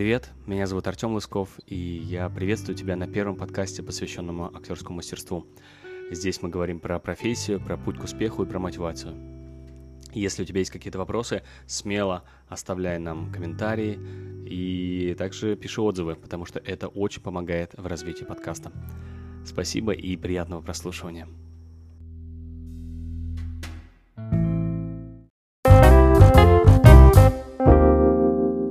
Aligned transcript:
привет! 0.00 0.30
Меня 0.46 0.66
зовут 0.66 0.86
Артем 0.86 1.12
Лысков, 1.12 1.60
и 1.66 1.76
я 1.76 2.30
приветствую 2.30 2.74
тебя 2.74 2.96
на 2.96 3.06
первом 3.06 3.36
подкасте, 3.36 3.82
посвященному 3.82 4.46
актерскому 4.46 4.96
мастерству. 4.96 5.46
Здесь 6.10 6.40
мы 6.40 6.48
говорим 6.48 6.80
про 6.80 6.98
профессию, 6.98 7.60
про 7.60 7.76
путь 7.76 7.98
к 7.98 8.04
успеху 8.04 8.42
и 8.42 8.46
про 8.46 8.58
мотивацию. 8.58 9.14
Если 10.14 10.42
у 10.42 10.46
тебя 10.46 10.60
есть 10.60 10.70
какие-то 10.70 10.96
вопросы, 10.96 11.42
смело 11.66 12.24
оставляй 12.48 12.98
нам 12.98 13.30
комментарии 13.30 13.98
и 14.46 15.14
также 15.18 15.54
пиши 15.54 15.82
отзывы, 15.82 16.14
потому 16.14 16.46
что 16.46 16.60
это 16.60 16.88
очень 16.88 17.20
помогает 17.20 17.74
в 17.74 17.86
развитии 17.86 18.24
подкаста. 18.24 18.72
Спасибо 19.44 19.92
и 19.92 20.16
приятного 20.16 20.62
прослушивания. 20.62 21.28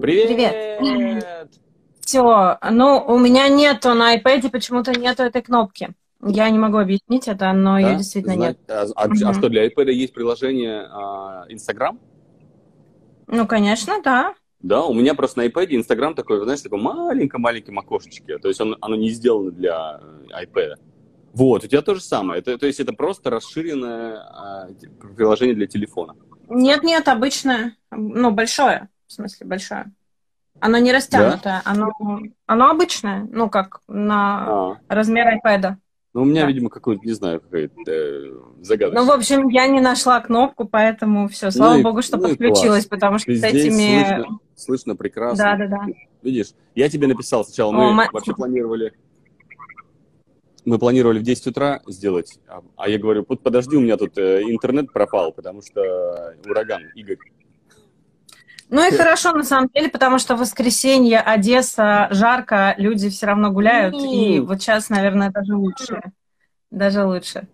Привет! 0.09 0.79
Привет! 0.79 1.49
Все, 2.01 2.57
ну, 2.71 3.05
у 3.07 3.19
меня 3.19 3.47
нету 3.47 3.93
на 3.93 4.17
iPad 4.17 4.49
почему-то 4.49 4.91
нету 4.99 5.21
этой 5.21 5.43
кнопки. 5.43 5.89
Я 6.25 6.49
не 6.49 6.57
могу 6.57 6.79
объяснить 6.79 7.27
это, 7.27 7.53
но 7.53 7.73
да? 7.73 7.79
ее 7.79 7.95
действительно 7.97 8.33
Знать, 8.33 8.57
нет. 8.57 8.71
А, 8.71 8.87
а, 8.95 9.05
угу. 9.05 9.13
а 9.23 9.33
что, 9.35 9.49
для 9.49 9.67
iPad 9.67 9.91
есть 9.91 10.11
приложение 10.11 10.87
а, 10.89 11.45
Instagram? 11.47 11.99
Ну, 13.27 13.45
конечно, 13.45 14.01
да. 14.03 14.33
Да, 14.61 14.83
у 14.83 14.95
меня 14.95 15.13
просто 15.13 15.41
на 15.41 15.45
iPad 15.45 15.67
Instagram 15.67 16.15
такой, 16.15 16.43
знаешь, 16.43 16.61
такой 16.61 16.81
маленьком-маленьком 16.81 17.77
окошечке. 17.77 18.39
То 18.39 18.47
есть 18.47 18.59
он, 18.59 18.77
оно 18.81 18.95
не 18.95 19.11
сделано 19.11 19.51
для 19.51 20.01
э, 20.31 20.43
iPad. 20.43 20.77
Вот, 21.33 21.65
у 21.65 21.67
тебя 21.67 21.83
то 21.83 21.93
же 21.93 22.01
самое. 22.01 22.39
Это, 22.39 22.57
то 22.57 22.65
есть 22.65 22.79
это 22.79 22.93
просто 22.93 23.29
расширенное 23.29 24.17
а, 24.17 24.69
приложение 25.15 25.55
для 25.55 25.67
телефона. 25.67 26.15
Нет-нет, 26.49 27.07
обычное, 27.07 27.77
ну, 27.91 28.31
большое, 28.31 28.89
в 29.05 29.13
смысле, 29.13 29.45
большое. 29.45 29.93
Оно 30.61 30.77
не 30.77 30.91
растянутое, 30.91 31.61
да? 31.65 31.71
оно, 31.71 31.91
оно 32.45 32.69
обычное, 32.69 33.27
ну, 33.31 33.49
как 33.49 33.81
на 33.87 34.71
а. 34.71 34.77
размер 34.87 35.25
iPad. 35.37 35.75
Ну, 36.13 36.23
у 36.23 36.25
меня, 36.25 36.41
да. 36.41 36.47
видимо, 36.47 36.69
какой-то, 36.69 37.05
не 37.05 37.13
знаю, 37.13 37.39
какая-то 37.39 37.91
э, 37.91 38.31
загадочная. 38.61 39.03
Ну, 39.03 39.07
в 39.07 39.11
общем, 39.11 39.47
я 39.49 39.67
не 39.67 39.79
нашла 39.79 40.19
кнопку, 40.19 40.65
поэтому 40.65 41.27
все. 41.27 41.51
Слава 41.51 41.77
ну, 41.77 41.83
богу, 41.83 42.01
что 42.01 42.17
ну, 42.17 42.23
подключилась, 42.23 42.87
потому 42.87 43.19
что 43.19 43.33
Здесь 43.33 43.51
с 43.51 43.53
этими... 43.53 44.03
Слышно, 44.03 44.39
слышно 44.55 44.95
прекрасно. 44.95 45.43
Да, 45.43 45.55
да, 45.55 45.67
да. 45.67 45.85
Видишь, 46.23 46.53
я 46.73 46.89
тебе 46.89 47.07
написал 47.07 47.45
сначала, 47.45 47.71
мы 47.71 47.89
О, 47.89 47.91
мы... 47.91 48.07
вообще 48.11 48.33
планировали... 48.33 48.93
Мы 50.65 50.77
планировали 50.77 51.19
в 51.19 51.23
10 51.23 51.47
утра 51.47 51.81
сделать, 51.87 52.39
а, 52.47 52.61
а 52.75 52.89
я 52.89 52.99
говорю, 52.99 53.23
подожди, 53.23 53.77
у 53.77 53.79
меня 53.79 53.95
тут 53.95 54.17
э, 54.17 54.41
интернет 54.43 54.91
пропал, 54.91 55.31
потому 55.31 55.61
что 55.61 56.35
ураган, 56.45 56.83
Игорь. 56.95 57.17
Ну 58.69 58.87
и 58.87 58.95
хорошо, 58.95 59.33
на 59.33 59.43
самом 59.43 59.69
деле, 59.73 59.89
потому 59.89 60.19
что 60.19 60.35
в 60.35 60.39
воскресенье, 60.39 61.19
Одесса, 61.19 62.07
жарко, 62.11 62.75
люди 62.77 63.09
все 63.09 63.25
равно 63.25 63.51
гуляют, 63.51 63.95
mm. 63.95 64.07
и 64.07 64.39
вот 64.39 64.61
сейчас, 64.61 64.89
наверное, 64.89 65.31
даже 65.31 65.55
лучше. 65.55 66.01
Даже 66.69 67.03
лучше. 67.03 67.47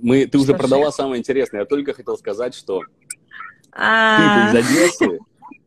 Мы, 0.00 0.24
ты 0.26 0.38
что 0.38 0.40
уже 0.40 0.54
продала 0.54 0.90
самое 0.90 1.20
интересное. 1.20 1.60
Я 1.60 1.66
только 1.66 1.92
хотел 1.92 2.16
сказать, 2.16 2.54
что 2.54 2.82
а... 3.70 4.50
ты 4.50 4.58
из 4.58 4.66
Одессы, 4.66 5.18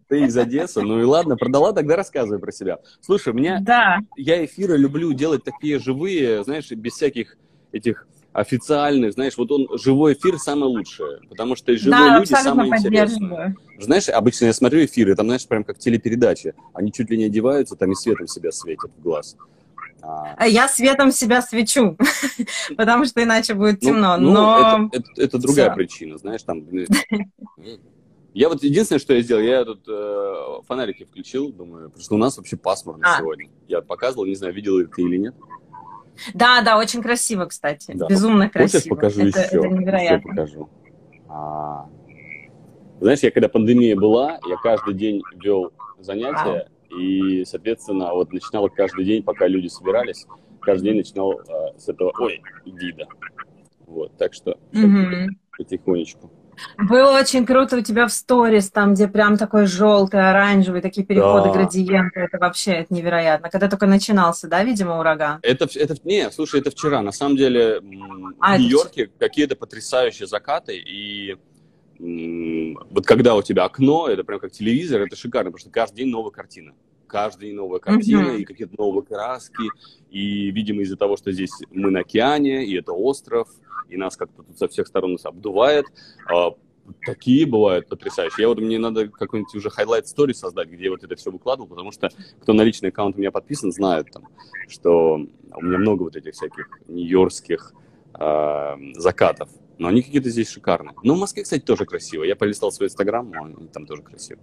ты 0.07 0.21
из 0.23 0.37
Одессы, 0.37 0.81
ну 0.81 0.99
и 0.99 1.03
ладно, 1.03 1.37
продала, 1.37 1.71
тогда 1.71 1.95
рассказывай 1.95 2.39
про 2.39 2.51
себя. 2.51 2.79
Слушай, 3.01 3.33
меня, 3.33 3.59
да. 3.61 3.99
я 4.15 4.43
эфиры 4.43 4.75
люблю 4.75 5.13
делать 5.13 5.43
такие 5.43 5.77
живые, 5.77 6.43
знаешь, 6.43 6.71
без 6.71 6.93
всяких 6.93 7.37
этих 7.71 8.07
официальный, 8.37 9.11
знаешь, 9.11 9.35
вот 9.35 9.51
он, 9.51 9.67
живой 9.79 10.13
эфир 10.13 10.37
самое 10.37 10.71
лучшее, 10.71 11.21
потому 11.27 11.55
что 11.55 11.75
живые 11.75 12.11
да, 12.11 12.19
люди 12.19 12.33
самые 12.33 12.69
интересные. 12.69 13.55
Знаешь, 13.79 14.09
обычно 14.09 14.45
я 14.45 14.53
смотрю 14.53 14.85
эфиры, 14.85 15.15
там, 15.15 15.25
знаешь, 15.25 15.47
прям 15.47 15.63
как 15.63 15.79
телепередачи, 15.79 16.53
они 16.73 16.91
чуть 16.93 17.09
ли 17.09 17.17
не 17.17 17.25
одеваются, 17.25 17.75
там 17.75 17.91
и 17.91 17.95
светом 17.95 18.27
себя 18.27 18.51
светят 18.51 18.91
в 18.95 19.01
глаз. 19.01 19.35
А, 20.03 20.45
я 20.45 20.67
светом 20.67 21.11
себя 21.11 21.41
свечу, 21.41 21.97
потому 22.77 23.05
что 23.05 23.23
иначе 23.23 23.55
будет 23.55 23.81
ну, 23.81 23.89
темно. 23.89 24.17
Ну, 24.17 24.31
но 24.31 24.89
это, 24.91 24.97
это, 24.97 25.21
это 25.23 25.37
другая 25.39 25.69
Все. 25.69 25.75
причина, 25.75 26.17
знаешь, 26.19 26.43
там. 26.43 26.63
Я 28.35 28.49
вот 28.49 28.61
единственное, 28.61 28.99
что 28.99 29.15
я 29.15 29.21
сделал, 29.21 29.41
я 29.41 29.65
тут 29.65 29.81
э, 29.87 30.61
фонарики 30.67 31.05
включил, 31.05 31.51
думаю, 31.51 31.85
потому 31.89 32.03
что 32.03 32.13
у 32.13 32.19
нас 32.19 32.37
вообще 32.37 32.55
пасмурно 32.55 33.15
а. 33.15 33.17
сегодня. 33.17 33.49
Я 33.67 33.81
показывал, 33.81 34.27
не 34.27 34.35
знаю, 34.35 34.53
видел 34.53 34.87
ты 34.87 35.01
или 35.01 35.17
нет. 35.17 35.33
Да, 36.33 36.61
да, 36.61 36.77
очень 36.77 37.01
красиво, 37.01 37.45
кстати. 37.45 37.91
Да. 37.93 38.07
Безумно 38.07 38.49
красиво. 38.49 38.79
Хочешь, 38.79 38.89
покажу 38.89 39.21
это, 39.27 39.39
еще? 39.39 39.57
Это 39.57 39.67
невероятно. 39.67 40.17
Все 40.19 40.29
покажу. 40.29 40.69
А... 41.29 41.89
Знаешь, 42.99 43.19
я 43.19 43.31
когда 43.31 43.47
пандемия 43.47 43.95
была, 43.95 44.39
я 44.47 44.55
каждый 44.57 44.95
день 44.95 45.21
вел 45.35 45.71
занятия, 45.99 46.67
Вау. 46.89 46.99
и, 46.99 47.45
соответственно, 47.45 48.13
вот 48.13 48.33
начинал 48.33 48.69
каждый 48.69 49.05
день, 49.05 49.23
пока 49.23 49.47
люди 49.47 49.67
собирались, 49.67 50.25
каждый 50.61 50.85
день 50.85 50.97
начинал 50.97 51.39
а, 51.47 51.77
с 51.77 51.87
этого, 51.87 52.11
ой, 52.19 52.41
гида. 52.65 53.07
Вот, 53.85 54.17
так 54.17 54.33
что 54.33 54.57
угу. 54.73 55.29
потихонечку. 55.57 56.31
Было 56.77 57.17
очень 57.19 57.45
круто 57.45 57.77
у 57.77 57.81
тебя 57.81 58.07
в 58.07 58.11
сторис, 58.11 58.69
там, 58.69 58.93
где 58.93 59.07
прям 59.07 59.37
такой 59.37 59.65
желтый, 59.65 60.29
оранжевый, 60.29 60.81
такие 60.81 61.05
переходы, 61.05 61.49
да. 61.49 61.53
градиенты. 61.53 62.19
Это 62.19 62.37
вообще 62.37 62.71
это 62.71 62.93
невероятно. 62.93 63.49
Когда 63.49 63.67
только 63.67 63.85
начинался, 63.85 64.47
да, 64.47 64.63
видимо, 64.63 64.99
ураган? 64.99 65.39
Это, 65.41 65.67
это, 65.75 65.95
не, 66.03 66.31
слушай, 66.31 66.59
это 66.59 66.71
вчера. 66.71 67.01
На 67.01 67.11
самом 67.11 67.37
деле 67.37 67.81
а, 68.39 68.55
в 68.55 68.59
Нью-Йорке 68.59 69.09
какие-то 69.19 69.55
потрясающие 69.55 70.27
закаты. 70.27 70.77
И 70.77 71.37
вот 71.99 73.05
когда 73.05 73.35
у 73.35 73.41
тебя 73.41 73.65
окно, 73.65 74.07
это 74.07 74.23
прям 74.23 74.39
как 74.39 74.51
телевизор, 74.51 75.01
это 75.01 75.15
шикарно, 75.15 75.51
потому 75.51 75.59
что 75.59 75.69
каждый 75.71 75.97
день 75.97 76.09
новая 76.09 76.31
картина 76.31 76.73
каждый 77.07 77.47
день 77.47 77.55
новая 77.55 77.79
картина 77.79 78.31
mm-hmm. 78.31 78.41
и 78.41 78.45
какие-то 78.45 78.75
новые 78.77 79.03
краски. 79.03 79.69
И, 80.09 80.51
видимо, 80.51 80.81
из-за 80.83 80.97
того, 80.97 81.17
что 81.17 81.31
здесь 81.31 81.51
мы 81.71 81.89
на 81.89 82.01
океане, 82.01 82.65
и 82.65 82.77
это 82.77 82.91
остров, 82.91 83.47
и 83.89 83.97
нас 83.97 84.15
как-то 84.17 84.43
тут 84.43 84.57
со 84.57 84.67
всех 84.67 84.87
сторон 84.87 85.13
нас 85.13 85.25
обдувает, 85.25 85.85
а, 86.31 86.51
такие 87.05 87.45
бывают 87.45 87.87
потрясающие. 87.87 88.43
Я 88.43 88.47
вот, 88.49 88.59
мне 88.59 88.79
надо 88.79 89.07
какой-нибудь 89.07 89.53
уже 89.55 89.69
highlight 89.69 90.03
story 90.03 90.33
создать, 90.33 90.69
где 90.69 90.85
я 90.85 90.91
вот 90.91 91.03
это 91.03 91.15
все 91.15 91.31
выкладывал, 91.31 91.67
потому 91.67 91.91
что 91.91 92.09
кто 92.41 92.53
на 92.53 92.61
личный 92.61 92.89
аккаунт 92.89 93.15
у 93.15 93.19
меня 93.19 93.31
подписан, 93.31 93.71
знает 93.71 94.11
там, 94.11 94.27
что 94.67 95.19
у 95.55 95.61
меня 95.61 95.77
много 95.77 96.03
вот 96.03 96.15
этих 96.15 96.33
всяких 96.33 96.69
нью-йоркских 96.87 97.73
э, 98.19 98.75
закатов. 98.95 99.49
Но 99.77 99.89
они 99.89 100.01
какие-то 100.01 100.29
здесь 100.29 100.49
шикарные. 100.49 100.95
Ну, 101.03 101.15
в 101.15 101.19
Москве, 101.19 101.43
кстати, 101.43 101.61
тоже 101.61 101.85
красиво. 101.85 102.23
Я 102.23 102.35
полистал 102.35 102.71
свой 102.71 102.87
инстаграм, 102.87 103.31
там 103.71 103.85
тоже 103.85 104.01
красиво. 104.01 104.39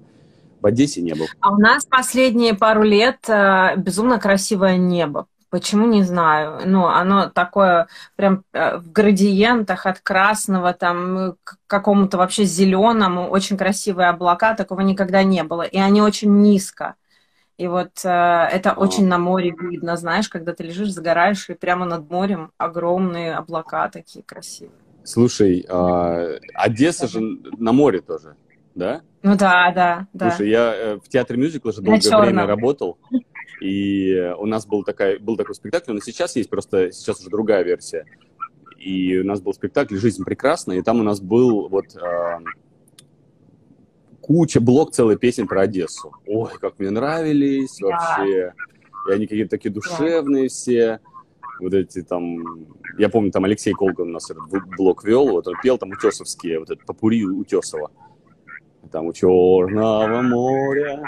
В 0.61 0.67
Одессе 0.67 1.03
не 1.03 1.15
был. 1.15 1.27
А 1.41 1.53
у 1.53 1.59
нас 1.59 1.85
последние 1.85 2.55
пару 2.55 2.83
лет 2.83 3.19
э, 3.29 3.77
безумно 3.77 4.19
красивое 4.19 4.77
небо. 4.77 5.27
Почему, 5.55 5.87
не 5.87 6.03
знаю. 6.03 6.63
Ну, 6.67 6.87
оно 6.87 7.31
такое 7.31 7.87
прям 8.17 8.43
э, 8.53 8.79
в 8.79 8.91
градиентах 8.91 9.87
от 9.87 10.01
красного 10.01 10.73
там 10.73 11.37
к 11.45 11.59
какому-то 11.69 12.17
вообще 12.17 12.43
зеленому, 12.43 13.29
очень 13.29 13.57
красивые 13.57 14.09
облака, 14.09 14.57
такого 14.57 14.81
никогда 14.81 15.23
не 15.23 15.45
было. 15.45 15.63
И 15.63 15.79
они 15.79 16.03
очень 16.03 16.41
низко. 16.41 16.97
И 17.57 17.69
вот 17.69 18.05
э, 18.05 18.09
это 18.09 18.73
а. 18.73 18.81
очень 18.81 19.07
на 19.07 19.19
море 19.19 19.55
видно, 19.57 19.97
знаешь, 19.97 20.29
когда 20.29 20.55
ты 20.55 20.65
лежишь, 20.65 20.91
загораешь, 20.91 21.49
и 21.49 21.55
прямо 21.55 21.87
над 21.87 22.11
морем 22.11 22.51
огромные 22.59 23.37
облака 23.37 23.89
такие 23.89 24.25
красивые. 24.25 24.81
Слушай, 25.05 25.65
э, 25.69 26.39
Одесса 26.53 27.07
же 27.07 27.21
на 27.21 27.71
море 27.71 28.01
тоже, 28.01 28.35
да? 28.75 29.03
Ну 29.23 29.37
да, 29.37 29.71
да, 29.71 30.09
да. 30.13 30.31
Слушай, 30.33 30.51
я 30.51 30.75
э, 30.75 30.97
в 30.97 31.09
театре 31.09 31.39
мюзикла 31.39 31.73
же 31.73 31.81
долгое 31.81 32.21
время 32.23 32.45
работал. 32.45 32.99
И 33.61 34.33
у 34.39 34.47
нас 34.47 34.67
был, 34.67 34.83
такая, 34.83 35.19
был 35.19 35.37
такой 35.37 35.55
спектакль, 35.55 35.93
он 35.93 35.99
и 35.99 36.01
сейчас 36.01 36.37
есть, 36.37 36.51
просто 36.51 36.93
сейчас 36.93 37.21
уже 37.21 37.31
другая 37.31 37.63
версия. 37.63 38.05
И 38.79 39.19
у 39.19 39.25
нас 39.25 39.41
был 39.41 39.55
спектакль 39.55 39.97
«Жизнь 39.97 40.25
прекрасна», 40.25 40.73
и 40.73 40.83
там 40.83 41.01
у 41.01 41.03
нас 41.03 41.21
был 41.21 41.69
вот 41.69 41.97
э, 41.97 42.39
куча, 44.21 44.61
блок 44.61 44.93
целой 44.93 45.17
песен 45.17 45.47
про 45.47 45.63
Одессу. 45.63 46.13
Ой, 46.27 46.51
как 46.61 46.79
мне 46.79 46.91
нравились 46.91 47.81
вообще. 47.81 48.53
И 49.09 49.13
они 49.13 49.27
какие-то 49.27 49.51
такие 49.51 49.71
душевные 49.71 50.49
все. 50.49 51.01
Вот 51.61 51.73
эти 51.73 52.03
там... 52.03 52.67
Я 52.99 53.09
помню, 53.09 53.31
там 53.31 53.45
Алексей 53.45 53.73
Колган 53.73 54.09
у 54.09 54.13
нас 54.13 54.31
этот 54.31 54.45
блок 54.77 55.05
вел, 55.05 55.29
вот 55.29 55.47
он 55.47 55.55
пел 55.63 55.79
там 55.79 55.91
утесовские, 55.91 56.59
вот 56.59 56.71
это 56.71 56.83
попури 56.85 57.25
Утесова. 57.25 57.91
Там 58.91 59.07
у 59.07 59.13
Черного 59.13 60.23
моря 60.23 61.03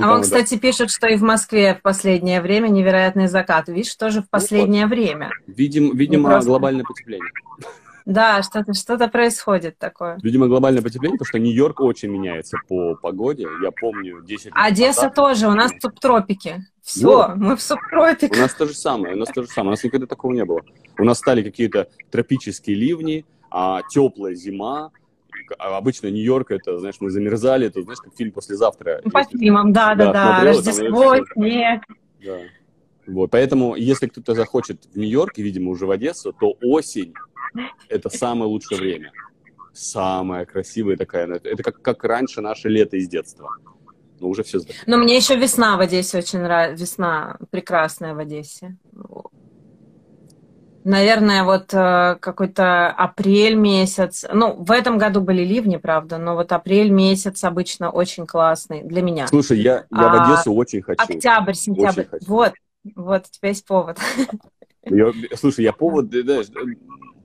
а 0.00 0.14
он, 0.14 0.22
кстати, 0.22 0.56
пишет, 0.58 0.90
что 0.90 1.06
и 1.06 1.16
в 1.16 1.22
Москве 1.22 1.74
в 1.74 1.82
последнее 1.82 2.40
время 2.40 2.68
невероятный 2.68 3.28
закат. 3.28 3.68
Видишь, 3.68 3.94
тоже 3.94 4.22
в 4.22 4.28
последнее 4.28 4.86
вот. 4.86 4.94
время. 4.94 5.30
Видим, 5.46 5.96
видимо, 5.96 6.30
просто... 6.30 6.50
глобальное 6.50 6.84
потепление. 6.84 7.30
Да, 8.06 8.40
что-то 8.44 8.72
что 8.72 8.96
происходит 9.08 9.78
такое. 9.78 10.16
Видимо, 10.22 10.46
глобальное 10.46 10.80
потепление, 10.80 11.18
потому 11.18 11.26
что 11.26 11.40
Нью-Йорк 11.40 11.80
очень 11.80 12.08
меняется 12.08 12.56
по 12.68 12.94
погоде. 12.94 13.48
Я 13.62 13.72
помню 13.72 14.22
10 14.22 14.46
лет 14.46 14.54
Одесса 14.56 15.02
назад. 15.02 15.14
тоже, 15.14 15.48
у 15.48 15.54
нас 15.54 15.72
субтропики. 15.80 16.64
Все, 16.82 17.04
вот. 17.04 17.36
мы 17.36 17.56
в 17.56 17.60
субтропиках. 17.60 18.38
У 18.38 18.40
нас 18.40 18.54
то 18.54 18.66
же 18.66 18.74
самое, 18.74 19.16
у 19.16 19.18
нас 19.18 19.28
то 19.30 19.42
же 19.42 19.48
самое. 19.48 19.70
У 19.70 19.72
нас 19.72 19.82
никогда 19.82 20.06
такого 20.06 20.32
не 20.32 20.44
было. 20.44 20.62
У 20.98 21.04
нас 21.04 21.18
стали 21.18 21.42
какие-то 21.42 21.88
тропические 22.12 22.76
ливни, 22.76 23.24
а 23.50 23.82
теплая 23.90 24.34
зима, 24.34 24.92
обычно 25.58 26.08
Нью-Йорк, 26.08 26.50
это, 26.50 26.78
знаешь, 26.78 26.96
мы 27.00 27.10
замерзали, 27.10 27.66
это, 27.66 27.82
знаешь, 27.82 28.00
как 28.00 28.14
фильм 28.14 28.32
«Послезавтра». 28.32 29.00
Ну, 29.04 29.10
по 29.10 29.24
фильмам, 29.24 29.72
да-да-да, 29.72 30.44
Рождество, 30.44 31.16
снег. 31.34 31.82
Да. 32.24 32.38
Вот, 33.06 33.30
поэтому, 33.30 33.76
если 33.76 34.08
кто-то 34.08 34.34
захочет 34.34 34.84
в 34.92 34.98
Нью-Йорк, 34.98 35.38
и, 35.38 35.42
видимо, 35.42 35.70
уже 35.70 35.86
в 35.86 35.90
Одессу, 35.90 36.32
то 36.32 36.56
осень– 36.62 37.14
это 37.88 38.10
самое 38.10 38.50
лучшее 38.50 38.80
время. 38.80 39.12
Самая 39.72 40.46
красивая 40.46 40.96
такая. 40.96 41.26
Это 41.26 41.62
как, 41.62 41.82
как 41.82 42.02
раньше 42.04 42.40
наше 42.40 42.68
лето 42.68 42.96
из 42.96 43.08
детства. 43.08 43.50
Но 44.18 44.28
уже 44.28 44.42
все 44.42 44.60
Но 44.86 44.96
мне 44.96 45.16
еще 45.16 45.36
весна 45.36 45.76
в 45.76 45.80
Одессе 45.80 46.18
очень 46.18 46.40
нравится. 46.40 46.82
Весна 46.82 47.36
прекрасная 47.50 48.14
в 48.14 48.18
Одессе. 48.18 48.76
Наверное, 50.86 51.42
вот 51.42 51.74
э, 51.74 52.16
какой-то 52.20 52.86
апрель 52.90 53.56
месяц. 53.56 54.24
Ну, 54.32 54.52
в 54.54 54.70
этом 54.70 54.98
году 54.98 55.20
были 55.20 55.42
ливни, 55.42 55.78
правда, 55.78 56.16
но 56.16 56.36
вот 56.36 56.52
апрель 56.52 56.90
месяц 56.90 57.42
обычно 57.42 57.90
очень 57.90 58.24
классный 58.24 58.84
для 58.84 59.02
меня. 59.02 59.26
Слушай, 59.26 59.58
я, 59.58 59.72
я 59.72 59.86
а, 59.90 60.08
в 60.16 60.22
Одессу 60.22 60.54
очень 60.54 60.82
хочу. 60.82 61.02
Октябрь, 61.02 61.54
сентябрь. 61.54 62.04
Хочу. 62.04 62.26
Вот, 62.28 62.52
вот, 62.94 63.24
у 63.26 63.28
тебя 63.28 63.48
есть 63.48 63.66
повод. 63.66 63.98
Я, 64.84 65.12
слушай, 65.34 65.64
я 65.64 65.72
повод, 65.72 66.12
знаешь, 66.12 66.46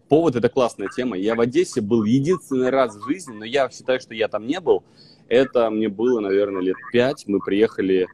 повод 0.09 0.35
это 0.35 0.49
классная 0.49 0.87
тема. 0.87 1.15
Я 1.15 1.35
в 1.35 1.41
Одессе 1.41 1.79
был 1.79 2.03
единственный 2.05 2.71
раз 2.71 2.95
в 2.95 3.05
жизни, 3.05 3.33
но 3.33 3.45
я 3.45 3.69
считаю, 3.69 3.99
что 3.99 4.15
я 4.15 4.27
там 4.29 4.47
не 4.47 4.59
был. 4.59 4.83
Это 5.27 5.69
мне 5.69 5.87
было, 5.87 6.21
наверное, 6.21 6.63
лет 6.63 6.77
пять. 6.91 7.25
Мы 7.27 7.39
приехали 7.39 8.07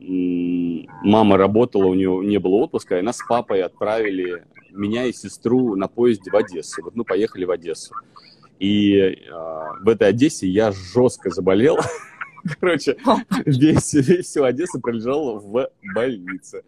мама 0.00 1.36
работала, 1.36 1.86
у 1.86 1.94
нее 1.94 2.20
не 2.24 2.38
было 2.38 2.56
отпуска, 2.56 2.98
и 2.98 3.02
нас 3.02 3.18
с 3.18 3.26
папой 3.26 3.62
отправили, 3.62 4.44
меня 4.70 5.06
и 5.06 5.12
сестру, 5.12 5.76
на 5.76 5.88
поезде 5.88 6.30
в 6.30 6.36
Одессу. 6.36 6.82
Вот 6.82 6.96
мы 6.96 7.04
поехали 7.04 7.44
в 7.44 7.50
Одессу. 7.50 7.94
И 8.58 8.96
э, 8.96 9.14
в 9.80 9.88
этой 9.88 10.08
Одессе 10.08 10.48
я 10.48 10.72
жестко 10.72 11.30
заболел. 11.30 11.78
Короче, 12.60 12.96
весь, 13.46 13.94
весь 13.94 14.26
всю 14.26 14.44
Одессу 14.44 14.80
пролежал 14.80 15.38
в 15.38 15.68
больнице. 15.94 16.62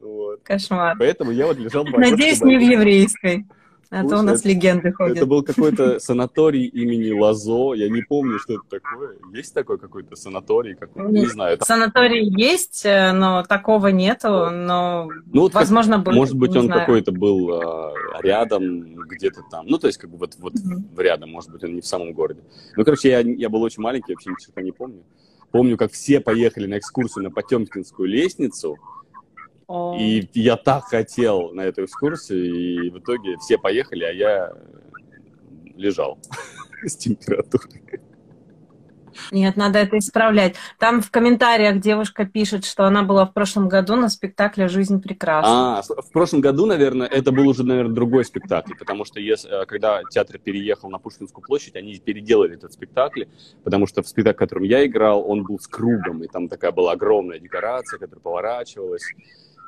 Вот. 0.00 0.40
Кошмар. 0.42 0.96
Поэтому 0.98 1.30
я 1.30 1.46
вот 1.46 1.58
лежал 1.58 1.84
в 1.84 1.90
Надеюсь, 1.90 2.40
не 2.42 2.56
в 2.56 2.60
еврейской. 2.60 3.44
А 3.88 4.00
Слушай, 4.00 4.10
то 4.10 4.18
у 4.18 4.22
нас 4.22 4.40
это, 4.40 4.48
легенды 4.48 4.92
ходят. 4.92 5.16
Это 5.16 5.26
был 5.26 5.42
какой-то 5.42 5.98
санаторий 6.00 6.64
имени 6.66 7.12
Лазо. 7.12 7.74
Я 7.74 7.88
не 7.88 8.02
помню, 8.02 8.38
что 8.38 8.54
это 8.54 8.62
такое. 8.68 9.16
Есть 9.32 9.54
такой 9.54 9.78
какой-то 9.78 10.16
санаторий? 10.16 10.74
Какой 10.74 11.10
не 11.12 11.26
знаю. 11.26 11.58
Санаторий 11.62 12.28
есть, 12.36 12.84
э, 12.84 13.12
но 13.12 13.44
такого 13.44 13.88
нету. 13.88 14.50
Но, 14.50 15.08
ну, 15.26 15.42
вот 15.42 15.54
возможно, 15.54 15.96
как, 15.96 16.06
был. 16.06 16.12
Может 16.14 16.36
быть, 16.36 16.56
он 16.56 16.68
какой-то 16.68 17.12
был 17.12 17.52
а, 17.52 17.92
рядом, 18.22 18.94
где-то 19.06 19.42
там. 19.50 19.66
Ну, 19.66 19.78
то 19.78 19.86
есть, 19.86 19.98
как 19.98 20.10
бы 20.10 20.18
вот, 20.18 20.34
вот 20.38 20.54
mm-hmm. 20.54 21.02
рядом, 21.02 21.30
может 21.30 21.50
быть, 21.50 21.62
он 21.62 21.74
не 21.74 21.80
в 21.80 21.86
самом 21.86 22.12
городе. 22.12 22.40
Ну, 22.76 22.84
короче, 22.84 23.10
я, 23.10 23.20
я 23.20 23.48
был 23.48 23.62
очень 23.62 23.82
маленький, 23.82 24.12
вообще 24.12 24.30
ничего 24.30 24.60
не 24.62 24.72
помню. 24.72 25.04
Помню, 25.52 25.76
как 25.76 25.92
все 25.92 26.20
поехали 26.20 26.66
на 26.66 26.78
экскурсию 26.78 27.24
на 27.24 27.30
Потемкинскую 27.30 28.08
лестницу. 28.08 28.78
И 29.68 30.28
я 30.34 30.56
так 30.56 30.84
хотел 30.84 31.50
на 31.52 31.62
эту 31.62 31.84
экскурсию, 31.84 32.54
и 32.54 32.90
в 32.90 32.98
итоге 32.98 33.36
все 33.38 33.58
поехали, 33.58 34.04
а 34.04 34.12
я 34.12 34.52
лежал 35.74 36.18
с 36.84 36.96
температурой. 36.96 37.82
Нет, 39.32 39.56
надо 39.56 39.78
это 39.78 39.98
исправлять. 39.98 40.56
Там 40.78 41.00
в 41.00 41.10
комментариях 41.10 41.80
девушка 41.80 42.26
пишет, 42.26 42.64
что 42.64 42.84
она 42.84 43.02
была 43.02 43.26
в 43.26 43.32
прошлом 43.32 43.68
году 43.68 43.96
на 43.96 44.08
спектакле 44.08 44.68
«Жизнь 44.68 45.00
прекрасна». 45.00 45.78
А, 45.78 45.82
в 45.82 46.10
прошлом 46.12 46.40
году, 46.40 46.66
наверное, 46.66 47.06
это 47.06 47.32
был 47.32 47.48
уже, 47.48 47.64
наверное, 47.64 47.94
другой 47.94 48.24
спектакль, 48.24 48.74
потому 48.78 49.04
что 49.04 49.20
если, 49.20 49.62
э, 49.62 49.66
когда 49.66 50.02
театр 50.10 50.38
переехал 50.38 50.90
на 50.90 50.98
Пушкинскую 50.98 51.44
площадь, 51.44 51.76
они 51.76 51.96
переделали 51.98 52.54
этот 52.54 52.72
спектакль, 52.72 53.24
потому 53.64 53.86
что 53.86 54.02
в 54.02 54.08
спектакле, 54.08 54.36
в 54.36 54.38
котором 54.38 54.62
я 54.64 54.84
играл, 54.86 55.28
он 55.28 55.44
был 55.44 55.58
с 55.58 55.66
кругом, 55.66 56.22
и 56.22 56.28
там 56.28 56.48
такая 56.48 56.72
была 56.72 56.92
огромная 56.92 57.38
декорация, 57.38 57.98
которая 57.98 58.20
поворачивалась. 58.22 59.04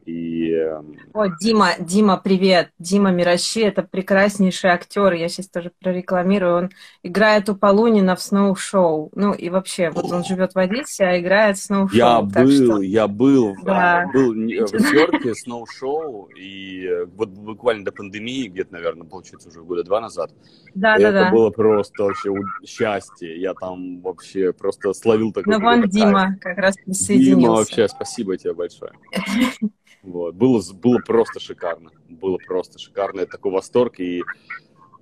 И... 0.08 0.52
Эм, 0.54 0.96
О, 1.12 1.26
Дима, 1.38 1.72
Дима, 1.78 2.16
привет. 2.16 2.70
Дима 2.78 3.10
Мирощи, 3.10 3.58
это 3.58 3.82
прекраснейший 3.82 4.70
актер. 4.70 5.12
Я 5.12 5.28
сейчас 5.28 5.48
тоже 5.48 5.70
прорекламирую. 5.82 6.56
Он 6.56 6.70
играет 7.02 7.50
у 7.50 7.54
Полунина 7.54 8.16
в 8.16 8.22
сноу-шоу. 8.22 9.10
Ну 9.14 9.34
и 9.34 9.50
вообще, 9.50 9.90
вот 9.90 10.10
он 10.10 10.24
живет 10.24 10.54
в 10.54 10.58
Одессе, 10.58 11.04
а 11.04 11.20
играет 11.20 11.58
в 11.58 11.62
сноу-шоу. 11.62 11.98
Я 11.98 12.22
был, 12.22 12.50
что... 12.50 12.80
я 12.80 13.06
был, 13.06 13.54
да. 13.62 14.08
был 14.10 14.32
в 14.32 14.36
Нью-Йорке 14.38 15.34
сноу-шоу, 15.34 16.30
и 16.34 16.86
э, 16.86 17.04
вот 17.04 17.28
буквально 17.28 17.84
до 17.84 17.92
пандемии, 17.92 18.48
где-то, 18.48 18.72
наверное, 18.72 19.06
получается, 19.06 19.50
уже 19.50 19.60
года 19.60 19.84
два 19.84 20.00
назад. 20.00 20.30
Да, 20.74 20.96
да, 20.96 21.12
да. 21.12 21.20
Это 21.22 21.30
было 21.32 21.50
просто 21.50 22.04
вообще 22.04 22.34
счастье. 22.66 23.38
Я 23.38 23.52
там 23.52 24.00
вообще 24.00 24.54
просто 24.54 24.94
словил 24.94 25.32
такой... 25.32 25.52
Ну, 25.52 25.60
вон 25.60 25.82
Дима 25.82 26.38
как 26.40 26.56
раз 26.56 26.76
присоединился. 26.76 27.40
Дима, 27.40 27.52
вообще, 27.52 27.88
спасибо 27.88 28.38
тебе 28.38 28.54
большое. 28.54 28.92
Вот. 30.02 30.34
Было, 30.34 30.62
было 30.74 30.98
просто 30.98 31.40
шикарно. 31.40 31.90
Было 32.08 32.38
просто 32.46 32.78
шикарно. 32.78 33.20
Это 33.20 33.32
такой 33.32 33.52
восторг. 33.52 33.98
И, 34.00 34.22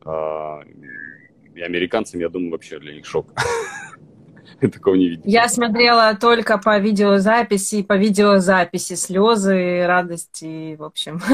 э, 0.04 0.60
и 1.54 1.60
американцам, 1.60 2.20
я 2.20 2.28
думаю, 2.28 2.52
вообще 2.52 2.78
для 2.78 2.94
них 2.94 3.06
шок. 3.06 3.28
Такого 4.60 4.94
не 4.94 5.08
видел. 5.08 5.22
Я 5.26 5.48
смотрела 5.48 6.16
только 6.16 6.58
по 6.58 6.78
видеозаписи, 6.78 7.82
по 7.82 7.96
видеозаписи 7.96 8.94
слезы, 8.94 9.86
радости, 9.86 10.76
в 10.76 10.84
общем. 10.84 11.20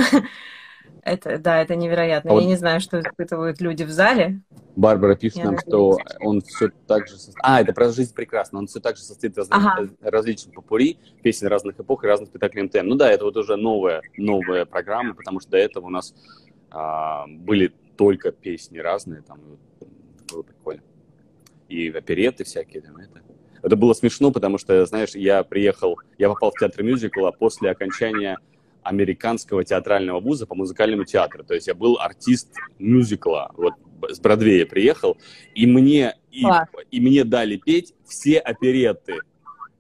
Это, 1.02 1.37
да, 1.38 1.60
это 1.60 1.75
невероятно. 1.75 2.31
А 2.31 2.34
Я 2.34 2.40
вот... 2.40 2.46
не 2.46 2.54
знаю, 2.54 2.81
что 2.81 3.00
испытывают 3.00 3.60
люди 3.60 3.82
в 3.82 3.90
зале. 3.90 4.40
Барбара 4.76 5.16
пишет 5.16 5.38
Я 5.38 5.46
нам, 5.46 5.58
что 5.58 5.99
он 6.20 6.40
все 6.43 6.70
так 6.87 7.08
же... 7.08 7.16
А, 7.43 7.60
это 7.60 7.72
про 7.72 7.90
«Жизнь 7.90 8.14
прекрасна». 8.14 8.60
Он 8.60 8.69
все 8.69 8.78
так 8.78 8.96
же 8.96 9.02
состоит 9.02 9.37
из 9.37 9.49
ага. 9.50 9.88
различных 10.00 10.54
попури, 10.54 10.99
песен 11.22 11.49
разных 11.49 11.78
эпох 11.81 12.04
и 12.04 12.06
разных 12.06 12.28
спектаклей 12.28 12.62
МТМ. 12.62 12.87
Ну 12.87 12.94
да, 12.94 13.10
это 13.10 13.25
вот 13.25 13.37
уже 13.37 13.56
новая, 13.56 14.00
новая 14.16 14.64
программа, 14.64 15.14
потому 15.14 15.40
что 15.40 15.50
до 15.50 15.58
этого 15.58 15.87
у 15.87 15.90
нас 15.90 16.14
а, 16.70 17.26
были 17.26 17.75
только 17.96 18.31
песни 18.31 18.78
разные, 18.78 19.22
там 19.22 19.40
было 20.31 20.43
прикольно. 20.43 20.82
И 21.69 21.88
опереты 21.88 22.44
всякие, 22.44 22.81
там 22.81 22.96
это. 22.96 23.22
Это 23.62 23.76
было 23.76 23.93
смешно, 23.94 24.31
потому 24.31 24.58
что, 24.58 24.84
знаешь, 24.87 25.14
я 25.14 25.43
приехал, 25.43 25.98
я 26.19 26.28
попал 26.28 26.50
в 26.50 26.58
театр 26.58 26.82
мюзикла 26.82 27.32
после 27.32 27.70
окончания 27.70 28.38
американского 28.82 29.64
театрального 29.64 30.20
вуза 30.20 30.46
по 30.46 30.55
музыкальному 30.55 31.05
театру. 31.05 31.44
То 31.44 31.55
есть 31.55 31.67
я 31.67 31.75
был 31.75 31.99
артист 31.99 32.55
мюзикла. 32.79 33.50
Вот 33.56 33.75
с 34.11 34.19
Бродвея 34.19 34.67
приехал, 34.67 35.17
и 35.55 35.67
мне, 35.67 36.17
и, 36.31 36.44
и 36.91 37.01
мне 37.01 37.24
дали 37.24 37.56
петь 37.56 37.94
все 38.05 38.39
опереты. 38.39 39.20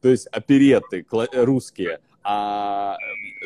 То 0.00 0.08
есть 0.08 0.26
опереты 0.28 1.04
русские. 1.32 2.00
А 2.24 2.96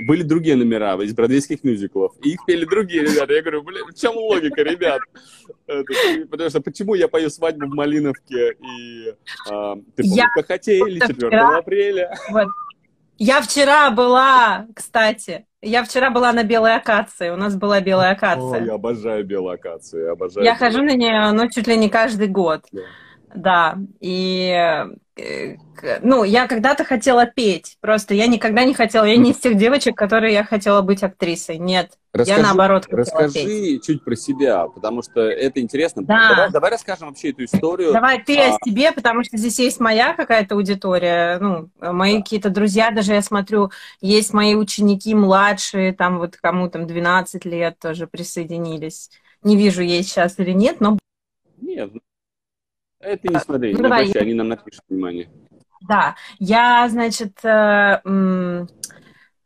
были 0.07 0.23
другие 0.23 0.55
номера 0.55 1.03
из 1.03 1.15
бродвейских 1.15 1.65
мюзиклов, 1.65 2.15
и 2.23 2.33
их 2.33 2.45
пели 2.47 2.67
другие 2.67 3.05
ребята. 3.05 3.33
Я 3.33 3.41
говорю, 3.41 3.63
блин, 3.63 3.87
в 3.87 3.99
чем 3.99 4.17
логика, 4.17 4.63
ребят? 4.63 5.01
Потому 5.67 6.51
что 6.51 6.61
почему 6.61 6.95
я 6.95 7.09
пою 7.09 7.31
свадьбу 7.31 7.67
в 7.67 7.75
Малиновке 7.75 8.53
и 8.53 9.15
а, 9.51 9.77
ты 9.95 10.03
помнишь, 10.03 10.47
хотели 10.47 10.99
4 10.99 11.39
апреля? 11.39 12.15
Я 13.19 13.41
вчера 13.41 13.91
была, 13.91 14.67
кстати, 14.75 15.47
я 15.63 15.83
вчера 15.85 16.11
была 16.11 16.33
на 16.33 16.45
белой 16.45 16.77
акации. 16.77 17.31
У 17.31 17.37
нас 17.37 17.57
была 17.57 17.81
белая 17.81 18.13
акация. 18.13 18.63
О, 18.63 18.65
я 18.65 18.75
обожаю 18.75 19.25
белую 19.25 19.55
акацию. 19.55 20.13
Обожаю 20.13 20.45
я 20.45 20.55
хожу 20.55 20.83
на 20.83 20.95
нее, 20.95 21.33
ну, 21.33 21.49
чуть 21.51 21.67
ли 21.67 21.77
не 21.77 21.89
каждый 21.89 22.29
год. 22.29 22.65
Да. 22.73 22.83
Да, 23.35 23.79
и 24.01 24.85
ну, 26.03 26.25
я 26.25 26.47
когда-то 26.47 26.85
хотела 26.85 27.25
петь, 27.27 27.79
просто 27.81 28.13
я 28.13 28.27
никогда 28.27 28.65
не 28.65 28.75
хотела, 28.75 29.05
я 29.05 29.17
не 29.17 29.31
из 29.31 29.39
тех 29.39 29.57
девочек, 29.57 29.97
которые 29.97 30.35
я 30.35 30.45
хотела 30.45 30.83
быть 30.83 31.03
актрисой, 31.03 31.57
нет, 31.57 31.93
расскажи, 32.13 32.41
я 32.41 32.47
наоборот 32.47 32.85
хотела 32.85 33.01
Расскажи 33.01 33.33
петь. 33.33 33.85
чуть 33.85 34.05
про 34.05 34.15
себя, 34.15 34.67
потому 34.67 35.03
что 35.03 35.23
это 35.23 35.61
интересно. 35.61 36.05
Да. 36.05 36.29
Давай, 36.29 36.51
давай 36.51 36.71
расскажем 36.71 37.09
вообще 37.09 37.31
эту 37.31 37.45
историю. 37.45 37.95
Давай 37.95 38.23
ты 38.23 38.39
а... 38.39 38.55
о 38.55 38.59
себе, 38.63 38.93
потому 38.93 39.25
что 39.25 39.39
здесь 39.39 39.59
есть 39.59 39.81
моя 39.81 40.13
какая-то 40.13 40.55
аудитория, 40.55 41.39
ну, 41.39 41.71
мои 41.81 42.17
да. 42.17 42.23
какие-то 42.23 42.51
друзья, 42.51 42.91
даже 42.91 43.15
я 43.15 43.23
смотрю, 43.23 43.71
есть 44.03 44.35
мои 44.35 44.55
ученики 44.55 45.15
младшие, 45.15 45.95
там 45.95 46.19
вот 46.19 46.37
кому 46.37 46.69
там 46.69 46.87
12 46.87 47.45
лет 47.47 47.79
тоже 47.79 48.07
присоединились. 48.07 49.11
Не 49.43 49.57
вижу, 49.57 49.83
есть 49.83 50.11
сейчас 50.11 50.39
или 50.39 50.53
нет, 50.53 50.81
но... 50.81 50.99
Нет, 51.59 51.91
это 53.01 53.29
не 53.29 53.39
смотри, 53.39 53.73
ну, 53.73 53.79
не 53.79 53.83
давай, 53.83 54.01
обращай, 54.03 54.23
я... 54.23 54.27
они 54.27 54.35
нам 54.35 54.49
напишут 54.49 54.85
внимание. 54.89 55.31
Да, 55.89 56.17
я, 56.39 56.89
значит... 56.89 57.45
Э, 57.45 58.01
м... 58.05 58.69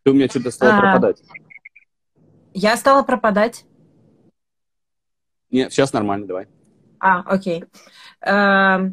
Ты 0.02 0.10
у 0.10 0.14
меня 0.14 0.28
что-то 0.28 0.50
стала 0.50 0.78
а... 0.78 0.80
пропадать. 0.80 1.22
Я 2.54 2.76
стала 2.76 3.02
пропадать? 3.02 3.64
Нет, 5.50 5.72
сейчас 5.72 5.92
нормально, 5.92 6.26
давай. 6.26 6.46
А, 7.00 7.20
окей. 7.20 7.64
Э, 8.24 8.90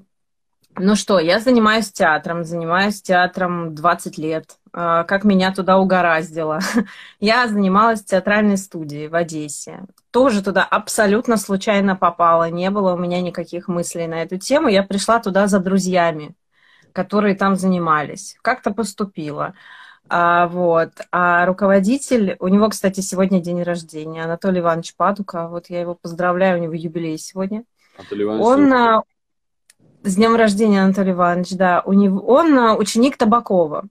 ну 0.76 0.96
что, 0.96 1.20
я 1.20 1.40
занимаюсь 1.40 1.92
театром, 1.92 2.44
занимаюсь 2.44 3.02
театром 3.02 3.76
20 3.76 4.18
лет. 4.18 4.58
Э, 4.74 5.04
как 5.08 5.24
меня 5.24 5.54
туда 5.54 5.78
угораздило. 5.78 6.60
я 7.20 7.48
занималась 7.48 8.02
в 8.02 8.06
театральной 8.06 8.58
студии 8.58 9.08
в 9.08 9.16
Одессе 9.16 9.86
тоже 10.18 10.42
туда 10.42 10.64
абсолютно 10.64 11.38
случайно 11.38 11.96
попала. 11.96 12.50
Не 12.50 12.72
было 12.72 12.94
у 12.96 12.98
меня 12.98 13.22
никаких 13.22 13.68
мыслей 13.68 14.08
на 14.08 14.24
эту 14.24 14.40
тему. 14.40 14.68
Я 14.68 14.82
пришла 14.82 15.20
туда 15.20 15.46
за 15.46 15.60
друзьями, 15.60 16.34
которые 16.92 17.36
там 17.36 17.56
занимались. 17.56 18.36
Как-то 18.42 18.72
поступила. 18.72 19.54
А, 20.10 20.48
вот. 20.48 20.90
А 21.12 21.46
руководитель, 21.46 22.36
у 22.40 22.48
него, 22.48 22.68
кстати, 22.70 23.02
сегодня 23.02 23.40
день 23.40 23.62
рождения, 23.62 24.24
Анатолий 24.24 24.60
Иванович 24.60 24.96
Падука. 24.96 25.48
Вот 25.50 25.70
я 25.70 25.82
его 25.82 25.94
поздравляю, 25.94 26.58
у 26.58 26.64
него 26.64 26.74
юбилей 26.74 27.20
сегодня. 27.20 27.64
Анатолий 27.96 28.24
Иванович. 28.24 28.44
Он 28.44 28.74
а, 28.74 29.04
с 30.02 30.16
днем 30.16 30.36
рождения, 30.36 30.82
Анатолий 30.82 31.12
Иванович, 31.12 31.52
да. 31.52 31.84
У 31.86 31.94
него, 31.94 32.26
он 32.26 32.58
а, 32.58 32.76
ученик 32.76 33.18
Табакова. 33.18 33.86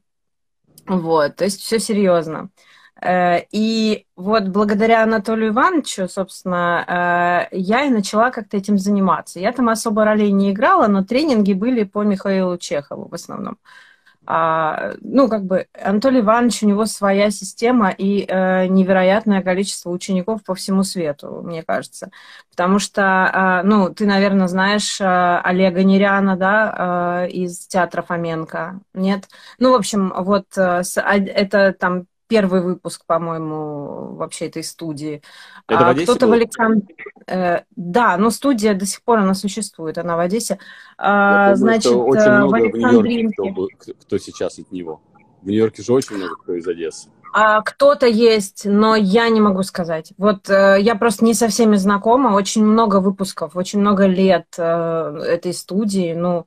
Вот, 0.88 1.36
то 1.36 1.44
есть 1.44 1.60
все 1.60 1.78
серьезно. 1.78 2.48
Э, 2.56 2.65
и 3.04 4.06
вот 4.16 4.48
благодаря 4.48 5.02
Анатолию 5.02 5.50
Ивановичу, 5.50 6.08
собственно, 6.08 7.48
э, 7.52 7.56
я 7.56 7.84
и 7.84 7.90
начала 7.90 8.30
как-то 8.30 8.56
этим 8.56 8.78
заниматься. 8.78 9.38
Я 9.38 9.52
там 9.52 9.68
особо 9.68 10.04
ролей 10.04 10.32
не 10.32 10.52
играла, 10.52 10.86
но 10.86 11.04
тренинги 11.04 11.52
были 11.52 11.84
по 11.84 12.02
Михаилу 12.02 12.56
Чехову 12.56 13.08
в 13.08 13.14
основном. 13.14 13.58
А, 14.28 14.94
ну, 15.02 15.28
как 15.28 15.44
бы 15.44 15.68
Анатолий 15.80 16.20
Иванович, 16.20 16.64
у 16.64 16.66
него 16.66 16.86
своя 16.86 17.30
система 17.30 17.90
и 17.90 18.24
э, 18.26 18.66
невероятное 18.66 19.40
количество 19.42 19.90
учеников 19.90 20.42
по 20.42 20.54
всему 20.56 20.82
свету, 20.82 21.42
мне 21.44 21.62
кажется. 21.62 22.10
Потому 22.50 22.80
что, 22.80 23.62
э, 23.62 23.66
ну, 23.66 23.94
ты, 23.94 24.04
наверное, 24.06 24.48
знаешь 24.48 25.00
э, 25.00 25.04
Олега 25.44 25.84
Неряна, 25.84 26.36
да, 26.36 27.26
э, 27.26 27.30
из 27.30 27.68
театра 27.68 28.02
Фоменко, 28.02 28.80
нет? 28.94 29.28
Ну, 29.60 29.70
в 29.72 29.74
общем, 29.76 30.12
вот 30.16 30.46
э, 30.56 30.82
это 30.96 31.72
там 31.72 32.06
первый 32.28 32.62
выпуск, 32.62 33.04
по-моему, 33.06 34.14
вообще 34.16 34.46
этой 34.46 34.64
студии. 34.64 35.22
Это 35.68 35.90
а 35.90 35.94
кто-то 35.94 36.26
в 36.26 36.32
Александр... 36.32 36.86
Э, 37.26 37.60
да, 37.74 38.16
но 38.16 38.30
студия 38.30 38.74
до 38.74 38.86
сих 38.86 39.02
пор 39.02 39.18
она 39.18 39.34
существует, 39.34 39.98
она 39.98 40.16
в 40.16 40.20
Одессе. 40.20 40.58
А, 40.98 41.54
думаю, 41.54 41.56
значит, 41.56 41.92
очень 41.92 42.22
э, 42.22 42.38
много 42.38 42.50
в, 42.50 42.54
Александринке... 42.54 43.34
в 43.36 43.44
Нью-Йорке, 43.44 43.76
кто, 43.78 43.92
кто 43.94 44.18
сейчас 44.18 44.58
от 44.58 44.72
него. 44.72 45.00
В 45.42 45.46
Нью-Йорке 45.46 45.82
же 45.82 45.92
очень 45.92 46.16
много 46.16 46.36
кто 46.36 46.54
из 46.54 46.66
Одессы. 46.66 47.08
А, 47.38 47.60
кто-то 47.60 48.06
есть, 48.06 48.64
но 48.64 48.96
я 48.96 49.28
не 49.28 49.42
могу 49.42 49.62
сказать. 49.62 50.14
Вот 50.16 50.48
э, 50.48 50.78
я 50.80 50.94
просто 50.94 51.22
не 51.22 51.34
со 51.34 51.48
всеми 51.48 51.76
знакома. 51.76 52.28
Очень 52.28 52.64
много 52.64 52.98
выпусков, 52.98 53.56
очень 53.56 53.80
много 53.80 54.06
лет 54.06 54.46
э, 54.56 54.62
этой 54.62 55.52
студии. 55.52 56.14
Ну, 56.14 56.46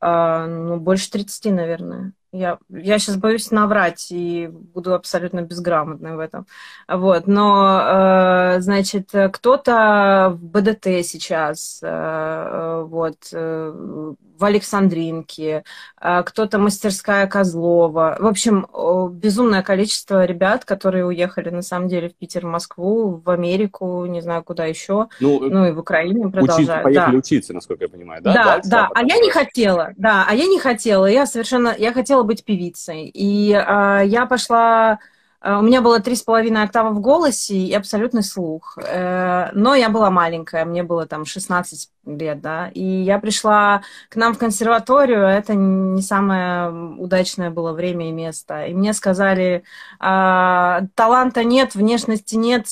э, 0.00 0.46
ну, 0.46 0.78
больше 0.78 1.10
30, 1.10 1.52
наверное. 1.52 2.12
Я, 2.36 2.58
я 2.68 2.98
сейчас 2.98 3.16
боюсь 3.16 3.52
наврать 3.52 4.08
и 4.10 4.48
буду 4.48 4.92
абсолютно 4.94 5.42
безграмотной 5.42 6.16
в 6.16 6.18
этом. 6.18 6.46
Вот. 6.88 7.28
Но, 7.28 8.56
э, 8.56 8.60
значит, 8.60 9.10
кто-то 9.32 10.36
в 10.36 10.44
БДТ 10.44 11.04
сейчас, 11.04 11.78
э, 11.80 12.82
вот, 12.86 13.18
э, 13.32 14.14
в 14.44 14.46
Александринке, 14.46 15.64
э, 15.98 16.22
кто-то 16.22 16.58
мастерская 16.58 17.26
Козлова. 17.26 18.18
В 18.20 18.26
общем, 18.26 18.66
безумное 19.10 19.62
количество 19.62 20.26
ребят, 20.26 20.66
которые 20.66 21.06
уехали, 21.06 21.48
на 21.48 21.62
самом 21.62 21.88
деле, 21.88 22.10
в 22.10 22.14
Питер, 22.14 22.42
в 22.44 22.50
Москву, 22.50 23.22
в 23.24 23.30
Америку, 23.30 24.04
не 24.04 24.20
знаю, 24.20 24.44
куда 24.44 24.66
еще, 24.66 25.08
ну, 25.18 25.40
ну 25.40 25.66
и 25.66 25.72
в 25.72 25.78
Украине 25.78 26.28
продолжают. 26.28 26.68
Учить, 26.68 26.82
поехали 26.82 27.12
да. 27.12 27.18
учиться, 27.18 27.54
насколько 27.54 27.84
я 27.84 27.88
понимаю, 27.88 28.22
да? 28.22 28.34
Да, 28.34 28.44
да, 28.44 28.62
да. 28.64 28.90
а 28.94 29.00
я 29.00 29.16
не 29.16 29.30
хотела, 29.30 29.92
да, 29.96 30.26
а 30.28 30.34
я 30.34 30.46
не 30.46 30.58
хотела, 30.58 31.06
я 31.06 31.24
совершенно, 31.24 31.74
я 31.78 31.94
хотела 31.94 32.22
быть 32.22 32.44
певицей. 32.44 33.10
И 33.14 33.50
э, 33.50 34.02
я 34.04 34.26
пошла... 34.26 34.98
Э, 35.44 35.58
у 35.58 35.62
меня 35.62 35.82
было 35.82 36.00
три 36.00 36.16
с 36.16 36.22
половиной 36.22 36.62
октава 36.62 36.90
в 36.90 37.00
голосе 37.00 37.54
и 37.54 37.72
абсолютный 37.74 38.22
слух. 38.22 38.78
Э, 38.78 39.50
но 39.52 39.74
я 39.74 39.90
была 39.90 40.10
маленькая, 40.10 40.64
мне 40.64 40.82
было 40.82 41.06
там 41.06 41.26
16 41.26 41.90
лет, 42.06 42.40
да. 42.40 42.68
И 42.68 42.82
я 42.82 43.18
пришла 43.18 43.82
к 44.08 44.16
нам 44.16 44.34
в 44.34 44.38
консерваторию, 44.38 45.20
это 45.20 45.54
не 45.54 46.02
самое 46.02 46.70
удачное 46.98 47.50
было 47.50 47.72
время 47.72 48.08
и 48.08 48.12
место. 48.12 48.64
И 48.66 48.74
мне 48.74 48.94
сказали, 48.94 49.64
э, 50.00 50.80
таланта 50.94 51.44
нет, 51.44 51.74
внешности 51.74 52.36
нет, 52.36 52.66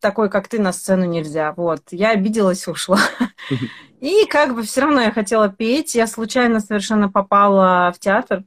такой, 0.00 0.30
как 0.30 0.48
ты, 0.48 0.58
на 0.58 0.72
сцену 0.72 1.04
нельзя. 1.04 1.52
Вот. 1.56 1.82
Я 1.90 2.10
обиделась, 2.10 2.66
ушла. 2.68 3.00
И 4.00 4.26
как 4.26 4.54
бы 4.54 4.62
все 4.62 4.82
равно 4.82 5.02
я 5.02 5.10
хотела 5.10 5.48
петь. 5.48 5.94
Я 5.94 6.06
случайно 6.06 6.60
совершенно 6.60 7.10
попала 7.10 7.92
в 7.94 7.98
театр 7.98 8.44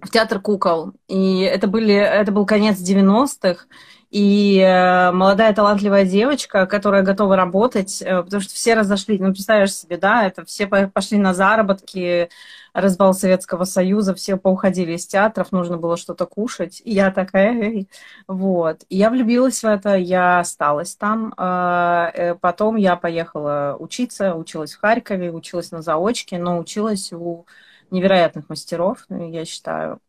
в 0.00 0.10
театр 0.10 0.40
кукол. 0.40 0.92
И 1.08 1.40
это, 1.40 1.66
были, 1.66 1.94
это 1.94 2.32
был 2.32 2.46
конец 2.46 2.78
90-х. 2.78 3.66
И 4.10 4.58
э, 4.58 5.12
молодая 5.12 5.52
талантливая 5.52 6.06
девочка, 6.06 6.64
которая 6.64 7.02
готова 7.02 7.36
работать, 7.36 8.00
э, 8.00 8.22
потому 8.22 8.40
что 8.40 8.54
все 8.54 8.72
разошлись, 8.72 9.20
ну, 9.20 9.26
представляешь 9.26 9.74
себе, 9.74 9.98
да, 9.98 10.26
это 10.26 10.46
все 10.46 10.66
пошли 10.66 11.18
на 11.18 11.34
заработки, 11.34 12.30
разбал 12.72 13.12
Советского 13.12 13.64
Союза, 13.64 14.14
все 14.14 14.38
поуходили 14.38 14.92
из 14.92 15.06
театров, 15.06 15.52
нужно 15.52 15.76
было 15.76 15.98
что-то 15.98 16.24
кушать. 16.24 16.80
И 16.86 16.92
я 16.92 17.10
такая, 17.10 17.52
Эй. 17.52 17.88
вот. 18.26 18.84
И 18.88 18.96
я 18.96 19.10
влюбилась 19.10 19.62
в 19.62 19.66
это, 19.66 19.94
я 19.96 20.40
осталась 20.40 20.96
там. 20.96 21.34
Э, 21.36 22.34
потом 22.40 22.76
я 22.76 22.96
поехала 22.96 23.76
учиться, 23.78 24.34
училась 24.34 24.72
в 24.72 24.80
Харькове, 24.80 25.30
училась 25.30 25.70
на 25.70 25.82
заочке, 25.82 26.38
но 26.38 26.58
училась 26.58 27.12
у 27.12 27.44
невероятных 27.90 28.48
мастеров, 28.48 29.04
я 29.08 29.44
считаю. 29.44 30.00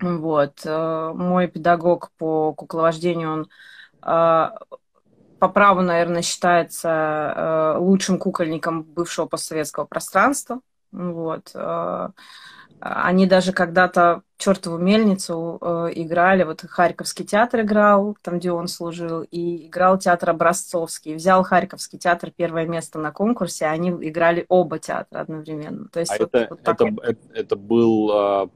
Вот. 0.00 0.60
Э, 0.64 1.12
мой 1.14 1.48
педагог 1.48 2.10
по 2.16 2.52
кукловождению, 2.54 3.32
он 3.32 3.48
э, 4.02 4.50
по 5.38 5.48
праву, 5.48 5.82
наверное, 5.82 6.22
считается 6.22 6.88
э, 6.88 7.78
лучшим 7.78 8.18
кукольником 8.18 8.82
бывшего 8.82 9.26
постсоветского 9.26 9.84
пространства. 9.84 10.60
Вот. 10.92 11.52
Они 12.80 13.26
даже 13.26 13.52
когда-то 13.52 14.22
чертову 14.38 14.78
мельницу 14.78 15.58
э, 15.60 15.88
играли, 15.96 16.44
вот 16.44 16.62
Харьковский 16.62 17.26
театр 17.26 17.60
играл, 17.60 18.16
там, 18.22 18.38
где 18.38 18.52
он 18.52 18.68
служил, 18.68 19.22
и 19.22 19.66
играл 19.66 19.98
театр 19.98 20.30
Образцовский. 20.30 21.14
Взял 21.14 21.42
Харьковский 21.42 21.98
театр 21.98 22.32
первое 22.34 22.66
место 22.66 22.98
на 22.98 23.12
конкурсе, 23.12 23.66
а 23.66 23.72
они 23.72 23.90
играли 23.90 24.46
оба 24.48 24.78
театра 24.78 25.20
одновременно. 25.20 25.88
То 25.92 26.00
есть 26.00 26.12
а 26.12 26.16
вот, 26.18 26.34
это, 26.34 26.46
вот 26.48 26.60
это, 26.66 26.84
это, 27.02 27.20
это 27.34 27.56
был 27.56 28.10
а, 28.12 28.48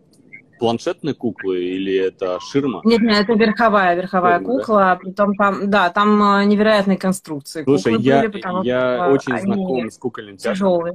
планшетные 0.59 1.14
куклы 1.14 1.62
или 1.62 1.95
это 1.95 2.38
ширма? 2.40 2.81
Нет, 2.85 3.02
нет, 3.02 3.28
это 3.28 3.35
верховая, 3.35 3.95
верховая 3.95 4.38
ширма, 4.38 4.59
кукла. 4.59 4.78
Да? 4.78 4.97
Притом 4.97 5.35
там, 5.35 5.71
да, 5.71 5.90
там 5.90 6.23
а, 6.23 6.45
невероятной 6.45 6.97
конструкции. 6.97 7.62
Слушай, 7.64 8.00
я, 8.00 8.23
были, 8.23 8.66
я 8.66 9.11
очень 9.11 9.38
знаком 9.38 9.90
с 9.90 9.99
кукольным 9.99 10.38
театром. 10.38 10.54
Тяжелые 10.54 10.95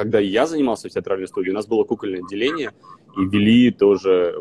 когда 0.00 0.18
я 0.18 0.46
занимался 0.46 0.88
в 0.88 0.92
театральной 0.92 1.28
студии, 1.28 1.50
у 1.50 1.54
нас 1.54 1.66
было 1.66 1.84
кукольное 1.84 2.20
отделение, 2.20 2.72
и 3.18 3.26
вели 3.26 3.70
тоже 3.70 4.34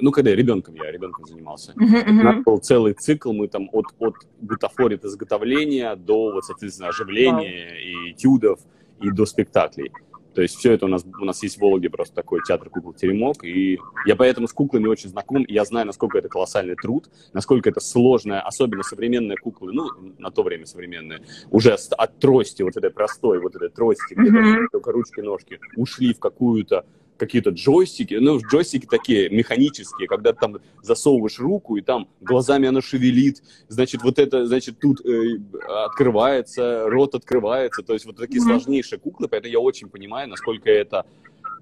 ну, 0.00 0.10
когда 0.10 0.30
я 0.30 0.36
ребенком, 0.36 0.74
я 0.74 0.90
ребенком 0.90 1.26
занимался. 1.26 1.72
Uh-huh, 1.72 2.04
uh-huh. 2.04 2.10
У 2.10 2.22
нас 2.22 2.44
был 2.44 2.58
целый 2.58 2.94
цикл, 2.94 3.32
мы 3.32 3.46
там 3.46 3.68
от, 3.72 3.86
от 3.98 4.14
бутафории, 4.40 4.96
от 4.96 5.04
изготовления 5.04 5.94
до, 5.96 6.32
вот, 6.32 6.44
соответственно, 6.44 6.88
оживления 6.88 7.68
wow. 7.68 8.08
и 8.08 8.12
этюдов, 8.12 8.60
и 9.00 9.10
до 9.10 9.26
спектаклей. 9.26 9.92
То 10.38 10.42
есть 10.42 10.54
все 10.54 10.70
это 10.70 10.84
у 10.84 10.88
нас, 10.88 11.04
у 11.04 11.24
нас 11.24 11.42
есть 11.42 11.56
в 11.56 11.60
Вологде 11.60 11.90
просто 11.90 12.14
такой 12.14 12.42
театр 12.46 12.70
кукол 12.70 12.92
«Теремок», 12.94 13.42
и 13.42 13.80
я 14.06 14.14
поэтому 14.14 14.46
с 14.46 14.52
куклами 14.52 14.86
очень 14.86 15.08
знаком, 15.08 15.42
и 15.42 15.52
я 15.52 15.64
знаю, 15.64 15.84
насколько 15.84 16.16
это 16.16 16.28
колоссальный 16.28 16.76
труд, 16.76 17.10
насколько 17.32 17.68
это 17.68 17.80
сложная, 17.80 18.40
особенно 18.40 18.84
современные 18.84 19.36
куклы, 19.36 19.72
ну, 19.72 19.88
на 20.16 20.30
то 20.30 20.44
время 20.44 20.64
современные, 20.64 21.22
уже 21.50 21.72
от 21.72 22.18
трости, 22.20 22.62
вот 22.62 22.76
этой 22.76 22.90
простой, 22.90 23.40
вот 23.40 23.56
этой 23.56 23.68
трости, 23.68 24.14
mm-hmm. 24.14 24.66
только 24.70 24.92
ручки-ножки, 24.92 25.58
ушли 25.74 26.14
в 26.14 26.20
какую-то 26.20 26.86
какие-то 27.18 27.50
джойстики, 27.50 28.14
ну, 28.14 28.38
джойстики 28.40 28.86
такие 28.86 29.28
механические, 29.28 30.08
когда 30.08 30.32
ты 30.32 30.38
там 30.38 30.56
засовываешь 30.82 31.38
руку, 31.38 31.76
и 31.76 31.82
там 31.82 32.08
глазами 32.20 32.68
оно 32.68 32.80
шевелит, 32.80 33.42
значит, 33.68 34.02
вот 34.02 34.18
это, 34.18 34.46
значит, 34.46 34.78
тут 34.78 35.04
э, 35.04 35.38
открывается, 35.86 36.88
рот 36.88 37.14
открывается, 37.14 37.82
то 37.82 37.92
есть 37.92 38.06
вот 38.06 38.16
такие 38.16 38.40
mm-hmm. 38.40 38.44
сложнейшие 38.44 38.98
куклы, 38.98 39.28
поэтому 39.28 39.52
я 39.52 39.60
очень 39.60 39.88
понимаю, 39.88 40.28
насколько 40.28 40.70
это 40.70 41.04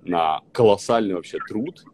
на 0.05 0.43
колоссальный 0.53 1.15
вообще 1.15 1.39
труд, 1.49 1.85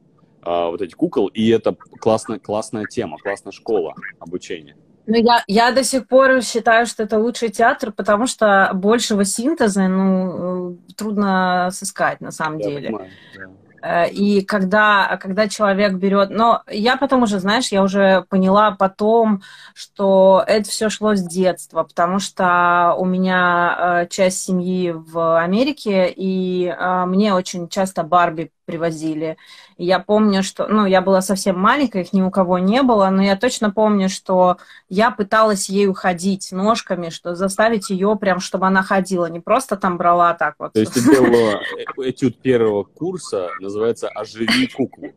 э, 0.44 0.50
вот 0.50 0.82
эти 0.82 0.94
кукол, 0.94 1.28
и 1.28 1.48
это 1.48 1.74
классная, 2.00 2.38
классная 2.38 2.86
тема, 2.86 3.16
классная 3.18 3.52
школа 3.52 3.94
обучения. 4.18 4.76
Ну, 5.06 5.16
я, 5.16 5.42
я 5.46 5.72
до 5.72 5.82
сих 5.82 6.06
пор 6.06 6.42
считаю, 6.42 6.86
что 6.86 7.02
это 7.02 7.18
лучший 7.18 7.48
театр, 7.48 7.92
потому 7.92 8.26
что 8.26 8.70
большего 8.74 9.24
синтеза, 9.24 9.88
ну, 9.88 10.72
э, 10.72 10.94
трудно 10.96 11.70
сыскать 11.72 12.20
на 12.20 12.30
самом 12.30 12.58
я 12.58 12.68
деле. 12.68 12.88
Понимаю, 12.88 13.10
да. 13.36 14.04
Э, 14.04 14.10
и 14.10 14.42
когда, 14.42 15.18
когда 15.20 15.48
человек 15.48 15.94
берет... 15.94 16.30
Но 16.30 16.62
я 16.68 16.96
потом 16.96 17.24
уже, 17.24 17.40
знаешь, 17.40 17.72
я 17.72 17.82
уже 17.82 18.24
поняла 18.28 18.70
потом, 18.70 19.42
что 19.74 20.44
это 20.46 20.70
все 20.70 20.88
шло 20.88 21.16
с 21.16 21.22
детства, 21.22 21.82
потому 21.82 22.20
что 22.20 22.94
у 22.96 23.04
меня 23.04 24.02
э, 24.02 24.06
часть 24.08 24.44
семьи 24.44 24.92
в 24.92 25.40
Америке, 25.40 26.12
и 26.14 26.72
мне 27.06 27.34
очень 27.34 27.68
часто 27.68 28.04
Барби 28.04 28.52
привозили. 28.72 29.36
И 29.76 29.84
я 29.84 29.98
помню, 29.98 30.42
что, 30.42 30.66
ну, 30.66 30.86
я 30.86 31.02
была 31.02 31.20
совсем 31.20 31.58
маленькая, 31.58 32.02
их 32.02 32.12
ни 32.14 32.22
у 32.22 32.30
кого 32.30 32.58
не 32.58 32.82
было, 32.82 33.10
но 33.10 33.22
я 33.22 33.36
точно 33.36 33.70
помню, 33.70 34.08
что 34.08 34.56
я 34.88 35.10
пыталась 35.10 35.68
ей 35.68 35.86
уходить 35.86 36.52
ножками, 36.52 37.10
что 37.10 37.34
заставить 37.34 37.90
ее 37.90 38.16
прям, 38.16 38.40
чтобы 38.40 38.66
она 38.66 38.82
ходила, 38.82 39.26
не 39.26 39.40
просто 39.40 39.76
там 39.76 39.98
брала 39.98 40.32
так 40.32 40.54
вот. 40.58 40.72
То 40.72 40.80
есть 40.80 40.94
ты 40.94 41.02
делала 41.02 41.60
э, 41.76 42.08
этюд 42.08 42.38
первого 42.38 42.84
курса, 42.84 43.50
называется 43.60 44.08
«Оживи 44.08 44.68
куклу». 44.68 45.12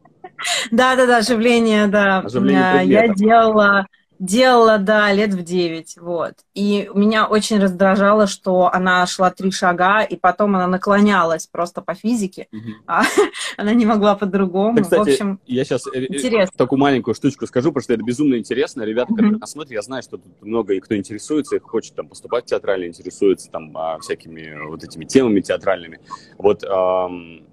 Да-да-да, 0.72 1.18
оживление, 1.18 1.88
да. 1.88 2.20
Оживление 2.20 2.86
я 2.86 3.08
делала 3.08 3.86
Делала, 4.20 4.78
да, 4.78 5.12
лет 5.12 5.34
в 5.34 5.44
девять, 5.44 5.98
вот. 5.98 6.34
И 6.54 6.90
меня 6.94 7.28
очень 7.28 7.60
раздражало, 7.60 8.28
что 8.28 8.70
она 8.72 9.06
шла 9.08 9.30
три 9.30 9.52
шага, 9.52 10.04
и 10.04 10.16
потом 10.16 10.56
она 10.56 10.68
наклонялась 10.68 11.48
просто 11.48 11.82
по 11.82 11.96
физике, 11.96 12.48
угу. 12.52 12.76
а 12.88 13.04
она 13.58 13.74
не 13.74 13.86
могла 13.86 14.16
по-другому. 14.16 14.82
кстати, 14.82 15.00
в 15.00 15.12
общем, 15.12 15.40
я 15.46 15.66
сейчас 15.66 15.88
э, 15.88 16.00
э, 16.00 16.06
интересно. 16.06 16.54
такую 16.56 16.80
маленькую 16.80 17.14
штучку 17.14 17.46
скажу, 17.46 17.70
потому 17.70 17.84
что 17.84 17.94
это 17.94 18.04
безумно 18.04 18.38
интересно. 18.38 18.84
Ребята, 18.84 19.10
которые 19.10 19.34
угу. 19.34 19.40
нас 19.40 19.52
смотрят, 19.52 19.72
я 19.72 19.82
знаю, 19.82 20.02
что 20.02 20.18
тут 20.18 20.42
много 20.42 20.74
и 20.74 20.80
кто 20.80 20.96
интересуется, 20.96 21.58
и 21.58 21.60
хочет 21.60 21.96
там 21.96 22.08
поступать 22.08 22.46
в 22.46 22.48
театрально, 22.48 22.86
интересуется 22.86 23.52
там 23.52 23.76
а, 23.78 24.00
всякими 24.00 24.68
вот 24.70 24.84
этими 24.84 25.04
темами 25.04 25.42
театральными. 25.42 26.00
Вот 26.38 26.64
эм, 26.64 27.46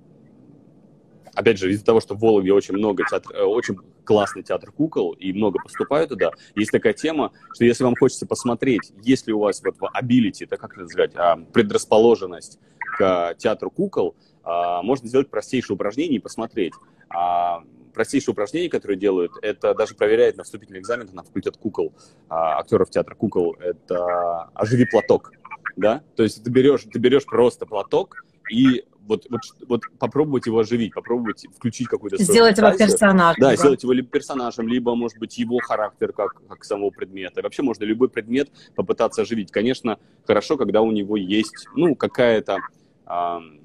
опять 1.35 1.59
же, 1.59 1.71
из-за 1.73 1.85
того, 1.85 2.01
что 2.01 2.15
в 2.15 2.21
Вологде 2.21 2.53
очень 2.53 2.75
много 2.75 3.05
театр, 3.09 3.35
э, 3.35 3.43
очень 3.43 3.77
классный 4.05 4.43
театр 4.43 4.73
кукол, 4.73 5.13
и 5.13 5.33
много 5.33 5.59
поступают 5.63 6.11
туда, 6.11 6.31
есть 6.55 6.71
такая 6.71 6.93
тема, 6.93 7.33
что 7.55 7.65
если 7.65 7.85
вам 7.85 7.97
хочется 7.97 8.27
посмотреть, 8.27 8.93
есть 9.03 9.27
ли 9.27 9.33
у 9.33 9.41
вас 9.41 9.63
вот 9.63 9.77
ability, 9.95 10.45
это 10.45 10.57
как 10.57 10.73
это 10.73 10.83
называть, 10.83 11.13
а, 11.15 11.37
предрасположенность 11.37 12.59
к 12.79 13.35
театру 13.39 13.71
кукол, 13.71 14.17
а, 14.43 14.83
можно 14.83 15.09
сделать 15.09 15.31
простейшее 15.31 15.75
упражнение 15.75 16.17
и 16.17 16.21
посмотреть. 16.21 16.75
А, 17.09 17.63
простейшее 17.95 18.33
упражнение, 18.33 18.71
которое 18.71 18.97
делают, 18.97 19.33
это 19.43 19.75
даже 19.75 19.95
проверяет 19.95 20.37
на 20.37 20.45
вступительный 20.45 20.81
экзамен 20.81 21.09
на 21.13 21.23
факультет 21.23 21.57
кукол, 21.57 21.93
актеров 22.29 22.91
театра 22.91 23.15
кукол, 23.15 23.55
это 23.61 24.45
оживи 24.55 24.87
платок, 24.87 25.33
да, 25.77 26.03
то 26.17 26.23
есть 26.23 26.43
ты 26.43 26.51
берешь, 26.51 26.85
ты 26.91 26.99
берешь 26.99 27.27
просто 27.27 27.67
платок 27.67 28.25
и 28.51 28.85
вот, 29.07 29.27
вот, 29.29 29.41
вот 29.69 29.83
попробовать 29.99 30.47
его 30.47 30.61
оживить, 30.61 30.95
попробовать 30.95 31.45
включить 31.57 31.89
какую-то... 31.89 32.23
Сделать 32.23 32.59
его 32.59 32.71
персонажем. 32.73 33.41
Да, 33.41 33.57
сделать 33.57 33.83
его 33.83 33.93
либо 33.93 34.09
персонажем, 34.09 34.69
либо, 34.69 34.95
может 34.95 35.19
быть, 35.19 35.39
его 35.39 35.59
характер 35.59 36.13
как, 36.13 36.41
как 36.49 36.65
самого 36.65 36.91
предмета. 36.91 37.41
И 37.41 37.43
вообще 37.43 37.63
можно 37.63 37.85
любой 37.85 38.09
предмет 38.09 38.51
попытаться 38.75 39.23
оживить. 39.23 39.51
Конечно, 39.51 39.99
хорошо, 40.27 40.57
когда 40.57 40.83
у 40.83 40.93
него 40.93 41.17
есть, 41.17 41.67
ну, 41.75 41.95
какая-то 41.95 42.59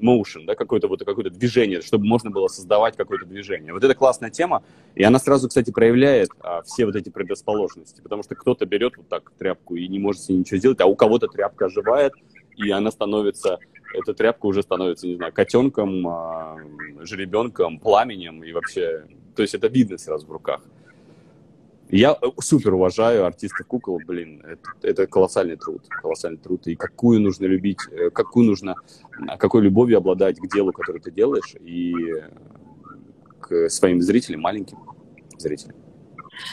motion, 0.01 0.45
да, 0.45 0.55
какое-то 0.55 0.87
вот 0.87 1.05
какое-то 1.05 1.29
движение, 1.29 1.81
чтобы 1.81 2.05
можно 2.05 2.29
было 2.29 2.47
создавать 2.47 2.97
какое-то 2.97 3.25
движение. 3.25 3.71
Вот 3.71 3.83
это 3.83 3.95
классная 3.95 4.29
тема, 4.29 4.63
и 4.93 5.03
она 5.03 5.19
сразу, 5.19 5.47
кстати, 5.47 5.71
проявляет 5.71 6.29
а, 6.41 6.63
все 6.63 6.85
вот 6.85 6.95
эти 6.95 7.09
предрасположенности, 7.09 8.01
потому 8.01 8.23
что 8.23 8.35
кто-то 8.35 8.65
берет 8.65 8.97
вот 8.97 9.07
так 9.07 9.31
тряпку 9.37 9.75
и 9.75 9.87
не 9.87 9.99
может 9.99 10.23
с 10.23 10.29
ней 10.29 10.37
ничего 10.37 10.57
сделать, 10.57 10.81
а 10.81 10.85
у 10.85 10.95
кого-то 10.95 11.27
тряпка 11.27 11.67
оживает, 11.67 12.13
и 12.57 12.69
она 12.71 12.91
становится 12.91 13.59
эта 13.97 14.13
тряпка 14.13 14.45
уже 14.45 14.61
становится, 14.61 15.07
не 15.07 15.15
знаю, 15.15 15.33
котенком, 15.33 16.07
а, 16.07 16.57
жеребенком, 17.01 17.79
пламенем 17.79 18.43
и 18.43 18.51
вообще... 18.51 19.05
То 19.35 19.41
есть 19.41 19.53
это 19.53 19.67
видно 19.67 19.97
сразу 19.97 20.25
в 20.27 20.31
руках. 20.31 20.61
Я 21.89 22.17
э, 22.21 22.25
супер 22.39 22.73
уважаю 22.73 23.25
артистов 23.25 23.65
кукол, 23.65 24.01
блин, 24.05 24.43
это, 24.45 24.69
это 24.81 25.07
колоссальный 25.07 25.55
труд, 25.55 25.83
колоссальный 25.87 26.39
труд. 26.39 26.67
И 26.67 26.75
какую 26.75 27.21
нужно 27.21 27.45
любить, 27.45 27.79
э, 27.91 28.09
какую 28.09 28.45
нужно, 28.45 28.75
какой 29.39 29.61
любовью 29.61 29.97
обладать 29.97 30.37
к 30.37 30.53
делу, 30.53 30.73
которое 30.73 30.99
ты 30.99 31.11
делаешь, 31.11 31.55
и 31.59 31.93
к 33.39 33.69
своим 33.69 34.01
зрителям, 34.01 34.41
маленьким 34.41 34.79
зрителям. 35.37 35.75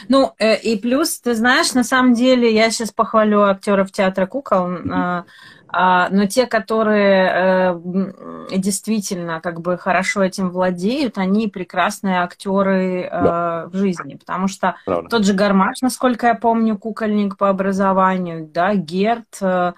Ну, 0.07 0.33
э, 0.39 0.59
и 0.61 0.77
плюс, 0.77 1.19
ты 1.19 1.33
знаешь, 1.35 1.73
на 1.73 1.83
самом 1.83 2.13
деле, 2.13 2.53
я 2.53 2.71
сейчас 2.71 2.91
похвалю 2.91 3.41
актеров 3.41 3.91
театра 3.91 4.25
кукол, 4.25 4.67
mm-hmm. 4.67 5.23
А, 5.77 6.07
но 6.09 6.25
те, 6.25 6.45
которые 6.45 7.73
э, 8.49 8.57
действительно 8.57 9.41
как 9.41 9.59
бы 9.59 9.77
хорошо 9.77 10.23
этим 10.23 10.49
владеют, 10.49 11.17
они 11.17 11.49
прекрасные 11.49 12.21
актеры 12.21 13.01
э, 13.01 13.09
да. 13.11 13.65
в 13.67 13.75
жизни, 13.75 14.15
потому 14.15 14.47
что 14.47 14.77
Правда. 14.85 15.09
тот 15.09 15.25
же 15.25 15.33
Гармаш, 15.33 15.81
насколько 15.81 16.27
я 16.27 16.35
помню, 16.35 16.77
кукольник 16.77 17.35
по 17.35 17.49
образованию, 17.49 18.49
да, 18.53 18.73
Герт, 18.73 19.37
э, 19.41 19.73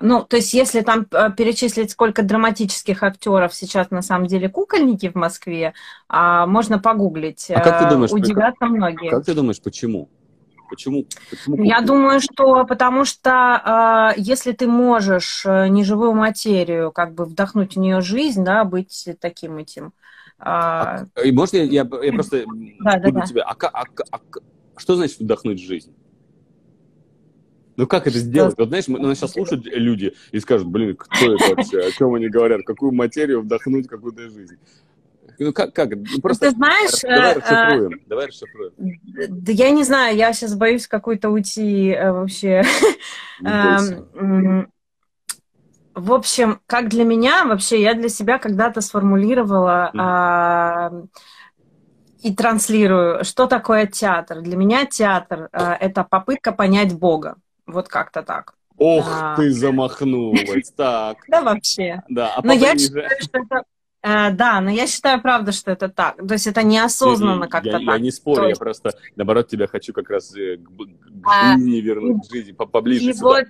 ну, 0.00 0.22
то 0.22 0.36
есть, 0.36 0.52
если 0.52 0.82
там 0.82 1.04
перечислить, 1.04 1.90
сколько 1.90 2.22
драматических 2.22 3.02
актеров 3.02 3.54
сейчас 3.54 3.90
на 3.90 4.02
самом 4.02 4.26
деле 4.26 4.48
кукольники 4.50 5.10
в 5.10 5.14
Москве, 5.14 5.74
а, 6.08 6.46
можно 6.46 6.78
погуглить. 6.78 7.50
А 7.50 7.60
как 7.60 7.80
ты 7.80 7.90
думаешь, 7.90 8.10
удивятся 8.10 8.64
многие. 8.66 9.10
Как 9.10 9.26
ты 9.26 9.34
думаешь, 9.34 9.60
почему? 9.60 10.08
Почему? 10.68 11.06
Почему 11.30 11.62
Я 11.62 11.80
думаю, 11.80 12.20
что 12.20 12.64
потому 12.64 13.04
что 13.04 14.12
э, 14.16 14.20
если 14.20 14.52
ты 14.52 14.66
можешь 14.66 15.44
э, 15.46 15.68
неживую 15.68 16.12
материю 16.12 16.92
как 16.92 17.14
бы 17.14 17.24
вдохнуть 17.24 17.76
в 17.76 17.78
нее 17.78 18.00
жизнь, 18.00 18.44
да, 18.44 18.64
быть 18.64 19.08
таким 19.20 19.58
этим. 19.58 19.92
Э... 20.38 20.42
А, 20.44 21.06
и 21.24 21.32
можно 21.32 21.58
я, 21.58 21.64
я, 21.64 21.88
я 22.02 22.12
просто 22.12 22.44
да, 22.80 22.98
буду 22.98 23.20
да, 23.20 23.26
тебя? 23.26 23.42
А, 23.44 23.56
а, 23.72 23.84
а, 24.10 24.20
что 24.76 24.96
значит 24.96 25.20
вдохнуть 25.20 25.60
жизнь? 25.60 25.94
Ну 27.76 27.86
как 27.86 28.06
это 28.06 28.18
сделать? 28.18 28.54
Вот 28.56 28.68
знаешь, 28.68 28.88
мы, 28.88 28.98
нас 28.98 29.18
сейчас 29.18 29.32
слушают 29.32 29.66
люди 29.66 30.14
и 30.32 30.40
скажут, 30.40 30.68
блин, 30.68 30.96
кто 30.96 31.34
это 31.34 31.54
вообще, 31.54 31.80
о 31.80 31.90
чем 31.90 32.14
они 32.14 32.28
говорят, 32.28 32.62
какую 32.64 32.92
материю 32.92 33.42
вдохнуть 33.42 33.86
какую-то 33.86 34.30
жизнь. 34.30 34.56
Ну 35.38 35.52
как, 35.52 35.72
как? 35.74 35.90
Ну, 35.90 36.20
просто 36.20 36.50
Ты 36.50 36.56
знаешь... 36.56 37.00
Давай 37.02 37.32
э, 37.32 37.34
расшифруем, 37.34 37.92
э, 37.92 37.96
давай 38.06 38.26
расшифруем. 38.26 38.72
Да 39.28 39.52
я 39.52 39.70
не 39.70 39.84
знаю, 39.84 40.16
я 40.16 40.32
сейчас 40.32 40.54
боюсь 40.54 40.86
какой-то 40.86 41.30
уйти 41.30 41.90
э, 41.90 42.12
вообще. 42.12 42.62
Эм, 43.44 44.70
в 45.94 46.12
общем, 46.12 46.60
как 46.66 46.88
для 46.88 47.04
меня, 47.04 47.44
вообще, 47.44 47.80
я 47.82 47.94
для 47.94 48.08
себя 48.08 48.38
когда-то 48.38 48.80
сформулировала 48.80 49.90
mm. 49.94 51.08
и 52.20 52.34
транслирую, 52.34 53.24
что 53.24 53.46
такое 53.46 53.86
театр. 53.86 54.42
Для 54.42 54.56
меня 54.56 54.84
театр 54.84 55.48
э, 55.52 55.72
это 55.80 56.04
попытка 56.04 56.52
понять 56.52 56.98
Бога. 56.98 57.36
Вот 57.66 57.88
как-то 57.88 58.22
так. 58.22 58.54
Ох, 58.78 59.08
а... 59.10 59.36
ты 59.36 59.50
замахнулась, 59.50 60.70
так. 60.76 61.18
Да, 61.28 61.42
вообще. 61.42 62.02
Да, 62.08 62.34
а 62.36 62.42
Но 62.42 62.52
я 62.52 62.76
считаю, 62.76 63.08
что 63.20 63.38
это 63.38 63.62
Э, 64.06 64.30
да, 64.30 64.60
но 64.60 64.70
я 64.70 64.86
считаю, 64.86 65.20
правда, 65.20 65.50
что 65.50 65.72
это 65.72 65.88
так. 65.88 66.16
То 66.16 66.34
есть 66.34 66.46
это 66.46 66.62
неосознанно 66.62 67.48
как-то 67.48 67.72
так. 67.72 67.80
Я 67.80 67.98
не 67.98 68.12
спорю, 68.12 68.44
есть... 68.44 68.60
я 68.60 68.64
просто, 68.64 68.92
наоборот, 69.16 69.48
тебя 69.48 69.66
хочу 69.66 69.92
как 69.92 70.08
раз 70.10 70.32
э, 70.36 70.58
к, 70.58 70.68
к 70.68 71.28
а, 71.28 71.54
жизни 71.54 71.80
вернуть, 71.80 72.28
к 72.28 72.32
жизни, 72.32 72.52
поближе 72.52 73.10
и 73.10 73.12
сюда. 73.12 73.26
Вот, 73.26 73.44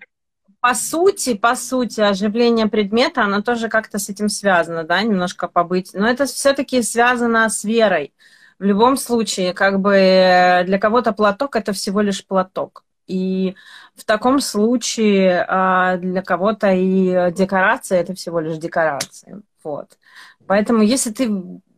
по 0.61 0.73
сути, 0.73 1.35
по 1.35 1.57
сути, 1.57 2.01
оживление 2.01 2.69
предмета, 2.69 3.25
оно 3.25 3.43
тоже 3.43 3.69
как-то 3.69 3.99
с 3.99 4.09
этим 4.09 4.31
связано, 4.31 4.85
да, 4.85 5.03
немножко 5.03 5.47
побыть. 5.47 5.91
Но 5.93 6.09
это 6.09 6.25
все-таки 6.25 6.81
связано 6.81 7.47
с 7.51 7.63
верой. 7.63 8.15
В 8.59 8.65
любом 8.65 8.97
случае, 8.97 9.53
как 9.53 9.81
бы 9.81 10.63
для 10.65 10.79
кого-то 10.79 11.13
платок 11.13 11.55
это 11.57 11.75
всего 11.75 12.01
лишь 12.01 12.27
платок. 12.27 12.85
И 13.07 13.55
в 13.95 14.07
таком 14.07 14.41
случае 14.41 15.45
а, 15.47 15.99
для 15.99 16.23
кого-то 16.23 16.73
и 16.73 17.31
декорация 17.33 18.01
это 18.01 18.15
всего 18.15 18.41
лишь 18.41 18.57
декорация. 18.57 19.43
Вот. 19.63 19.99
Поэтому 20.47 20.83
если 20.83 21.11
ты 21.11 21.31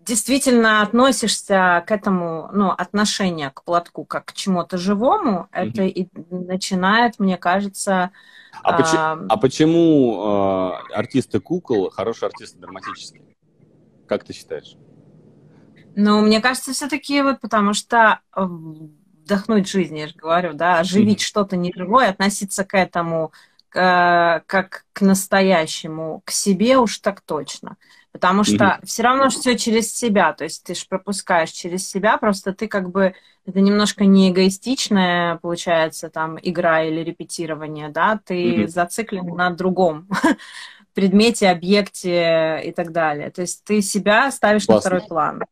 действительно 0.08 0.80
относишься 0.80 1.84
к 1.86 1.90
этому, 1.90 2.48
ну, 2.52 2.70
отношение 2.70 3.50
к 3.50 3.62
платку 3.62 4.04
как 4.04 4.26
к 4.26 4.32
чему-то 4.32 4.78
живому, 4.78 5.48
mm-hmm. 5.52 5.68
это 5.68 5.82
и 5.82 6.08
начинает, 6.30 7.18
мне 7.18 7.36
кажется... 7.36 8.10
А, 8.62 8.70
а... 8.70 8.76
Почему, 8.78 9.26
а 9.28 9.36
почему 9.36 10.72
э, 10.90 10.94
артисты 10.94 11.40
кукол 11.40 11.90
хорошие 11.90 12.28
артисты 12.28 12.58
драматические? 12.58 13.36
Как 14.06 14.24
ты 14.24 14.32
считаешь? 14.32 14.76
Ну, 15.94 16.22
мне 16.22 16.40
кажется, 16.40 16.72
все-таки 16.72 17.20
вот 17.20 17.40
потому 17.40 17.74
что 17.74 18.20
вдохнуть 18.34 19.68
жизнь, 19.68 19.98
я 19.98 20.08
же 20.08 20.14
говорю, 20.14 20.54
да, 20.54 20.78
оживить 20.78 21.20
mm-hmm. 21.20 21.24
что-то 21.24 21.56
неживое, 21.56 22.08
относиться 22.08 22.64
к 22.64 22.74
этому 22.76 23.32
к, 23.68 24.42
как 24.46 24.86
к 24.94 25.02
настоящему, 25.02 26.22
к 26.24 26.30
себе 26.30 26.78
уж 26.78 26.98
так 26.98 27.20
точно. 27.20 27.76
Потому 28.12 28.42
что 28.42 28.64
mm-hmm. 28.64 28.86
все 28.86 29.02
равно 29.02 29.28
все 29.28 29.56
через 29.56 29.94
себя, 29.94 30.32
то 30.32 30.44
есть 30.44 30.64
ты 30.64 30.74
же 30.74 30.84
пропускаешь 30.88 31.50
через 31.50 31.88
себя, 31.88 32.16
просто 32.16 32.54
ты 32.54 32.66
как 32.66 32.90
бы, 32.90 33.14
это 33.46 33.60
немножко 33.60 34.06
не 34.06 34.30
эгоистичная, 34.30 35.36
получается, 35.36 36.08
там, 36.08 36.38
игра 36.40 36.82
или 36.84 37.00
репетирование, 37.00 37.90
да, 37.90 38.18
ты 38.24 38.34
mm-hmm. 38.34 38.68
зациклен 38.68 39.26
на 39.36 39.50
другом 39.50 40.08
предмете, 40.94 41.48
объекте 41.48 42.62
и 42.64 42.72
так 42.72 42.92
далее. 42.92 43.30
То 43.30 43.42
есть 43.42 43.62
ты 43.64 43.82
себя 43.82 44.30
ставишь 44.30 44.66
Классно. 44.66 44.74
на 44.74 44.80
второй 44.80 45.08
план. 45.08 45.44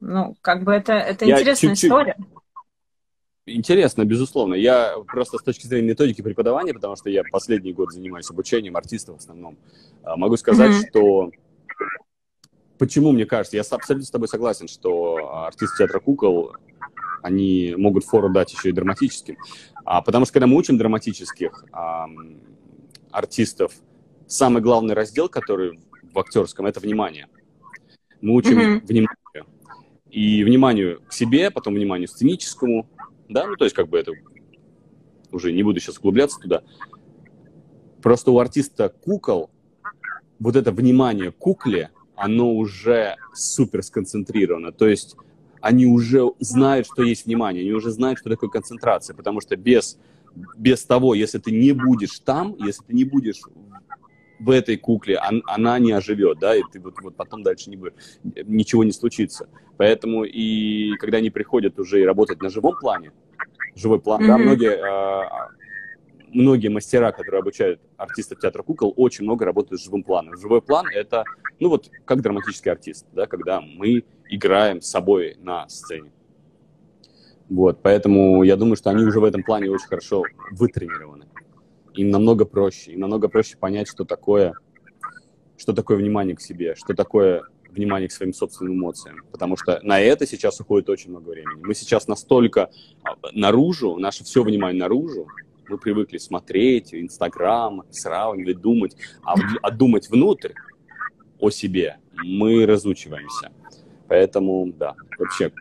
Ну, 0.00 0.36
как 0.42 0.64
бы 0.64 0.72
это, 0.72 0.92
это 0.92 1.24
интересная 1.24 1.74
чуть-чуть... 1.74 1.90
история. 1.90 2.16
Интересно, 3.44 4.04
безусловно. 4.04 4.54
Я 4.54 4.94
просто 5.06 5.38
с 5.38 5.42
точки 5.42 5.66
зрения 5.66 5.88
методики 5.88 6.22
преподавания, 6.22 6.72
потому 6.74 6.94
что 6.94 7.10
я 7.10 7.22
последний 7.30 7.72
год 7.72 7.92
занимаюсь 7.92 8.30
обучением 8.30 8.76
артистов 8.76 9.16
в 9.16 9.18
основном, 9.18 9.56
а, 10.04 10.16
могу 10.16 10.36
сказать, 10.36 10.70
mm-hmm. 10.70 10.88
что 10.90 11.30
почему 12.82 13.12
мне 13.12 13.26
кажется, 13.26 13.56
я 13.56 13.62
абсолютно 13.62 14.04
с 14.04 14.10
тобой 14.10 14.26
согласен, 14.26 14.66
что 14.66 15.44
артисты 15.46 15.78
театра 15.78 16.00
кукол, 16.00 16.56
они 17.22 17.76
могут 17.76 18.04
фору 18.04 18.28
дать 18.28 18.52
еще 18.52 18.70
и 18.70 18.72
драматическим. 18.72 19.36
А, 19.84 20.02
потому 20.02 20.24
что 20.24 20.32
когда 20.32 20.48
мы 20.48 20.56
учим 20.56 20.78
драматических 20.78 21.64
а, 21.70 22.08
артистов, 23.12 23.72
самый 24.26 24.60
главный 24.60 24.94
раздел, 24.94 25.28
который 25.28 25.78
в 26.12 26.18
актерском, 26.18 26.66
это 26.66 26.80
внимание. 26.80 27.28
Мы 28.20 28.34
учим 28.34 28.58
mm-hmm. 28.58 28.86
вниманию. 28.88 29.46
И 30.10 30.42
вниманию 30.42 31.02
к 31.06 31.12
себе, 31.12 31.52
потом 31.52 31.74
вниманию 31.74 32.08
сценическому, 32.08 32.90
да, 33.28 33.46
ну 33.46 33.54
то 33.54 33.62
есть 33.62 33.76
как 33.76 33.90
бы 33.90 33.96
это 33.96 34.10
уже 35.30 35.52
не 35.52 35.62
буду 35.62 35.78
сейчас 35.78 35.98
углубляться 35.98 36.40
туда. 36.40 36.64
Просто 38.02 38.32
у 38.32 38.40
артиста 38.40 38.88
кукол 38.88 39.50
вот 40.40 40.56
это 40.56 40.72
внимание 40.72 41.30
к 41.30 41.36
кукле, 41.36 41.90
оно 42.16 42.52
уже 42.52 43.16
супер 43.34 43.82
сконцентрировано. 43.82 44.72
То 44.72 44.86
есть 44.86 45.16
они 45.60 45.86
уже 45.86 46.30
знают, 46.40 46.86
что 46.86 47.02
есть 47.02 47.26
внимание, 47.26 47.62
они 47.62 47.72
уже 47.72 47.90
знают, 47.90 48.18
что 48.18 48.30
такое 48.30 48.50
концентрация, 48.50 49.14
потому 49.14 49.40
что 49.40 49.56
без, 49.56 49.98
без 50.56 50.84
того, 50.84 51.14
если 51.14 51.38
ты 51.38 51.52
не 51.52 51.72
будешь 51.72 52.18
там, 52.18 52.56
если 52.58 52.82
ты 52.84 52.94
не 52.94 53.04
будешь 53.04 53.40
в 54.40 54.50
этой 54.50 54.76
кукле, 54.76 55.20
он, 55.20 55.42
она 55.46 55.78
не 55.78 55.92
оживет, 55.92 56.38
да, 56.40 56.56
и 56.56 56.62
ты 56.72 56.80
вот, 56.80 56.94
вот 57.00 57.14
потом 57.14 57.44
дальше 57.44 57.70
не 57.70 57.76
будет, 57.76 57.94
ничего 58.24 58.82
не 58.82 58.92
случится. 58.92 59.48
Поэтому 59.76 60.24
и 60.24 60.96
когда 60.96 61.18
они 61.18 61.30
приходят 61.30 61.78
уже 61.78 62.00
и 62.00 62.04
работать 62.04 62.42
на 62.42 62.50
живом 62.50 62.76
плане, 62.78 63.12
живой 63.76 64.00
план, 64.00 64.22
mm-hmm. 64.22 64.26
да, 64.26 64.38
многие, 64.38 64.72
э, 64.72 65.61
многие 66.32 66.68
мастера, 66.68 67.12
которые 67.12 67.40
обучают 67.40 67.80
артистов 67.96 68.40
театра 68.40 68.62
кукол, 68.62 68.92
очень 68.96 69.24
много 69.24 69.44
работают 69.44 69.80
с 69.80 69.84
живым 69.84 70.02
планом. 70.02 70.36
Живой 70.36 70.62
план— 70.62 70.86
это, 70.94 71.24
ну 71.60 71.68
вот, 71.68 71.90
как 72.04 72.22
драматический 72.22 72.70
артист, 72.70 73.06
да, 73.12 73.26
когда 73.26 73.60
мы 73.60 74.04
играем 74.28 74.80
с 74.80 74.88
собой 74.88 75.36
на 75.38 75.68
сцене. 75.68 76.12
Вот, 77.48 77.80
поэтому 77.82 78.42
я 78.42 78.56
думаю, 78.56 78.76
что 78.76 78.90
они 78.90 79.04
уже 79.04 79.20
в 79.20 79.24
этом 79.24 79.42
плане 79.42 79.70
очень 79.70 79.86
хорошо 79.86 80.24
вытренированы. 80.50 81.26
Им 81.94 82.10
намного 82.10 82.46
проще, 82.46 82.92
им 82.92 83.00
намного 83.00 83.28
проще 83.28 83.56
понять, 83.58 83.88
что 83.88 84.04
такое, 84.04 84.54
что 85.58 85.74
такое 85.74 85.98
внимание 85.98 86.34
к 86.34 86.40
себе, 86.40 86.74
что 86.74 86.94
такое 86.94 87.42
внимание 87.68 88.08
к 88.08 88.12
своим 88.12 88.32
собственным 88.32 88.74
эмоциям, 88.74 89.22
потому 89.30 89.56
что 89.56 89.80
на 89.82 90.00
это 90.00 90.26
сейчас 90.26 90.60
уходит 90.60 90.88
очень 90.88 91.10
много 91.10 91.30
времени. 91.30 91.62
Мы 91.62 91.74
сейчас 91.74 92.06
настолько 92.06 92.70
а, 93.02 93.16
наружу, 93.32 93.96
наше 93.98 94.24
все 94.24 94.42
внимание 94.42 94.80
наружу, 94.80 95.26
мы 95.68 95.78
привыкли 95.78 96.18
смотреть, 96.18 96.94
Инстаграм, 96.94 97.82
сравнивать, 97.90 98.60
думать, 98.60 98.96
а, 99.24 99.34
а 99.62 99.70
думать 99.70 100.08
внутрь 100.10 100.52
о 101.38 101.50
себе 101.50 101.98
мы 102.12 102.66
разучиваемся. 102.66 103.50
Поэтому, 104.08 104.72
да, 104.72 104.94
вообще, 105.18 105.52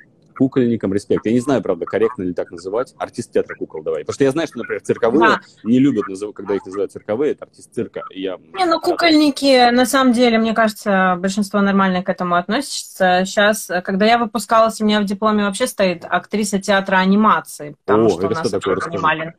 кукольникам 0.41 0.93
респект. 0.93 1.25
Я 1.25 1.33
не 1.33 1.39
знаю, 1.39 1.61
правда, 1.61 1.85
корректно 1.85 2.23
ли 2.23 2.33
так 2.33 2.51
называть. 2.51 2.95
Артист 2.97 3.31
театра 3.31 3.55
кукол 3.55 3.83
давай. 3.83 4.01
Потому 4.01 4.15
что 4.15 4.23
я 4.23 4.31
знаю, 4.31 4.47
что, 4.47 4.57
например, 4.57 4.81
цирковые 4.81 5.19
да. 5.19 5.41
не 5.63 5.77
любят, 5.79 6.05
когда 6.35 6.55
их 6.55 6.65
называют 6.65 6.91
цирковые, 6.91 7.33
это 7.33 7.45
артист 7.45 7.73
цирка. 7.73 8.01
Я... 8.09 8.37
Не, 8.53 8.65
ну 8.65 8.79
кукольники, 8.79 9.69
на 9.69 9.85
самом 9.85 10.13
деле, 10.13 10.39
мне 10.39 10.53
кажется, 10.53 11.15
большинство 11.19 11.61
нормально 11.61 12.01
к 12.01 12.09
этому 12.09 12.35
относится. 12.35 13.23
Сейчас, 13.25 13.69
когда 13.83 14.05
я 14.05 14.17
выпускалась, 14.17 14.81
у 14.81 14.85
меня 14.85 14.99
в 15.01 15.05
дипломе 15.05 15.43
вообще 15.43 15.67
стоит 15.67 16.05
актриса 16.09 16.59
театра 16.59 16.97
анимации. 16.97 17.75
Потому 17.85 18.07
О, 18.07 18.09
что 18.09 18.25
это 18.25 18.35
нас 18.35 18.47
что 18.47 18.59
такое? 18.59 18.77
понимали, 18.77 19.35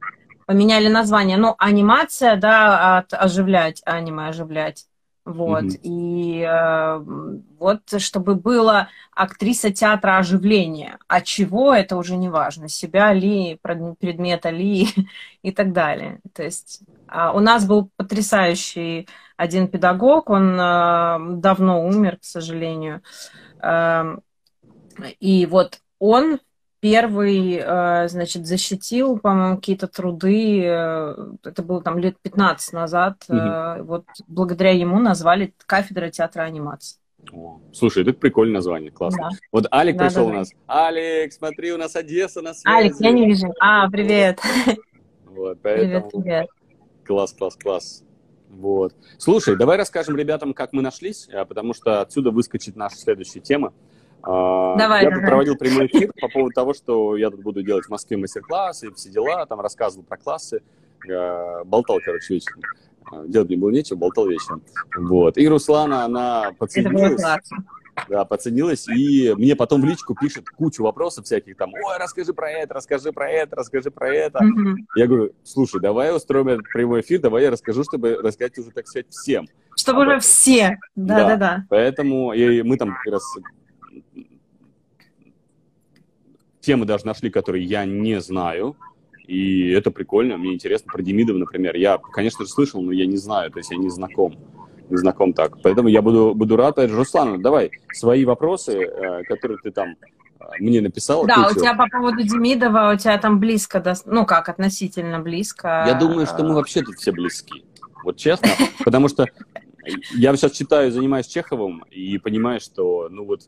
поменяли 0.46 0.88
название. 0.88 1.36
Ну, 1.36 1.54
анимация, 1.58 2.36
да, 2.36 2.98
от 2.98 3.12
оживлять, 3.12 3.82
аниме 3.84 4.28
оживлять. 4.28 4.86
Вот. 5.24 5.64
Mm-hmm. 5.64 5.80
И 5.84 6.40
э, 6.40 6.98
вот 7.58 7.82
чтобы 7.98 8.34
была 8.34 8.88
актриса 9.14 9.70
театра 9.70 10.18
оживления. 10.18 10.98
А 11.06 11.20
чего, 11.20 11.72
это 11.72 11.96
уже 11.96 12.16
не 12.16 12.28
важно. 12.28 12.68
Себя 12.68 13.12
ли, 13.12 13.58
предмета 13.62 14.50
ли 14.50 14.88
и 15.42 15.52
так 15.52 15.72
далее. 15.72 16.20
То 16.34 16.42
есть 16.42 16.82
э, 17.08 17.30
у 17.32 17.38
нас 17.38 17.66
был 17.66 17.90
потрясающий 17.96 19.08
один 19.36 19.68
педагог, 19.68 20.28
он 20.28 20.58
э, 20.58 21.18
давно 21.36 21.86
умер, 21.86 22.18
к 22.18 22.24
сожалению. 22.24 23.02
Э, 23.62 24.16
и 25.20 25.46
вот 25.46 25.80
он 26.00 26.40
первый, 26.82 27.62
э, 27.64 28.08
значит, 28.08 28.44
защитил, 28.44 29.16
по-моему, 29.16 29.56
какие-то 29.56 29.86
труды, 29.86 30.64
э, 30.64 31.14
это 31.44 31.62
было 31.62 31.80
там 31.80 31.96
лет 31.96 32.16
15 32.20 32.72
назад, 32.72 33.24
угу. 33.28 33.84
вот 33.84 34.04
благодаря 34.26 34.72
ему 34.72 34.98
назвали 34.98 35.54
кафедра 35.64 36.10
театра 36.10 36.42
анимации. 36.42 36.98
О, 37.32 37.60
слушай, 37.72 38.02
это 38.02 38.12
прикольное 38.12 38.56
название, 38.56 38.90
классно. 38.90 39.28
Да. 39.30 39.36
Вот 39.52 39.72
Алик 39.72 39.96
да, 39.96 40.06
пришел 40.06 40.26
да, 40.26 40.32
у 40.32 40.34
нас. 40.34 40.50
Алик, 40.68 41.32
смотри, 41.32 41.72
у 41.72 41.78
нас 41.78 41.94
Одесса 41.94 42.42
на 42.42 42.52
связи. 42.52 42.76
Алик, 42.76 42.94
я 42.98 43.12
не 43.12 43.26
вижу. 43.26 43.54
А, 43.60 43.88
привет. 43.88 44.40
Вот, 45.26 45.58
поэтому... 45.62 46.10
Привет, 46.10 46.24
привет. 46.24 46.46
Класс, 47.06 47.32
класс, 47.32 47.54
класс. 47.54 48.04
Вот. 48.50 48.92
Слушай, 49.18 49.54
давай 49.54 49.78
расскажем 49.78 50.16
ребятам, 50.16 50.52
как 50.52 50.72
мы 50.72 50.82
нашлись, 50.82 51.28
потому 51.48 51.74
что 51.74 52.00
отсюда 52.00 52.32
выскочит 52.32 52.74
наша 52.74 52.96
следующая 52.96 53.40
тема. 53.40 53.72
А, 54.22 54.76
давай, 54.76 55.04
я 55.04 55.10
давай. 55.10 55.26
проводил 55.26 55.56
прямой 55.56 55.86
эфир 55.86 56.12
по 56.20 56.28
поводу 56.28 56.52
того, 56.54 56.74
что 56.74 57.16
я 57.16 57.30
тут 57.30 57.42
буду 57.42 57.62
делать 57.62 57.86
в 57.86 57.88
Москве 57.90 58.16
мастер-классы, 58.16 58.92
все 58.92 59.10
дела, 59.10 59.46
там 59.46 59.60
рассказывал 59.60 60.04
про 60.04 60.16
классы, 60.16 60.62
болтал, 61.64 61.98
короче, 62.04 62.34
вечером. 62.34 62.60
А, 63.10 63.24
делать 63.26 63.48
мне 63.48 63.58
было 63.58 63.70
нечего, 63.70 63.96
болтал 63.96 64.28
вечером. 64.28 64.62
Вот. 64.96 65.36
И 65.38 65.48
Руслана, 65.48 66.04
она 66.04 66.52
подсоединилась. 66.58 67.22
Да, 68.08 68.24
подсоединилась, 68.24 68.88
и 68.88 69.34
мне 69.36 69.54
потом 69.54 69.82
в 69.82 69.84
личку 69.84 70.14
пишет 70.14 70.48
кучу 70.48 70.82
вопросов 70.82 71.26
всяких 71.26 71.58
там, 71.58 71.74
ой, 71.74 71.98
расскажи 71.98 72.32
про 72.32 72.50
это, 72.50 72.72
расскажи 72.72 73.12
про 73.12 73.30
это, 73.30 73.54
расскажи 73.54 73.90
про 73.90 74.08
это. 74.08 74.38
Mm-hmm. 74.38 74.74
Я 74.96 75.06
говорю, 75.06 75.32
слушай, 75.44 75.78
давай 75.78 76.16
устроим 76.16 76.48
этот 76.48 76.64
прямой 76.72 77.02
эфир, 77.02 77.20
давай 77.20 77.42
я 77.42 77.50
расскажу, 77.50 77.84
чтобы 77.84 78.14
рассказать 78.14 78.56
уже, 78.58 78.70
так 78.70 78.86
сказать, 78.86 79.08
всем. 79.10 79.46
Чтобы 79.76 80.04
а 80.04 80.06
уже 80.06 80.20
все, 80.20 80.78
да-да-да. 80.96 81.66
Поэтому 81.68 82.32
и 82.32 82.62
мы 82.62 82.78
там 82.78 82.94
как 82.94 83.12
раз 83.12 83.22
темы 86.62 86.86
даже 86.86 87.06
нашли, 87.06 87.30
которые 87.30 87.64
я 87.64 87.84
не 87.84 88.20
знаю, 88.20 88.76
и 89.26 89.70
это 89.70 89.90
прикольно, 89.90 90.36
мне 90.36 90.54
интересно. 90.54 90.90
Про 90.92 91.02
Демидова, 91.02 91.38
например, 91.38 91.76
я, 91.76 91.98
конечно 91.98 92.44
же, 92.44 92.50
слышал, 92.50 92.82
но 92.82 92.92
я 92.92 93.06
не 93.06 93.16
знаю, 93.16 93.50
то 93.50 93.58
есть 93.58 93.70
я 93.70 93.76
не 93.76 93.90
знаком, 93.90 94.34
не 94.90 94.96
знаком 94.96 95.32
так. 95.32 95.60
Поэтому 95.62 95.88
я 95.88 96.02
буду, 96.02 96.34
буду 96.34 96.56
рад. 96.56 96.78
Руслан, 96.78 97.40
давай 97.40 97.70
свои 97.92 98.24
вопросы, 98.24 98.72
э, 98.72 99.22
которые 99.24 99.58
ты 99.62 99.70
там 99.70 99.90
э, 99.90 100.44
мне 100.58 100.80
написал. 100.80 101.24
Да, 101.24 101.48
у 101.50 101.54
тебя 101.54 101.74
по 101.74 101.86
поводу 101.86 102.22
Демидова, 102.22 102.92
у 102.94 102.98
тебя 102.98 103.16
там 103.18 103.38
близко, 103.38 103.80
до... 103.80 103.94
ну 104.06 104.26
как, 104.26 104.48
относительно 104.48 105.20
близко. 105.20 105.84
Я 105.86 105.94
думаю, 105.94 106.26
что 106.26 106.42
мы 106.42 106.54
вообще 106.54 106.82
тут 106.82 106.96
все 106.96 107.12
близки. 107.12 107.64
Вот 108.02 108.16
честно, 108.16 108.48
потому 108.84 109.08
что 109.08 109.26
я 110.14 110.34
сейчас 110.36 110.52
читаю, 110.52 110.90
занимаюсь 110.90 111.26
Чеховым 111.26 111.84
и 111.90 112.18
понимаю, 112.18 112.60
что, 112.60 113.08
ну 113.08 113.24
вот, 113.24 113.42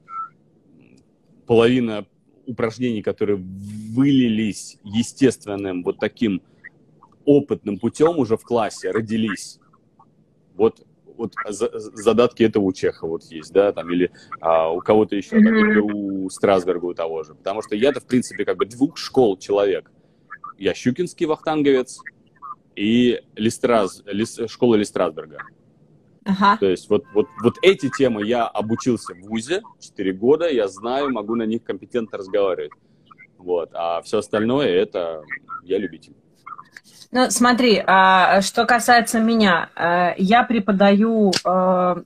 половина 1.47 2.07
упражнений, 2.47 3.03
которые 3.03 3.37
вылились 3.37 4.79
естественным 4.85 5.83
вот 5.83 5.99
таким 5.99 6.43
опытным 7.25 7.79
путем 7.79 8.19
уже 8.19 8.37
в 8.37 8.43
классе, 8.43 8.91
родились. 8.91 9.59
Вот, 10.55 10.87
вот 11.17 11.33
задатки 11.57 12.43
этого 12.43 12.65
у 12.65 12.73
Чеха 12.73 13.07
вот 13.07 13.25
есть, 13.25 13.53
да, 13.53 13.73
там, 13.73 13.91
или 13.91 14.11
а, 14.41 14.71
у 14.71 14.81
кого-то 14.81 15.17
еще, 15.17 15.37
mm-hmm. 15.37 15.75
так, 15.75 15.85
у 15.85 16.31
Страсберга 16.31 16.85
у 16.87 16.95
того 16.95 17.23
же. 17.25 17.35
Потому 17.35 17.63
что 17.63 17.75
я-то, 17.75 18.01
в 18.01 18.07
принципе, 18.07 18.45
как 18.45 18.57
бы 18.57 18.67
двух 18.67 18.97
школ 18.97 19.37
человек. 19.37 19.91
Я 20.59 20.75
щукинский 20.75 21.27
вахтанговец 21.27 21.99
и 22.77 23.21
Листраз, 23.35 24.03
Лис, 24.07 24.39
школа 24.49 24.77
Листрасберга. 24.77 25.39
Ага. 26.25 26.57
То 26.57 26.67
есть 26.67 26.89
вот, 26.89 27.05
вот, 27.13 27.29
вот 27.43 27.57
эти 27.63 27.91
темы 27.91 28.25
я 28.25 28.47
обучился 28.47 29.15
в 29.15 29.21
ВУЗе 29.21 29.63
4 29.81 30.13
года, 30.13 30.49
я 30.49 30.69
знаю, 30.69 31.13
могу 31.13 31.35
на 31.35 31.45
них 31.45 31.65
компетентно 31.65 32.19
разговаривать. 32.19 32.73
Вот. 33.39 33.71
А 33.75 34.01
все 34.03 34.19
остальное 34.19 34.69
это 34.69 35.23
я 35.63 35.79
любитель. 35.79 36.15
Ну, 37.11 37.31
смотри, 37.31 37.83
а, 37.87 38.41
что 38.41 38.65
касается 38.65 39.21
меня, 39.21 39.71
а, 39.77 40.15
я 40.17 40.43
преподаю 40.43 41.33
а, 41.45 42.03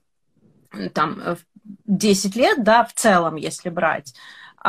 там 0.92 1.38
10 1.86 2.36
лет, 2.36 2.62
да, 2.62 2.84
в 2.84 2.92
целом, 2.92 3.36
если 3.36 3.70
брать. 3.70 4.14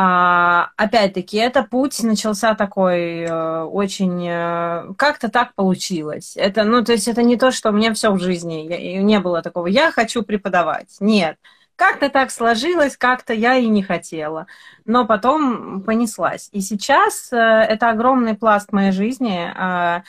А, 0.01 0.71
опять-таки, 0.77 1.35
это 1.35 1.61
путь 1.61 2.01
начался 2.03 2.55
такой 2.55 3.23
э, 3.23 3.63
очень... 3.63 4.25
Э, 4.29 4.93
как-то 4.97 5.27
так 5.27 5.53
получилось. 5.55 6.37
Это, 6.37 6.63
ну, 6.63 6.81
то 6.85 6.93
есть 6.93 7.09
это 7.09 7.21
не 7.21 7.35
то, 7.35 7.51
что 7.51 7.67
у 7.69 7.73
меня 7.73 7.93
все 7.93 8.09
в 8.11 8.17
жизни. 8.17 8.65
Я, 8.65 9.01
не 9.01 9.19
было 9.19 9.41
такого, 9.41 9.67
я 9.67 9.91
хочу 9.91 10.23
преподавать. 10.23 10.95
Нет. 11.01 11.35
Как-то 11.75 12.07
так 12.07 12.31
сложилось, 12.31 12.95
как-то 12.95 13.33
я 13.33 13.55
и 13.57 13.67
не 13.67 13.83
хотела. 13.83 14.47
Но 14.85 15.05
потом 15.05 15.81
понеслась. 15.81 16.47
И 16.53 16.61
сейчас 16.61 17.33
э, 17.33 17.35
это 17.35 17.89
огромный 17.89 18.35
пласт 18.35 18.71
моей 18.71 18.93
жизни. 18.93 19.51
Э, 19.53 20.03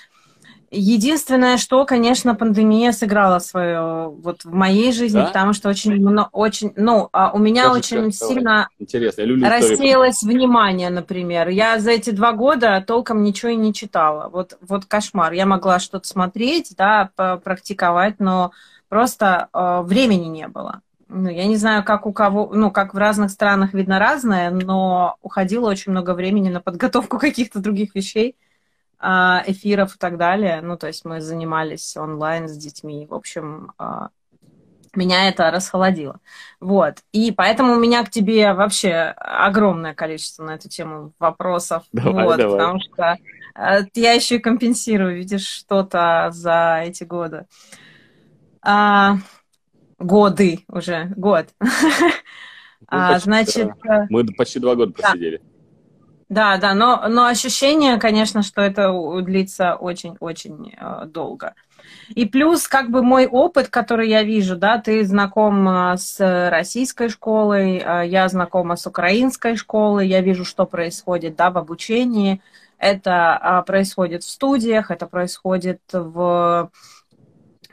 Единственное, 0.70 1.56
что, 1.56 1.84
конечно, 1.84 2.36
пандемия 2.36 2.92
сыграла 2.92 3.40
свое 3.40 4.08
вот 4.08 4.44
в 4.44 4.52
моей 4.52 4.92
жизни, 4.92 5.18
да? 5.18 5.26
потому 5.26 5.52
что 5.52 5.68
очень, 5.68 6.00
ну, 6.00 6.26
очень, 6.30 6.72
ну, 6.76 7.08
а 7.12 7.32
у 7.32 7.38
меня 7.38 7.64
Скажи, 7.64 7.78
очень 7.78 8.04
как, 8.04 8.14
сильно 8.14 8.68
Интересно. 8.78 9.24
Рассеялось 9.48 10.22
внимание, 10.22 10.90
например. 10.90 11.48
Я 11.48 11.80
за 11.80 11.90
эти 11.90 12.10
два 12.10 12.32
года 12.32 12.84
толком 12.86 13.24
ничего 13.24 13.50
и 13.50 13.56
не 13.56 13.74
читала. 13.74 14.28
Вот, 14.28 14.58
вот 14.60 14.84
кошмар. 14.84 15.32
Я 15.32 15.44
могла 15.44 15.80
что-то 15.80 16.06
смотреть, 16.06 16.74
да, 16.76 17.10
практиковать, 17.16 18.20
но 18.20 18.52
просто 18.88 19.48
э, 19.52 19.80
времени 19.82 20.26
не 20.26 20.46
было. 20.46 20.82
Ну, 21.08 21.28
я 21.28 21.46
не 21.46 21.56
знаю, 21.56 21.82
как 21.82 22.06
у 22.06 22.12
кого, 22.12 22.48
ну, 22.54 22.70
как 22.70 22.94
в 22.94 22.98
разных 22.98 23.32
странах 23.32 23.74
видно 23.74 23.98
разное, 23.98 24.50
но 24.50 25.16
уходило 25.22 25.68
очень 25.68 25.90
много 25.90 26.14
времени 26.14 26.48
на 26.48 26.60
подготовку 26.60 27.18
каких-то 27.18 27.58
других 27.58 27.96
вещей. 27.96 28.36
А, 29.02 29.42
эфиров 29.46 29.96
и 29.96 29.98
так 29.98 30.18
далее. 30.18 30.60
Ну, 30.60 30.76
то 30.76 30.86
есть 30.86 31.06
мы 31.06 31.22
занимались 31.22 31.96
онлайн 31.96 32.48
с 32.48 32.56
детьми. 32.56 33.06
В 33.06 33.14
общем, 33.14 33.72
а, 33.78 34.08
меня 34.94 35.28
это 35.28 35.50
расхолодило. 35.50 36.20
Вот. 36.60 36.98
И 37.12 37.32
поэтому 37.32 37.72
у 37.72 37.80
меня 37.80 38.04
к 38.04 38.10
тебе 38.10 38.52
вообще 38.52 39.14
огромное 39.16 39.94
количество 39.94 40.44
на 40.44 40.56
эту 40.56 40.68
тему 40.68 41.14
вопросов. 41.18 41.84
Давай, 41.92 42.26
вот, 42.26 42.36
давай. 42.36 42.58
Потому 42.58 42.80
что 42.80 43.16
а, 43.54 43.78
я 43.94 44.12
еще 44.12 44.36
и 44.36 44.40
компенсирую, 44.40 45.16
видишь, 45.16 45.46
что-то 45.46 46.28
за 46.32 46.82
эти 46.84 47.04
годы. 47.04 47.46
А, 48.60 49.16
годы 49.98 50.60
уже, 50.68 51.12
год. 51.16 51.48
Ну, 52.92 52.96
а, 52.98 53.18
значит... 53.20 53.70
Э, 53.84 54.06
мы 54.08 54.24
почти 54.26 54.58
два 54.58 54.74
года 54.74 54.92
просидели. 54.92 55.36
Да. 55.36 55.49
Да, 56.30 56.58
да, 56.58 56.74
но, 56.74 57.08
но 57.08 57.26
ощущение, 57.26 57.98
конечно, 57.98 58.42
что 58.42 58.62
это 58.62 58.92
длится 59.20 59.74
очень-очень 59.74 60.74
э, 60.78 61.06
долго. 61.06 61.54
И 62.10 62.24
плюс, 62.24 62.68
как 62.68 62.88
бы 62.88 63.02
мой 63.02 63.26
опыт, 63.26 63.68
который 63.68 64.08
я 64.08 64.22
вижу, 64.22 64.54
да, 64.54 64.78
ты 64.78 65.04
знаком 65.04 65.68
э, 65.68 65.96
с 65.96 66.48
российской 66.50 67.08
школой, 67.08 67.82
э, 67.84 68.06
я 68.06 68.28
знакома 68.28 68.76
с 68.76 68.86
украинской 68.86 69.56
школой, 69.56 70.06
я 70.06 70.20
вижу, 70.20 70.44
что 70.44 70.66
происходит, 70.66 71.34
да, 71.34 71.50
в 71.50 71.58
обучении. 71.58 72.40
Это 72.78 73.40
э, 73.42 73.66
происходит 73.66 74.22
в 74.22 74.30
студиях, 74.30 74.92
это 74.92 75.08
происходит 75.08 75.80
в 75.92 76.70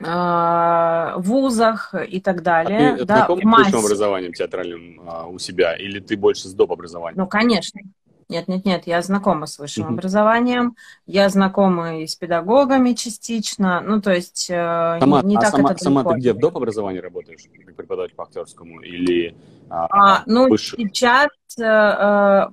э, 0.00 1.12
вузах 1.16 1.94
и 2.08 2.20
так 2.20 2.42
далее. 2.42 2.94
А 2.94 2.96
ты 2.96 3.04
да, 3.04 3.26
знаком 3.26 3.64
с 3.64 3.74
образованием 3.74 4.32
театральным 4.32 5.00
а, 5.06 5.26
у 5.28 5.38
себя, 5.38 5.76
или 5.76 6.00
ты 6.00 6.16
больше 6.16 6.48
с 6.48 6.54
доп. 6.54 6.72
образованием? 6.72 7.22
Ну, 7.22 7.28
конечно. 7.28 7.80
Нет, 8.28 8.46
нет, 8.46 8.66
нет, 8.66 8.86
я 8.86 9.00
знакома 9.00 9.46
с 9.46 9.58
высшим 9.58 9.86
mm-hmm. 9.86 9.94
образованием, 9.94 10.76
я 11.06 11.30
знакома 11.30 12.00
и 12.00 12.06
с 12.06 12.14
педагогами 12.14 12.92
частично, 12.92 13.80
ну, 13.80 14.02
то 14.02 14.12
есть 14.12 14.50
э, 14.50 14.98
сама, 15.00 15.22
не 15.22 15.36
а 15.36 15.40
так 15.40 15.50
сама, 15.50 15.70
это 15.70 15.82
Сама 15.82 16.04
ты 16.04 16.14
где, 16.16 16.34
в 16.34 16.38
доп. 16.38 16.58
образовании 16.58 17.00
работаешь, 17.00 17.40
как 17.64 17.74
преподаватель 17.74 18.14
по 18.14 18.24
актерскому, 18.24 18.80
или 18.80 19.34
а, 19.70 19.86
а, 19.90 20.22
Ну, 20.26 20.50
выше? 20.50 20.76
сейчас, 20.76 21.28
э, 21.58 21.62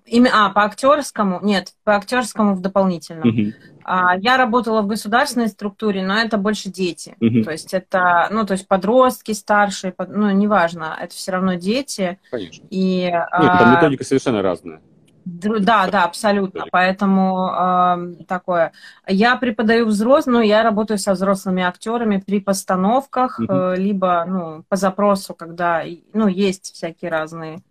имя, 0.06 0.32
а, 0.34 0.50
по 0.52 0.64
актерскому, 0.64 1.42
нет, 1.44 1.74
по 1.84 1.98
актерскому 1.98 2.56
в 2.56 2.62
дополнительном. 2.62 3.28
Mm-hmm. 3.28 3.54
А, 3.84 4.18
я 4.18 4.38
работала 4.38 4.82
в 4.82 4.88
государственной 4.88 5.50
структуре, 5.50 6.06
но 6.08 6.18
это 6.18 6.38
больше 6.38 6.70
дети, 6.70 7.18
mm-hmm. 7.20 7.44
то 7.44 7.52
есть 7.52 7.74
это, 7.74 8.30
ну, 8.32 8.46
то 8.46 8.54
есть 8.54 8.66
подростки 8.70 9.34
старшие, 9.34 9.94
ну, 10.08 10.32
неважно, 10.32 10.98
это 11.02 11.14
все 11.14 11.34
равно 11.34 11.56
дети. 11.56 12.18
Конечно. 12.32 12.66
И, 12.70 13.02
нет, 13.02 13.28
там 13.30 13.74
а, 13.74 13.76
методика 13.76 14.06
совершенно 14.06 14.42
разная. 14.42 14.82
Да, 15.26 15.88
да, 15.88 16.04
абсолютно. 16.04 16.66
Поэтому 16.72 17.50
э, 17.50 18.24
такое. 18.26 18.74
Я 19.08 19.36
преподаю 19.38 19.88
взрослым, 19.88 20.36
ну, 20.36 20.42
я 20.42 20.62
работаю 20.62 21.00
со 21.00 21.14
взрослыми 21.14 21.64
актерами 21.64 22.18
при 22.18 22.40
постановках, 22.40 23.40
э, 23.40 23.76
либо 23.76 24.24
ну, 24.28 24.64
по 24.70 24.76
запросу, 24.76 25.34
когда 25.34 25.84
ну, 26.14 26.28
есть 26.28 26.74
всякие 26.74 27.10
разные 27.10 27.64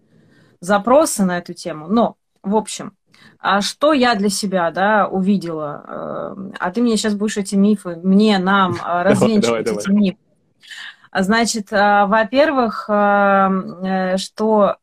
запросы 0.60 1.24
на 1.24 1.38
эту 1.38 1.54
тему. 1.54 1.86
Но, 1.86 2.16
в 2.42 2.56
общем, 2.56 2.92
а 3.38 3.60
что 3.60 3.92
я 3.92 4.16
для 4.16 4.30
себя, 4.30 4.72
да, 4.72 5.06
увидела? 5.06 5.84
Э, 5.86 6.50
а 6.58 6.70
ты 6.72 6.82
мне 6.82 6.96
сейчас 6.96 7.14
будешь 7.14 7.36
эти 7.36 7.54
мифы, 7.54 8.00
мне, 8.02 8.38
нам 8.38 8.74
э, 8.74 9.02
развенчивать 9.02 9.68
эти 9.68 9.90
мифы. 9.90 10.18
Значит, 11.16 11.72
э, 11.72 12.06
во-первых, 12.06 12.86
э, 12.88 14.16
что 14.16 14.78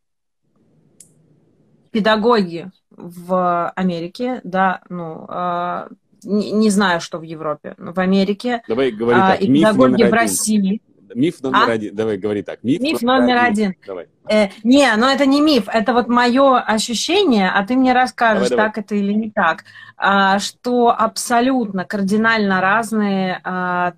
педагоги 1.91 2.71
в 2.89 3.69
Америке, 3.75 4.41
да, 4.43 4.81
ну, 4.89 5.25
э, 5.27 5.87
не, 6.23 6.51
не 6.51 6.69
знаю, 6.69 7.01
что 7.01 7.17
в 7.19 7.23
Европе, 7.23 7.75
но 7.77 7.93
в 7.93 7.99
Америке. 7.99 8.61
Давай 8.67 8.91
говори 8.91 9.19
а, 9.19 9.31
так, 9.31 9.41
и 9.41 9.47
педагоги 9.47 10.03
в 10.03 10.13
России. 10.13 10.81
Миф 11.13 11.41
номер 11.41 11.69
а? 11.69 11.71
один. 11.73 11.95
Давай, 11.95 12.17
говори 12.17 12.41
так. 12.41 12.63
Миф, 12.63 12.79
миф 12.79 13.01
номер, 13.01 13.37
один. 13.37 13.69
один. 13.69 13.75
Давай. 13.85 14.07
Э, 14.29 14.47
не, 14.63 14.95
но 14.95 15.09
это 15.09 15.25
не 15.25 15.41
миф, 15.41 15.67
это 15.67 15.93
вот 15.93 16.07
мое 16.07 16.59
ощущение, 16.59 17.49
а 17.49 17.65
ты 17.65 17.75
мне 17.75 17.93
расскажешь, 17.93 18.49
давай, 18.49 18.65
так 18.65 18.75
давай. 18.75 18.85
это 18.85 18.95
или 18.95 19.13
не 19.13 19.29
так, 19.29 19.65
а, 19.97 20.39
что 20.39 20.95
абсолютно 20.97 21.85
кардинально 21.85 22.61
разные 22.61 23.41
а, 23.43 23.93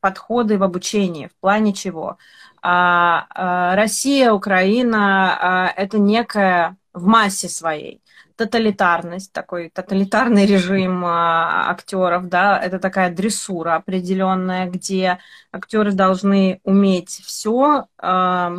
подходы 0.00 0.58
в 0.58 0.62
обучении. 0.62 1.28
В 1.28 1.40
плане 1.40 1.72
чего? 1.72 2.18
А, 2.62 3.26
а, 3.30 3.76
Россия, 3.76 4.32
Украина 4.32 5.38
а, 5.40 5.72
это 5.76 5.98
некая 5.98 6.76
в 6.94 7.06
массе 7.06 7.48
своей. 7.48 8.00
Тоталитарность, 8.36 9.32
такой 9.32 9.70
тоталитарный 9.70 10.46
режим 10.46 11.04
а, 11.04 11.70
актеров, 11.70 12.28
да, 12.28 12.58
это 12.58 12.78
такая 12.78 13.14
дрессура 13.14 13.74
определенная, 13.74 14.66
где 14.70 15.18
актеры 15.52 15.92
должны 15.92 16.60
уметь 16.64 17.20
все, 17.24 17.86
а, 17.98 18.54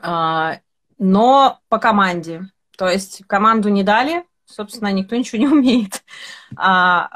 а, 0.00 0.58
но 0.98 1.60
по 1.68 1.78
команде. 1.78 2.50
То 2.76 2.88
есть 2.88 3.22
команду 3.26 3.70
не 3.70 3.82
дали, 3.82 4.24
собственно, 4.44 4.92
никто 4.92 5.16
ничего 5.16 5.38
не 5.38 5.48
умеет. 5.48 6.02
А, 6.56 7.08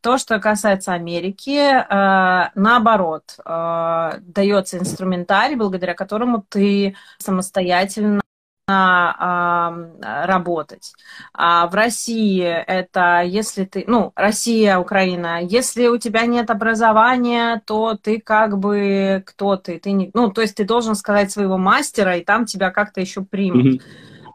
то, 0.00 0.18
что 0.18 0.40
касается 0.40 0.94
Америки, 0.94 1.58
а, 1.60 2.50
наоборот, 2.54 3.38
а, 3.44 4.16
дается 4.20 4.78
инструментарий, 4.78 5.56
благодаря 5.56 5.94
которому 5.94 6.44
ты 6.48 6.96
самостоятельно 7.18 8.20
работать. 8.68 10.92
А 11.32 11.66
в 11.68 11.74
России 11.74 12.44
это 12.44 13.22
если 13.24 13.64
ты, 13.64 13.84
ну, 13.86 14.12
Россия, 14.14 14.78
Украина, 14.78 15.42
если 15.42 15.86
у 15.86 15.96
тебя 15.96 16.26
нет 16.26 16.50
образования, 16.50 17.62
то 17.66 17.94
ты 17.94 18.20
как 18.20 18.58
бы 18.58 19.22
кто 19.26 19.56
ты, 19.56 19.78
ты 19.78 19.92
не, 19.92 20.10
ну, 20.12 20.30
то 20.30 20.42
есть 20.42 20.56
ты 20.56 20.64
должен 20.64 20.96
сказать 20.96 21.32
своего 21.32 21.56
мастера, 21.56 22.16
и 22.16 22.24
там 22.24 22.44
тебя 22.44 22.70
как-то 22.70 23.00
еще 23.00 23.22
примут. 23.22 23.66
Mm-hmm. 23.66 23.82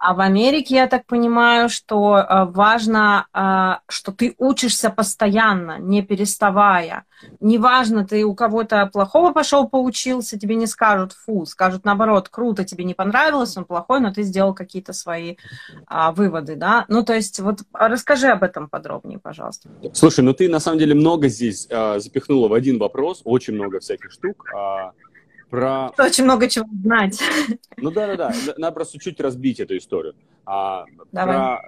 А 0.06 0.13
в 0.13 0.20
Америке, 0.20 0.76
я 0.76 0.88
так 0.88 1.06
понимаю, 1.06 1.70
что 1.70 2.18
э, 2.18 2.46
важно, 2.52 3.26
э, 3.34 3.80
что 3.88 4.12
ты 4.12 4.36
учишься 4.38 4.89
постоянно, 4.89 5.80
не 5.80 6.02
переставая. 6.02 7.06
Неважно, 7.39 8.06
ты 8.06 8.26
у 8.26 8.36
кого-то 8.36 8.89
плохого 8.92 9.32
пошел 9.32 9.70
поучился, 9.70 10.38
тебе 10.38 10.56
не 10.56 10.68
скажут 10.68 11.13
фу, 11.13 11.46
скажут 11.46 11.86
наоборот, 11.86 12.28
круто, 12.28 12.66
тебе 12.66 12.84
не 12.84 12.94
понравилось, 12.94 13.56
он 13.56 13.63
плохой, 13.63 14.02
но 14.02 14.12
ты 14.12 14.24
сделал 14.24 14.54
какие-то 14.54 14.92
свои 14.92 15.38
а, 15.88 16.12
выводы, 16.12 16.58
да? 16.58 16.84
Ну, 16.89 17.06
то 17.06 17.13
есть, 17.13 17.39
вот 17.39 17.60
расскажи 17.72 18.28
об 18.28 18.44
этом 18.44 18.68
подробнее, 18.68 19.20
пожалуйста. 19.20 19.70
Слушай, 19.94 20.26
ну 20.26 20.34
ты 20.34 20.50
на 20.50 20.60
самом 20.60 20.80
деле 20.80 20.96
много 20.96 21.30
здесь 21.30 21.66
а, 21.72 22.00
запихнула 22.00 22.50
в 22.50 22.54
один 22.54 22.78
вопрос, 22.78 23.22
очень 23.24 23.54
много 23.54 23.80
всяких 23.80 24.12
штук. 24.12 24.52
А 24.54 24.92
про... 25.54 25.92
Очень 26.00 26.24
много 26.24 26.50
чего 26.50 26.66
знать. 26.84 27.22
Ну 27.78 27.92
да, 27.92 28.08
да, 28.08 28.16
да. 28.16 28.34
Надо 28.58 28.74
просто 28.74 28.98
чуть 28.98 29.22
разбить 29.22 29.60
эту 29.60 29.78
историю. 29.78 30.16
А, 30.48 30.86
Давай. 31.12 31.36
Про 31.36 31.62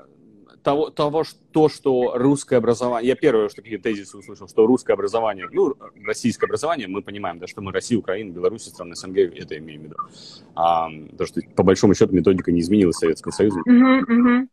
того, 0.63 0.89
того, 0.89 1.24
что, 1.24 1.69
что 1.69 2.13
русское 2.15 2.56
образование... 2.56 3.10
Я 3.10 3.15
первое, 3.15 3.48
что 3.50 3.62
какие 3.62 3.78
тезисы 3.78 4.17
услышал, 4.17 4.48
что 4.48 4.65
русское 4.65 4.93
образование, 4.93 5.48
ну, 5.52 5.76
российское 6.04 6.48
образование, 6.48 6.88
мы 6.88 7.04
понимаем, 7.04 7.38
да, 7.38 7.45
что 7.45 7.62
мы 7.62 7.71
Россия, 7.71 8.00
Украина, 8.00 8.32
Беларусь, 8.32 8.63
страны 8.63 8.95
СНГ, 8.95 9.19
это 9.19 9.56
имеем 9.60 9.82
в 9.82 9.84
виду. 9.84 9.95
А, 10.56 10.89
потому 11.12 11.28
что, 11.28 11.41
по 11.56 11.62
большому 11.62 11.93
счету, 11.93 12.15
методика 12.15 12.52
не 12.52 12.62
изменилась 12.62 12.95
в 12.95 13.00
Советском 13.02 13.32
Союзе. 13.32 13.60
Uh-huh, 13.67 14.02
uh-huh. 14.02 14.48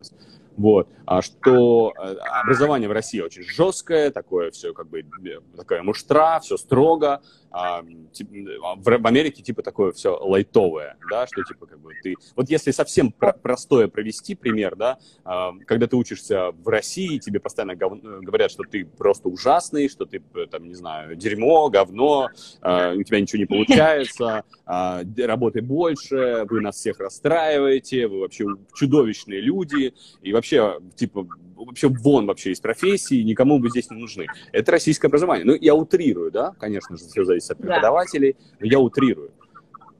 Вот. 0.59 0.89
А 1.07 1.23
что 1.23 1.95
э, 1.97 2.17
образование 2.43 2.87
в 2.89 2.93
России 2.93 3.21
очень 3.21 3.43
жесткое, 3.43 4.11
такое 4.11 4.51
все 4.51 4.75
как 4.75 4.89
бы 4.89 5.01
э, 5.01 5.39
такая 5.57 5.83
муштра, 5.83 6.41
все 6.43 6.59
строго, 6.59 7.23
а, 7.53 7.83
в 7.83 9.07
Америке 9.07 9.43
типа 9.43 9.63
такое 9.63 9.93
все 9.93 10.17
лайтовое, 10.17 10.97
да, 11.11 11.27
что 11.27 11.43
типа 11.43 11.67
как 11.67 11.81
бы 11.81 11.93
ты... 12.03 12.17
Вот 12.35 12.49
если 12.49 12.71
совсем 12.71 13.13
про 13.13 13.33
простое 13.33 13.89
провести 13.89 14.35
пример, 14.35 14.75
да, 14.77 14.99
а, 15.25 15.53
когда 15.67 15.87
ты 15.87 15.97
учишься 15.97 16.53
в 16.53 16.69
России, 16.69 17.19
тебе 17.19 17.41
постоянно 17.41 17.77
гов... 17.77 18.01
говорят, 18.01 18.51
что 18.51 18.65
ты 18.65 18.85
просто 18.85 19.29
ужасный, 19.29 19.89
что 19.89 20.07
ты, 20.07 20.23
там, 20.51 20.67
не 20.67 20.75
знаю, 20.75 21.15
дерьмо, 21.15 21.69
говно, 21.69 22.31
а, 22.63 22.95
у 22.95 23.03
тебя 23.03 23.21
ничего 23.21 23.41
не 23.41 23.47
получается, 23.47 24.45
работай 24.65 25.63
больше, 25.63 26.47
вы 26.49 26.61
нас 26.61 26.77
всех 26.77 27.01
расстраиваете, 27.01 28.09
вы 28.09 28.21
вообще 28.21 28.47
чудовищные 28.75 29.41
люди, 29.41 29.95
и 30.23 30.33
вообще, 30.33 30.81
типа, 30.97 31.27
вообще 31.65 31.89
вон 31.89 32.27
вообще 32.27 32.53
из 32.53 32.61
профессии, 32.61 33.23
никому 33.23 33.59
бы 33.59 33.71
здесь 33.71 33.91
не 33.91 33.97
нужны. 33.97 34.27
Это 34.53 34.73
российское 34.73 35.09
образование. 35.09 35.45
Ну, 35.45 35.55
я 35.61 35.75
утрирую, 35.75 36.31
да, 36.31 36.55
конечно 36.59 36.97
же, 36.97 37.05
все 37.05 37.25
зависит 37.25 37.51
от 37.51 37.59
преподавателей, 37.59 38.37
но 38.61 38.67
я 38.67 38.79
утрирую. 38.79 39.31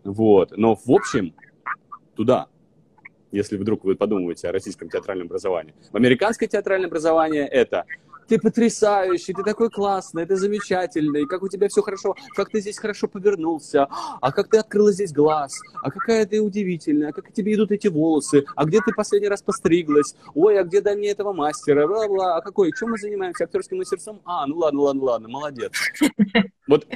Вот, 0.05 0.57
но 0.57 0.75
в 0.75 0.91
общем, 0.91 1.35
туда, 2.17 2.49
если 3.31 3.57
вдруг 3.57 3.85
вы 3.85 3.95
подумываете 3.95 4.49
о 4.49 4.53
российском 4.53 4.89
театральном 4.89 5.27
образовании. 5.27 5.75
В 5.91 5.97
американское 5.97 6.49
театральное 6.49 6.89
образование 6.89 7.47
это 7.47 7.85
ты 8.29 8.39
потрясающий, 8.39 9.33
ты 9.33 9.43
такой 9.43 9.71
классный, 9.71 10.27
ты 10.27 10.37
замечательный, 10.37 11.27
как 11.27 11.43
у 11.43 11.49
тебя 11.49 11.69
все 11.69 11.83
хорошо, 11.83 12.15
как 12.35 12.51
ты 12.51 12.61
здесь 12.61 12.79
хорошо 12.79 13.09
повернулся, 13.09 13.89
а 14.21 14.33
как 14.33 14.49
ты 14.49 14.59
открыла 14.59 14.93
здесь 14.93 15.13
глаз, 15.13 15.61
а 15.83 15.91
какая 15.91 16.27
ты 16.27 16.41
удивительная, 16.41 17.11
а 17.11 17.13
как 17.13 17.33
тебе 17.33 17.55
идут 17.55 17.73
эти 17.73 17.89
волосы, 17.89 18.45
а 18.57 18.65
где 18.65 18.81
ты 18.81 18.93
последний 18.93 19.29
раз 19.29 19.43
постриглась, 19.43 20.15
ой, 20.35 20.59
а 20.59 20.65
где 20.65 20.81
дай 20.81 20.97
мне 20.97 21.09
этого 21.09 21.33
мастера, 21.33 21.87
бла-бла, 21.87 22.37
а 22.37 22.41
какой, 22.41 22.73
чем 22.73 22.91
мы 22.91 22.99
занимаемся, 22.99 23.45
актерским 23.45 23.79
мастерством? 23.79 24.21
А, 24.25 24.47
ну 24.47 24.57
ладно, 24.59 24.81
ладно, 24.83 25.03
ладно, 25.05 25.29
молодец. 25.29 25.73
Вот 26.69 26.87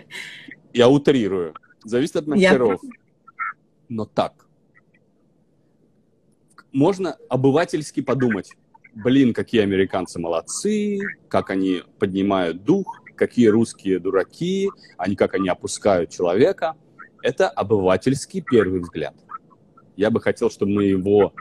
я 0.72 0.88
утрирую, 0.88 1.54
зависит 1.84 2.16
от 2.16 2.26
мастеров. 2.26 2.80
Но 3.88 4.04
так. 4.04 4.46
Можно 6.72 7.16
обывательски 7.28 8.00
подумать, 8.00 8.52
блин, 8.96 9.35
какие 9.35 9.62
американцы 9.62 10.18
молодцы, 10.18 10.98
как 11.28 11.50
они 11.50 11.82
поднимают 11.98 12.64
дух, 12.64 13.02
какие 13.14 13.48
русские 13.48 13.98
дураки, 13.98 14.70
они 14.96 15.16
как 15.16 15.35
они 15.35 15.48
опускают 15.48 16.11
человека. 16.11 16.74
Это 17.22 17.48
обывательский 17.48 18.40
первый 18.40 18.80
взгляд. 18.80 19.14
Я 19.96 20.11
бы 20.11 20.20
хотел, 20.20 20.50
чтобы 20.50 20.72
мы 20.72 20.85
его 20.85 21.32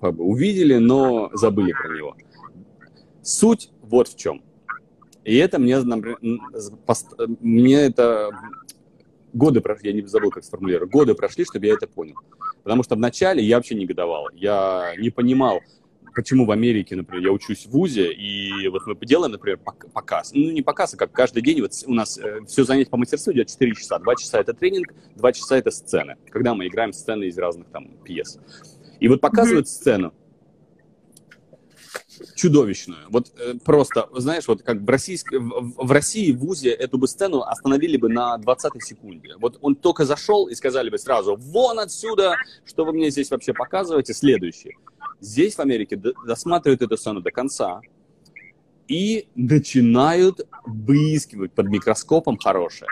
увидели, 0.00 0.76
но 0.76 1.30
забыли 1.34 1.72
про 1.72 1.96
него. 1.96 2.16
Суть 3.22 3.70
вот 3.82 4.08
в 4.08 4.16
чем. 4.16 4.42
И 5.24 5.36
это 5.36 5.58
мне, 5.58 5.78
мне 7.40 7.76
это 7.76 8.30
годы 9.32 9.60
прошли, 9.60 9.90
я 9.90 9.94
не 9.94 10.06
забыл, 10.06 10.30
как 10.30 10.44
сформулировать, 10.44 10.90
годы 10.90 11.14
прошли, 11.14 11.44
чтобы 11.44 11.66
я 11.66 11.74
это 11.74 11.86
понял. 11.86 12.16
Потому 12.62 12.82
что 12.82 12.96
вначале 12.96 13.42
я 13.42 13.56
вообще 13.56 13.74
негодовал. 13.74 14.28
Я 14.32 14.94
не 14.98 15.10
понимал, 15.10 15.60
почему 16.18 16.46
в 16.46 16.50
Америке, 16.50 16.96
например, 16.96 17.26
я 17.26 17.30
учусь 17.30 17.66
в 17.66 17.70
ВУЗе, 17.70 18.12
и 18.12 18.66
вот 18.66 18.84
мы 18.86 18.96
делаем, 19.06 19.30
например, 19.30 19.60
показ. 19.94 20.32
Ну, 20.34 20.50
не 20.50 20.62
показ, 20.62 20.94
а 20.94 20.96
как 20.96 21.12
каждый 21.12 21.42
день. 21.44 21.60
Вот 21.60 21.70
у 21.86 21.94
нас 21.94 22.18
э, 22.18 22.40
все 22.44 22.64
занятие 22.64 22.90
по 22.90 22.96
мастерству 22.96 23.32
идет 23.32 23.46
4 23.48 23.72
часа. 23.76 24.00
2 24.00 24.16
часа 24.16 24.40
это 24.40 24.52
тренинг, 24.52 24.92
2 25.14 25.32
часа 25.32 25.58
это 25.58 25.70
сцены. 25.70 26.16
Когда 26.30 26.56
мы 26.56 26.66
играем 26.66 26.92
сцены 26.92 27.26
из 27.28 27.38
разных 27.38 27.68
там 27.68 27.98
пьес. 28.02 28.40
И 28.98 29.06
вот 29.06 29.20
показывают 29.20 29.66
mm-hmm. 29.66 29.70
сцену 29.70 30.12
чудовищную. 32.34 32.98
Вот 33.10 33.28
э, 33.38 33.54
просто, 33.64 34.08
знаешь, 34.16 34.48
вот 34.48 34.62
как 34.62 34.78
в, 34.78 34.88
российск... 34.88 35.30
в, 35.30 35.86
в 35.86 35.92
России, 35.92 36.32
в 36.32 36.38
ВУЗе 36.38 36.70
эту 36.70 36.98
бы 36.98 37.06
сцену 37.06 37.42
остановили 37.42 37.96
бы 37.96 38.08
на 38.08 38.36
20 38.38 38.82
секунде. 38.82 39.36
Вот 39.38 39.58
он 39.60 39.76
только 39.76 40.04
зашел 40.04 40.48
и 40.48 40.56
сказали 40.56 40.90
бы 40.90 40.98
сразу, 40.98 41.36
вон 41.36 41.78
отсюда, 41.78 42.34
что 42.64 42.84
вы 42.84 42.92
мне 42.92 43.10
здесь 43.10 43.30
вообще 43.30 43.54
показываете, 43.54 44.14
следующее. 44.14 44.74
Здесь, 45.20 45.54
в 45.56 45.60
Америке, 45.60 46.00
досматривают 46.26 46.82
эту 46.82 46.96
сцену 46.96 47.20
до 47.20 47.30
конца 47.30 47.80
и 48.86 49.28
начинают 49.34 50.40
выискивать 50.64 51.52
под 51.52 51.68
микроскопом 51.68 52.38
хорошее. 52.38 52.90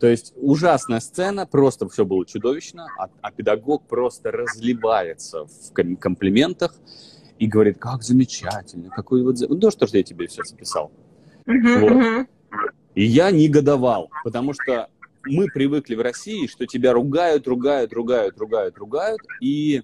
То 0.00 0.06
есть 0.06 0.32
ужасная 0.36 1.00
сцена, 1.00 1.46
просто 1.46 1.88
все 1.88 2.04
было 2.04 2.24
чудовищно, 2.24 2.86
а, 2.98 3.08
а 3.20 3.32
педагог 3.32 3.86
просто 3.86 4.30
разливается 4.30 5.44
в 5.44 5.96
комплиментах 5.96 6.74
и 7.38 7.46
говорит, 7.46 7.78
как 7.78 8.02
замечательно, 8.02 8.90
какой 8.90 9.22
вот... 9.22 9.36
Ну, 9.40 9.58
то, 9.58 9.70
что 9.70 9.86
я 9.96 10.02
тебе 10.02 10.28
сейчас 10.28 10.50
записал. 10.50 10.92
Uh-huh, 11.46 11.80
вот. 11.80 11.92
uh-huh. 11.92 12.26
И 12.94 13.04
я 13.04 13.30
негодовал, 13.30 14.10
потому 14.24 14.52
что 14.54 14.88
мы 15.24 15.46
привыкли 15.46 15.94
в 15.94 16.00
России, 16.00 16.46
что 16.46 16.66
тебя 16.66 16.92
ругают, 16.92 17.46
ругают, 17.46 17.92
ругают, 17.92 18.38
ругают, 18.38 18.78
ругают, 18.78 19.20
и 19.40 19.82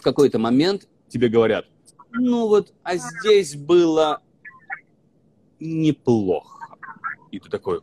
в 0.00 0.02
какой-то 0.02 0.38
момент 0.38 0.88
тебе 1.08 1.28
говорят, 1.28 1.66
ну 2.10 2.48
вот, 2.48 2.72
а 2.82 2.96
здесь 2.96 3.54
было 3.54 4.22
неплохо. 5.60 6.78
И 7.30 7.38
ты 7.38 7.50
такой, 7.50 7.80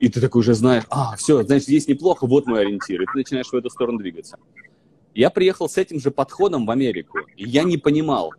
и 0.00 0.08
ты 0.10 0.20
такой 0.20 0.40
уже 0.40 0.52
знаешь, 0.52 0.84
а, 0.90 1.16
все, 1.16 1.42
значит, 1.42 1.66
здесь 1.66 1.88
неплохо, 1.88 2.26
вот 2.26 2.46
мой 2.46 2.60
ориентир. 2.60 3.00
И 3.00 3.06
ты 3.06 3.12
начинаешь 3.14 3.48
в 3.48 3.54
эту 3.54 3.70
сторону 3.70 3.98
двигаться. 3.98 4.38
Я 5.14 5.30
приехал 5.30 5.66
с 5.66 5.78
этим 5.78 5.98
же 5.98 6.10
подходом 6.10 6.66
в 6.66 6.70
Америку, 6.70 7.20
и 7.36 7.44
я 7.44 7.62
не 7.62 7.78
понимал. 7.78 8.32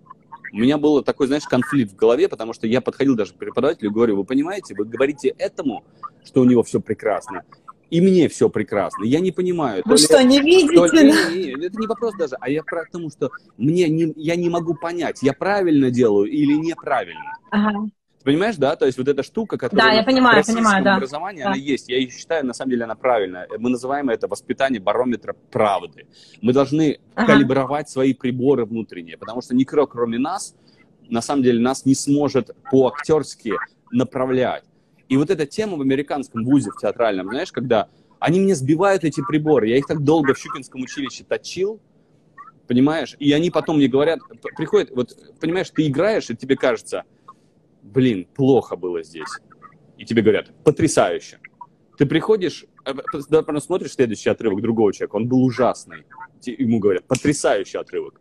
У 0.54 0.58
меня 0.58 0.78
был 0.78 1.02
такой, 1.02 1.26
знаешь, 1.26 1.46
конфликт 1.46 1.94
в 1.94 1.96
голове, 1.96 2.30
потому 2.30 2.54
что 2.54 2.68
я 2.68 2.82
подходил 2.82 3.16
даже 3.16 3.34
к 3.34 3.38
преподавателю 3.38 3.90
и 3.90 3.94
говорю, 3.94 4.18
вы 4.18 4.26
понимаете, 4.26 4.76
вы 4.76 4.86
говорите 4.86 5.30
этому, 5.40 5.84
что 6.24 6.42
у 6.42 6.46
него 6.46 6.62
все 6.62 6.80
прекрасно, 6.80 7.44
и 7.96 8.02
мне 8.02 8.28
все 8.28 8.50
прекрасно. 8.50 9.06
Я 9.06 9.22
не 9.22 9.32
понимаю. 9.32 9.82
Вы 9.86 9.98
что, 9.98 10.20
ли, 10.20 10.26
не 10.26 10.42
видите? 10.42 10.74
Ли, 10.74 11.12
не, 11.12 11.56
не, 11.56 11.66
это 11.66 11.80
не 11.80 11.88
вопрос 11.88 12.14
даже, 12.20 12.36
а 12.42 12.50
я 12.50 12.62
про 12.62 12.84
тому, 12.92 13.10
что 13.10 13.30
мне 13.58 13.88
не, 13.88 14.12
я 14.18 14.36
не 14.36 14.50
могу 14.50 14.74
понять, 14.74 15.20
я 15.22 15.32
правильно 15.32 15.90
делаю 15.90 16.30
или 16.30 16.56
неправильно. 16.56 17.38
Ага. 17.52 17.90
Понимаешь, 18.26 18.58
да? 18.58 18.76
То 18.76 18.86
есть 18.86 18.98
вот 18.98 19.08
эта 19.08 19.24
штука, 19.24 19.58
которая 19.58 19.92
да, 19.92 19.94
я 19.94 20.04
понимаю, 20.04 20.44
в 20.44 20.46
понимаю, 20.46 20.84
да. 20.84 20.96
образовании, 20.96 21.44
да. 21.44 21.48
она 21.52 21.56
есть. 21.56 21.88
Я 21.88 22.06
считаю, 22.10 22.46
на 22.46 22.54
самом 22.54 22.72
деле, 22.72 22.84
она 22.84 22.96
правильная. 22.96 23.48
Мы 23.60 23.70
называем 23.70 24.10
это 24.10 24.28
воспитание 24.28 24.82
барометра 24.82 25.34
правды. 25.50 26.06
Мы 26.42 26.52
должны 26.52 27.00
ага. 27.14 27.32
калибровать 27.32 27.88
свои 27.88 28.14
приборы 28.14 28.66
внутренние, 28.66 29.18
потому 29.18 29.42
что 29.42 29.56
никто, 29.56 29.88
кроме 29.88 30.20
нас, 30.20 30.54
на 31.08 31.22
самом 31.22 31.44
деле, 31.44 31.62
нас 31.62 31.86
не 31.86 31.96
сможет 31.96 32.50
по-актерски 32.70 33.54
направлять. 33.90 34.66
И 35.08 35.18
вот 35.18 35.30
эта 35.30 35.46
тема 35.46 35.78
в 35.78 35.82
американском 35.82 36.44
вузе, 36.44 36.72
в 36.72 36.78
театральном, 36.78 37.30
знаешь, 37.30 37.52
когда 37.52 37.90
они 38.20 38.40
мне 38.40 38.56
сбивают 38.56 39.04
эти 39.04 39.22
приборы, 39.22 39.70
я 39.70 39.78
их 39.78 39.86
так 39.86 40.04
долго 40.04 40.34
в 40.34 40.40
Щукинском 40.40 40.82
училище 40.82 41.24
точил, 41.24 41.80
понимаешь, 42.68 43.16
и 43.20 43.32
они 43.32 43.52
потом 43.52 43.78
мне 43.78 43.88
говорят, 43.88 44.20
приходят, 44.58 44.90
вот, 44.92 45.16
понимаешь, 45.40 45.70
ты 45.70 45.88
играешь, 45.88 46.30
и 46.30 46.36
тебе 46.36 46.56
кажется, 46.56 47.04
блин, 47.84 48.28
плохо 48.36 48.76
было 48.76 49.04
здесь. 49.04 49.30
И 49.98 50.06
тебе 50.06 50.22
говорят, 50.22 50.52
потрясающе. 50.64 51.40
Ты 51.98 52.06
приходишь, 52.06 52.66
э, 52.86 52.94
да, 53.30 53.60
смотришь 53.60 53.94
следующий 53.94 54.30
отрывок 54.30 54.62
другого 54.62 54.92
человека, 54.92 55.16
он 55.16 55.28
был 55.28 55.44
ужасный. 55.44 56.06
Ему 56.46 56.80
говорят, 56.80 57.06
потрясающий 57.06 57.78
отрывок. 57.78 58.20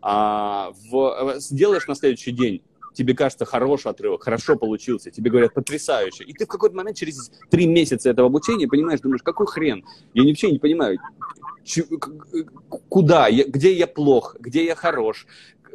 А 0.00 0.72
в, 0.90 1.34
сделаешь 1.38 1.86
на 1.86 1.94
следующий 1.94 2.32
день, 2.32 2.62
тебе 2.92 3.14
кажется 3.14 3.44
хороший 3.44 3.90
отрывок, 3.90 4.22
хорошо 4.22 4.56
получился, 4.56 5.10
тебе 5.10 5.30
говорят 5.30 5.54
потрясающе. 5.54 6.24
И 6.24 6.32
ты 6.32 6.44
в 6.44 6.48
какой-то 6.48 6.76
момент 6.76 6.96
через 6.96 7.30
три 7.50 7.66
месяца 7.66 8.10
этого 8.10 8.28
обучения 8.28 8.68
понимаешь, 8.68 9.00
думаешь, 9.00 9.22
какой 9.22 9.46
хрен? 9.46 9.84
Я 10.14 10.24
вообще 10.24 10.50
не 10.50 10.58
понимаю, 10.58 10.98
куда, 12.88 13.30
где 13.30 13.72
я 13.72 13.86
плох, 13.86 14.36
где 14.40 14.64
я 14.64 14.74
хорош, 14.74 15.26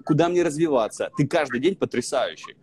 куда 0.06 0.30
мне 0.30 0.44
развиваться. 0.44 1.10
Ты 1.18 1.28
каждый 1.28 1.60
день 1.60 1.76
потрясающий. 1.76 2.56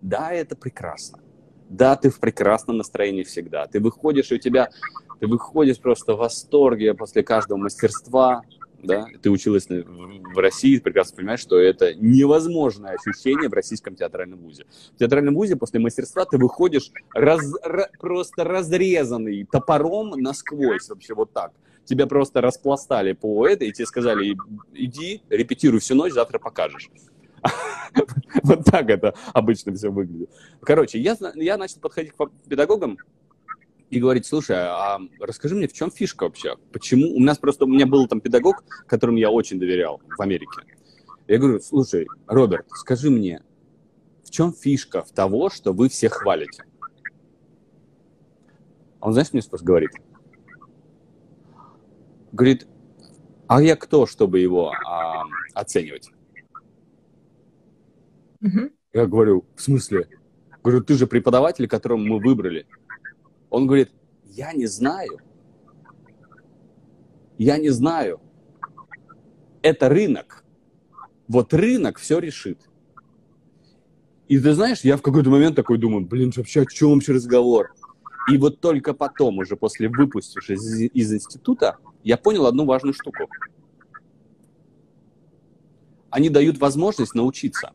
Да, 0.00 0.32
это 0.32 0.56
прекрасно. 0.56 1.20
Да, 1.68 1.96
ты 1.96 2.10
в 2.10 2.20
прекрасном 2.20 2.76
настроении 2.76 3.24
всегда. 3.24 3.66
Ты 3.66 3.80
выходишь, 3.80 4.30
и 4.30 4.36
у 4.36 4.38
тебя, 4.38 4.70
ты 5.18 5.26
выходишь 5.26 5.78
просто 5.78 6.14
в 6.14 6.18
восторге 6.18 6.94
после 6.94 7.22
каждого 7.22 7.58
мастерства, 7.58 8.42
да, 8.82 9.06
ты 9.22 9.30
училась 9.30 9.66
в 9.68 10.38
России, 10.38 10.78
прекрасно 10.78 11.16
понимаешь, 11.16 11.40
что 11.40 11.58
это 11.58 11.94
невозможное 11.94 12.96
ощущение 12.96 13.48
в 13.48 13.52
российском 13.52 13.96
театральном 13.96 14.40
вузе. 14.40 14.66
В 14.94 14.98
театральном 14.98 15.34
вузе 15.34 15.56
после 15.56 15.80
мастерства 15.80 16.24
ты 16.24 16.38
выходишь 16.38 16.90
раз, 17.14 17.40
ra, 17.64 17.86
просто 17.98 18.44
разрезанный 18.44 19.44
топором 19.50 20.10
насквозь, 20.10 20.88
вообще 20.88 21.14
вот 21.14 21.32
так. 21.32 21.52
Тебя 21.84 22.06
просто 22.06 22.40
распластали 22.40 23.12
по 23.12 23.46
этой, 23.46 23.68
и 23.68 23.72
тебе 23.72 23.86
сказали, 23.86 24.36
иди, 24.74 25.22
репетируй 25.28 25.80
всю 25.80 25.94
ночь, 25.94 26.12
завтра 26.12 26.38
покажешь. 26.38 26.90
Вот 28.42 28.64
так 28.64 28.90
это 28.90 29.14
обычно 29.32 29.74
все 29.74 29.90
выглядит. 29.90 30.30
Короче, 30.60 30.98
я, 30.98 31.16
я 31.34 31.56
начал 31.56 31.80
подходить 31.80 32.12
к 32.12 32.30
педагогам 32.48 32.98
и 33.90 34.00
говорить, 34.00 34.26
слушай, 34.26 34.56
а 34.56 34.98
расскажи 35.20 35.54
мне, 35.54 35.68
в 35.68 35.72
чем 35.72 35.90
фишка 35.90 36.24
вообще? 36.24 36.56
Почему? 36.72 37.14
У 37.14 37.20
нас 37.20 37.38
просто, 37.38 37.64
у 37.64 37.68
меня 37.68 37.86
был 37.86 38.06
там 38.08 38.20
педагог, 38.20 38.64
которому 38.86 39.18
я 39.18 39.30
очень 39.30 39.58
доверял 39.60 40.00
в 40.06 40.20
Америке. 40.20 40.62
Я 41.28 41.38
говорю, 41.38 41.60
слушай, 41.60 42.06
Роберт, 42.26 42.66
скажи 42.70 43.10
мне, 43.10 43.42
в 44.24 44.30
чем 44.30 44.52
фишка 44.52 45.02
в 45.02 45.10
того, 45.12 45.50
что 45.50 45.72
вы 45.72 45.88
всех 45.88 46.14
хвалите? 46.14 46.64
А 49.00 49.06
он, 49.06 49.12
знаешь, 49.12 49.32
мне 49.32 49.42
что 49.42 49.56
говорит? 49.58 49.90
Говорит, 52.32 52.66
а 53.46 53.62
я 53.62 53.76
кто, 53.76 54.06
чтобы 54.06 54.40
его 54.40 54.70
а, 54.70 55.24
оценивать? 55.54 56.10
Угу. 58.42 58.70
Я 58.92 59.06
говорю, 59.06 59.44
в 59.54 59.62
смысле? 59.62 60.08
Говорю, 60.62 60.82
ты 60.82 60.94
же 60.94 61.06
преподаватель, 61.06 61.68
которого 61.68 61.98
мы 61.98 62.18
выбрали. 62.18 62.66
Он 63.56 63.66
говорит, 63.66 63.90
я 64.26 64.52
не 64.52 64.66
знаю. 64.66 65.18
Я 67.38 67.56
не 67.56 67.70
знаю. 67.70 68.20
Это 69.62 69.88
рынок. 69.88 70.44
Вот 71.26 71.54
рынок 71.54 71.96
все 71.98 72.18
решит. 72.18 72.60
И 74.28 74.38
ты 74.38 74.52
знаешь, 74.52 74.82
я 74.82 74.98
в 74.98 75.00
какой-то 75.00 75.30
момент 75.30 75.56
такой 75.56 75.78
думаю, 75.78 76.04
блин, 76.04 76.34
вообще 76.36 76.60
о 76.60 76.66
чем 76.66 76.96
вообще 76.96 77.12
разговор? 77.12 77.74
И 78.30 78.36
вот 78.36 78.60
только 78.60 78.92
потом, 78.92 79.38
уже 79.38 79.56
после 79.56 79.88
выпустившись 79.88 80.60
из, 80.60 80.90
из 80.92 81.14
института, 81.14 81.78
я 82.04 82.18
понял 82.18 82.44
одну 82.44 82.66
важную 82.66 82.92
штуку. 82.92 83.26
Они 86.10 86.28
дают 86.28 86.58
возможность 86.58 87.14
научиться. 87.14 87.72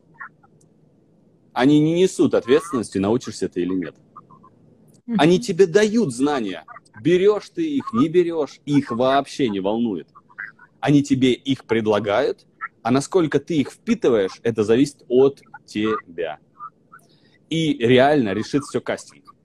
Они 1.53 1.79
не 1.79 1.99
несут 2.03 2.35
ответственности, 2.35 2.99
научишься 2.99 3.49
ты 3.49 3.63
или 3.63 3.73
нет. 3.73 3.95
Они 5.17 5.39
тебе 5.39 5.67
дают 5.67 6.13
знания. 6.13 6.65
Берешь 7.01 7.49
ты 7.49 7.77
их, 7.77 7.93
не 7.93 8.09
берешь, 8.09 8.59
их 8.65 8.91
вообще 8.91 9.49
не 9.49 9.59
волнует. 9.59 10.07
Они 10.79 11.03
тебе 11.03 11.33
их 11.33 11.65
предлагают, 11.65 12.45
а 12.81 12.91
насколько 12.91 13.39
ты 13.39 13.57
их 13.57 13.71
впитываешь, 13.71 14.39
это 14.43 14.63
зависит 14.63 15.03
от 15.07 15.41
тебя. 15.65 16.39
И 17.49 17.77
реально 17.77 18.33
решит 18.33 18.63
все 18.63 18.81
кастинг. 18.81 19.35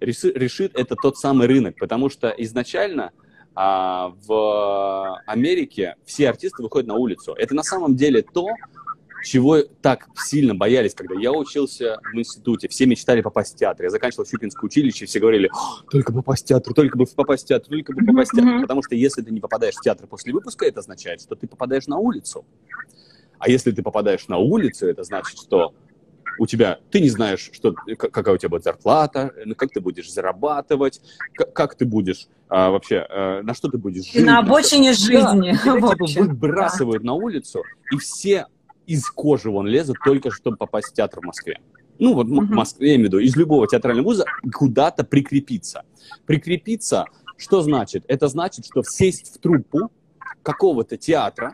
Решит 0.00 0.78
это 0.78 0.94
тот 0.94 1.16
самый 1.16 1.48
рынок, 1.48 1.76
потому 1.78 2.08
что 2.08 2.28
изначально 2.28 3.12
а, 3.54 4.14
в 4.26 5.20
Америке 5.26 5.96
все 6.04 6.28
артисты 6.28 6.62
выходят 6.62 6.86
на 6.86 6.94
улицу. 6.94 7.32
Это 7.32 7.54
на 7.54 7.64
самом 7.64 7.96
деле 7.96 8.22
то, 8.22 8.46
чего 9.24 9.62
так 9.62 10.08
сильно 10.16 10.54
боялись, 10.54 10.94
когда 10.94 11.14
я 11.18 11.32
учился 11.32 11.98
в 12.12 12.18
институте. 12.18 12.68
Все 12.68 12.86
мечтали 12.86 13.20
попасть 13.20 13.54
в 13.54 13.58
театр. 13.58 13.84
Я 13.84 13.90
заканчивал 13.90 14.26
Щукинское 14.26 14.66
училище, 14.66 15.06
все 15.06 15.20
говорили, 15.20 15.50
только 15.90 16.12
попасть 16.12 16.44
в 16.44 16.46
театр, 16.48 16.74
только 16.74 16.96
бы 16.96 17.06
попасть 17.06 17.44
в 17.44 17.48
театр, 17.48 17.68
только 17.68 17.92
бы 17.92 18.04
попасть 18.04 18.32
в 18.32 18.36
театр. 18.36 18.60
Потому 18.62 18.82
что 18.82 18.94
если 18.94 19.22
ты 19.22 19.30
не 19.30 19.40
попадаешь 19.40 19.74
в 19.74 19.80
театр 19.80 20.06
после 20.06 20.32
выпуска, 20.32 20.66
это 20.66 20.80
означает, 20.80 21.20
что 21.20 21.34
ты 21.34 21.46
попадаешь 21.46 21.86
на 21.86 21.98
улицу. 21.98 22.44
А 23.38 23.48
если 23.48 23.70
ты 23.70 23.82
попадаешь 23.82 24.26
на 24.28 24.38
улицу, 24.38 24.86
это 24.86 25.04
значит, 25.04 25.38
что 25.38 25.74
у 26.38 26.46
тебя, 26.46 26.78
ты 26.90 27.00
не 27.00 27.08
знаешь, 27.08 27.50
что, 27.52 27.72
какая 27.72 28.34
у 28.34 28.38
тебя 28.38 28.48
будет 28.48 28.64
зарплата, 28.64 29.32
ну, 29.44 29.54
как 29.54 29.70
ты 29.70 29.80
будешь 29.80 30.10
зарабатывать, 30.10 31.00
как, 31.34 31.52
как 31.52 31.74
ты 31.74 31.84
будешь 31.84 32.28
а, 32.48 32.70
вообще, 32.70 33.04
а, 33.08 33.42
на 33.42 33.54
что 33.54 33.68
ты 33.68 33.78
будешь 33.78 34.10
жить. 34.10 34.24
на 34.24 34.38
обочине 34.38 34.92
жизни. 34.92 35.58
Да, 35.64 35.94
тебя 36.06 36.24
выбрасывают 36.24 37.02
да. 37.02 37.08
на 37.08 37.14
улицу, 37.14 37.62
и 37.92 37.96
все 37.98 38.46
из 38.88 39.08
кожи 39.10 39.50
вон 39.50 39.66
лезут 39.66 39.98
только 40.02 40.30
чтобы 40.30 40.56
попасть 40.56 40.88
в 40.88 40.94
театр 40.94 41.20
в 41.20 41.26
Москве. 41.26 41.60
Ну, 41.98 42.14
вот 42.14 42.26
uh-huh. 42.26 42.46
в 42.46 42.50
Москве, 42.50 42.90
я 42.90 42.94
имею 42.96 43.10
в 43.10 43.12
виду, 43.12 43.18
из 43.18 43.36
любого 43.36 43.68
театрального 43.68 44.06
вуза 44.06 44.24
куда-то 44.52 45.04
прикрепиться. 45.04 45.82
Прикрепиться, 46.26 47.04
что 47.36 47.60
значит? 47.60 48.04
Это 48.08 48.28
значит, 48.28 48.64
что 48.64 48.82
сесть 48.82 49.34
в 49.34 49.38
труппу 49.38 49.92
какого-то 50.42 50.96
театра 50.96 51.52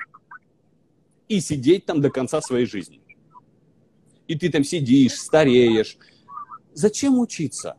и 1.29 1.41
сидеть 1.41 1.87
там 1.87 2.01
до 2.01 2.11
конца 2.11 2.41
своей 2.41 2.67
жизни. 2.67 3.01
И 4.29 4.39
ты 4.39 4.51
там 4.51 4.63
сидишь, 4.63 5.15
стареешь. 5.15 5.99
Зачем 6.73 7.19
учиться? 7.19 7.77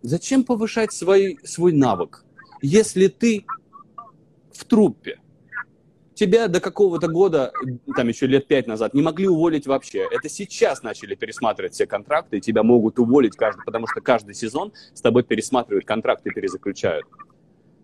Зачем 0.00 0.42
повышать 0.44 0.92
свой, 0.92 1.38
свой 1.44 1.72
навык, 1.72 2.24
если 2.62 3.08
ты 3.08 3.44
в 4.52 4.64
труппе? 4.64 5.18
Тебя 6.16 6.48
до 6.48 6.60
какого-то 6.60 7.06
года, 7.08 7.52
там 7.94 8.08
еще 8.08 8.26
лет 8.26 8.48
пять 8.48 8.66
назад, 8.66 8.94
не 8.94 9.02
могли 9.02 9.28
уволить 9.28 9.66
вообще. 9.66 10.06
Это 10.10 10.28
сейчас 10.28 10.82
начали 10.82 11.14
пересматривать 11.14 11.74
все 11.74 11.86
контракты, 11.86 12.38
и 12.38 12.40
тебя 12.40 12.62
могут 12.62 12.98
уволить 12.98 13.36
каждый, 13.36 13.64
потому 13.64 13.86
что 13.86 14.00
каждый 14.00 14.34
сезон 14.34 14.72
с 14.94 15.00
тобой 15.00 15.22
пересматривают 15.22 15.84
контракты 15.84 16.30
и 16.30 16.32
перезаключают. 16.32 17.06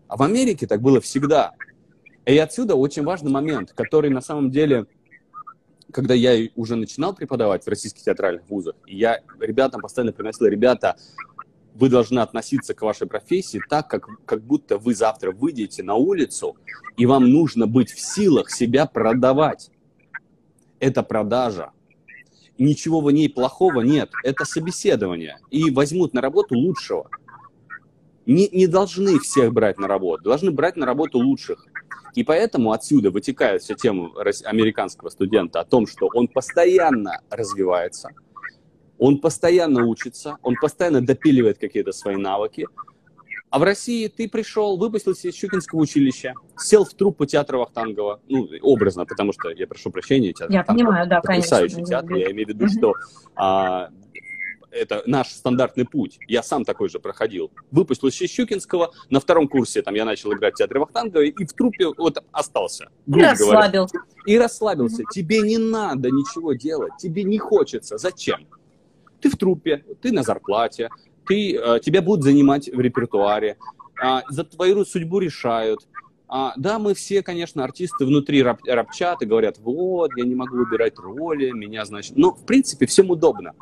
А 0.09 0.16
в 0.16 0.22
Америке 0.22 0.66
так 0.66 0.80
было 0.80 1.01
всегда. 1.01 1.53
И 2.24 2.37
отсюда 2.39 2.74
очень 2.74 3.05
важный 3.05 3.30
момент, 3.30 3.72
который 3.72 4.11
на 4.11 4.20
самом 4.22 4.51
деле, 4.51 4.87
когда 5.93 6.14
я 6.14 6.49
уже 6.57 6.76
начинал 6.76 7.14
преподавать 7.14 7.64
в 7.64 7.68
российских 7.68 8.03
театральных 8.03 8.49
вузах, 8.49 8.74
я 8.87 9.20
ребятам 9.41 9.83
постоянно 9.83 10.12
приносил, 10.12 10.47
ребята, 10.47 10.97
вы 11.75 11.89
должны 11.89 12.20
относиться 12.20 12.75
к 12.75 12.83
вашей 12.83 13.07
профессии 13.07 13.61
так, 13.68 13.89
как, 13.89 14.07
как 14.25 14.43
будто 14.43 14.79
вы 14.79 14.95
завтра 14.95 15.33
выйдете 15.33 15.83
на 15.83 15.95
улицу, 15.95 16.57
и 16.97 17.07
вам 17.07 17.31
нужно 17.31 17.66
быть 17.66 17.91
в 17.91 18.01
силах 18.01 18.51
себя 18.51 18.87
продавать. 18.87 19.70
Это 20.79 21.03
продажа. 21.03 21.73
Ничего 22.59 23.01
в 23.01 23.11
ней 23.11 23.29
плохого 23.29 23.81
нет. 23.81 24.11
Это 24.25 24.45
собеседование. 24.45 25.39
И 25.51 25.70
возьмут 25.70 26.12
на 26.12 26.20
работу 26.20 26.57
лучшего. 26.57 27.09
Не, 28.27 28.49
не 28.49 28.66
должны 28.66 29.18
всех 29.18 29.53
брать 29.53 29.79
на 29.79 29.89
работу. 29.89 30.25
Должны 30.25 30.51
брать 30.51 30.77
на 30.77 30.85
работу 30.85 31.18
лучших. 31.18 31.66
И 32.14 32.25
поэтому 32.25 32.73
отсюда 32.73 33.11
вытекает 33.11 33.62
вся 33.62 33.75
тема 33.75 34.11
американского 34.45 35.09
студента 35.09 35.61
о 35.61 35.64
том, 35.64 35.87
что 35.87 36.11
он 36.12 36.29
постоянно 36.29 37.23
развивается– 37.31 38.11
он 39.03 39.18
постоянно 39.18 39.84
учится, 39.84 40.38
он 40.42 40.55
постоянно 40.55 41.05
допиливает 41.05 41.59
какие-то 41.59 41.90
свои 41.90 42.14
навыки. 42.14 42.68
А 43.50 43.59
в 43.59 43.64
России 43.64 44.07
ты 44.07 44.28
пришел, 44.28 44.78
выпустился 44.78 45.26
из 45.26 45.34
Щукинского 45.34 45.80
училища, 45.80 46.34
сел 46.57 46.84
в 46.84 46.94
труппу 46.94 47.26
театра 47.26 47.59
Вахтангова, 47.59 48.20
ну, 48.28 48.48
образно, 48.62 49.05
потому 49.05 49.32
что, 49.32 49.50
я 49.50 49.66
прошу 49.66 49.90
прощения, 49.90 50.32
театр 50.32 50.53
Я 50.53 50.61
Вахтангова, 50.61 50.86
понимаю, 50.86 51.09
да, 51.09 51.20
потрясающий 51.20 51.74
конечно. 51.74 51.90
театр, 51.90 52.14
я 52.14 52.30
имею 52.30 52.46
в 52.46 52.50
виду, 52.50 52.68
что 52.68 52.94
а, 53.34 53.88
это 54.70 55.03
наш 55.07 55.30
стандартный 55.30 55.84
путь. 55.84 56.20
Я 56.28 56.44
сам 56.44 56.64
такой 56.64 56.88
же 56.88 57.00
проходил. 57.00 57.50
Выпустился 57.72 58.22
из 58.22 58.30
Щукинского, 58.30 58.92
на 59.11 59.18
втором 59.18 59.48
курсе 59.48 59.82
там 59.82 59.96
я 59.96 60.05
начал 60.05 60.32
играть 60.32 60.55
в 60.55 60.59
театре 60.59 60.78
Вахтангова, 60.78 61.22
и 61.22 61.44
в 61.44 61.53
труппе 61.55 61.88
вот 61.88 62.22
остался. 62.30 62.88
И 63.09 63.20
расслабился. 63.20 63.98
И 64.26 64.38
расслабился. 64.38 65.03
Тебе 65.12 65.40
не 65.40 65.59
надо 65.59 66.09
ничего 66.09 66.53
делать, 66.53 66.92
тебе 67.00 67.24
не 67.24 67.38
хочется. 67.38 67.98
Зачем? 67.98 68.46
Ты 69.23 69.31
в 69.31 69.37
труппе, 69.37 69.85
ты 70.03 70.12
на 70.12 70.23
зарплате, 70.23 70.91
ты, 71.27 71.57
э, 71.57 71.81
тебя 71.81 72.03
будут 72.03 72.25
занимать 72.25 72.68
в 72.68 72.81
репертуаре, 72.81 73.57
а, 74.03 74.25
за 74.29 74.45
твою 74.45 74.85
судьбу 74.85 75.20
решают. 75.20 75.87
А, 76.29 76.55
да, 76.57 76.79
мы 76.79 76.95
все, 76.95 77.23
конечно, 77.23 77.62
артисты 77.62 78.05
внутри 78.05 78.43
раб, 78.43 78.61
рабчат 78.66 79.23
и 79.23 79.27
говорят, 79.27 79.59
вот, 79.59 80.11
я 80.16 80.25
не 80.25 80.35
могу 80.35 80.57
выбирать 80.57 80.99
роли, 80.99 81.51
меня, 81.51 81.85
значит... 81.85 82.16
Но, 82.16 82.33
в 82.33 82.45
принципе, 82.45 82.87
всем 82.87 83.11
удобно. 83.11 83.53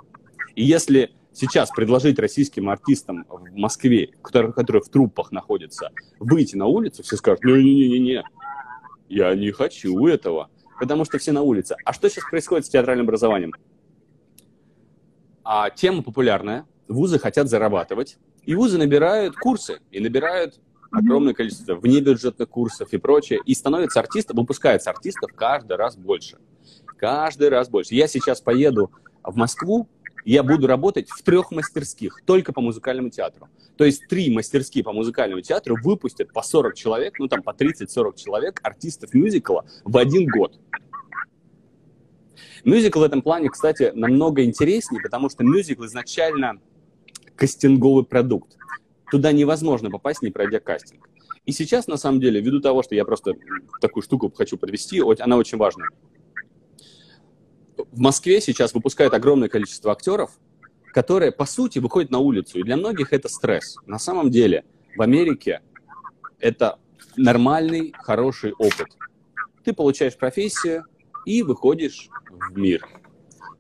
И 0.55 0.65
если 0.65 1.11
сейчас 1.33 1.71
предложить 1.71 2.19
российским 2.19 2.71
артистам 2.71 3.27
в 3.29 3.55
Москве, 3.55 4.11
которые, 4.23 4.53
которые 4.53 4.83
в 4.83 4.89
труппах 4.89 5.33
находятся, 5.33 5.91
выйти 6.19 6.57
на 6.57 6.67
улицу, 6.67 7.03
все 7.03 7.17
скажут, 7.17 7.45
не-не-не-не, 7.45 8.25
я 9.09 9.35
не 9.35 9.51
хочу 9.51 10.07
этого, 10.07 10.49
потому 10.79 11.05
что 11.05 11.19
все 11.19 11.33
на 11.33 11.43
улице. 11.43 11.77
А 11.85 11.93
что 11.93 12.09
сейчас 12.09 12.25
происходит 12.31 12.67
с 12.67 12.69
театральным 12.71 13.07
образованием? 13.07 13.53
А 15.45 15.71
тема 15.71 16.03
популярная, 16.03 16.67
вузы 16.89 17.19
хотят 17.19 17.49
зарабатывать, 17.49 18.19
и 18.45 18.55
вузы 18.55 18.79
набирают 18.79 19.37
курсы, 19.37 19.81
и 19.91 20.01
набирают 20.01 20.61
огромное 20.91 21.35
количество 21.35 21.75
внебюджетных 21.75 22.49
курсов 22.49 22.93
и 22.93 22.99
прочее, 22.99 23.41
и 23.45 23.55
становится 23.55 24.01
артистом, 24.01 24.37
выпускается 24.37 24.91
артистов 24.91 25.33
каждый 25.35 25.77
раз 25.77 25.97
больше. 25.97 26.39
Каждый 26.99 27.49
раз 27.49 27.69
больше. 27.69 27.95
Я 27.95 28.09
сейчас 28.09 28.41
поеду 28.41 28.91
в 29.23 29.37
Москву, 29.37 29.89
я 30.25 30.43
буду 30.43 30.67
работать 30.67 31.09
в 31.09 31.23
трех 31.23 31.51
мастерских, 31.51 32.21
только 32.27 32.53
по 32.53 32.61
музыкальному 32.61 33.11
театру. 33.11 33.49
То 33.77 33.85
есть 33.85 34.07
три 34.09 34.31
мастерские 34.35 34.85
по 34.85 34.93
музыкальному 34.93 35.41
театру 35.41 35.77
выпустят 35.83 36.33
по 36.33 36.43
40 36.43 36.75
человек, 36.75 37.19
ну 37.19 37.29
там 37.29 37.43
по 37.43 37.51
30-40 37.51 38.17
человек 38.17 38.61
артистов 38.63 39.15
мюзикла 39.15 39.65
в 39.85 39.97
один 39.97 40.27
год. 40.27 40.59
Мюзикл 42.65 43.01
в 43.01 43.03
этом 43.03 43.23
плане, 43.23 43.49
кстати, 43.49 43.93
намного 43.95 44.45
интереснее, 44.45 45.03
потому 45.03 45.31
что 45.31 45.45
мюзикл 45.45 45.85
изначально 45.85 46.61
кастинговый 47.37 48.05
продукт. 48.05 48.57
Туда 49.11 49.33
невозможно 49.33 49.91
попасть, 49.91 50.23
не 50.23 50.31
пройдя 50.31 50.61
кастинг. 50.61 51.09
И 51.47 51.53
сейчас, 51.53 51.87
на 51.87 51.97
самом 51.97 52.21
деле, 52.21 52.41
ввиду 52.41 52.61
того, 52.61 52.83
что 52.83 52.95
я 52.95 53.05
просто 53.05 53.35
такую 53.81 54.03
штуку 54.03 54.33
хочу 54.37 54.57
подвести, 54.57 55.01
она 55.19 55.37
очень 55.37 55.59
важна. 55.59 55.87
В 57.77 57.99
Москве 57.99 58.41
сейчас 58.41 58.75
выпускают 58.75 59.15
огромное 59.15 59.49
количество 59.49 59.91
актеров, 59.91 60.39
которые, 60.93 61.33
по 61.33 61.47
сути, 61.47 61.79
выходят 61.79 62.11
на 62.11 62.19
улицу. 62.19 62.59
И 62.59 62.63
для 62.63 62.77
многих 62.77 63.13
это 63.13 63.29
стресс. 63.29 63.77
На 63.87 63.99
самом 63.99 64.31
деле, 64.31 64.65
в 64.97 65.03
Америке 65.03 65.63
это 66.39 66.79
нормальный, 67.17 67.95
хороший 67.97 68.53
опыт. 68.53 68.89
Ты 69.65 69.73
получаешь 69.73 70.17
профессию 70.17 70.85
и 71.31 71.43
выходишь 71.43 72.09
в 72.29 72.59
мир. 72.59 72.89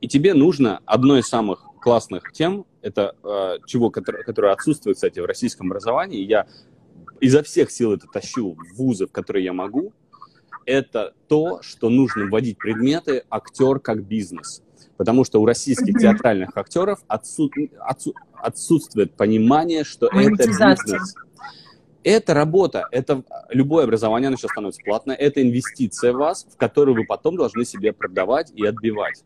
И 0.00 0.08
тебе 0.08 0.34
нужно 0.34 0.80
одно 0.86 1.18
из 1.18 1.28
самых 1.28 1.64
классных 1.80 2.32
тем, 2.32 2.66
это 2.82 3.14
э, 3.22 3.58
чего, 3.66 3.90
которое, 3.90 4.24
которое 4.24 4.52
отсутствует, 4.52 4.96
кстати, 4.96 5.20
в 5.20 5.24
российском 5.24 5.68
образовании, 5.68 6.24
я 6.24 6.46
изо 7.20 7.42
всех 7.42 7.70
сил 7.70 7.92
это 7.92 8.06
тащу 8.06 8.54
в 8.54 8.76
вузы, 8.76 9.06
в 9.06 9.12
которые 9.12 9.44
я 9.44 9.52
могу, 9.52 9.92
это 10.66 11.14
то, 11.28 11.62
что 11.62 11.90
нужно 11.90 12.26
вводить 12.26 12.58
предметы 12.58 13.24
актер 13.30 13.78
как 13.78 14.02
бизнес. 14.04 14.62
Потому 14.96 15.24
что 15.24 15.40
у 15.40 15.46
российских 15.46 15.98
театральных 15.98 16.56
актеров 16.56 17.00
отсут, 17.06 17.52
отсу, 17.78 18.14
отсутствует 18.34 19.14
понимание, 19.14 19.84
что 19.84 20.08
это 20.08 20.46
бизнес. 20.46 21.14
Это 22.04 22.34
работа, 22.34 22.86
это 22.92 23.22
любое 23.50 23.84
образование, 23.84 24.28
оно 24.28 24.36
сейчас 24.36 24.52
становится 24.52 24.82
платное, 24.84 25.16
это 25.16 25.42
инвестиция 25.42 26.12
в 26.12 26.16
вас, 26.16 26.46
в 26.50 26.56
которую 26.56 26.96
вы 26.96 27.04
потом 27.04 27.36
должны 27.36 27.64
себе 27.64 27.92
продавать 27.92 28.52
и 28.54 28.64
отбивать. 28.64 29.22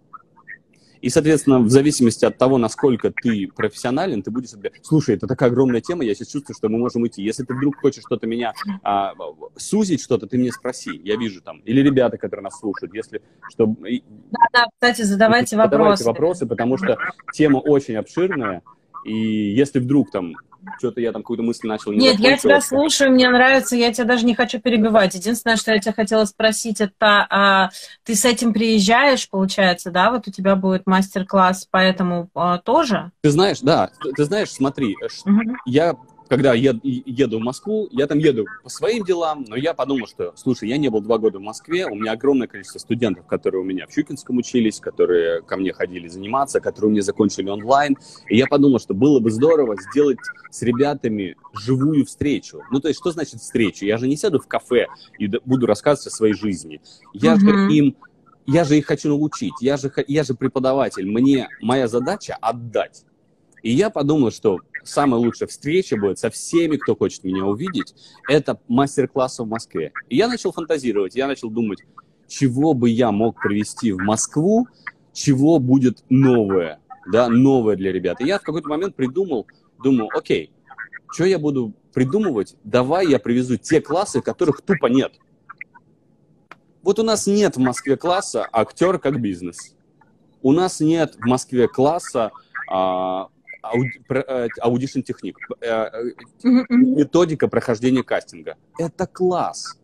И, 1.05 1.11
соответственно, 1.11 1.59
в 1.59 1.69
зависимости 1.69 2.25
от 2.25 2.39
того, 2.39 2.57
насколько 2.57 3.11
ты 3.11 3.47
профессионален, 3.55 4.23
ты 4.23 4.31
будешь 4.31 4.49
себе, 4.49 4.73
слушай, 4.81 5.15
это 5.15 5.27
такая 5.27 5.51
огромная 5.51 5.83
тема, 5.83 6.03
я 6.03 6.15
сейчас 6.15 6.29
чувствую, 6.29 6.57
что 6.57 6.71
мы 6.71 6.79
можем 6.79 7.07
идти. 7.07 7.23
Если 7.23 7.45
ты 7.45 7.53
вдруг 7.53 7.77
хочешь 7.77 8.05
что-то 8.07 8.27
меня 8.27 8.55
а, 8.83 9.13
сузить, 9.55 10.03
что-то, 10.03 10.27
ты 10.27 10.39
мне 10.39 10.51
спроси. 10.51 10.99
Я 11.05 11.17
вижу 11.17 11.43
там. 11.43 11.59
Или 11.59 11.83
ребята, 11.83 12.17
которые 12.17 12.45
нас 12.45 12.59
слушают, 12.59 12.95
если 12.95 13.21
что. 13.51 13.67
Да, 13.67 14.47
да, 14.55 14.65
кстати, 14.73 15.03
задавайте 15.03 15.59
вопросы. 15.59 16.05
Задавайте 16.05 16.05
вопросы, 16.05 16.47
потому 16.47 16.79
что 16.79 16.97
тема 17.35 17.59
очень 17.59 17.97
обширная. 17.97 18.63
И 19.05 19.15
если 19.53 19.79
вдруг 19.79 20.11
там 20.11 20.35
что-то 20.79 21.01
я 21.01 21.13
там 21.13 21.23
какую-то 21.23 21.43
мысль 21.43 21.67
начал 21.67 21.93
не 21.93 21.99
Нет, 21.99 22.19
я 22.21 22.37
тебя 22.37 22.61
слушаю, 22.61 23.13
мне 23.13 23.29
нравится, 23.29 23.77
я 23.77 23.93
тебя 23.93 24.05
даже 24.05 24.25
не 24.25 24.35
хочу 24.35 24.61
перебивать. 24.61 25.15
Единственное, 25.15 25.57
что 25.57 25.73
я 25.73 25.79
тебя 25.79 25.93
хотела 25.93 26.25
спросить, 26.25 26.81
это 26.81 27.27
а, 27.29 27.71
ты 28.03 28.15
с 28.15 28.25
этим 28.25 28.53
приезжаешь, 28.53 29.29
получается, 29.29 29.91
да? 29.91 30.11
Вот 30.11 30.27
у 30.27 30.31
тебя 30.31 30.57
будет 30.57 30.87
мастер-класс, 30.87 31.69
поэтому 31.71 32.31
а, 32.35 32.59
тоже? 32.59 33.13
Ты 33.21 33.31
знаешь, 33.31 33.61
да, 33.61 33.91
ты, 34.03 34.13
ты 34.13 34.25
знаешь, 34.25 34.51
смотри, 34.51 34.97
угу. 35.25 35.57
я 35.67 35.97
когда 36.29 36.55
я 36.55 36.79
еду 36.83 37.39
в 37.39 37.43
Москву, 37.43 37.89
я 37.91 38.07
там 38.07 38.19
еду 38.19 38.47
по 38.63 38.69
своим 38.69 39.05
делам, 39.05 39.45
но 39.49 39.57
я 39.57 39.75
подумал, 39.75 40.07
что, 40.07 40.33
слушай, 40.37 40.69
я 40.69 40.77
не 40.77 40.89
был 40.89 41.01
два 41.01 41.19
года 41.19 41.39
в 41.39 41.43
Москве, 41.43 41.87
у 41.87 41.95
меня 41.95 42.13
огромное 42.13 42.47
количество 42.47 42.79
студентов, 42.79 43.27
которые 43.27 43.63
у 43.63 43.65
меня 43.65 43.87
в 43.87 43.93
Щукинском 43.93 44.39
учились, 44.39 44.81
которые 44.81 45.43
ко 45.43 45.57
мне 45.57 45.73
ходили 45.73 46.09
заниматься, 46.09 46.61
которые 46.61 46.89
у 46.89 46.93
меня 46.93 47.03
закончили 47.03 47.49
онлайн, 47.49 47.97
и 48.29 48.37
я 48.37 48.47
подумал, 48.47 48.79
что 48.79 48.95
было 48.95 49.21
бы 49.21 49.31
здорово 49.31 49.77
сделать 49.91 50.19
с 50.51 50.63
ребятами 50.63 51.37
живую 51.53 52.07
встречу. 52.07 52.63
Ну, 52.71 52.81
то 52.81 52.89
есть, 52.89 53.01
что 53.01 53.11
значит 53.11 53.41
встречу? 53.41 53.85
Я 53.85 53.99
же 53.99 54.09
не 54.09 54.17
сяду 54.17 54.39
в 54.39 54.47
кафе 54.47 54.87
и 55.19 55.27
буду 55.27 55.67
рассказывать 55.67 56.09
о 56.09 56.11
своей 56.11 56.35
жизни. 56.35 56.81
Я 57.13 57.35
uh-huh. 57.35 57.39
же 57.39 57.75
им 57.75 57.97
я 58.47 58.65
же 58.65 58.77
их 58.77 58.87
хочу 58.87 59.09
научить, 59.09 59.55
я 59.61 59.77
же, 59.77 59.91
я 60.07 60.23
же 60.23 60.35
преподаватель, 60.35 61.07
мне 61.07 61.49
моя 61.63 61.89
задача 61.89 62.37
отдать. 62.41 63.05
И 63.65 63.73
я 63.73 63.89
подумал, 63.89 64.31
что 64.31 64.61
самая 64.83 65.19
лучшая 65.19 65.49
встреча 65.49 65.97
будет 65.97 66.19
со 66.19 66.29
всеми, 66.29 66.77
кто 66.77 66.95
хочет 66.95 67.25
меня 67.25 67.47
увидеть, 67.47 67.95
это 68.29 68.61
мастер-класс 68.69 69.39
в 69.39 69.47
Москве. 69.47 69.91
И 70.11 70.17
я 70.17 70.29
начал 70.29 70.53
фантазировать, 70.53 71.17
я 71.17 71.27
начал 71.27 71.49
думать, 71.49 71.79
чего 72.29 72.75
бы 72.75 72.91
я 72.91 73.11
мог 73.11 73.41
привести 73.41 73.93
в 73.93 73.99
Москву, 73.99 74.69
чего 75.15 75.59
будет 75.59 76.05
новое, 76.11 76.79
да, 77.11 77.31
новое 77.31 77.77
для 77.77 77.91
ребят. 77.91 78.21
И 78.21 78.27
я 78.27 78.39
в 78.39 78.43
какой-то 78.43 78.69
момент 78.69 78.97
придумал, 78.97 79.47
думаю, 79.83 80.11
окей, 80.15 80.53
что 81.11 81.25
я 81.25 81.39
буду 81.39 81.73
придумывать, 81.95 82.57
давай 82.65 83.09
я 83.09 83.19
привезу 83.19 83.57
те 83.57 83.81
классы, 83.81 84.21
которых 84.21 84.61
тупо 84.61 84.87
нет. 84.87 85.15
Вот 86.83 86.99
у 86.99 87.03
нас 87.03 87.27
нет 87.27 87.57
в 87.57 87.61
Москве 87.61 87.97
класса 87.97 88.47
актер 88.53 88.99
как 88.99 89.23
бизнес. 89.23 89.75
У 90.43 90.53
нас 90.53 90.81
нет 90.81 91.15
в 91.15 91.27
Москве 91.27 91.67
класса 91.67 92.31
а, 92.71 93.29
audition 94.61 95.01
technique, 95.01 95.39
э, 95.61 95.67
э, 95.67 96.13
методика 96.69 97.49
прохождения 97.49 98.03
кастинга. 98.03 98.57
Это 98.79 99.07
класс. 99.07 99.79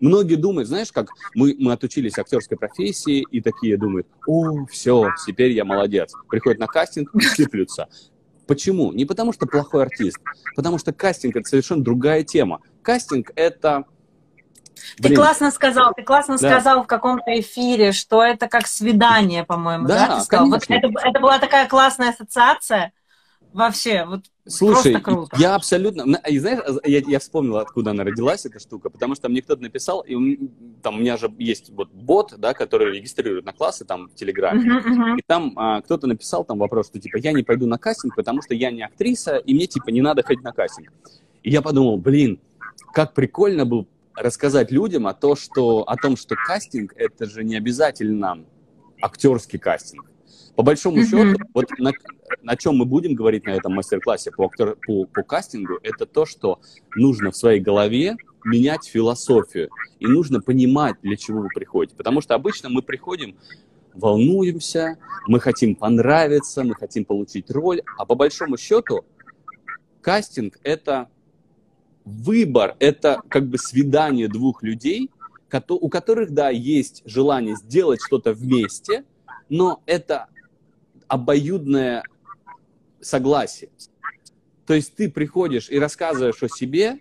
Многие 0.00 0.34
думают, 0.34 0.68
знаешь, 0.68 0.92
как 0.92 1.08
мы, 1.34 1.54
мы 1.58 1.72
отучились 1.72 2.18
актерской 2.18 2.58
профессии 2.58 3.24
и 3.30 3.40
такие 3.40 3.76
думают, 3.76 4.06
о, 4.26 4.66
все, 4.66 5.10
теперь 5.26 5.52
я 5.52 5.64
молодец. 5.64 6.12
Приходят 6.28 6.58
на 6.58 6.66
кастинг 6.66 7.14
и 7.14 7.20
сыплются. 7.20 7.88
Почему? 8.46 8.92
Не 8.92 9.06
потому 9.06 9.32
что 9.32 9.46
плохой 9.46 9.82
артист, 9.82 10.18
потому 10.56 10.78
что 10.78 10.92
кастинг 10.92 11.36
это 11.36 11.48
совершенно 11.48 11.82
другая 11.82 12.24
тема. 12.24 12.60
Кастинг 12.82 13.30
это 13.36 13.84
ты 14.96 15.08
Блин. 15.08 15.16
классно 15.16 15.50
сказал, 15.50 15.94
ты 15.94 16.02
классно 16.02 16.36
да. 16.38 16.50
сказал 16.50 16.82
в 16.82 16.86
каком-то 16.86 17.40
эфире, 17.40 17.92
что 17.92 18.22
это 18.22 18.48
как 18.48 18.66
свидание, 18.66 19.44
по-моему, 19.44 19.86
да, 19.86 20.08
да? 20.08 20.16
ты 20.16 20.24
сказал. 20.24 20.48
Вот 20.48 20.64
это, 20.68 20.88
это 21.02 21.20
была 21.20 21.38
такая 21.38 21.68
классная 21.68 22.10
ассоциация 22.10 22.92
вообще, 23.54 24.04
вот 24.04 24.24
Слушай, 24.46 24.96
я 25.38 25.54
абсолютно... 25.54 26.20
И 26.28 26.38
знаешь, 26.38 26.60
я, 26.84 26.98
я 26.98 27.18
вспомнил, 27.18 27.56
откуда 27.56 27.92
она 27.92 28.04
родилась, 28.04 28.44
эта 28.44 28.58
штука, 28.58 28.90
потому 28.90 29.14
что 29.14 29.28
мне 29.28 29.40
кто-то 29.40 29.62
написал, 29.62 30.02
и 30.02 30.50
там 30.82 30.96
у 30.96 30.98
меня 30.98 31.16
же 31.16 31.32
есть 31.38 31.70
вот 31.70 31.90
бот, 31.92 32.34
да, 32.36 32.52
который 32.52 32.92
регистрирует 32.92 33.44
на 33.46 33.52
классы 33.52 33.84
там 33.84 34.08
в 34.08 34.14
Телеграме, 34.14 34.68
uh-huh, 34.68 34.84
uh-huh. 34.84 35.18
и 35.18 35.22
там 35.26 35.52
а, 35.56 35.80
кто-то 35.80 36.06
написал 36.06 36.44
там 36.44 36.58
вопрос, 36.58 36.88
что 36.88 37.00
типа 37.00 37.16
я 37.16 37.32
не 37.32 37.42
пойду 37.42 37.66
на 37.66 37.78
кастинг, 37.78 38.16
потому 38.16 38.42
что 38.42 38.54
я 38.54 38.70
не 38.70 38.82
актриса, 38.82 39.36
и 39.36 39.54
мне 39.54 39.66
типа 39.66 39.88
не 39.90 40.02
надо 40.02 40.22
ходить 40.22 40.44
на 40.44 40.52
кастинг. 40.52 40.92
И 41.42 41.50
я 41.50 41.62
подумал, 41.62 41.96
блин, 41.96 42.40
как 42.92 43.14
прикольно 43.14 43.64
было 43.64 43.86
рассказать 44.16 44.70
людям 44.70 45.06
о, 45.06 45.14
то, 45.14 45.36
что, 45.36 45.82
о 45.82 45.96
том, 45.96 46.16
что 46.16 46.34
кастинг— 46.34 46.92
это 46.96 47.26
же 47.26 47.44
не 47.44 47.56
обязательно 47.56 48.44
актерский 49.00 49.58
кастинг. 49.58 50.04
По 50.56 50.62
большому 50.62 50.98
mm-hmm. 50.98 51.34
счету, 51.34 51.44
вот 51.52 51.66
на, 51.78 51.92
на 52.42 52.56
чем 52.56 52.76
мы 52.76 52.84
будем 52.84 53.14
говорить 53.14 53.44
на 53.44 53.50
этом 53.50 53.74
мастер-классе 53.74 54.30
по, 54.30 54.46
актер, 54.46 54.76
по, 54.86 55.04
по 55.06 55.22
кастингу, 55.22 55.78
это 55.82 56.06
то, 56.06 56.26
что 56.26 56.60
нужно 56.94 57.32
в 57.32 57.36
своей 57.36 57.60
голове 57.60 58.16
менять 58.44 58.84
философию. 58.86 59.70
И 59.98 60.06
нужно 60.06 60.40
понимать, 60.40 60.96
для 61.02 61.16
чего 61.16 61.40
вы 61.40 61.48
приходите. 61.48 61.96
Потому 61.96 62.20
что 62.20 62.34
обычно 62.34 62.68
мы 62.68 62.82
приходим, 62.82 63.36
волнуемся, 63.94 64.98
мы 65.26 65.40
хотим 65.40 65.74
понравиться, 65.74 66.62
мы 66.62 66.74
хотим 66.74 67.04
получить 67.04 67.50
роль. 67.50 67.82
А 67.96 68.04
по 68.04 68.14
большому 68.14 68.56
счету 68.56 69.04
кастинг– 70.00 70.58
это 70.62 71.08
выбор, 72.04 72.76
это 72.78 73.22
как 73.28 73.46
бы 73.46 73.58
свидание 73.58 74.28
двух 74.28 74.62
людей, 74.62 75.10
у 75.68 75.88
которых, 75.88 76.32
да, 76.32 76.50
есть 76.50 77.02
желание 77.04 77.56
сделать 77.56 78.00
что-то 78.04 78.32
вместе, 78.32 79.04
но 79.48 79.82
это 79.86 80.28
обоюдное 81.08 82.02
согласие. 83.00 83.70
То 84.66 84.74
есть 84.74 84.94
ты 84.94 85.10
приходишь 85.10 85.68
и 85.68 85.78
рассказываешь 85.78 86.42
о 86.42 86.48
себе, 86.48 86.98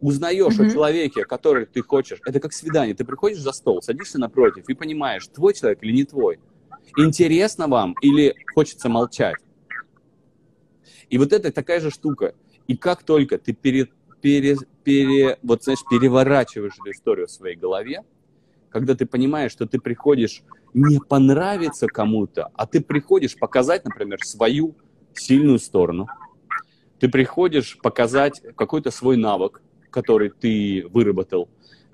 узнаешь 0.00 0.58
mm-hmm. 0.58 0.66
о 0.66 0.70
человеке, 0.70 1.24
который 1.24 1.66
ты 1.66 1.82
хочешь. 1.82 2.20
Это 2.26 2.40
как 2.40 2.52
свидание. 2.52 2.94
Ты 2.94 3.04
приходишь 3.04 3.40
за 3.40 3.52
стол, 3.52 3.82
садишься 3.82 4.18
напротив 4.18 4.64
и 4.68 4.74
понимаешь, 4.74 5.26
твой 5.28 5.54
человек 5.54 5.82
или 5.82 5.92
не 5.92 6.04
твой. 6.04 6.38
Интересно 6.96 7.68
вам 7.68 7.94
или 8.02 8.34
хочется 8.54 8.88
молчать. 8.88 9.36
И 11.08 11.18
вот 11.18 11.32
это 11.32 11.50
такая 11.52 11.80
же 11.80 11.90
штука. 11.90 12.34
И 12.66 12.76
как 12.76 13.02
только 13.02 13.38
ты 13.38 13.52
пере, 13.52 13.88
пере, 14.20 14.56
пере, 14.84 15.38
вот, 15.42 15.64
знаешь, 15.64 15.80
переворачиваешь 15.90 16.74
эту 16.80 16.90
историю 16.92 17.26
в 17.26 17.30
своей 17.30 17.56
голове, 17.56 18.04
когда 18.70 18.94
ты 18.94 19.06
понимаешь, 19.06 19.52
что 19.52 19.66
ты 19.66 19.78
приходишь 19.78 20.42
не 20.72 21.00
понравиться 21.00 21.86
кому-то, 21.86 22.50
а 22.54 22.66
ты 22.66 22.80
приходишь 22.80 23.36
показать, 23.36 23.84
например, 23.84 24.18
свою 24.24 24.76
сильную 25.14 25.58
сторону. 25.58 26.06
Ты 26.98 27.08
приходишь 27.08 27.78
показать 27.82 28.42
какой-то 28.56 28.90
свой 28.90 29.16
навык, 29.16 29.62
который 29.90 30.30
ты 30.30 30.86
выработал. 30.90 31.48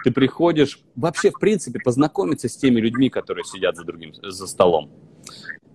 Ты 0.05 0.11
приходишь 0.11 0.81
вообще, 0.95 1.31
в 1.31 1.39
принципе, 1.39 1.81
познакомиться 1.81 2.49
с 2.49 2.57
теми 2.57 2.81
людьми, 2.81 3.09
которые 3.09 3.45
сидят 3.45 3.77
за 3.77 3.85
другим, 3.85 4.13
за 4.15 4.47
столом. 4.47 4.91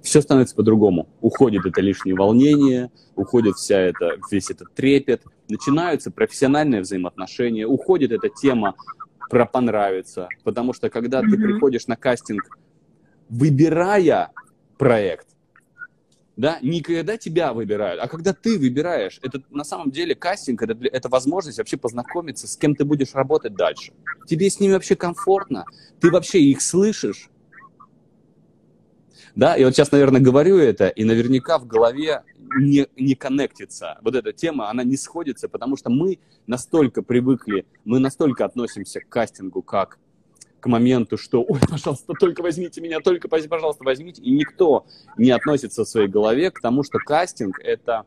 Все 0.04 0.22
становится 0.22 0.56
по-другому. 0.56 1.10
Уходит 1.22 1.66
это 1.66 1.82
лишнее 1.82 2.16
волнение, 2.16 2.91
уходит 3.16 3.56
вся 3.56 3.80
это, 3.80 4.18
весь 4.32 4.49
этот 4.49 4.74
трепет, 4.74 5.24
начинаются 5.49 6.12
профессиональные 6.12 6.82
взаимоотношения, 6.82 7.68
уходит 7.68 8.12
эта 8.12 8.30
тема 8.30 8.76
про 9.32 9.45
понравиться, 9.45 10.27
потому 10.43 10.73
что 10.73 10.89
когда 10.89 11.21
mm-hmm. 11.21 11.29
ты 11.29 11.38
приходишь 11.38 11.88
на 11.88 11.95
кастинг 11.95 12.43
выбирая 13.29 14.32
проект, 14.77 15.27
да, 16.36 16.59
не 16.61 16.82
когда 16.82 17.17
тебя 17.17 17.53
выбирают, 17.53 18.01
а 18.01 18.07
когда 18.07 18.34
ты 18.34 18.59
выбираешь. 18.59 19.19
Это 19.21 19.41
на 19.49 19.63
самом 19.63 19.91
деле 19.91 20.15
кастинг, 20.15 20.61
это, 20.63 20.77
это 20.86 21.07
возможность 21.07 21.59
вообще 21.59 21.77
познакомиться, 21.77 22.47
с 22.47 22.57
кем 22.57 22.75
ты 22.75 22.84
будешь 22.84 23.13
работать 23.13 23.55
дальше. 23.55 23.93
Тебе 24.27 24.49
с 24.49 24.59
ними 24.59 24.73
вообще 24.73 24.95
комфортно, 24.95 25.65
ты 26.01 26.11
вообще 26.11 26.41
их 26.41 26.61
слышишь. 26.61 27.29
Да, 29.34 29.55
и 29.55 29.63
вот 29.63 29.73
сейчас, 29.73 29.93
наверное, 29.93 30.19
говорю 30.19 30.57
это, 30.57 30.89
и 30.89 31.05
наверняка 31.05 31.57
в 31.57 31.65
голове 31.65 32.23
не, 32.58 32.88
не 32.95 33.16
коннектится. 33.16 33.99
Вот 34.02 34.16
эта 34.16 34.34
тема, 34.34 34.70
она 34.70 34.84
не 34.84 34.97
сходится, 34.97 35.49
потому 35.49 35.78
что 35.78 35.89
мы 35.89 36.20
настолько 36.47 37.02
привыкли, 37.02 37.66
мы 37.86 37.99
настолько 37.99 38.45
относимся 38.45 38.99
к 39.02 39.10
кастингу 39.10 39.62
как 39.62 39.99
к 40.60 40.68
моменту, 40.68 41.18
что, 41.18 41.43
ой, 41.43 41.60
пожалуйста, 41.70 42.14
только 42.14 42.41
возьмите 42.41 42.82
меня, 42.82 42.99
только, 42.99 43.28
пожалуйста, 43.28 43.84
возьмите. 43.84 44.22
И 44.22 44.32
никто 44.32 44.86
не 45.18 45.32
относится 45.32 45.84
в 45.84 45.88
своей 45.88 46.08
голове 46.08 46.52
к 46.52 46.62
тому, 46.62 46.84
что 46.84 46.99
кастинг– 46.99 47.60
это 47.64 48.06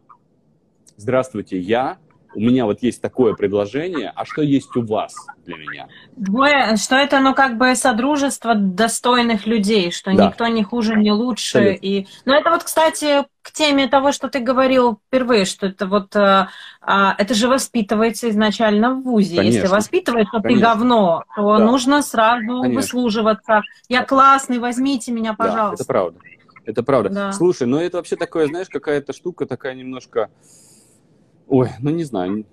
«Здравствуйте, 0.97 1.59
я 1.59 1.99
у 2.35 2.41
меня 2.41 2.65
вот 2.65 2.83
есть 2.83 3.01
такое 3.01 3.35
предложение, 3.35 4.13
а 4.15 4.25
что 4.25 4.43
есть 4.43 4.75
у 4.77 4.83
вас 4.85 5.15
для 5.45 5.57
меня? 5.57 5.89
Двое, 6.17 6.77
что 6.77 6.97
это, 6.97 7.21
ну, 7.21 7.35
как 7.35 7.59
бы 7.59 7.75
содружество 7.75 8.55
достойных 8.55 9.47
людей, 9.47 9.91
что 9.91 10.15
да. 10.15 10.27
никто 10.27 10.47
не 10.47 10.63
хуже, 10.63 10.97
не 10.97 11.13
лучше. 11.13 11.59
Абсолютно. 11.59 11.87
И... 11.87 12.07
Но 12.25 12.35
это 12.35 12.51
вот, 12.51 12.65
кстати, 12.65 13.25
к 13.43 13.53
теме 13.53 13.89
того, 13.89 14.13
что 14.13 14.29
ты 14.29 14.41
говорил 14.41 15.01
впервые, 15.07 15.45
что 15.45 15.67
это 15.67 15.87
вот, 15.87 16.15
а, 16.17 16.49
а, 16.81 17.15
это 17.19 17.35
же 17.35 17.49
воспитывается 17.49 18.31
изначально 18.31 18.95
в 18.95 19.03
ВУЗе. 19.03 19.37
Конечно. 19.37 19.57
Если 19.57 19.69
воспитывает, 19.69 20.29
что 20.29 20.41
ты 20.41 20.55
говно, 20.57 21.25
то 21.37 21.59
да. 21.59 21.65
нужно 21.65 22.03
сразу 22.03 22.63
Конечно. 22.63 22.75
выслуживаться. 22.75 23.63
Я 23.89 24.05
классный, 24.05 24.59
возьмите 24.59 25.13
меня, 25.13 25.35
пожалуйста. 25.35 25.77
Да, 25.77 25.83
это 25.83 25.85
правда. 25.85 26.21
Это 26.65 26.83
правда. 26.83 27.11
Да. 27.11 27.33
Слушай, 27.33 27.67
ну 27.67 27.79
это 27.79 27.99
вообще 27.99 28.17
такое, 28.17 28.47
знаешь, 28.47 28.69
какая-то 28.69 29.13
штука 29.13 29.47
такая 29.47 29.75
немножко 29.75 30.31
Ой, 31.49 31.71
ну 31.81 31.91
не 31.91 32.05
знаю. 32.05 32.45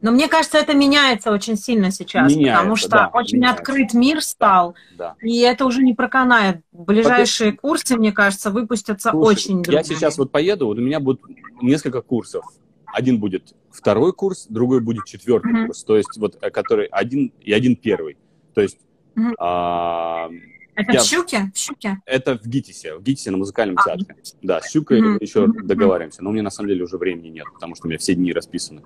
Но 0.00 0.10
мне 0.10 0.28
кажется, 0.28 0.58
это 0.58 0.74
меняется 0.74 1.32
очень 1.32 1.56
сильно 1.56 1.90
сейчас, 1.90 2.30
меняется, 2.30 2.58
потому 2.58 2.76
что 2.76 2.88
да, 2.90 3.10
очень 3.14 3.38
меняется. 3.38 3.62
открыт 3.62 3.94
мир 3.94 4.20
стал, 4.20 4.74
да, 4.98 5.16
да. 5.18 5.26
и 5.26 5.38
это 5.38 5.64
уже 5.64 5.82
не 5.82 5.94
проканает. 5.94 6.60
Ближайшие 6.72 7.52
Пока... 7.52 7.60
курсы, 7.62 7.96
мне 7.96 8.12
кажется, 8.12 8.50
выпустятся 8.50 9.12
Слушай, 9.12 9.32
очень 9.32 9.62
другие. 9.62 9.78
Я 9.78 9.82
сейчас 9.82 10.18
вот 10.18 10.30
поеду, 10.30 10.66
вот 10.66 10.76
у 10.76 10.82
меня 10.82 11.00
будет 11.00 11.22
несколько 11.62 12.02
курсов. 12.02 12.44
Один 12.84 13.18
будет 13.18 13.54
второй 13.70 14.12
курс, 14.12 14.46
другой 14.50 14.82
будет 14.82 15.06
четвертый 15.06 15.52
mm-hmm. 15.52 15.66
курс, 15.68 15.84
то 15.84 15.96
есть 15.96 16.18
вот 16.18 16.36
э, 16.42 16.50
который 16.50 16.84
один 16.84 17.32
и 17.40 17.54
один 17.54 17.74
первый. 17.74 18.18
То 18.52 18.60
есть 18.60 18.78
mm-hmm. 19.16 19.32
а, 19.38 20.28
это 20.74 20.92
я... 20.92 21.00
в 21.00 21.04
Щуке? 21.04 21.50
В 21.54 21.58
Щуке? 21.58 21.98
Это 22.06 22.38
в 22.38 22.46
ГИТИСе, 22.46 22.96
в 22.96 23.02
ГИТИСе 23.02 23.30
на 23.30 23.38
музыкальном 23.38 23.76
а, 23.78 23.84
театре. 23.84 24.16
Да, 24.42 24.60
с 24.60 24.70
Щукой 24.70 25.00
mm-hmm. 25.00 25.18
еще 25.20 25.44
mm-hmm. 25.44 25.62
договариваемся, 25.62 26.22
но 26.22 26.30
у 26.30 26.32
меня 26.32 26.42
на 26.42 26.50
самом 26.50 26.68
деле 26.68 26.84
уже 26.84 26.96
времени 26.96 27.28
нет, 27.28 27.46
потому 27.52 27.74
что 27.74 27.86
у 27.86 27.88
меня 27.88 27.98
все 27.98 28.14
дни 28.14 28.32
расписаны. 28.32 28.82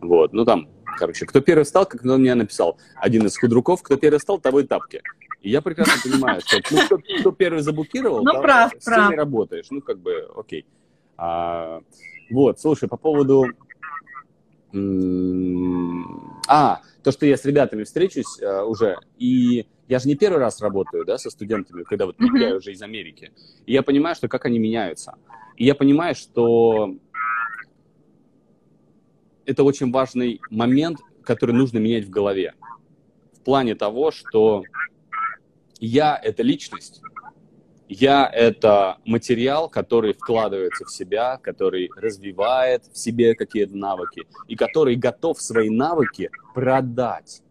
Вот, 0.00 0.32
ну 0.32 0.44
там, 0.44 0.68
короче, 0.98 1.26
кто 1.26 1.40
первый 1.40 1.64
встал, 1.64 1.86
как 1.86 2.04
он 2.04 2.20
мне 2.20 2.34
написал, 2.34 2.78
один 2.96 3.26
из 3.26 3.38
худруков, 3.38 3.82
кто 3.82 3.96
первый 3.96 4.18
встал, 4.18 4.38
того 4.38 4.60
и 4.60 4.64
тапки. 4.64 5.02
И 5.40 5.50
я 5.50 5.60
прекрасно 5.60 5.94
понимаю, 6.02 6.40
что 6.44 6.60
ну, 6.70 6.84
кто, 6.86 6.98
кто 7.20 7.32
первый 7.32 7.62
заблокировал, 7.62 8.22
ну, 8.22 8.40
прав, 8.40 8.72
с 8.78 8.84
прав. 8.84 9.10
работаешь. 9.10 9.66
Ну, 9.70 9.80
как 9.80 9.98
бы, 9.98 10.28
окей. 10.36 10.66
А, 11.16 11.80
вот, 12.30 12.60
слушай, 12.60 12.88
по 12.88 12.96
поводу... 12.96 13.46
А, 16.48 16.80
то, 17.02 17.12
что 17.12 17.26
я 17.26 17.36
с 17.36 17.44
ребятами 17.44 17.84
встречусь 17.84 18.40
uh, 18.40 18.64
уже, 18.64 18.96
и 19.18 19.66
я 19.92 19.98
же 19.98 20.08
не 20.08 20.14
первый 20.14 20.38
раз 20.38 20.62
работаю, 20.62 21.04
да, 21.04 21.18
со 21.18 21.28
студентами, 21.28 21.82
когда 21.82 22.06
вот 22.06 22.16
приезжаю 22.16 22.54
mm-hmm. 22.54 22.56
уже 22.56 22.72
из 22.72 22.80
Америки. 22.80 23.30
И 23.66 23.74
я 23.74 23.82
понимаю, 23.82 24.14
что 24.14 24.26
как 24.26 24.46
они 24.46 24.58
меняются. 24.58 25.16
И 25.58 25.66
я 25.66 25.74
понимаю, 25.74 26.14
что 26.14 26.94
это 29.44 29.64
очень 29.64 29.92
важный 29.92 30.40
момент, 30.48 31.00
который 31.22 31.54
нужно 31.54 31.76
менять 31.76 32.06
в 32.06 32.08
голове. 32.08 32.54
В 33.34 33.40
плане 33.40 33.74
того, 33.74 34.10
что 34.12 34.64
я— 35.78 36.18
это 36.24 36.42
личность, 36.42 37.02
я— 37.86 38.26
это 38.32 38.96
материал, 39.04 39.68
который 39.68 40.14
вкладывается 40.14 40.86
в 40.86 40.90
себя, 40.90 41.36
который 41.36 41.90
развивает 41.96 42.86
в 42.86 42.96
себе 42.96 43.34
какие-то 43.34 43.76
навыки 43.76 44.26
и 44.48 44.56
который 44.56 44.96
готов 44.96 45.38
свои 45.38 45.68
навыки 45.68 46.30
продать. 46.54 47.42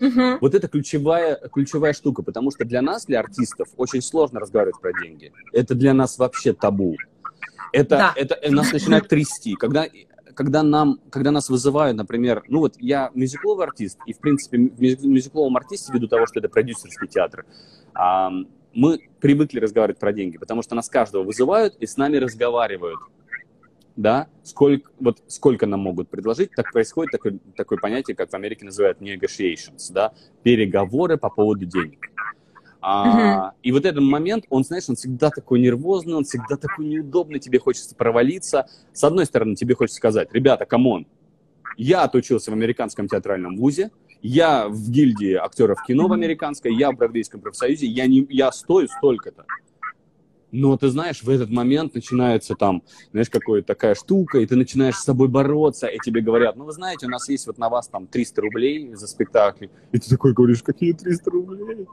Угу. 0.00 0.38
Вот 0.40 0.54
это 0.54 0.68
ключевая, 0.68 1.36
ключевая 1.52 1.92
штука, 1.92 2.22
потому 2.22 2.50
что 2.50 2.64
для 2.64 2.82
нас, 2.82 3.06
для 3.06 3.20
артистов, 3.20 3.68
очень 3.76 4.02
сложно 4.02 4.40
разговаривать 4.40 4.80
про 4.80 4.92
деньги. 4.92 5.32
Это 5.52 5.74
для 5.74 5.92
нас 5.94 6.18
вообще 6.18 6.52
табу. 6.52 6.96
Это, 7.72 7.96
да. 7.96 8.12
это, 8.16 8.34
это 8.34 8.54
нас 8.54 8.72
начинает 8.72 9.08
трясти. 9.08 9.54
Когда, 9.54 9.86
когда, 10.34 10.62
нам, 10.62 11.00
когда 11.10 11.30
нас 11.30 11.50
вызывают, 11.50 11.96
например, 11.96 12.44
ну 12.48 12.60
вот 12.60 12.74
я 12.78 13.10
мюзикловый 13.14 13.66
артист, 13.66 13.98
и 14.06 14.12
в 14.12 14.20
принципе 14.20 14.58
в 14.58 15.04
мюзикловом 15.06 15.56
артисте, 15.56 15.92
ввиду 15.92 16.06
того, 16.08 16.26
что 16.26 16.38
это 16.38 16.48
продюсерский 16.48 17.08
театр, 17.08 17.44
мы 18.72 19.00
привыкли 19.20 19.58
разговаривать 19.58 19.98
про 19.98 20.12
деньги, 20.12 20.38
потому 20.38 20.62
что 20.62 20.74
нас 20.74 20.88
каждого 20.88 21.24
вызывают 21.24 21.74
и 21.76 21.86
с 21.86 21.96
нами 21.96 22.16
разговаривают 22.16 23.00
да, 23.98 24.28
сколько, 24.44 24.92
вот 25.00 25.18
сколько 25.26 25.66
нам 25.66 25.80
могут 25.80 26.08
предложить, 26.08 26.52
так 26.54 26.72
происходит 26.72 27.10
такое, 27.10 27.38
такое 27.56 27.78
понятие, 27.78 28.14
как 28.14 28.30
в 28.30 28.34
Америке 28.34 28.64
называют 28.64 29.02
negotiations, 29.02 29.90
да, 29.90 30.12
переговоры 30.44 31.18
по 31.18 31.28
поводу 31.28 31.66
денег. 31.66 32.06
А, 32.80 33.48
uh-huh. 33.50 33.52
И 33.64 33.72
вот 33.72 33.84
этот 33.84 34.00
момент, 34.00 34.44
он, 34.50 34.62
знаешь, 34.62 34.88
он 34.88 34.94
всегда 34.94 35.30
такой 35.30 35.58
нервозный, 35.58 36.14
он 36.14 36.22
всегда 36.22 36.56
такой 36.56 36.86
неудобный, 36.86 37.40
тебе 37.40 37.58
хочется 37.58 37.96
провалиться. 37.96 38.68
С 38.92 39.02
одной 39.02 39.26
стороны, 39.26 39.56
тебе 39.56 39.74
хочется 39.74 39.96
сказать, 39.96 40.28
ребята, 40.32 40.64
come 40.64 40.89
on, 40.89 41.08
я 41.76 42.04
отучился 42.04 42.52
в 42.52 42.54
американском 42.54 43.08
театральном 43.08 43.56
вузе, 43.56 43.90
я 44.22 44.68
в 44.68 44.90
гильдии 44.90 45.34
актеров 45.34 45.82
кино 45.84 46.06
в 46.06 46.12
американской, 46.12 46.72
я 46.72 46.92
в 46.92 46.96
Бродвейском 46.96 47.40
профсоюзе, 47.40 47.86
я, 47.86 48.06
не, 48.06 48.24
я 48.30 48.52
стою 48.52 48.86
столько-то. 48.86 49.44
Но 50.50 50.76
ты 50.76 50.88
знаешь, 50.88 51.22
в 51.22 51.28
этот 51.28 51.50
момент 51.50 51.94
начинается 51.94 52.54
там, 52.54 52.82
знаешь, 53.10 53.28
какая-то 53.28 53.66
такая 53.66 53.94
штука, 53.94 54.38
и 54.38 54.46
ты 54.46 54.56
начинаешь 54.56 54.96
с 54.96 55.04
собой 55.04 55.28
бороться, 55.28 55.86
и 55.86 55.98
тебе 55.98 56.20
говорят, 56.20 56.56
ну 56.56 56.64
вы 56.64 56.72
знаете, 56.72 57.06
у 57.06 57.10
нас 57.10 57.28
есть 57.28 57.46
вот 57.46 57.58
на 57.58 57.68
вас 57.68 57.88
там 57.88 58.06
300 58.06 58.40
рублей 58.40 58.94
за 58.94 59.06
спектакль. 59.06 59.66
И 59.92 59.98
ты 59.98 60.08
такой 60.08 60.32
говоришь, 60.32 60.62
какие 60.62 60.92
300 60.92 61.30
рублей? 61.30 61.86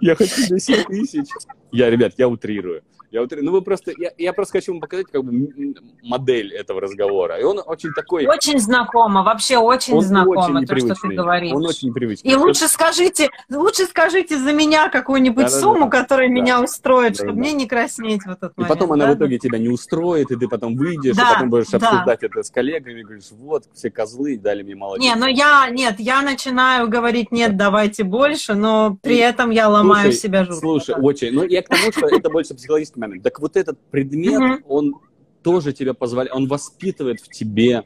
Я 0.00 0.14
хочу 0.14 0.46
10 0.46 0.86
тысяч. 0.86 1.26
Я, 1.72 1.90
ребят, 1.90 2.14
я 2.18 2.28
утрирую. 2.28 2.82
Я 3.10 3.20
вот, 3.20 3.32
ну 3.36 3.52
вы 3.52 3.62
просто, 3.62 3.92
я, 3.96 4.10
я 4.18 4.32
просто 4.32 4.58
хочу 4.58 4.72
вам 4.72 4.80
показать 4.80 5.06
как 5.10 5.22
бы 5.22 5.74
модель 6.02 6.52
этого 6.52 6.80
разговора. 6.80 7.38
И 7.38 7.44
он 7.44 7.60
очень 7.64 7.92
такой... 7.92 8.26
Очень 8.26 8.58
знакомо, 8.58 9.22
вообще 9.22 9.58
очень 9.58 9.94
он 9.94 10.02
знакомо, 10.02 10.60
очень 10.60 10.66
то, 10.66 10.76
что 10.76 11.08
ты 11.08 11.14
говоришь. 11.14 11.52
Он 11.52 11.64
очень 11.64 11.88
непривычный. 11.88 12.30
И 12.30 12.34
лучше 12.34 12.68
скажите, 12.68 13.30
лучше 13.50 13.84
скажите 13.84 14.38
за 14.38 14.52
меня 14.52 14.88
какую-нибудь 14.88 15.46
да, 15.46 15.50
сумму, 15.50 15.84
да, 15.86 15.90
да, 15.90 16.02
которая 16.02 16.28
да, 16.28 16.34
меня 16.34 16.62
устроит, 16.62 17.12
да, 17.12 17.16
чтобы 17.16 17.32
да. 17.32 17.38
мне 17.38 17.52
не 17.52 17.66
краснеть 17.66 18.22
в 18.24 18.30
этот 18.30 18.56
момент. 18.56 18.70
И 18.70 18.74
потом 18.74 18.92
она 18.92 19.06
да? 19.06 19.12
в 19.12 19.16
итоге 19.16 19.38
тебя 19.38 19.58
не 19.58 19.68
устроит, 19.68 20.30
и 20.30 20.36
ты 20.36 20.48
потом 20.48 20.76
выйдешь, 20.76 21.16
да, 21.16 21.30
и 21.30 21.34
потом 21.34 21.50
будешь 21.50 21.68
да. 21.68 21.78
обсуждать 21.78 22.22
это 22.22 22.42
с 22.42 22.50
коллегами, 22.50 23.02
говоришь, 23.02 23.30
вот, 23.30 23.64
все 23.72 23.90
козлы 23.90 24.36
дали 24.36 24.62
мне 24.62 24.74
мало 24.74 24.96
Не, 24.96 25.14
но 25.14 25.26
я, 25.26 25.68
нет, 25.70 25.96
я 25.98 26.22
начинаю 26.22 26.88
говорить, 26.88 27.30
нет, 27.30 27.56
давайте 27.56 28.04
больше, 28.04 28.54
но 28.54 28.98
при 29.02 29.16
этом 29.16 29.50
я 29.50 29.68
ломаю 29.68 30.12
слушай, 30.12 30.20
себя 30.20 30.44
жутко. 30.44 30.60
Слушай, 30.60 30.94
очень, 31.00 31.32
ну 31.32 31.44
я 31.44 31.62
к 31.62 31.68
тому, 31.68 31.92
что 31.92 32.06
это 32.08 32.30
больше 32.30 32.54
психологический 32.96 33.08
момент. 33.08 33.22
Так 33.22 33.40
вот 33.40 33.56
этот 33.56 33.78
предмет, 33.90 34.40
mm-hmm. 34.40 34.64
он 34.68 34.94
тоже 35.42 35.72
тебя 35.72 35.94
позволяет, 35.94 36.34
он 36.34 36.48
воспитывает 36.48 37.20
в 37.20 37.28
тебе 37.28 37.84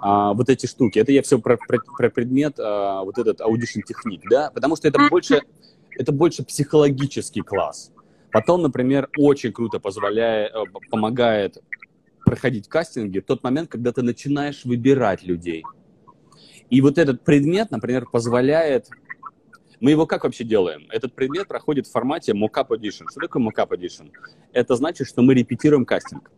а, 0.00 0.32
вот 0.34 0.48
эти 0.48 0.66
штуки. 0.66 0.98
Это 0.98 1.12
я 1.12 1.22
все 1.22 1.38
про, 1.38 1.56
про, 1.56 1.78
про 1.78 2.10
предмет, 2.10 2.58
а, 2.58 3.02
вот 3.04 3.18
этот 3.18 3.40
audition 3.40 3.80
technique, 3.80 4.22
да, 4.30 4.50
потому 4.54 4.76
что 4.76 4.88
это 4.88 5.00
mm-hmm. 5.00 5.10
больше, 5.10 5.42
это 5.96 6.12
больше 6.12 6.44
психологический 6.44 7.40
класс. 7.40 7.92
Потом, 8.32 8.62
например, 8.62 9.08
очень 9.16 9.52
круто 9.52 9.80
позволяет, 9.80 10.52
э, 10.54 10.64
помогает 10.90 11.58
проходить 12.24 12.68
кастинги 12.68 13.18
тот 13.18 13.42
момент, 13.42 13.70
когда 13.70 13.92
ты 13.92 14.02
начинаешь 14.02 14.64
выбирать 14.64 15.24
людей. 15.24 15.64
И 16.70 16.80
вот 16.80 16.98
этот 16.98 17.24
предмет, 17.24 17.72
например, 17.72 18.06
позволяет 18.06 18.88
мы 19.80 19.90
его 19.90 20.06
как 20.06 20.24
вообще 20.24 20.44
делаем? 20.44 20.86
Этот 20.90 21.14
предмет 21.14 21.48
проходит 21.48 21.86
в 21.86 21.90
формате 21.90 22.32
mock 22.32 22.68
audition. 22.68 23.06
Что 23.10 23.20
такое 23.20 23.42
mock 23.42 23.70
audition? 23.70 24.10
Это 24.52 24.76
значит, 24.76 25.08
что 25.08 25.22
мы 25.22 25.34
репетируем 25.34 25.86
кастинг. 25.86 26.30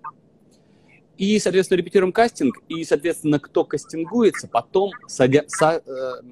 И, 1.18 1.38
соответственно, 1.38 1.78
репетируем 1.78 2.12
кастинг, 2.12 2.56
и, 2.68 2.84
соответственно, 2.84 3.38
кто 3.38 3.64
кастингуется, 3.64 4.48
потом 4.48 4.92
садя... 5.06 5.44
Са... 5.46 5.82
Э, 5.84 6.22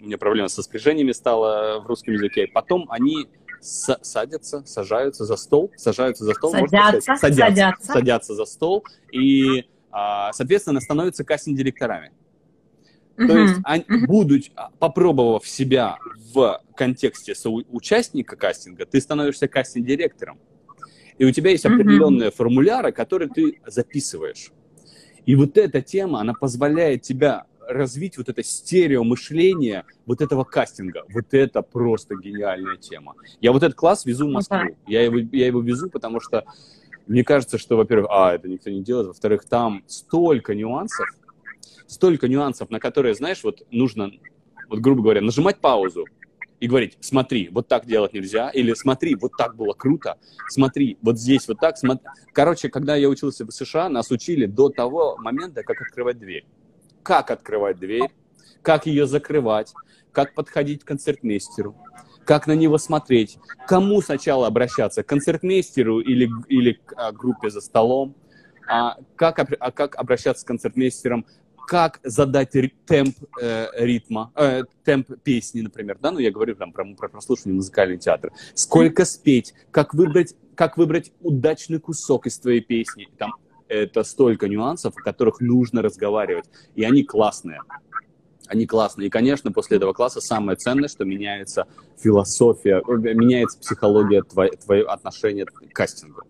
у 0.00 0.06
меня 0.06 0.16
проблема 0.16 0.48
со 0.48 0.62
спряжениями 0.62 1.12
стала 1.12 1.80
в 1.80 1.86
русском 1.86 2.14
языке. 2.14 2.46
Потом 2.46 2.86
они 2.88 3.28
с... 3.60 3.98
садятся, 4.02 4.64
сажаются 4.64 5.24
за 5.24 5.36
стол, 5.36 5.72
сажаются 5.76 6.24
за 6.24 6.34
стол, 6.34 6.52
садятся, 6.52 6.76
можно 6.76 7.00
сказать, 7.00 7.20
садятся, 7.20 7.54
садятся. 7.54 7.92
садятся 7.92 8.34
за 8.34 8.44
стол, 8.44 8.84
и, 9.10 9.66
а, 9.90 10.32
соответственно, 10.32 10.80
становятся 10.80 11.24
кастинг-директорами. 11.24 12.12
То 13.16 13.38
есть, 13.38 13.60
они, 13.64 13.84
будучи, 14.06 14.52
попробовав 14.78 15.46
себя 15.46 15.98
в 16.32 16.60
контексте 16.74 17.34
участника 17.70 18.36
кастинга, 18.36 18.86
ты 18.86 19.00
становишься 19.00 19.48
кастинг-директором. 19.48 20.38
И 21.18 21.24
у 21.24 21.30
тебя 21.30 21.50
есть 21.50 21.66
определенные 21.66 22.30
формуляры, 22.30 22.90
которые 22.92 23.28
ты 23.28 23.60
записываешь. 23.66 24.50
И 25.26 25.34
вот 25.36 25.56
эта 25.56 25.82
тема, 25.82 26.20
она 26.20 26.34
позволяет 26.34 27.02
тебя 27.02 27.46
развить 27.68 28.18
вот 28.18 28.28
это 28.28 28.42
стереомышление 28.42 29.84
вот 30.06 30.20
этого 30.20 30.44
кастинга. 30.44 31.04
Вот 31.12 31.26
это 31.32 31.62
просто 31.62 32.16
гениальная 32.16 32.76
тема. 32.76 33.14
Я 33.40 33.52
вот 33.52 33.62
этот 33.62 33.76
класс 33.76 34.04
везу 34.04 34.26
в 34.28 34.32
Москву. 34.32 34.56
Okay. 34.56 34.76
Я, 34.86 35.02
его, 35.02 35.18
я 35.18 35.46
его 35.46 35.60
везу, 35.60 35.88
потому 35.90 36.20
что 36.20 36.44
мне 37.06 37.24
кажется, 37.24 37.58
что, 37.58 37.76
во-первых, 37.76 38.08
а, 38.10 38.34
это 38.34 38.48
никто 38.48 38.70
не 38.70 38.82
делает, 38.82 39.08
во-вторых, 39.08 39.44
там 39.44 39.82
столько 39.86 40.54
нюансов, 40.54 41.06
столько 41.92 42.28
нюансов, 42.28 42.70
на 42.70 42.80
которые, 42.80 43.14
знаешь, 43.14 43.44
вот 43.44 43.62
нужно, 43.70 44.10
вот 44.68 44.80
грубо 44.80 45.02
говоря, 45.02 45.20
нажимать 45.20 45.60
паузу 45.60 46.06
и 46.58 46.66
говорить, 46.66 46.96
смотри, 47.00 47.48
вот 47.50 47.68
так 47.68 47.86
делать 47.86 48.12
нельзя, 48.12 48.48
или 48.50 48.72
смотри, 48.74 49.14
вот 49.14 49.32
так 49.36 49.56
было 49.56 49.72
круто, 49.72 50.16
смотри, 50.48 50.96
вот 51.02 51.18
здесь 51.18 51.46
вот 51.48 51.58
так. 51.60 51.76
Смотри. 51.76 52.04
Короче, 52.32 52.68
когда 52.68 52.96
я 52.96 53.08
учился 53.08 53.44
в 53.44 53.50
США, 53.50 53.88
нас 53.88 54.10
учили 54.10 54.46
до 54.46 54.68
того 54.68 55.16
момента, 55.18 55.62
как 55.62 55.80
открывать 55.82 56.18
дверь. 56.18 56.46
Как 57.02 57.32
открывать 57.32 57.78
дверь, 57.78 58.10
как 58.62 58.86
ее 58.86 59.06
закрывать, 59.06 59.74
как 60.12 60.34
подходить 60.34 60.84
к 60.84 60.86
концертмейстеру, 60.86 61.76
как 62.24 62.46
на 62.46 62.52
него 62.52 62.78
смотреть, 62.78 63.38
кому 63.66 64.00
сначала 64.00 64.46
обращаться, 64.46 65.02
к 65.02 65.06
концертмейстеру 65.06 65.98
или, 65.98 66.30
или 66.48 66.72
к 66.74 66.94
а, 66.96 67.10
группе 67.10 67.50
за 67.50 67.60
столом, 67.60 68.14
а 68.68 68.98
как, 69.16 69.40
а 69.40 69.72
как 69.72 69.96
обращаться 69.96 70.42
с 70.42 70.44
концертмейстером, 70.44 71.26
как 71.66 72.00
задать 72.02 72.50
темп 72.86 73.16
э, 73.40 73.66
ритма, 73.76 74.32
э, 74.34 74.64
темп 74.84 75.10
песни, 75.22 75.60
например, 75.60 75.98
да, 76.00 76.10
ну 76.10 76.18
я 76.18 76.30
говорю 76.30 76.54
там 76.54 76.72
про, 76.72 76.84
про 76.94 77.08
прослушивание 77.08 77.56
музыкальный 77.56 77.98
театр, 77.98 78.32
сколько 78.54 79.04
спеть, 79.04 79.54
как 79.70 79.94
выбрать, 79.94 80.34
как 80.54 80.76
выбрать 80.76 81.12
удачный 81.20 81.78
кусок 81.78 82.26
из 82.26 82.38
твоей 82.38 82.60
песни, 82.60 83.08
там 83.18 83.34
это 83.68 84.04
столько 84.04 84.48
нюансов, 84.48 84.94
о 84.96 85.02
которых 85.02 85.40
нужно 85.40 85.82
разговаривать, 85.82 86.44
и 86.74 86.84
они 86.84 87.04
классные. 87.04 87.60
Они 88.46 88.66
классные. 88.66 89.06
И, 89.06 89.10
конечно, 89.10 89.50
после 89.50 89.78
этого 89.78 89.94
класса 89.94 90.20
самое 90.20 90.56
ценное, 90.58 90.88
что 90.88 91.04
меняется 91.04 91.66
философия, 91.98 92.82
э, 92.86 93.14
меняется 93.14 93.58
психология, 93.58 94.22
твое, 94.22 94.50
твое 94.52 94.84
отношение 94.84 95.46
к 95.46 95.52
кастингу. 95.72 96.22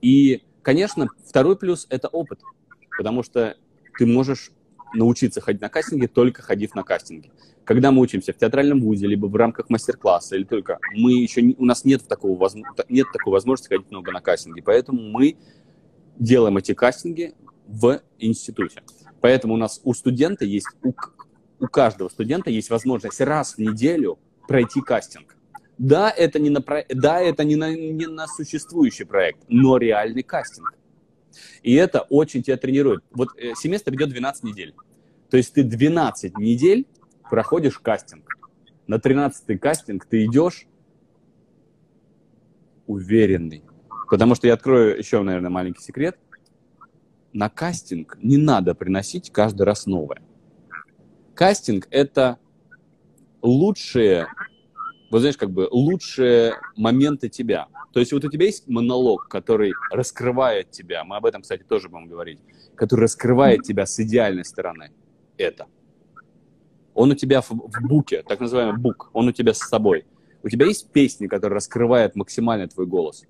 И, 0.00 0.42
конечно, 0.62 1.08
второй 1.24 1.56
плюс– 1.56 1.86
это 1.90 2.08
опыт. 2.08 2.40
Потому 2.96 3.22
что 3.22 3.56
ты 3.98 4.06
можешь 4.06 4.50
научиться 4.94 5.40
ходить 5.40 5.60
на 5.60 5.68
кастинге, 5.68 6.08
только 6.08 6.42
ходив 6.42 6.74
на 6.74 6.82
кастинге. 6.82 7.30
Когда 7.64 7.90
мы 7.90 8.00
учимся 8.02 8.32
в 8.32 8.36
театральном 8.36 8.80
вузе, 8.80 9.06
либо 9.06 9.26
в 9.26 9.34
рамках 9.34 9.68
мастер-класса, 9.68 10.36
или 10.36 10.44
только 10.44 10.78
мы 10.94 11.12
еще 11.12 11.42
не, 11.42 11.54
у 11.58 11.64
нас 11.64 11.84
нет 11.84 12.06
такого, 12.06 12.48
нет 12.88 13.06
такой 13.12 13.32
возможности 13.32 13.68
ходить 13.74 13.90
много 13.90 14.12
на 14.12 14.20
кастинге, 14.20 14.62
поэтому 14.62 15.02
мы 15.02 15.36
делаем 16.18 16.56
эти 16.56 16.74
кастинги 16.74 17.34
в 17.66 18.00
институте. 18.18 18.82
Поэтому 19.20 19.54
у 19.54 19.56
нас 19.56 19.80
у 19.82 19.92
студента 19.94 20.44
есть, 20.44 20.68
у, 20.82 20.92
у 21.58 21.66
каждого 21.66 22.08
студента 22.08 22.50
есть 22.50 22.70
возможность 22.70 23.20
раз 23.20 23.54
в 23.54 23.58
неделю 23.58 24.18
пройти 24.46 24.80
кастинг. 24.80 25.36
Да, 25.78 26.10
это 26.10 26.38
не 26.38 26.50
на, 26.50 26.64
да, 26.88 27.20
это 27.20 27.44
не 27.44 27.56
на, 27.56 27.74
не 27.74 28.06
на 28.06 28.26
существующий 28.28 29.04
проект, 29.04 29.40
но 29.48 29.76
реальный 29.76 30.22
кастинг. 30.22 30.74
И 31.62 31.74
это 31.74 32.00
очень 32.00 32.42
тебя 32.42 32.56
тренирует. 32.56 33.04
Вот 33.10 33.28
э, 33.36 33.54
семестр 33.54 33.94
идет 33.94 34.10
12 34.10 34.44
недель. 34.44 34.74
То 35.30 35.36
есть 35.36 35.54
ты 35.54 35.62
12 35.62 36.38
недель 36.38 36.86
проходишь 37.28 37.78
кастинг. 37.78 38.36
На 38.86 38.98
13 38.98 39.60
кастинг 39.60 40.06
ты 40.06 40.24
идешь 40.24 40.66
уверенный. 42.86 43.64
Потому 44.08 44.34
что 44.34 44.46
я 44.46 44.54
открою 44.54 44.96
еще, 44.96 45.22
наверное, 45.22 45.50
маленький 45.50 45.82
секрет. 45.82 46.16
На 47.32 47.50
кастинг 47.50 48.16
не 48.22 48.36
надо 48.36 48.74
приносить 48.74 49.30
каждый 49.30 49.62
раз 49.62 49.86
новое. 49.86 50.22
Кастинг– 51.34 51.86
это 51.90 52.38
лучшие, 53.42 54.28
вот 55.10 55.20
знаешь, 55.20 55.36
как 55.36 55.50
бы 55.50 55.68
лучшие 55.70 56.54
моменты 56.76 57.28
тебя. 57.28 57.68
То 57.92 58.00
есть 58.00 58.12
вот 58.12 58.24
у 58.24 58.30
тебя 58.30 58.46
есть 58.46 58.66
монолог, 58.68 59.28
который 59.28 59.72
раскрывает 59.90 60.70
тебя, 60.70 61.04
мы 61.04 61.16
об 61.16 61.26
этом, 61.26 61.42
кстати, 61.42 61.62
тоже 61.62 61.88
будем 61.88 62.08
говорить, 62.08 62.40
который 62.74 63.02
раскрывает 63.02 63.62
тебя 63.62 63.86
с 63.86 63.98
идеальной 64.00 64.44
стороны. 64.44 64.90
Это. 65.38 65.66
Он 66.94 67.10
у 67.10 67.14
тебя 67.14 67.40
в, 67.40 67.50
в 67.50 67.82
буке, 67.82 68.22
так 68.22 68.40
называемый 68.40 68.80
бук, 68.80 69.10
он 69.12 69.28
у 69.28 69.32
тебя 69.32 69.54
с 69.54 69.58
собой. 69.58 70.06
У 70.42 70.48
тебя 70.48 70.66
есть 70.66 70.90
песни, 70.90 71.26
которые 71.26 71.56
раскрывают 71.56 72.16
максимально 72.16 72.68
твой 72.68 72.86
голос. 72.86 73.24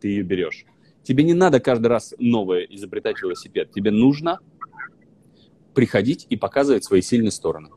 Ты 0.00 0.08
ее 0.08 0.22
берешь. 0.22 0.64
Тебе 1.02 1.22
не 1.24 1.34
надо 1.34 1.60
каждый 1.60 1.88
раз 1.88 2.14
новое 2.18 2.62
изобретать 2.62 3.20
велосипед. 3.20 3.72
Тебе 3.72 3.90
нужно 3.90 4.40
приходить 5.74 6.26
и 6.30 6.36
показывать 6.36 6.84
свои 6.84 7.02
сильные 7.02 7.30
стороны. 7.30 7.70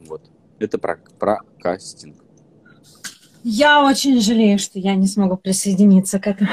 Вот. 0.00 0.30
Это 0.58 0.78
про, 0.78 0.98
про 1.18 1.40
кастинг. 1.58 2.25
Я 3.48 3.84
очень 3.84 4.20
жалею, 4.20 4.58
что 4.58 4.80
я 4.80 4.96
не 4.96 5.06
смогу 5.06 5.36
присоединиться 5.36 6.18
к 6.18 6.26
этому. 6.26 6.50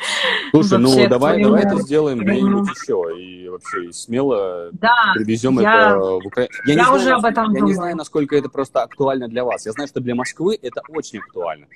Слушай, 0.50 0.78
ну 0.78 1.08
давай, 1.08 1.42
давай 1.42 1.62
это 1.62 1.80
сделаем 1.80 2.18
где-нибудь 2.18 2.68
еще 2.68 3.18
и 3.18 3.48
вообще 3.48 3.90
смело 3.92 4.68
да, 4.72 5.12
привезем 5.14 5.58
я, 5.58 5.92
это 5.92 5.98
в 6.00 6.26
Украину. 6.26 6.52
Я, 6.66 6.74
я 6.74 6.84
не 6.84 6.90
уже 6.90 7.04
знаю, 7.04 7.16
об 7.16 7.24
этом 7.24 7.44
Я 7.44 7.48
думаю. 7.48 7.64
не 7.64 7.72
знаю, 7.72 7.96
насколько 7.96 8.36
это 8.36 8.50
просто 8.50 8.82
актуально 8.82 9.28
для 9.28 9.42
вас. 9.42 9.64
Я 9.64 9.72
знаю, 9.72 9.88
что 9.88 10.00
для 10.00 10.14
Москвы 10.14 10.58
это 10.60 10.82
очень 10.88 11.20
актуально, 11.20 11.66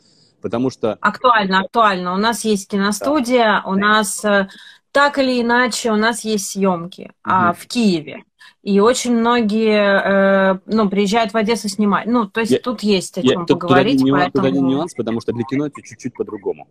потому 0.42 0.68
что... 0.68 0.98
Актуально, 1.00 1.60
актуально. 1.60 2.12
У 2.12 2.18
нас 2.18 2.44
есть 2.44 2.68
киностудия, 2.68 3.62
да. 3.64 3.70
у 3.70 3.74
нас 3.74 4.22
э, 4.22 4.48
так 4.92 5.16
или 5.16 5.40
иначе 5.40 5.92
у 5.92 5.96
нас 5.96 6.24
есть 6.24 6.50
съемки 6.50 7.04
угу. 7.04 7.12
а, 7.24 7.54
в 7.54 7.66
Киеве. 7.66 8.22
И 8.68 8.80
очень 8.80 9.16
многие, 9.16 10.52
э, 10.52 10.58
ну, 10.66 10.90
приезжают 10.90 11.32
в 11.32 11.36
Одессу 11.38 11.70
снимать. 11.70 12.04
Ну, 12.04 12.26
то 12.26 12.40
есть 12.40 12.52
я, 12.52 12.58
тут 12.58 12.82
есть 12.82 13.16
о 13.16 13.22
чем 13.22 13.40
я, 13.40 13.46
поговорить. 13.46 13.98
Тут, 13.98 14.10
поэтому... 14.10 14.30
тут 14.30 14.44
один 14.44 14.66
нюанс, 14.66 14.92
потому 14.92 15.22
что 15.22 15.32
для 15.32 15.42
кино 15.44 15.68
это 15.68 15.80
чуть-чуть 15.80 16.12
по-другому. 16.12 16.68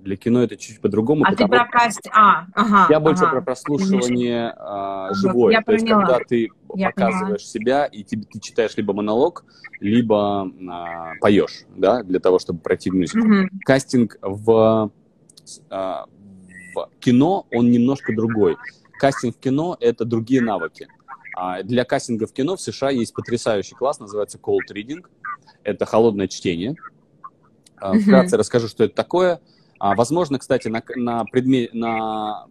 Для 0.00 0.16
кино 0.16 0.42
это 0.42 0.58
чуть-чуть 0.58 0.82
по-другому. 0.82 1.24
А 1.26 1.34
ты 1.34 1.48
про 1.48 1.64
каст... 1.64 2.06
А, 2.12 2.44
ага, 2.52 2.88
Я 2.90 3.00
больше 3.00 3.26
про 3.26 3.40
прослушивание 3.40 4.54
а, 4.58 5.14
живое. 5.14 5.54
Я 5.54 5.62
то 5.62 5.72
есть, 5.72 5.88
когда 5.88 6.18
ты 6.28 6.50
я 6.74 6.90
показываешь 6.90 7.22
поняла. 7.24 7.38
себя, 7.38 7.84
и 7.86 8.04
ты, 8.04 8.20
ты 8.20 8.38
читаешь 8.38 8.76
либо 8.76 8.92
монолог, 8.92 9.46
либо 9.80 10.42
а, 10.70 11.12
поешь, 11.22 11.64
да, 11.74 12.02
для 12.02 12.20
того, 12.20 12.38
чтобы 12.38 12.58
пройти 12.58 12.90
мюзикл. 12.90 13.26
Угу. 13.26 13.48
Кастинг 13.64 14.18
в, 14.20 14.92
а, 15.70 16.04
в 16.74 16.90
кино, 17.00 17.46
он 17.50 17.70
немножко 17.70 18.14
другой. 18.14 18.58
Кастинг 18.98 19.36
в 19.36 19.40
кино— 19.40 19.74
это 19.80 20.04
другие 20.04 20.42
навыки. 20.42 20.86
А 21.36 21.62
для 21.62 21.84
кастинга 21.84 22.26
в 22.26 22.32
кино 22.32 22.56
в 22.56 22.60
США 22.60 22.90
есть 22.90 23.12
потрясающий 23.12 23.74
класс, 23.74 23.98
называется 23.98 24.38
cold 24.38 24.70
reading. 24.72 25.04
Это 25.62 25.84
холодное 25.84 26.28
чтение. 26.28 26.76
А, 27.76 27.98
вкратце 27.98 28.36
расскажу, 28.36 28.68
что 28.68 28.84
это 28.84 28.94
такое. 28.94 29.40
А, 29.78 29.94
возможно, 29.94 30.38
кстати, 30.38 30.68
на, 30.68 30.82
на, 30.96 31.24
предме... 31.24 31.68
на, 31.72 32.46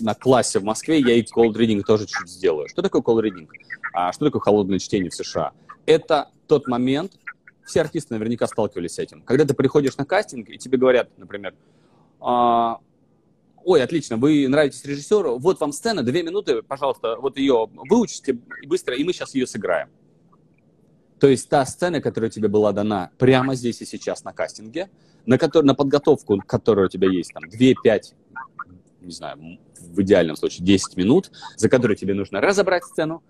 на 0.00 0.14
классе 0.14 0.58
в 0.58 0.64
Москве 0.64 0.98
я 0.98 1.14
и 1.14 1.22
cold 1.22 1.54
reading 1.54 1.82
тоже 1.82 2.06
чуть 2.06 2.28
сделаю. 2.28 2.68
Что 2.68 2.82
такое 2.82 3.02
cold 3.02 3.22
reading? 3.22 3.48
Что 4.12 4.24
такое 4.26 4.40
холодное 4.40 4.78
чтение 4.78 5.10
в 5.10 5.14
США? 5.14 5.52
Это 5.86 6.28
тот 6.46 6.66
момент, 6.66 7.12
все 7.64 7.80
артисты 7.80 8.14
наверняка 8.14 8.46
сталкивались 8.46 8.94
с 8.94 8.98
этим, 8.98 9.22
когда 9.22 9.44
ты 9.44 9.54
приходишь 9.54 9.96
на 9.96 10.04
кастинг, 10.04 10.48
и 10.48 10.58
тебе 10.58 10.78
говорят, 10.78 11.08
например, 11.16 11.54
ой, 13.64 13.82
отлично, 13.82 14.16
вы 14.16 14.48
нравитесь 14.48 14.84
режиссеру, 14.84 15.38
вот 15.38 15.60
вам 15.60 15.72
сцена, 15.72 16.02
две 16.02 16.22
минуты, 16.22 16.62
пожалуйста, 16.62 17.16
вот 17.16 17.36
ее 17.36 17.68
выучите 17.72 18.38
быстро, 18.66 18.96
и 18.96 19.04
мы 19.04 19.12
сейчас 19.12 19.34
ее 19.34 19.46
сыграем. 19.46 19.88
То 21.18 21.28
есть 21.28 21.48
та 21.48 21.66
сцена, 21.66 22.00
которая 22.00 22.30
тебе 22.30 22.48
была 22.48 22.72
дана 22.72 23.10
прямо 23.18 23.54
здесь 23.54 23.82
и 23.82 23.84
сейчас 23.84 24.24
на 24.24 24.32
кастинге, 24.32 24.90
на, 25.26 25.36
который, 25.36 25.66
на 25.66 25.74
подготовку, 25.74 26.40
которая 26.46 26.86
у 26.86 26.88
тебя 26.88 27.08
есть, 27.10 27.32
там, 27.32 27.44
2-5, 27.44 28.14
не 29.02 29.12
знаю, 29.12 29.58
в 29.78 30.00
идеальном 30.02 30.36
случае 30.36 30.64
10 30.64 30.96
минут, 30.96 31.30
за 31.56 31.68
которые 31.68 31.96
тебе 31.96 32.14
нужно 32.14 32.40
разобрать 32.40 32.84
сцену, 32.84 33.22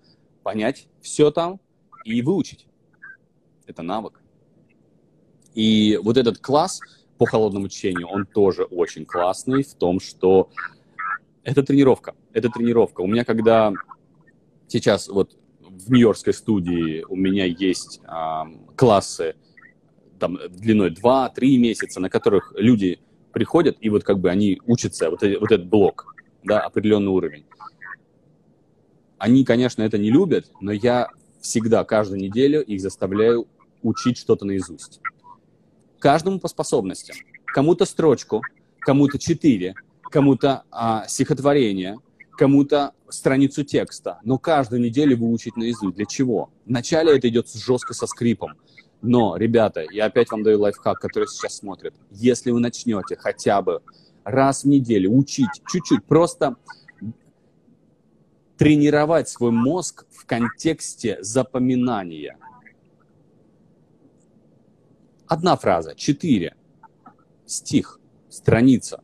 понять 0.43 0.87
все 1.01 1.31
там 1.31 1.59
и 2.05 2.21
выучить. 2.21 2.67
Это 3.65 3.83
навык. 3.83 4.21
И 5.53 5.99
вот 6.01 6.17
этот 6.17 6.39
класс, 6.39 6.79
по 7.21 7.27
холодному 7.27 7.67
течению, 7.67 8.07
он 8.07 8.25
тоже 8.25 8.63
очень 8.63 9.05
классный 9.05 9.61
в 9.61 9.75
том, 9.75 9.99
что 9.99 10.49
это 11.43 11.61
тренировка. 11.61 12.15
Это 12.33 12.49
тренировка. 12.49 13.01
У 13.01 13.05
меня 13.05 13.23
когда 13.23 13.71
сейчас 14.67 15.07
вот 15.07 15.37
в 15.59 15.91
нью-йоркской 15.91 16.33
студии 16.33 17.05
у 17.07 17.15
меня 17.15 17.45
есть 17.45 18.01
э, 18.03 18.41
классы 18.75 19.35
там, 20.17 20.39
длиной 20.49 20.89
2-3 20.89 21.57
месяца, 21.57 21.99
на 21.99 22.09
которых 22.09 22.55
люди 22.57 22.99
приходят, 23.31 23.77
и 23.81 23.89
вот 23.89 24.03
как 24.03 24.17
бы 24.17 24.31
они 24.31 24.59
учатся, 24.65 25.11
вот, 25.11 25.21
вот 25.21 25.51
этот 25.51 25.67
блок, 25.67 26.15
да, 26.43 26.61
определенный 26.61 27.11
уровень. 27.11 27.45
Они, 29.19 29.45
конечно, 29.45 29.83
это 29.83 29.99
не 29.99 30.09
любят, 30.09 30.51
но 30.59 30.71
я 30.71 31.09
всегда, 31.39 31.83
каждую 31.83 32.19
неделю 32.19 32.63
их 32.63 32.81
заставляю 32.81 33.47
учить 33.83 34.17
что-то 34.17 34.43
наизусть 34.43 35.01
каждому 36.01 36.39
по 36.39 36.49
способностям. 36.49 37.15
Кому-то 37.45 37.85
строчку, 37.85 38.41
кому-то 38.79 39.17
четыре, 39.17 39.75
кому-то 40.01 40.63
а, 40.71 41.07
стихотворение, 41.07 41.99
кому-то 42.37 42.93
страницу 43.07 43.63
текста. 43.63 44.19
Но 44.23 44.37
каждую 44.37 44.81
неделю 44.81 45.17
выучить 45.17 45.55
наизусть. 45.55 45.95
Для 45.95 46.05
чего? 46.05 46.49
Вначале 46.65 47.17
это 47.17 47.29
идет 47.29 47.49
жестко 47.53 47.93
со 47.93 48.07
скрипом. 48.07 48.53
Но, 49.01 49.37
ребята, 49.37 49.85
я 49.91 50.05
опять 50.05 50.29
вам 50.31 50.43
даю 50.43 50.59
лайфхак, 50.59 50.99
который 50.99 51.27
сейчас 51.27 51.57
смотрят. 51.57 51.93
Если 52.11 52.51
вы 52.51 52.59
начнете 52.59 53.15
хотя 53.15 53.61
бы 53.61 53.81
раз 54.23 54.63
в 54.63 54.67
неделю 54.67 55.11
учить 55.11 55.49
чуть-чуть, 55.67 56.03
просто 56.05 56.55
тренировать 58.57 59.27
свой 59.27 59.51
мозг 59.51 60.05
в 60.11 60.25
контексте 60.25 61.17
запоминания– 61.21 62.37
одна 65.31 65.55
фраза, 65.55 65.95
четыре, 65.95 66.55
стих, 67.45 67.99
страница. 68.29 69.01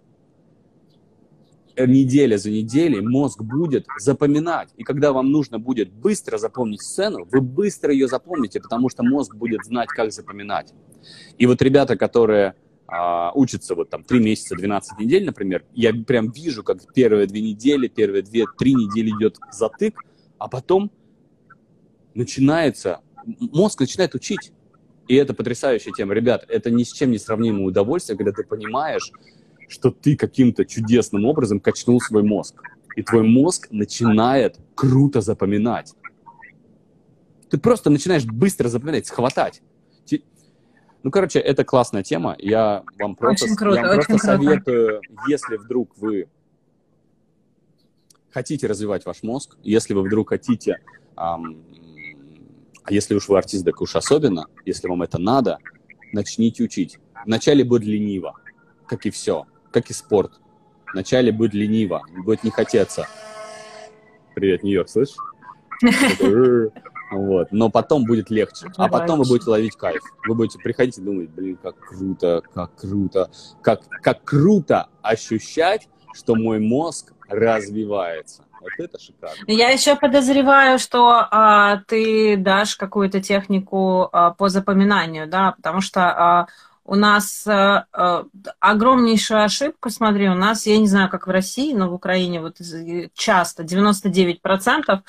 Неделя 1.78 2.38
за 2.38 2.52
неделей 2.52 3.00
мозг 3.00 3.42
будет 3.42 3.86
запоминать. 3.98 4.70
И 4.76 4.84
когда 4.84 5.14
вам 5.14 5.32
нужно 5.32 5.58
будет 5.58 5.90
быстро 5.90 6.38
запомнить 6.38 6.82
сцену, 6.82 7.26
вы 7.32 7.40
быстро 7.40 7.94
ее 7.94 8.10
запомните, 8.10 8.60
потому 8.60 8.90
что 8.90 9.04
мозг 9.04 9.36
будет 9.36 9.64
знать, 9.64 9.88
как 9.88 10.12
запоминать. 10.12 10.74
И 11.38 11.46
вот 11.46 11.62
ребята, 11.62 11.96
которые 11.96 12.56
а, 12.88 13.32
учатся 13.34 13.74
вот 13.76 13.90
там 13.90 14.04
3 14.04 14.20
месяца, 14.20 14.56
12 14.56 15.00
недель, 15.00 15.24
например, 15.26 15.64
я 15.76 15.94
прям 15.94 16.32
вижу, 16.32 16.62
как 16.62 16.94
первые 16.94 17.28
две 17.28 17.42
недели, 17.42 17.88
первые 17.88 18.24
две-три 18.24 18.74
недели 18.74 19.12
идет 19.12 19.38
затык, 19.50 20.04
а 20.40 20.50
потом 20.50 20.92
начинается, 22.16 23.00
мозг 23.24 23.80
начинает 23.80 24.14
учить. 24.14 24.52
И 25.08 25.16
это 25.16 25.34
потрясающая 25.34 25.94
тема. 25.94 26.14
Ребят, 26.14 26.46
это 26.48 26.70
ни 26.70 26.84
с 26.84 26.92
чем 26.92 27.12
не 27.12 27.18
сравнимое 27.18 27.66
удовольствие, 27.66 28.18
когда 28.18 28.32
ты 28.32 28.44
понимаешь, 28.44 29.12
что 29.68 29.92
ты 29.92 30.16
каким-то 30.16 30.66
чудесным 30.66 31.26
образом 31.26 31.60
качнул 31.60 32.02
свой 32.02 32.24
мозг. 32.24 32.62
И 32.96 33.04
твой 33.04 33.24
мозг 33.24 33.68
начинает 33.70 34.58
круто 34.76 35.22
запоминать. 35.22 35.94
Ты 37.50 37.58
просто 37.58 37.90
начинаешь 37.90 38.26
быстро 38.26 38.68
запоминать, 38.68 39.08
схватать. 39.08 39.62
Ну, 41.04 41.12
короче, 41.12 41.40
это 41.40 41.64
классная 41.64 42.04
тема. 42.04 42.36
Я 42.40 42.84
вам 43.00 43.16
просто, 43.16 43.46
очень 43.46 43.56
круто, 43.56 43.78
я 43.78 43.88
вам 43.88 44.00
очень 44.00 44.08
просто 44.08 44.28
круто. 44.28 44.44
советую, 44.44 45.02
если 45.30 45.56
вдруг 45.56 45.96
вы 45.98 46.28
хотите 48.32 48.68
развивать 48.68 49.06
ваш 49.06 49.24
мозг, 49.24 49.58
если 49.64 49.94
вы 49.94 50.02
вдруг 50.02 50.30
хотите, 50.30 50.80
эм, 51.16 51.64
а 52.88 52.94
если 52.94 53.16
уж 53.16 53.28
вы 53.28 53.38
артист, 53.38 53.66
так 53.66 53.82
уж 53.82 53.98
особенно, 53.98 54.46
если 54.66 54.88
вам 54.88 55.02
это 55.02 55.20
надо, 55.20 55.58
начните 56.14 56.64
учить. 56.64 57.00
Вначале 57.26 57.66
будет 57.66 57.84
лениво, 57.84 58.36
как 58.88 59.06
и 59.06 59.10
все, 59.10 59.46
как 59.72 59.90
и 59.90 59.94
спорт. 59.94 60.40
Вначале 60.94 61.34
будет 61.34 61.54
лениво, 61.54 62.04
будет 62.24 62.46
не 62.46 62.50
хотеться. 62.50 63.06
Привет, 64.36 64.64
Нью-Йорк, 64.64 64.90
слышишь? 64.90 65.18
Вот. 67.10 67.54
Но 67.54 67.70
потом 67.70 68.04
будет 68.04 68.30
легче. 68.30 68.68
А 68.76 68.90
потом 68.90 69.20
вы 69.20 69.26
будете 69.26 69.50
ловить 69.50 69.78
кайф. 69.78 70.02
Вы 70.28 70.36
будете 70.36 70.60
приходить 70.60 70.98
и 70.98 71.02
думать, 71.02 71.30
блин, 71.30 71.58
как 71.64 71.80
круто, 71.80 72.42
как 72.54 72.76
круто, 72.76 73.32
как, 73.62 73.88
как 74.02 74.26
круто 74.26 74.90
ощущать, 75.02 75.88
что 76.14 76.36
мой 76.36 76.60
мозг 76.60 77.14
развивается. 77.30 78.44
Вот 78.62 78.72
это 78.78 79.00
шикарно. 79.00 79.44
Я 79.48 79.70
еще 79.70 79.96
подозреваю, 79.96 80.80
что 80.80 81.28
а, 81.30 81.82
ты 81.88 82.38
дашь 82.38 82.76
какую-то 82.76 83.22
технику 83.22 84.10
а, 84.12 84.32
по 84.32 84.50
запоминанию, 84.50 85.28
да, 85.28 85.54
потому 85.54 85.82
что 85.82 86.02
а, 86.02 86.48
у 86.88 86.96
нас 86.96 87.46
э, 87.46 87.84
э, 87.92 88.24
огромнейшая 88.62 89.44
ошибка, 89.44 89.90
смотри, 89.90 90.30
у 90.30 90.36
нас, 90.36 90.66
я 90.66 90.78
не 90.78 90.88
знаю, 90.88 91.10
как 91.10 91.28
в 91.28 91.30
России, 91.30 91.74
но 91.74 91.90
в 91.90 91.94
Украине 91.94 92.40
вот 92.40 92.62
часто, 93.14 93.64
99% 93.64 95.02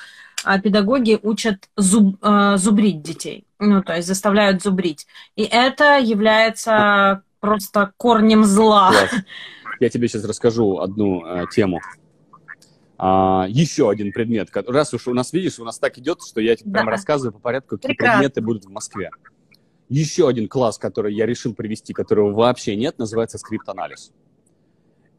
а 0.43 0.59
педагоги 0.59 1.19
учат 1.21 1.69
зуб, 1.75 2.17
э, 2.21 2.57
зубрить 2.57 3.01
детей, 3.01 3.45
ну, 3.59 3.81
то 3.81 3.95
есть 3.95 4.07
заставляют 4.07 4.61
зубрить. 4.61 5.07
И 5.35 5.43
это 5.43 5.97
является 5.99 7.23
просто 7.39 7.93
корнем 7.97 8.43
зла. 8.43 8.91
Класс. 8.91 9.23
Я 9.79 9.89
тебе 9.89 10.07
сейчас 10.07 10.25
расскажу 10.25 10.79
одну 10.79 11.25
э, 11.25 11.45
тему. 11.51 11.79
А, 13.01 13.45
еще 13.47 13.89
один 13.89 14.11
предмет. 14.11 14.49
Раз 14.53 14.93
уж 14.93 15.07
у 15.07 15.13
нас, 15.13 15.31
видишь, 15.31 15.57
у 15.57 15.63
нас 15.63 15.79
так 15.79 15.97
идет, 15.97 16.19
что 16.21 16.41
я 16.41 16.57
тебе 16.57 16.69
да. 16.69 16.79
прям 16.79 16.89
рассказываю 16.89 17.31
по 17.31 17.39
порядку, 17.39 17.77
какие 17.77 17.95
Прекрасно. 17.95 18.19
предметы 18.19 18.41
будут 18.41 18.65
в 18.65 18.69
Москве. 18.69 19.09
Еще 19.87 20.27
один 20.27 20.49
класс, 20.49 20.77
который 20.77 21.13
я 21.15 21.25
решил 21.25 21.55
привести, 21.55 21.93
которого 21.93 22.33
вообще 22.33 22.75
нет, 22.75 22.99
называется 22.99 23.37
скрипт-анализ. 23.37 24.11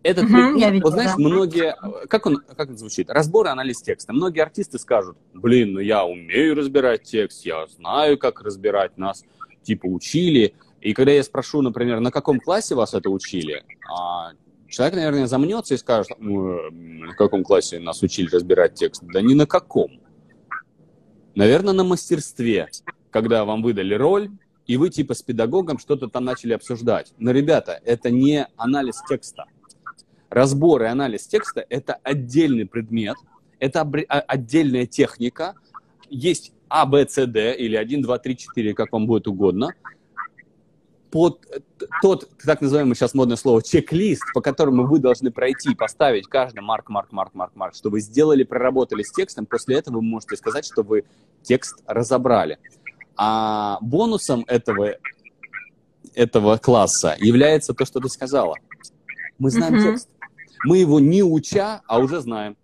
Этот 0.03 0.25
угу, 0.25 0.33
предмет, 0.35 0.73
видела, 0.73 0.89
вот 0.89 0.93
знаешь, 0.93 1.11
да. 1.13 1.17
многие, 1.17 2.07
как 2.07 2.27
он, 2.27 2.43
как 2.55 2.69
он 2.69 2.77
звучит? 2.77 3.09
Разбор 3.09 3.47
и 3.47 3.51
анализ 3.51 3.81
текста. 3.81 4.13
Многие 4.13 4.41
артисты 4.41 4.79
скажут, 4.79 5.17
блин, 5.33 5.73
ну 5.73 5.81
я 5.81 6.05
умею 6.05 6.55
разбирать 6.57 7.05
текст, 7.05 7.47
я 7.47 7.67
знаю, 7.67 8.19
как 8.19 8.43
разбирать 8.43 8.99
нас, 8.99 9.25
типа 9.63 9.87
учили. 9.87 10.55
И 10.83 10.93
когда 10.93 11.13
я 11.13 11.23
спрошу, 11.23 11.63
например, 11.63 12.01
на 12.01 12.11
каком 12.11 12.41
классе 12.41 12.75
вас 12.75 12.93
это 12.93 13.09
учили, 13.09 13.65
а, 13.91 14.33
человек, 14.71 14.97
наверное, 14.97 15.27
замнется 15.27 15.75
и 15.75 15.77
скажет, 15.77 16.11
на 16.19 17.13
каком 17.15 17.45
классе 17.45 17.79
нас 17.79 18.03
учили 18.03 18.29
разбирать 18.31 18.75
текст? 18.75 19.03
Да 19.03 19.21
ни 19.21 19.35
на 19.35 19.47
каком. 19.47 20.01
Наверное, 21.35 21.75
на 21.75 21.85
мастерстве, 21.85 22.69
когда 23.11 23.45
вам 23.45 23.63
выдали 23.63 23.95
роль, 23.95 24.31
и 24.67 24.77
вы 24.77 24.91
типа 24.91 25.15
с 25.15 25.23
педагогом 25.23 25.79
что-то 25.79 26.09
там 26.09 26.25
начали 26.25 26.53
обсуждать. 26.53 27.13
Но, 27.19 27.33
ребята, 27.33 27.81
это 27.85 28.11
не 28.11 28.47
анализ 28.57 29.03
текста 29.09 29.47
разбор 30.31 30.83
и 30.83 30.87
анализ 30.87 31.27
текста– 31.27 31.67
это 31.69 31.99
отдельный 32.03 32.65
предмет, 32.65 33.17
это 33.59 33.81
а, 33.81 34.21
отдельная 34.21 34.87
техника. 34.87 35.55
Есть 36.09 36.53
А, 36.69 36.87
Б, 36.87 37.07
С, 37.07 37.27
Д 37.27 37.55
или 37.57 37.77
1, 37.77 38.03
2, 38.03 38.19
3, 38.19 38.37
4, 38.37 38.75
как 38.75 38.93
вам 38.93 39.07
будет 39.07 39.27
угодно. 39.27 39.75
Под 41.11 41.45
тот, 42.03 42.29
так 42.45 42.61
называемый 42.61 42.95
сейчас 42.95 43.15
модное 43.15 43.37
слово, 43.37 43.63
чек-лист, 43.63 44.23
по 44.33 44.41
которому 44.41 44.87
вы 44.87 45.01
должны 45.01 45.31
пройти, 45.33 45.75
поставить 45.75 46.29
каждый 46.29 46.61
марк, 46.61 46.89
марк, 46.89 47.11
марк, 47.11 47.35
марк, 47.35 47.53
марк, 47.57 47.75
что 47.75 47.91
вы 47.91 48.01
сделали, 48.01 48.45
проработали 48.45 49.03
с 49.03 49.11
текстом, 49.13 49.47
после 49.47 49.77
этого 49.77 49.97
вы 49.97 50.03
можете 50.03 50.37
сказать, 50.37 50.65
что 50.65 50.83
вы 50.83 51.05
текст 51.43 51.83
разобрали. 51.87 52.59
А 53.17 53.79
бонусом 53.81 54.45
этого, 54.47 54.97
этого 56.15 56.59
класса 56.59 57.17
является 57.19 57.75
то, 57.75 57.85
что 57.85 58.01
ты 58.01 58.09
сказала. 58.09 58.57
Мы 59.39 59.51
знаем 59.51 59.75
mm-hmm. 59.75 59.93
текст. 59.93 60.09
Мы 60.65 60.79
его 60.79 61.01
не 61.01 61.23
уча, 61.23 61.81
а 61.87 61.99
уже 61.99 62.21
знаем. 62.21 62.57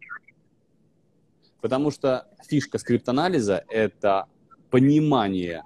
Потому 1.61 1.90
что 1.90 2.28
фишка 2.49 2.78
скриптанализа– 2.78 3.64
это 3.68 4.26
понимание 4.70 5.64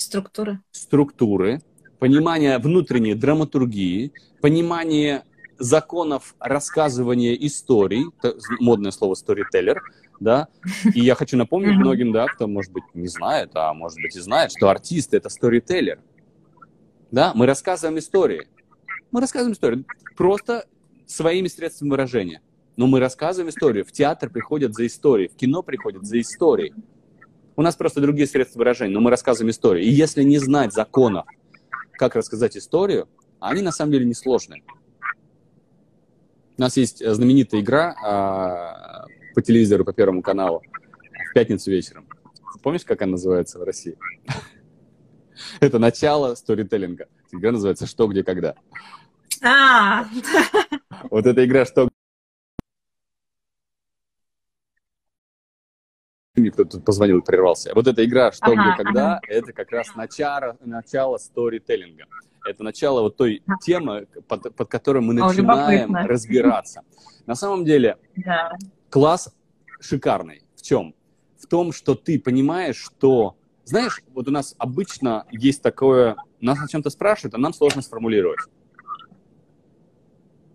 структуры. 0.00 0.60
структуры, 0.70 1.60
понимание 1.98 2.58
внутренней 2.58 3.14
драматургии, 3.14 4.12
понимание 4.40 5.24
законов 5.58 6.34
рассказывания 6.38 7.34
историй, 7.34 8.06
модное 8.60 8.90
слово 8.90 9.14
storyteller, 9.14 9.76
да, 10.18 10.48
и 10.94 11.00
я 11.00 11.14
хочу 11.14 11.36
напомнить 11.36 11.76
многим, 11.76 12.12
да, 12.12 12.26
кто, 12.26 12.46
может 12.46 12.72
быть, 12.72 12.84
не 12.94 13.08
знает, 13.08 13.50
а 13.54 13.72
может 13.74 13.98
быть 14.00 14.16
и 14.16 14.20
знает, 14.20 14.52
что 14.56 14.68
артист– 14.70 15.12
это 15.14 15.28
storyteller, 15.28 15.98
да, 17.10 17.32
мы 17.34 17.46
рассказываем 17.46 17.98
истории, 17.98 18.48
мы 19.10 19.20
рассказываем 19.20 19.54
историю, 19.54 19.84
просто 20.16 20.66
своими 21.06 21.48
средствами 21.48 21.90
выражения. 21.90 22.40
Но 22.76 22.86
мы 22.86 23.00
рассказываем 23.00 23.50
историю. 23.50 23.84
В 23.84 23.92
театр 23.92 24.30
приходят 24.30 24.74
за 24.74 24.86
историей, 24.86 25.28
в 25.28 25.36
кино 25.36 25.62
приходят 25.62 26.04
за 26.04 26.20
историей. 26.20 26.72
У 27.60 27.62
нас 27.62 27.76
просто 27.76 28.00
другие 28.00 28.26
средства 28.26 28.60
выражения, 28.60 28.94
но 28.94 29.02
мы 29.02 29.10
рассказываем 29.10 29.50
историю. 29.50 29.84
И 29.84 29.90
если 29.90 30.22
не 30.22 30.38
знать 30.38 30.72
законов, 30.72 31.26
как 31.92 32.16
рассказать 32.16 32.56
историю, 32.56 33.06
они 33.38 33.60
на 33.60 33.70
самом 33.70 33.92
деле 33.92 34.06
не 34.06 34.14
сложные. 34.14 34.62
У 36.56 36.60
нас 36.62 36.78
есть 36.78 37.02
э, 37.02 37.12
знаменитая 37.12 37.60
игра 37.60 37.94
а, 38.02 39.04
по 39.34 39.42
телевизору, 39.42 39.84
по 39.84 39.92
Первому 39.92 40.22
каналу 40.22 40.62
в 41.28 41.34
пятницу 41.34 41.70
вечером. 41.70 42.08
Помнишь, 42.62 42.84
как 42.84 43.02
она 43.02 43.10
называется 43.10 43.58
в 43.58 43.62
России? 43.64 43.98
Это 45.60 45.78
начало 45.78 46.36
сторителлинга. 46.36 47.08
Игра 47.30 47.52
называется 47.52 47.86
«Что, 47.86 48.06
где, 48.06 48.24
когда». 48.24 48.54
А, 49.42 50.06
вот 51.10 51.26
эта 51.26 51.44
игра, 51.44 51.66
что 51.66 51.90
мне 56.40 56.50
кто-то 56.50 56.80
позвонил 56.80 57.18
и 57.18 57.24
прервался. 57.24 57.72
Вот 57.74 57.86
эта 57.86 58.04
игра 58.04 58.32
«Что, 58.32 58.52
ага, 58.52 58.74
где, 58.74 58.84
когда» 58.84 59.16
ага. 59.16 59.20
это 59.28 59.52
как 59.52 59.70
раз 59.70 59.94
начало, 59.94 60.56
начало 60.60 61.18
сторителлинга. 61.18 62.04
Это 62.44 62.62
начало 62.62 63.02
вот 63.02 63.16
той 63.16 63.42
темы, 63.62 64.06
под, 64.26 64.54
под 64.54 64.68
которой 64.68 65.02
мы 65.02 65.12
начинаем 65.14 65.94
О, 65.94 66.06
разбираться. 66.06 66.82
На 67.26 67.34
самом 67.34 67.64
деле 67.64 67.98
да. 68.16 68.52
класс 68.88 69.32
шикарный. 69.78 70.42
В 70.56 70.62
чем? 70.62 70.94
В 71.38 71.46
том, 71.46 71.72
что 71.72 71.94
ты 71.94 72.18
понимаешь, 72.18 72.76
что... 72.76 73.36
Знаешь, 73.64 74.02
вот 74.14 74.28
у 74.28 74.30
нас 74.30 74.54
обычно 74.58 75.26
есть 75.30 75.62
такое... 75.62 76.16
Нас 76.40 76.58
о 76.62 76.66
чем-то 76.66 76.88
спрашивают, 76.90 77.34
а 77.34 77.38
нам 77.38 77.52
сложно 77.52 77.82
сформулировать 77.82 78.40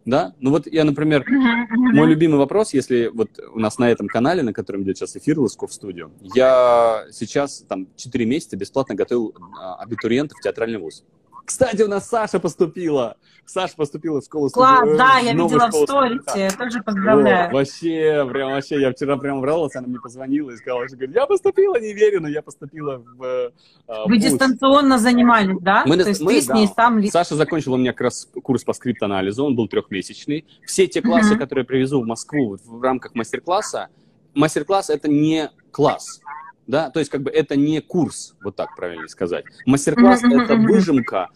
да? 0.05 0.33
Ну 0.39 0.51
вот 0.51 0.67
я, 0.67 0.83
например, 0.83 1.25
мой 1.27 2.07
любимый 2.07 2.37
вопрос, 2.37 2.73
если 2.73 3.09
вот 3.13 3.29
у 3.53 3.59
нас 3.59 3.77
на 3.79 3.89
этом 3.89 4.07
канале, 4.07 4.43
на 4.43 4.53
котором 4.53 4.83
идет 4.83 4.97
сейчас 4.97 5.15
эфир 5.15 5.39
Лысков 5.39 5.73
студию, 5.73 6.11
я 6.21 7.05
сейчас 7.11 7.65
там 7.67 7.87
4 7.95 8.25
месяца 8.25 8.55
бесплатно 8.55 8.95
готовил 8.95 9.35
а, 9.59 9.75
абитуриентов 9.75 10.37
в 10.37 10.41
театральный 10.41 10.77
вуз. 10.77 11.03
Кстати, 11.45 11.81
у 11.83 11.87
нас 11.87 12.09
Саша 12.09 12.39
поступила. 12.39 13.15
Саша 13.45 13.75
поступила 13.75 14.21
в 14.21 14.23
школу 14.25 14.49
Класс, 14.49 14.79
студию, 14.79 14.97
да, 14.97 15.19
я 15.19 15.33
видела 15.33 15.67
в 15.67 15.73
сторите, 15.73 16.57
тоже 16.57 16.81
поздравляю. 16.81 17.51
О, 17.51 17.53
вообще, 17.53 18.27
прям 18.31 18.51
вообще, 18.53 18.81
я 18.81 18.91
вчера 18.91 19.17
прям 19.17 19.39
вралась, 19.39 19.75
она 19.75 19.87
мне 19.87 19.99
позвонила 19.99 20.49
и 20.49 20.55
сказала, 20.57 20.87
что 20.87 20.97
говорит, 20.97 21.15
я 21.15 21.27
поступила, 21.27 21.79
не 21.79 21.93
верю, 21.93 22.21
но 22.21 22.27
я 22.27 22.41
поступила 22.41 22.97
в 22.97 23.51
а, 23.87 24.07
Вы 24.07 24.17
дистанционно 24.17 24.97
занимались, 24.97 25.57
да? 25.61 25.83
Мы, 25.85 25.97
То 25.97 26.09
есть 26.09 26.21
мы, 26.21 26.33
ты 26.33 26.41
с 26.41 26.49
ней 26.49 26.67
сам... 26.75 27.05
Саша 27.05 27.35
закончил 27.35 27.73
у 27.73 27.77
меня 27.77 27.93
как 27.93 28.01
раз 28.01 28.27
курс 28.43 28.63
по 28.63 28.73
скрипт-анализу, 28.73 29.45
он 29.45 29.55
был 29.55 29.67
трехмесячный. 29.67 30.45
Все 30.65 30.87
те 30.87 31.03
классы, 31.03 31.35
uh-huh. 31.35 31.37
которые 31.37 31.61
я 31.63 31.67
привезу 31.67 32.01
в 32.01 32.05
Москву 32.07 32.57
в 32.65 32.81
рамках 32.81 33.13
мастер-класса, 33.13 33.89
мастер-класс 34.33 34.89
это 34.89 35.07
не 35.07 35.51
класс, 35.71 36.19
да, 36.67 36.89
то 36.89 36.99
есть 36.99 37.11
как 37.11 37.21
бы 37.21 37.29
это 37.29 37.55
не 37.55 37.81
курс, 37.81 38.35
вот 38.43 38.55
так 38.55 38.75
правильно 38.75 39.07
сказать. 39.07 39.45
Мастер-класс 39.65 40.23
uh-huh, 40.23 40.43
это 40.43 40.55
выжимка 40.55 41.29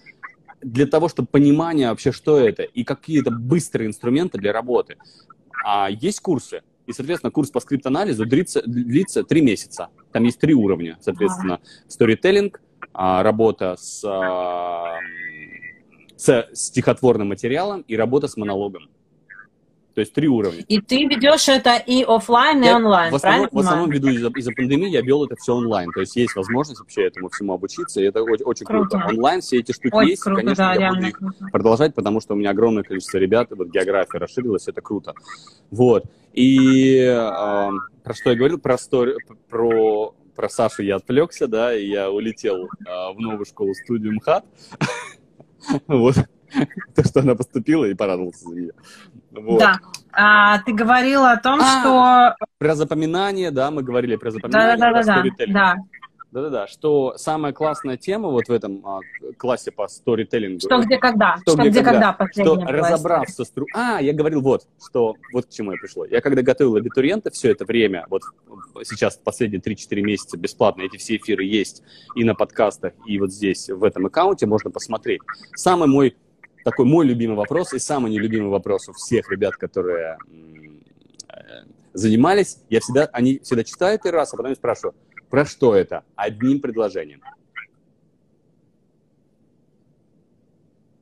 для 0.61 0.85
того, 0.85 1.07
чтобы 1.07 1.27
понимание 1.27 1.89
вообще, 1.89 2.11
что 2.11 2.39
это, 2.39 2.63
и 2.63 2.83
какие-то 2.83 3.31
быстрые 3.31 3.87
инструменты 3.87 4.37
для 4.37 4.51
работы. 4.51 4.97
А 5.63 5.89
есть 5.89 6.19
курсы, 6.21 6.61
и, 6.87 6.93
соответственно, 6.93 7.31
курс 7.31 7.51
по 7.51 7.59
скрипт-анализу 7.59 8.25
длится, 8.25 8.63
длится 8.65 9.23
три 9.23 9.41
месяца. 9.41 9.89
Там 10.11 10.23
есть 10.23 10.39
три 10.39 10.53
уровня, 10.53 10.97
соответственно, 11.01 11.59
сторителлинг, 11.87 12.61
а, 12.93 13.21
работа 13.21 13.75
с, 13.77 14.03
а, 14.03 14.97
с 16.17 16.49
стихотворным 16.53 17.29
материалом 17.29 17.81
и 17.87 17.95
работа 17.95 18.27
с 18.27 18.37
монологом. 18.37 18.89
То 19.99 20.01
есть 20.01 20.13
три 20.13 20.29
уровня. 20.29 20.63
И 20.69 20.79
ты 20.79 21.03
ведешь 21.03 21.49
это 21.49 21.75
и 21.75 22.03
офлайн, 22.03 22.63
и 22.63 22.71
онлайн, 22.71 23.11
в 23.11 23.15
основном, 23.15 23.49
в 23.51 23.59
основном 23.59 23.89
веду 23.89 24.07
из-за, 24.07 24.29
из 24.29 24.45
пандемии, 24.45 24.87
я 24.87 25.01
вел 25.01 25.25
это 25.25 25.35
все 25.35 25.53
онлайн. 25.53 25.91
То 25.91 25.99
есть 25.99 26.15
есть 26.15 26.37
возможность 26.37 26.79
вообще 26.79 27.07
этому 27.07 27.27
всему 27.27 27.51
обучиться, 27.51 27.99
и 27.99 28.05
это 28.05 28.23
очень, 28.23 28.45
очень 28.45 28.65
круто. 28.65 28.97
круто. 28.97 29.07
Онлайн 29.09 29.41
все 29.41 29.57
эти 29.57 29.73
штуки 29.73 29.93
очень 29.93 30.11
есть, 30.11 30.23
круто, 30.23 30.39
конечно, 30.39 30.63
да, 30.63 30.73
я 30.75 30.93
буду 30.93 31.07
их 31.07 31.17
круто. 31.17 31.45
продолжать, 31.51 31.95
потому 31.95 32.21
что 32.21 32.33
у 32.33 32.37
меня 32.37 32.51
огромное 32.51 32.83
количество 32.83 33.17
ребят, 33.17 33.49
вот 33.51 33.67
география 33.67 34.19
расширилась, 34.19 34.69
это 34.69 34.79
круто. 34.79 35.15
Вот. 35.69 36.05
И 36.31 36.95
э, 36.99 37.11
про 37.11 38.13
что 38.13 38.29
я 38.29 38.37
говорил? 38.37 38.57
Про, 38.57 38.77
стори, 38.77 39.15
про, 39.49 40.15
про 40.33 40.47
Сашу 40.47 40.81
я 40.81 40.95
отвлекся, 40.95 41.49
да, 41.49 41.75
и 41.75 41.87
я 41.87 42.09
улетел 42.09 42.67
э, 42.67 42.67
в 42.87 43.19
новую 43.19 43.45
школу-студию 43.45 44.13
МХАТ. 44.13 44.45
Вот. 45.87 46.15
То, 46.95 47.03
что 47.03 47.19
она 47.21 47.35
поступила, 47.35 47.85
и 47.85 47.93
порадовался 47.93 48.49
за 48.49 48.55
нее. 48.55 48.71
Вот. 49.31 49.59
Да. 49.59 49.79
А, 50.11 50.59
ты 50.59 50.73
говорила 50.73 51.31
о 51.31 51.37
том, 51.37 51.59
а, 51.61 52.35
что... 52.35 52.45
Про 52.57 52.75
запоминание, 52.75 53.51
да, 53.51 53.71
мы 53.71 53.83
говорили 53.83 54.15
про 54.15 54.31
запоминание, 54.31 54.77
да, 54.77 54.91
да, 54.91 55.03
да, 55.03 55.23
да, 55.23 55.45
да. 55.47 55.75
Да-да-да, 56.31 56.67
что 56.67 57.17
самая 57.17 57.53
классная 57.53 57.97
тема 57.97 58.29
вот 58.29 58.47
в 58.47 58.51
этом 58.51 58.85
а, 58.85 58.99
классе 59.37 59.71
по 59.71 59.87
сторителлингу. 59.87 60.59
Что, 60.59 60.79
где, 60.79 60.97
когда. 60.97 61.37
Что, 61.37 61.53
что 61.53 61.61
где, 61.61 61.69
где, 61.71 61.81
когда, 61.81 62.13
когда 62.13 62.43
Что 62.43 62.55
разобраться 62.65 63.45
с... 63.45 63.51
А, 63.73 63.99
я 63.99 64.13
говорил 64.13 64.41
вот, 64.41 64.67
что 64.83 65.15
вот 65.33 65.47
к 65.47 65.49
чему 65.49 65.71
я 65.71 65.77
пришло. 65.79 66.05
Я 66.05 66.21
когда 66.21 66.43
готовил 66.43 66.75
абитуриента 66.75 67.31
все 67.31 67.51
это 67.51 67.65
время, 67.65 68.05
вот 68.09 68.21
сейчас 68.83 69.17
последние 69.17 69.59
3-4 69.59 70.01
месяца 70.01 70.37
бесплатно 70.37 70.83
эти 70.83 70.97
все 70.97 71.15
эфиры 71.15 71.43
есть 71.45 71.81
и 72.15 72.23
на 72.23 72.35
подкастах, 72.35 72.93
и 73.07 73.19
вот 73.19 73.31
здесь, 73.31 73.67
в 73.67 73.83
этом 73.83 74.05
аккаунте 74.05 74.45
можно 74.45 74.69
посмотреть. 74.69 75.21
Самый 75.55 75.87
мой 75.87 76.15
такой 76.63 76.85
мой 76.85 77.05
любимый 77.05 77.35
вопрос 77.35 77.73
и 77.73 77.79
самый 77.79 78.11
нелюбимый 78.11 78.49
вопрос 78.49 78.89
у 78.89 78.93
всех 78.93 79.31
ребят, 79.31 79.55
которые 79.55 80.17
э, 81.27 81.33
занимались. 81.93 82.59
Я 82.69 82.79
всегда, 82.79 83.05
они 83.13 83.39
всегда 83.39 83.63
читают 83.63 84.05
и 84.05 84.09
раз, 84.09 84.33
а 84.33 84.37
потом 84.37 84.51
я 84.51 84.55
спрашиваю, 84.55 84.95
про 85.29 85.45
что 85.45 85.75
это? 85.75 86.03
Одним 86.15 86.59
предложением. 86.59 87.21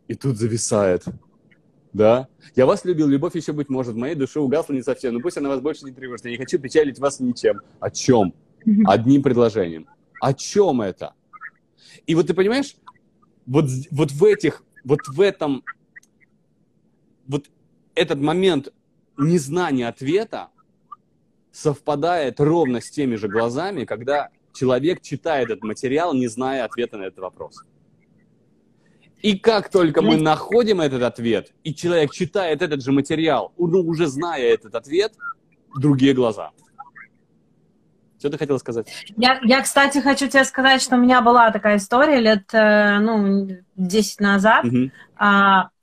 И 0.08 0.16
тут 0.16 0.38
зависает. 0.38 1.04
Да? 1.94 2.28
Я 2.56 2.66
вас 2.66 2.86
любил, 2.86 3.08
любовь 3.08 3.36
еще, 3.36 3.54
быть 3.54 3.70
может, 3.70 3.96
в 3.96 3.98
моей 3.98 4.16
душе 4.16 4.40
угасла 4.40 4.74
не 4.74 4.84
совсем, 4.84 5.14
но 5.14 5.20
пусть 5.20 5.38
она 5.38 5.50
вас 5.50 5.62
больше 5.62 5.86
не 5.86 5.92
тревожит. 5.92 6.26
Я 6.26 6.32
не 6.32 6.38
хочу 6.38 6.60
печалить 6.60 7.00
вас 7.00 7.20
ничем. 7.20 7.62
О 7.80 7.90
чем? 7.90 8.34
Одним 8.86 9.24
предложением. 9.24 9.88
О 10.22 10.34
чем 10.34 10.82
это? 10.82 11.14
И 12.06 12.16
вот 12.16 12.28
ты 12.28 12.34
понимаешь, 12.34 12.76
вот, 13.46 13.66
вот 13.92 14.12
в 14.12 14.24
этих 14.24 14.64
вот 14.88 15.08
в 15.08 15.20
этом, 15.20 15.64
вот 17.28 17.48
этот 17.94 18.20
момент 18.20 18.74
незнания 19.18 19.88
ответа 19.88 20.48
совпадает 21.52 22.40
ровно 22.40 22.80
с 22.80 22.90
теми 22.90 23.16
же 23.16 23.28
глазами, 23.28 23.84
когда 23.84 24.30
человек 24.54 25.02
читает 25.02 25.50
этот 25.50 25.64
материал, 25.64 26.14
не 26.14 26.28
зная 26.28 26.64
ответа 26.64 26.98
на 26.98 27.04
этот 27.04 27.20
вопрос. 27.20 27.56
И 29.22 29.38
как 29.38 29.70
только 29.70 30.02
мы 30.02 30.16
находим 30.16 30.80
этот 30.80 31.02
ответ, 31.02 31.52
и 31.64 31.74
человек 31.74 32.12
читает 32.12 32.62
этот 32.62 32.82
же 32.82 32.94
материал, 32.94 33.52
уже 33.58 34.08
зная 34.08 34.44
этот 34.54 34.74
ответ, 34.76 35.14
другие 35.76 36.14
глаза. 36.14 36.52
Что 38.20 38.30
ты 38.30 38.38
хотела 38.38 38.58
сказать? 38.58 38.88
Я, 39.16 39.40
я, 39.44 39.62
кстати, 39.62 40.00
хочу 40.00 40.28
тебе 40.28 40.44
сказать, 40.44 40.82
что 40.82 40.96
у 40.96 41.00
меня 41.00 41.22
была 41.22 41.52
такая 41.52 41.78
история 41.78 42.20
лет, 42.20 42.50
э, 42.52 43.00
ну, 43.00 43.48
10 43.76 44.20
назад. 44.22 44.66
Угу. 44.66 44.92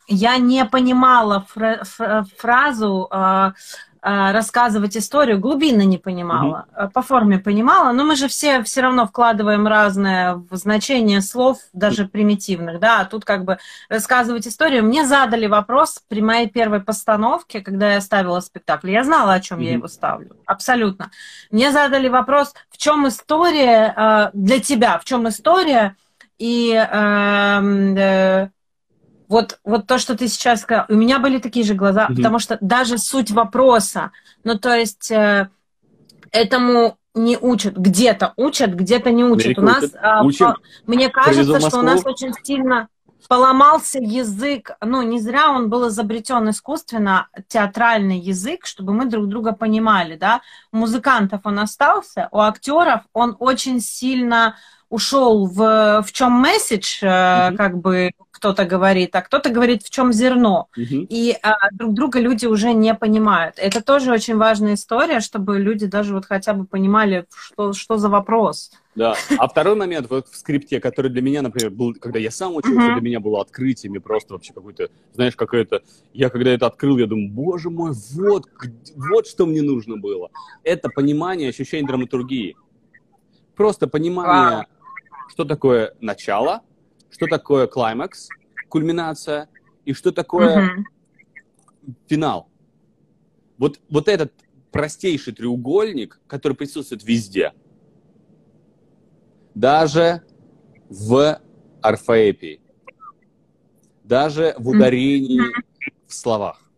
Я 0.06 0.36
не 0.36 0.64
понимала 0.66 1.46
фразу 2.36 3.08
а, 3.10 3.16
а, 3.16 3.52
рассказывать 4.04 4.96
историю, 4.98 5.40
глубинно 5.40 5.82
не 5.82 5.96
понимала, 5.96 6.66
mm-hmm. 6.76 6.90
по 6.90 7.00
форме 7.00 7.38
понимала, 7.38 7.92
но 7.92 8.04
мы 8.04 8.16
же 8.16 8.28
все 8.28 8.62
все 8.62 8.82
равно 8.82 9.06
вкладываем 9.06 9.66
разное 9.66 10.44
значение 10.50 11.22
слов, 11.22 11.58
даже 11.72 12.06
примитивных, 12.06 12.80
да, 12.80 13.00
а 13.00 13.04
тут 13.06 13.24
как 13.24 13.44
бы 13.44 13.56
рассказывать 13.88 14.46
историю. 14.46 14.84
Мне 14.84 15.06
задали 15.06 15.46
вопрос 15.46 16.02
при 16.06 16.20
моей 16.20 16.48
первой 16.48 16.80
постановке, 16.80 17.62
когда 17.62 17.94
я 17.94 18.00
ставила 18.02 18.40
спектакль, 18.40 18.90
я 18.90 19.04
знала, 19.04 19.32
о 19.32 19.40
чем 19.40 19.60
mm-hmm. 19.60 19.64
я 19.64 19.72
его 19.72 19.88
ставлю, 19.88 20.36
абсолютно. 20.44 21.10
Мне 21.50 21.72
задали 21.72 22.08
вопрос, 22.08 22.52
в 22.68 22.76
чем 22.76 23.08
история 23.08 23.94
э, 23.96 24.30
для 24.34 24.60
тебя, 24.60 24.98
в 24.98 25.04
чем 25.06 25.26
история, 25.28 25.96
и 26.38 26.72
эм, 26.74 27.96
э, 27.96 28.50
вот, 29.28 29.58
вот 29.64 29.86
то, 29.86 29.98
что 29.98 30.16
ты 30.16 30.28
сейчас 30.28 30.62
сказал, 30.62 30.86
у 30.88 30.94
меня 30.94 31.18
были 31.18 31.38
такие 31.38 31.64
же 31.64 31.74
глаза, 31.74 32.06
mm-hmm. 32.06 32.16
потому 32.16 32.38
что 32.38 32.58
даже 32.60 32.98
суть 32.98 33.30
вопроса, 33.30 34.10
ну 34.44 34.58
то 34.58 34.74
есть 34.74 35.10
э, 35.10 35.48
этому 36.30 36.98
не 37.14 37.38
учат, 37.38 37.76
где-то 37.76 38.34
учат, 38.36 38.74
где-то 38.74 39.10
не 39.10 39.24
учат. 39.24 39.58
у 39.58 39.62
нас, 39.62 39.84
э, 39.84 40.38
по, 40.38 40.56
мне 40.86 41.08
кажется, 41.08 41.60
что 41.60 41.78
у 41.78 41.82
нас 41.82 42.04
очень 42.04 42.32
сильно 42.42 42.88
поломался 43.28 43.98
язык, 43.98 44.72
ну 44.82 45.00
не 45.00 45.18
зря 45.18 45.50
он 45.50 45.70
был 45.70 45.88
изобретен 45.88 46.50
искусственно, 46.50 47.28
театральный 47.48 48.18
язык, 48.18 48.66
чтобы 48.66 48.92
мы 48.92 49.06
друг 49.06 49.28
друга 49.28 49.52
понимали, 49.52 50.16
да. 50.16 50.42
У 50.72 50.76
музыкантов 50.76 51.40
он 51.44 51.58
остался, 51.58 52.28
у 52.32 52.40
актеров 52.40 53.02
он 53.12 53.36
очень 53.38 53.80
сильно 53.80 54.56
ушел 54.90 55.46
в, 55.46 56.02
в 56.06 56.12
чем 56.12 56.32
месседж, 56.32 57.02
mm-hmm. 57.02 57.56
как 57.56 57.78
бы 57.78 58.10
кто-то 58.44 58.66
говорит, 58.66 59.16
а 59.16 59.22
кто-то 59.22 59.48
говорит, 59.48 59.82
в 59.82 59.88
чем 59.88 60.12
зерно. 60.12 60.68
Mm-hmm. 60.76 61.06
И 61.08 61.34
а, 61.42 61.70
друг 61.72 61.94
друга 61.94 62.20
люди 62.20 62.44
уже 62.44 62.74
не 62.74 62.94
понимают. 62.94 63.54
Это 63.56 63.82
тоже 63.82 64.12
очень 64.12 64.36
важная 64.36 64.74
история, 64.74 65.20
чтобы 65.20 65.58
люди 65.58 65.86
даже 65.86 66.12
вот 66.12 66.26
хотя 66.26 66.52
бы 66.52 66.66
понимали, 66.66 67.24
что, 67.34 67.72
что 67.72 67.96
за 67.96 68.10
вопрос. 68.10 68.70
Да. 68.94 69.16
А 69.38 69.48
второй 69.48 69.76
момент 69.76 70.10
вот 70.10 70.28
в 70.28 70.36
скрипте, 70.36 70.78
который 70.78 71.10
для 71.10 71.22
меня, 71.22 71.40
например, 71.40 71.70
был, 71.70 71.94
когда 71.94 72.18
я 72.18 72.30
сам 72.30 72.54
учился, 72.54 72.78
uh-huh. 72.78 72.92
для 72.92 73.02
меня 73.02 73.18
было 73.18 73.40
открытием 73.40 73.94
и 73.96 73.98
просто 73.98 74.34
вообще 74.34 74.52
какой-то, 74.52 74.90
знаешь, 75.14 75.34
какое-то... 75.34 75.80
Я 76.12 76.28
когда 76.28 76.50
это 76.50 76.66
открыл, 76.66 76.98
я 76.98 77.06
думаю, 77.06 77.30
боже 77.30 77.70
мой, 77.70 77.92
вот, 78.12 78.44
вот 78.94 79.26
что 79.26 79.46
мне 79.46 79.62
нужно 79.62 79.96
было. 79.96 80.28
Это 80.64 80.90
понимание, 80.90 81.48
ощущение 81.48 81.86
драматургии. 81.86 82.56
Просто 83.56 83.86
понимание, 83.86 84.58
wow 84.58 84.64
что 85.28 85.44
такое 85.44 85.94
начало, 86.00 86.62
что 87.14 87.28
такое 87.28 87.68
клаймакс, 87.68 88.28
кульминация 88.68 89.48
и 89.84 89.92
что 89.92 90.10
такое 90.10 90.68
mm-hmm. 90.68 91.94
финал. 92.08 92.48
Вот, 93.56 93.78
вот 93.88 94.08
этот 94.08 94.32
простейший 94.72 95.32
треугольник, 95.32 96.20
который 96.26 96.54
присутствует 96.54 97.04
везде, 97.04 97.52
даже 99.54 100.24
в 100.88 101.40
орфоэпии, 101.80 102.60
даже 104.02 104.56
в 104.58 104.70
ударении 104.70 105.40
в 106.08 106.12
словах. 106.12 106.68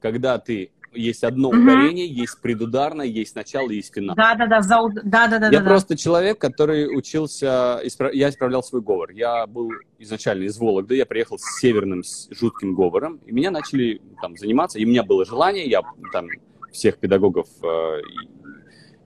Когда 0.00 0.38
ты 0.38 0.70
есть 0.96 1.24
одно 1.24 1.48
угу. 1.48 1.58
ударение, 1.58 2.06
есть 2.06 2.40
предударное, 2.40 3.06
есть 3.06 3.34
начало, 3.34 3.70
есть 3.70 3.94
финал. 3.94 4.16
Да, 4.16 4.34
да, 4.34 4.46
да, 4.46 4.62
за... 4.62 4.76
да, 5.04 5.28
да, 5.28 5.38
да. 5.38 5.48
Я 5.50 5.60
да, 5.60 5.66
просто 5.66 5.90
да. 5.90 5.96
человек, 5.96 6.38
который 6.38 6.96
учился, 6.96 7.80
я 8.12 8.28
исправлял 8.28 8.62
свой 8.62 8.82
говор. 8.82 9.10
Я 9.10 9.46
был 9.46 9.70
изначально 9.98 10.44
из 10.44 10.58
Вологды, 10.58 10.96
я 10.96 11.06
приехал 11.06 11.38
с 11.38 11.60
северным 11.60 12.02
с 12.02 12.28
жутким 12.30 12.74
говором, 12.74 13.20
и 13.26 13.32
меня 13.32 13.50
начали 13.50 14.00
там 14.20 14.36
заниматься, 14.36 14.78
и 14.78 14.84
у 14.84 14.88
меня 14.88 15.02
было 15.02 15.24
желание, 15.24 15.66
я 15.66 15.82
там 16.12 16.28
всех 16.72 16.98
педагогов 16.98 17.48
э, 17.62 18.00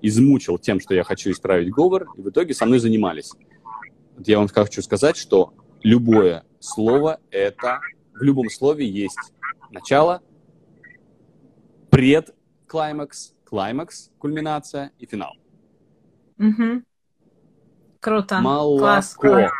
измучил 0.03 0.59
тем, 0.59 0.81
что 0.81 0.95
я 0.95 1.05
хочу 1.05 1.31
исправить 1.31 1.71
говор, 1.71 2.09
и 2.17 2.23
в 2.23 2.31
итоге 2.31 2.55
со 2.55 2.67
мной 2.67 2.79
занимались. 2.79 3.33
Вот 4.17 4.27
я 4.29 4.39
вам 4.39 4.49
хочу 4.49 4.83
сказать, 4.83 5.17
что 5.17 5.53
любое 5.83 6.45
слово 6.59 7.21
это 7.31 7.81
в 8.15 8.23
любом 8.23 8.51
слове 8.51 8.87
есть 8.89 9.33
начало, 9.71 10.23
предклаймакс, 11.91 13.35
клаймакс, 13.45 14.11
кульминация 14.19 14.93
и 14.99 15.07
финал. 15.07 15.37
Угу. 16.39 16.83
Круто. 18.01 18.41
Молоко. 18.41 18.79
Класс. 18.79 19.15
класс. 19.15 19.51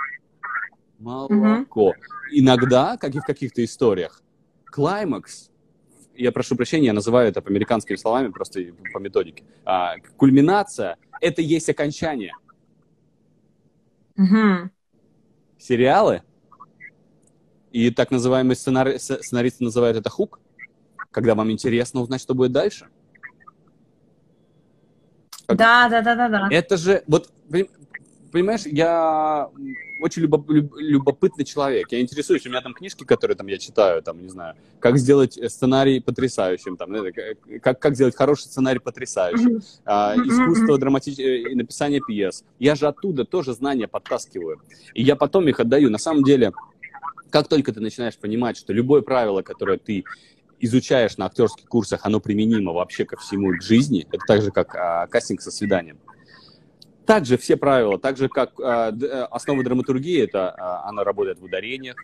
Молоко. 0.99 1.89
Угу. 1.91 1.95
Иногда, 2.33 2.97
как 2.97 3.15
и 3.15 3.19
в 3.19 3.25
каких-то 3.25 3.65
историях, 3.65 4.23
клаймакс, 4.67 5.51
я 6.15 6.33
прошу 6.33 6.57
прощения, 6.57 6.87
я 6.87 6.93
называю 6.93 7.29
это 7.29 7.43
по 7.43 7.51
американскими 7.51 7.97
словами, 7.97 8.29
просто 8.29 8.61
по 8.93 8.99
методике, 8.99 9.45
а, 9.65 9.97
кульминация— 10.17 10.97
это 11.21 11.43
есть 11.43 11.69
окончание. 11.69 12.35
Угу. 14.17 14.71
Сериалы 15.59 16.23
и 17.73 17.91
так 17.91 18.11
называемые 18.11 18.57
сценари... 18.57 18.99
сценаристы 18.99 19.65
называют 19.65 19.97
это 19.97 20.11
хук, 20.11 20.41
когда 21.11 21.35
вам 21.35 21.51
интересно 21.51 22.01
узнать, 22.01 22.21
что 22.21 22.35
будет 22.35 22.53
дальше. 22.53 22.87
Да, 25.49 25.89
да, 25.89 26.01
да, 26.03 26.15
да, 26.15 26.29
да. 26.29 26.49
Это 26.51 26.77
же, 26.77 27.03
вот, 27.07 27.31
понимаешь, 28.31 28.63
я 28.67 29.49
очень 30.01 30.23
любоп, 30.23 30.49
любопытный 30.49 31.45
человек. 31.45 31.89
Я 31.91 32.01
интересуюсь, 32.01 32.47
у 32.47 32.49
меня 32.49 32.61
там 32.61 32.73
книжки, 32.73 33.05
которые 33.05 33.37
там 33.37 33.47
я 33.49 33.59
читаю, 33.59 34.03
там, 34.03 34.23
не 34.23 34.29
знаю, 34.29 34.55
как 34.79 34.97
сделать 34.97 35.39
сценарий 35.51 36.01
потрясающим, 36.01 36.77
там, 36.77 36.95
как, 37.61 37.79
как 37.79 37.95
сделать 37.95 38.17
хороший 38.17 38.45
сценарий 38.45 38.79
потрясающим, 38.79 39.57
mm-hmm. 39.57 39.81
а, 39.85 40.15
искусство 40.17 40.79
драматическое, 40.79 41.55
написание 41.55 42.01
пьес. 42.07 42.45
Я 42.59 42.77
же 42.77 42.87
оттуда 42.87 43.25
тоже 43.25 43.53
знания 43.53 43.89
подтаскиваю. 43.89 44.61
И 44.95 45.03
я 45.03 45.17
потом 45.17 45.49
их 45.49 45.61
отдаю. 45.61 45.91
На 45.91 45.99
самом 45.99 46.23
деле, 46.23 46.53
как 47.31 47.49
только 47.49 47.73
ты 47.73 47.81
начинаешь 47.81 48.17
понимать, 48.17 48.57
что 48.57 48.73
любое 48.73 49.03
правило, 49.03 49.43
которое 49.43 49.79
ты 49.79 50.05
изучаешь 50.61 51.17
на 51.17 51.27
актерских 51.27 51.67
курсах, 51.67 52.01
оно 52.05 52.21
применимо 52.21 52.73
вообще 52.73 53.05
ко 53.05 53.17
всему 53.17 53.57
к 53.57 53.63
жизни. 53.63 54.07
Это 54.11 54.25
так 54.27 54.43
же, 54.43 54.51
как 54.51 54.75
а, 54.75 55.07
кастинг 55.07 55.41
со 55.41 55.51
свиданием. 55.51 55.99
Также 57.07 57.39
все 57.39 57.57
правила, 57.57 57.99
так 57.99 58.17
же, 58.17 58.29
как 58.29 58.53
а, 58.61 58.93
д, 58.93 59.07
э, 59.07 59.23
основа 59.25 59.65
драматургии, 59.65 60.23
это 60.23 60.51
а, 60.51 60.89
она 60.89 61.03
работает 61.03 61.41
в 61.41 61.45
ударениях. 61.45 61.97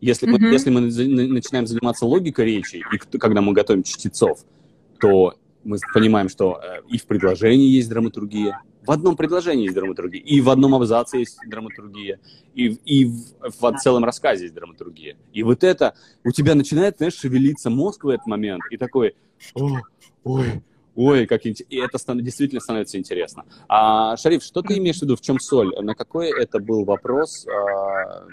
Если, 0.00 0.28
mm-hmm. 0.28 0.38
мы, 0.38 0.48
если 0.48 0.70
мы 0.70 0.80
начинаем 0.80 1.66
заниматься 1.66 2.06
логикой 2.06 2.46
речи, 2.46 2.82
и 2.92 3.18
когда 3.18 3.40
мы 3.40 3.52
готовим 3.52 3.82
чтецов, 3.82 4.44
то 5.00 5.34
мы 5.64 5.78
понимаем, 5.92 6.28
что 6.28 6.60
э, 6.62 6.80
и 6.88 6.98
в 6.98 7.06
предложении 7.06 7.68
есть 7.68 7.88
драматургия, 7.88 8.62
в 8.88 8.90
одном 8.90 9.16
предложении 9.16 9.64
есть 9.64 9.74
драматургия, 9.74 10.22
и 10.22 10.40
в 10.40 10.48
одном 10.48 10.74
абзаце 10.74 11.18
есть 11.18 11.36
драматургия, 11.46 12.18
и, 12.54 12.68
и 12.86 13.04
в, 13.04 13.50
в 13.60 13.76
целом 13.76 14.02
рассказе 14.02 14.44
есть 14.44 14.54
драматургия. 14.54 15.18
И 15.34 15.42
вот 15.42 15.62
это 15.62 15.94
у 16.24 16.30
тебя 16.30 16.54
начинает, 16.54 16.96
знаешь, 16.96 17.12
шевелиться 17.12 17.68
мозг 17.68 18.04
в 18.04 18.08
этот 18.08 18.26
момент, 18.26 18.62
и 18.70 18.78
такой, 18.78 19.14
О, 19.54 19.76
ой, 20.24 20.62
ой, 20.96 21.26
как 21.26 21.44
интересно. 21.44 21.74
И 21.74 21.76
это 21.76 21.98
стан- 21.98 22.24
действительно 22.24 22.62
становится 22.62 22.96
интересно. 22.96 23.44
А, 23.68 24.16
Шариф, 24.16 24.42
что 24.42 24.62
ты 24.62 24.78
имеешь 24.78 25.00
в 25.00 25.02
виду, 25.02 25.16
в 25.16 25.20
чем 25.20 25.38
соль? 25.38 25.74
На 25.82 25.94
какой 25.94 26.30
это 26.30 26.58
был 26.58 26.86
вопрос? 26.86 27.46
А, 27.46 28.26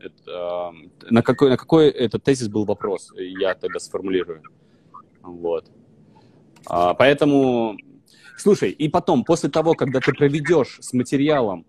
это, 0.00 0.72
на, 1.10 1.22
какой, 1.22 1.50
на 1.50 1.56
какой 1.56 1.90
этот 1.90 2.24
тезис 2.24 2.48
был 2.48 2.64
вопрос? 2.64 3.12
Я 3.16 3.54
тогда 3.54 3.78
сформулирую. 3.78 4.42
Вот. 5.22 5.70
А, 6.66 6.94
поэтому 6.94 7.76
Слушай, 8.38 8.70
и 8.70 8.88
потом, 8.88 9.24
после 9.24 9.50
того, 9.50 9.74
когда 9.74 9.98
ты 9.98 10.12
проведешь 10.12 10.78
с 10.80 10.92
материалом, 10.92 11.66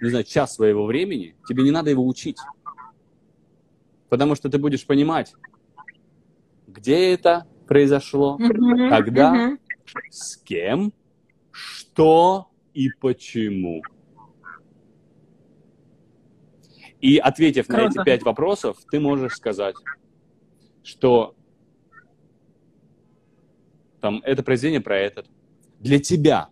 не 0.00 0.10
знаю, 0.10 0.24
час 0.24 0.54
своего 0.54 0.84
времени, 0.84 1.36
тебе 1.48 1.62
не 1.62 1.70
надо 1.70 1.90
его 1.90 2.04
учить. 2.04 2.38
Потому 4.08 4.34
что 4.34 4.48
ты 4.48 4.58
будешь 4.58 4.84
понимать, 4.84 5.32
где 6.66 7.12
это 7.12 7.46
произошло, 7.68 8.36
mm-hmm. 8.40 8.88
когда, 8.88 9.52
mm-hmm. 9.52 9.58
с 10.10 10.36
кем, 10.38 10.92
что 11.52 12.48
и 12.74 12.88
почему. 13.00 13.82
И 17.00 17.18
ответив 17.18 17.68
Круто. 17.68 17.82
на 17.82 17.88
эти 17.90 18.04
пять 18.04 18.22
вопросов, 18.24 18.76
ты 18.90 18.98
можешь 18.98 19.34
сказать, 19.34 19.76
что 20.82 21.36
там 24.00 24.20
это 24.24 24.42
произведение 24.42 24.80
про 24.80 24.96
этот, 24.98 25.28
для 25.78 25.98
тебя. 25.98 26.48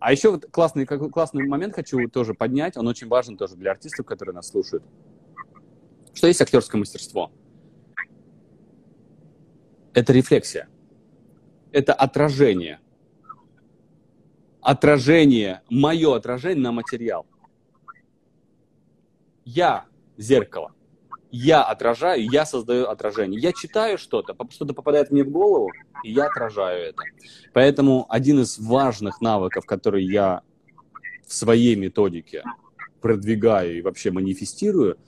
А 0.00 0.12
еще 0.12 0.32
вот 0.32 0.46
классный, 0.50 0.86
классный 0.86 1.46
момент 1.46 1.74
хочу 1.74 2.08
тоже 2.08 2.34
поднять, 2.34 2.76
он 2.76 2.88
очень 2.88 3.08
важен 3.08 3.36
тоже 3.36 3.56
для 3.56 3.70
артистов, 3.70 4.06
которые 4.06 4.34
нас 4.34 4.48
слушают. 4.48 4.84
Что 6.12 6.26
есть 6.26 6.40
актерское 6.40 6.78
мастерство? 6.78 7.30
Это 9.94 10.12
рефлексия. 10.12 10.68
Это 11.70 11.92
отражение. 11.94 12.80
Отражение, 14.60 15.62
мое 15.70 16.16
отражение 16.16 16.62
на 16.62 16.72
материал. 16.72 17.26
Я 19.44 19.86
зеркало 20.16 20.74
я 21.32 21.62
отражаю, 21.62 22.28
я 22.30 22.44
создаю 22.44 22.86
отражение. 22.88 23.40
Я 23.40 23.52
читаю 23.52 23.96
что-то, 23.96 24.36
что-то 24.50 24.74
попадает 24.74 25.10
мне 25.10 25.24
в 25.24 25.30
голову, 25.30 25.70
и 26.04 26.12
я 26.12 26.26
отражаю 26.26 26.90
это. 26.90 27.02
Поэтому 27.54 28.04
один 28.10 28.40
из 28.40 28.58
важных 28.58 29.22
навыков, 29.22 29.64
который 29.64 30.04
я 30.04 30.42
в 31.26 31.32
своей 31.32 31.74
методике 31.74 32.44
продвигаю 33.00 33.78
и 33.78 33.80
вообще 33.80 34.10
манифестирую, 34.10 34.98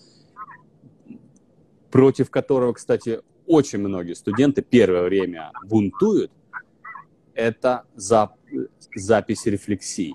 против 1.91 2.31
которого, 2.31 2.73
кстати, 2.73 3.21
очень 3.47 3.81
многие 3.81 4.15
студенты 4.15 4.63
первое 4.63 5.03
время 5.03 5.53
бунтуют, 5.67 6.33
это 7.35 7.85
зап 7.95 8.37
запись 8.95 9.45
рефлексии. 9.45 10.15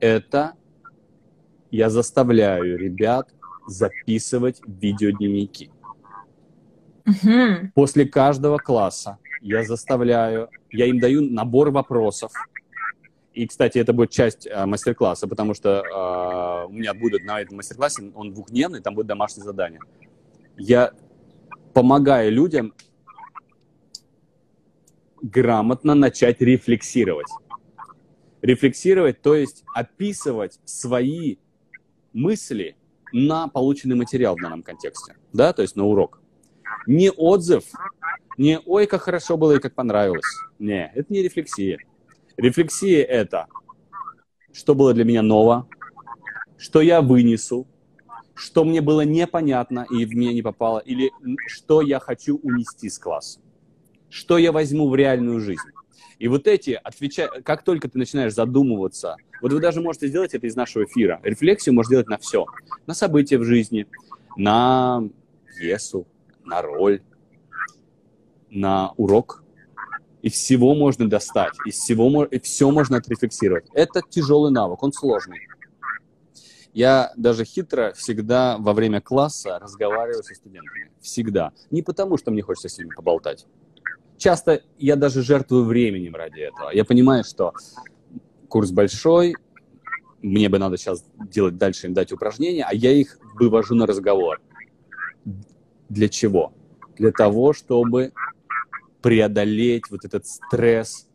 Это 0.00 0.54
я 1.70 1.90
заставляю 1.90 2.78
ребят 2.78 3.34
записывать 3.68 4.60
видеодневники. 4.66 5.70
Угу. 7.06 7.72
После 7.74 8.06
каждого 8.06 8.58
класса 8.58 9.18
я 9.40 9.64
заставляю, 9.64 10.48
я 10.70 10.86
им 10.86 10.98
даю 10.98 11.22
набор 11.22 11.70
вопросов. 11.70 12.32
И, 13.32 13.46
кстати, 13.46 13.78
это 13.78 13.92
будет 13.92 14.10
часть 14.10 14.46
э, 14.46 14.66
мастер-класса, 14.66 15.28
потому 15.28 15.54
что 15.54 15.82
э, 15.84 16.66
у 16.66 16.72
меня 16.72 16.92
будет 16.92 17.24
на 17.24 17.40
этом 17.40 17.56
мастер-классе, 17.56 18.10
он 18.14 18.34
двухдневный, 18.34 18.80
там 18.80 18.94
будет 18.94 19.06
домашнее 19.06 19.44
задание. 19.44 19.80
Я 20.56 20.92
помогаю 21.72 22.32
людям 22.32 22.74
грамотно 25.22 25.94
начать 25.94 26.40
рефлексировать. 26.40 27.28
Рефлексировать, 28.42 29.22
то 29.22 29.34
есть 29.36 29.62
описывать 29.74 30.58
свои 30.64 31.36
мысли 32.12 32.77
на 33.12 33.48
полученный 33.48 33.96
материал 33.96 34.36
в 34.36 34.40
данном 34.40 34.62
контексте, 34.62 35.16
да, 35.32 35.52
то 35.52 35.62
есть 35.62 35.76
на 35.76 35.84
урок. 35.84 36.20
Не 36.86 37.10
отзыв, 37.10 37.64
не 38.36 38.60
«Ой, 38.64 38.86
как 38.86 39.02
хорошо 39.02 39.36
было 39.36 39.56
и 39.56 39.58
как 39.58 39.74
понравилось». 39.74 40.24
Не, 40.58 40.90
это 40.94 41.12
не 41.12 41.22
рефлексия. 41.22 41.78
Рефлексия– 42.36 43.02
это 43.04 43.46
что 44.58 44.74
было 44.74 44.92
для 44.92 45.04
меня 45.04 45.22
ново, 45.22 45.68
что 46.56 46.80
я 46.80 47.00
вынесу, 47.00 47.66
что 48.34 48.64
мне 48.64 48.80
было 48.80 49.02
непонятно 49.02 49.86
и 49.88 50.04
в 50.04 50.14
меня 50.14 50.32
не 50.32 50.42
попало, 50.42 50.80
или 50.80 51.12
что 51.46 51.80
я 51.80 52.00
хочу 52.00 52.38
унести 52.38 52.88
с 52.88 52.98
класса, 52.98 53.40
что 54.08 54.36
я 54.38 54.50
возьму 54.52 54.88
в 54.88 54.96
реальную 54.96 55.40
жизнь. 55.40 55.70
И 56.18 56.26
вот 56.26 56.46
эти, 56.48 56.78
отвечая, 56.82 57.28
как 57.42 57.62
только 57.62 57.88
ты 57.88 57.98
начинаешь 57.98 58.34
задумываться, 58.34 59.16
вот 59.40 59.52
вы 59.52 59.60
даже 59.60 59.80
можете 59.80 60.08
сделать 60.08 60.34
это 60.34 60.46
из 60.46 60.56
нашего 60.56 60.84
эфира. 60.84 61.20
Рефлексию 61.22 61.74
можно 61.74 61.90
делать 61.90 62.08
на 62.08 62.18
все. 62.18 62.46
На 62.86 62.94
события 62.94 63.38
в 63.38 63.44
жизни, 63.44 63.86
на 64.36 65.02
пьесу, 65.56 66.06
на 66.44 66.60
роль, 66.62 67.02
на 68.50 68.92
урок. 68.96 69.44
И 70.22 70.30
всего 70.30 70.74
можно 70.74 71.08
достать, 71.08 71.52
из 71.64 71.76
всего, 71.76 72.24
и 72.24 72.40
все 72.40 72.70
можно 72.72 72.96
отрефлексировать. 72.96 73.66
Это 73.72 74.02
тяжелый 74.08 74.50
навык, 74.50 74.82
он 74.82 74.92
сложный. 74.92 75.38
Я 76.72 77.12
даже 77.16 77.44
хитро 77.44 77.92
всегда 77.96 78.56
во 78.58 78.72
время 78.72 79.00
класса 79.00 79.58
разговариваю 79.60 80.24
со 80.24 80.34
студентами. 80.34 80.90
Всегда. 81.00 81.52
Не 81.70 81.82
потому, 81.82 82.18
что 82.18 82.32
мне 82.32 82.42
хочется 82.42 82.68
с 82.68 82.78
ними 82.78 82.90
поболтать 82.94 83.46
часто 84.18 84.62
я 84.78 84.96
даже 84.96 85.22
жертвую 85.22 85.64
временем 85.64 86.14
ради 86.14 86.40
этого. 86.40 86.70
Я 86.70 86.84
понимаю, 86.84 87.24
что 87.24 87.54
курс 88.48 88.70
большой, 88.70 89.34
мне 90.20 90.48
бы 90.48 90.58
надо 90.58 90.76
сейчас 90.76 91.04
делать 91.18 91.56
дальше, 91.56 91.86
им 91.86 91.94
дать 91.94 92.12
упражнения, 92.12 92.64
а 92.64 92.74
я 92.74 92.92
их 92.92 93.18
вывожу 93.34 93.74
на 93.74 93.86
разговор. 93.86 94.40
Для 95.88 96.08
чего? 96.08 96.52
Для 96.96 97.12
того, 97.12 97.52
чтобы 97.52 98.12
преодолеть 99.00 99.84
вот 99.90 100.04
этот 100.04 100.26
стресс 100.26 101.08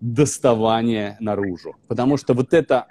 доставания 0.00 1.16
наружу. 1.18 1.76
Потому 1.88 2.18
что 2.18 2.34
вот 2.34 2.52
это 2.52 2.86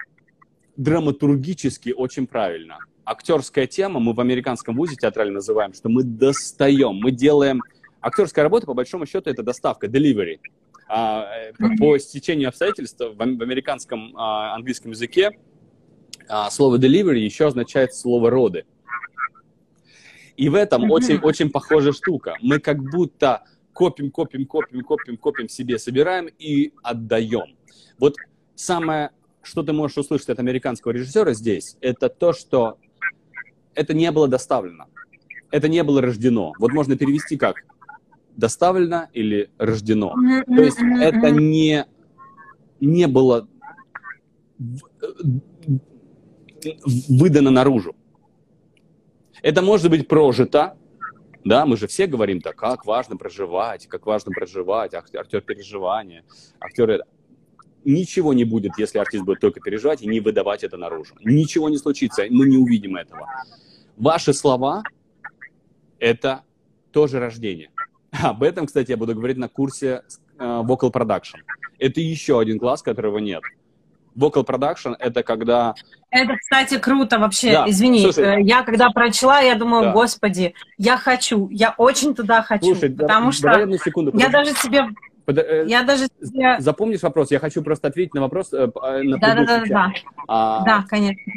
драматургически 0.77 1.93
очень 1.95 2.25
правильно. 2.25 2.79
Актерская 3.05 3.67
тема, 3.67 3.99
мы 3.99 4.13
в 4.13 4.19
американском 4.19 4.75
вузе 4.75 4.95
театрально 4.95 5.35
называем, 5.35 5.73
что 5.73 5.89
мы 5.89 6.03
достаем, 6.03 6.95
мы 6.95 7.11
делаем... 7.11 7.61
Актерская 8.03 8.43
работа, 8.43 8.65
по 8.67 8.73
большому 8.73 9.05
счету, 9.05 9.29
это 9.29 9.43
доставка, 9.43 9.87
delivery. 9.87 10.39
А, 10.89 11.25
э, 11.25 11.53
по 11.79 11.97
стечению 11.97 12.49
обстоятельств 12.49 12.99
в, 12.99 13.15
в 13.15 13.21
американском 13.21 14.15
а, 14.17 14.53
английском 14.53 14.91
языке 14.91 15.31
а, 16.27 16.49
слово 16.49 16.77
delivery 16.77 17.19
еще 17.19 17.47
означает 17.47 17.95
слово 17.95 18.29
роды. 18.29 18.65
И 20.35 20.49
в 20.49 20.55
этом 20.55 20.91
очень, 20.91 21.17
очень 21.19 21.49
похожая 21.49 21.93
штука. 21.93 22.35
Мы 22.41 22.59
как 22.59 22.83
будто 22.83 23.45
копим, 23.71 24.11
копим, 24.11 24.45
копим, 24.45 24.81
копим, 24.81 25.15
копим 25.15 25.47
себе, 25.47 25.79
собираем 25.79 26.27
и 26.37 26.73
отдаем. 26.83 27.55
Вот 27.99 28.15
самое, 28.55 29.11
что 29.41 29.63
ты 29.63 29.71
можешь 29.71 29.97
услышать 29.97 30.29
от 30.29 30.39
американского 30.39 30.91
режиссера 30.91 31.33
здесь, 31.33 31.77
это 31.79 32.09
то, 32.09 32.33
что 32.33 32.77
это 33.75 33.93
не 33.93 34.11
было 34.11 34.27
доставлено. 34.27 34.87
Это 35.51 35.67
не 35.67 35.83
было 35.83 36.01
рождено. 36.01 36.53
Вот 36.59 36.73
можно 36.73 36.97
перевести 36.97 37.37
как 37.37 37.63
доставлено 38.35 39.09
или 39.13 39.49
рождено. 39.57 40.13
То 40.45 40.61
есть 40.61 40.79
это 40.79 41.31
не, 41.31 41.85
не 42.79 43.07
было 43.07 43.47
выдано 47.09 47.51
наружу. 47.51 47.95
Это 49.41 49.61
может 49.61 49.89
быть 49.89 50.07
прожито, 50.07 50.77
да, 51.43 51.65
мы 51.65 51.75
же 51.75 51.87
все 51.87 52.07
говорим 52.07 52.39
так, 52.39 52.55
как 52.55 52.85
важно 52.85 53.17
проживать, 53.17 53.87
как 53.87 54.05
важно 54.05 54.31
проживать, 54.31 54.93
актер 54.93 55.41
переживания, 55.41 56.23
актеры... 56.59 57.01
Ничего 57.85 58.33
не 58.33 58.45
будет, 58.45 58.71
если 58.77 58.97
артист 58.97 59.25
будет 59.25 59.41
только 59.41 59.59
переживать 59.59 60.01
и 60.01 60.07
не 60.07 60.21
выдавать 60.21 60.63
это 60.63 60.77
наружу. 60.77 61.15
Ничего 61.21 61.67
не 61.67 61.77
случится, 61.77 62.23
мы 62.29 62.45
не 62.45 62.55
увидим 62.55 62.95
этого. 62.95 63.27
Ваши 63.97 64.33
слова– 64.33 64.83
это 65.99 66.43
тоже 66.93 67.19
рождение. 67.19 67.71
Об 68.21 68.43
этом, 68.43 68.67
кстати, 68.67 68.91
я 68.91 68.97
буду 68.97 69.15
говорить 69.15 69.37
на 69.37 69.47
курсе 69.47 70.03
э, 70.37 70.43
Vocal 70.43 70.91
Production. 70.91 71.39
Это 71.79 71.99
еще 71.99 72.39
один 72.39 72.59
класс, 72.59 72.81
которого 72.81 73.17
нет. 73.17 73.41
Vocal 74.15 74.45
production— 74.45 74.95
это 74.99 75.23
когда... 75.23 75.73
Это, 76.11 76.37
кстати, 76.37 76.77
круто 76.77 77.17
вообще. 77.17 77.51
Да. 77.51 77.65
Извини, 77.67 78.03
Слушай, 78.03 78.41
э, 78.41 78.41
я 78.43 78.63
когда 78.63 78.89
прочла, 78.89 79.39
я 79.39 79.55
думаю, 79.55 79.85
да. 79.85 79.91
господи, 79.91 80.53
я 80.77 80.97
хочу, 80.97 81.49
я 81.49 81.73
очень 81.77 82.13
туда 82.13 82.43
хочу. 82.43 82.65
Слушай, 82.65 82.91
потому 82.91 83.27
да, 83.27 83.31
что 83.31 83.51
одну 83.51 83.77
секунду, 83.77 84.11
я 84.15 84.29
даже 84.29 84.51
себе... 84.51 84.85
Под, 85.25 85.39
э, 85.39 85.65
я 85.67 85.83
даже 85.83 86.07
себе... 86.21 86.57
Запомнишь 86.59 87.01
вопрос? 87.01 87.31
Я 87.31 87.39
хочу 87.39 87.63
просто 87.63 87.87
ответить 87.87 88.13
на 88.13 88.21
вопрос 88.21 88.53
э, 88.53 88.67
на 88.67 89.17
да, 89.17 89.35
да, 89.35 89.45
да, 89.45 89.63
да. 89.65 89.93
А, 90.27 90.63
да, 90.63 90.85
конечно. 90.87 91.33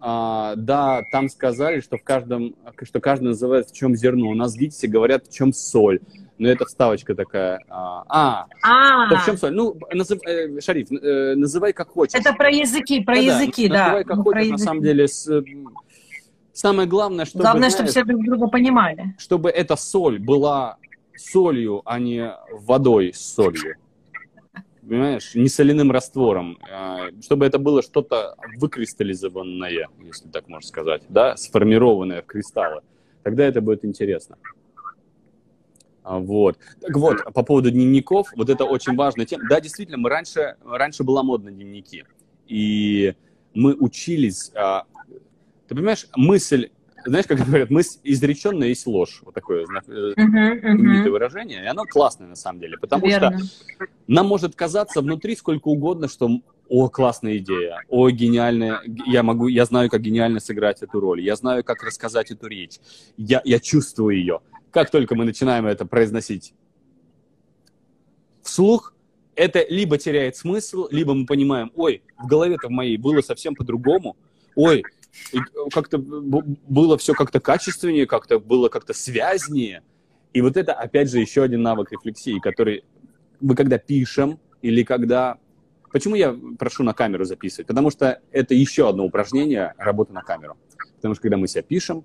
А, 0.00 0.54
да, 0.56 1.02
там 1.10 1.28
сказали, 1.28 1.80
что 1.80 1.96
в 1.96 2.04
каждом, 2.04 2.54
что 2.82 3.00
каждый 3.00 3.24
называет 3.28 3.68
в 3.68 3.74
чем 3.74 3.96
зерно. 3.96 4.28
У 4.28 4.34
нас 4.34 4.54
в 4.54 4.58
ГИТИСе 4.58 4.88
говорят 4.88 5.26
в 5.26 5.32
чем 5.32 5.52
соль 5.52 6.00
но 6.38 6.48
это 6.48 6.64
вставочка 6.64 7.14
такая. 7.14 7.60
А, 7.68 8.04
а, 8.08 8.46
а. 8.62 9.16
в 9.16 9.24
чем 9.24 9.36
соль? 9.36 9.52
Ну, 9.52 9.76
назыв, 9.92 10.20
э, 10.24 10.60
Шариф, 10.60 10.90
э, 10.90 11.34
называй 11.34 11.72
как 11.72 11.88
хочешь. 11.88 12.14
Это 12.14 12.32
про 12.32 12.50
языки, 12.50 13.00
про 13.00 13.16
да, 13.16 13.20
языки, 13.20 13.68
да. 13.68 13.84
Называй 13.84 14.04
как 14.04 14.16
ну, 14.18 14.22
хочешь, 14.22 14.48
на 14.50 14.58
самом 14.58 14.82
деле. 14.82 15.08
С, 15.08 15.44
самое 16.52 16.88
главное, 16.88 17.24
чтобы... 17.24 17.42
Главное, 17.42 17.70
знаешь, 17.70 17.74
чтобы 17.74 17.88
все 17.90 18.04
друг 18.04 18.24
друга 18.24 18.46
понимали. 18.46 19.16
Чтобы 19.18 19.50
эта 19.50 19.76
соль 19.76 20.18
была 20.18 20.76
солью, 21.16 21.82
а 21.84 21.98
не 21.98 22.32
водой 22.52 23.12
с 23.12 23.34
солью. 23.34 23.76
Понимаешь, 24.88 25.34
не 25.34 25.48
соляным 25.48 25.90
раствором, 25.90 26.58
а, 26.70 27.10
чтобы 27.20 27.44
это 27.44 27.58
было 27.58 27.82
что-то 27.82 28.36
выкристаллизованное, 28.56 29.88
если 29.98 30.28
так 30.28 30.48
можно 30.48 30.66
сказать, 30.66 31.02
да, 31.10 31.36
сформированное 31.36 32.22
в 32.22 32.26
кристаллы. 32.26 32.80
Тогда 33.22 33.44
это 33.44 33.60
будет 33.60 33.84
интересно. 33.84 34.38
А, 36.02 36.18
вот. 36.18 36.58
Так 36.80 36.96
вот, 36.96 37.22
по 37.34 37.42
поводу 37.42 37.70
дневников, 37.70 38.32
вот 38.34 38.48
это 38.48 38.64
очень 38.64 38.96
важная 38.96 39.26
тема. 39.26 39.44
Да, 39.50 39.60
действительно, 39.60 39.98
мы 39.98 40.08
раньше, 40.08 40.56
раньше 40.64 41.04
была 41.04 41.22
модно 41.22 41.50
дневники. 41.50 42.06
И 42.46 43.14
мы 43.52 43.74
учились... 43.74 44.50
А, 44.54 44.84
ты 45.66 45.74
понимаешь, 45.74 46.06
мысль 46.16 46.70
знаешь, 47.04 47.26
как 47.26 47.38
говорят, 47.38 47.70
мысль 47.70 47.98
изреченная 48.04 48.68
есть 48.68 48.86
ложь. 48.86 49.20
Вот 49.24 49.34
такое 49.34 49.64
uh-huh, 49.64 50.14
uh-huh. 50.16 51.10
выражение. 51.10 51.62
И 51.62 51.66
оно 51.66 51.84
классное 51.84 52.28
на 52.28 52.36
самом 52.36 52.60
деле. 52.60 52.76
Потому 52.78 53.06
Верно. 53.06 53.38
что 53.38 53.86
нам 54.06 54.26
может 54.26 54.54
казаться 54.54 55.00
внутри 55.00 55.36
сколько 55.36 55.68
угодно, 55.68 56.08
что 56.08 56.28
о, 56.68 56.88
классная 56.88 57.38
идея, 57.38 57.80
о, 57.88 58.10
гениальная, 58.10 58.80
я 59.06 59.22
могу, 59.22 59.48
я 59.48 59.64
знаю, 59.64 59.88
как 59.88 60.02
гениально 60.02 60.38
сыграть 60.38 60.82
эту 60.82 61.00
роль, 61.00 61.22
я 61.22 61.34
знаю, 61.34 61.64
как 61.64 61.82
рассказать 61.82 62.30
эту 62.30 62.46
речь, 62.46 62.78
я, 63.16 63.40
я 63.44 63.58
чувствую 63.58 64.16
ее 64.16 64.40
как 64.70 64.90
только 64.90 65.14
мы 65.14 65.24
начинаем 65.24 65.66
это 65.66 65.86
произносить 65.86 66.54
вслух, 68.42 68.94
это 69.34 69.64
либо 69.68 69.98
теряет 69.98 70.36
смысл, 70.36 70.88
либо 70.90 71.14
мы 71.14 71.26
понимаем, 71.26 71.72
ой, 71.74 72.02
в 72.18 72.26
голове-то 72.26 72.68
в 72.68 72.70
моей 72.70 72.96
было 72.96 73.20
совсем 73.20 73.54
по-другому, 73.54 74.16
ой, 74.54 74.82
как-то 75.72 75.98
было 75.98 76.98
все 76.98 77.14
как-то 77.14 77.40
качественнее, 77.40 78.06
как-то 78.06 78.38
было 78.38 78.68
как-то 78.68 78.92
связнее. 78.92 79.82
И 80.32 80.40
вот 80.40 80.56
это, 80.56 80.72
опять 80.72 81.10
же, 81.10 81.18
еще 81.18 81.42
один 81.42 81.62
навык 81.62 81.92
рефлексии, 81.92 82.38
который 82.38 82.84
мы 83.40 83.54
когда 83.54 83.78
пишем 83.78 84.38
или 84.62 84.82
когда... 84.82 85.38
Почему 85.90 86.14
я 86.14 86.36
прошу 86.58 86.82
на 86.82 86.92
камеру 86.92 87.24
записывать? 87.24 87.66
Потому 87.66 87.90
что 87.90 88.20
это 88.30 88.54
еще 88.54 88.88
одно 88.88 89.06
упражнение 89.06 89.74
работы 89.78 90.12
на 90.12 90.22
камеру. 90.22 90.56
Потому 90.96 91.14
что 91.14 91.22
когда 91.22 91.38
мы 91.38 91.48
себя 91.48 91.62
пишем, 91.62 92.04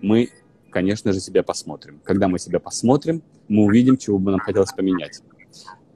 мы 0.00 0.30
конечно 0.70 1.12
же, 1.12 1.20
себя 1.20 1.42
посмотрим. 1.42 2.00
Когда 2.04 2.28
мы 2.28 2.38
себя 2.38 2.60
посмотрим, 2.60 3.22
мы 3.48 3.64
увидим, 3.64 3.96
чего 3.96 4.18
бы 4.18 4.30
нам 4.30 4.40
хотелось 4.40 4.72
поменять. 4.72 5.22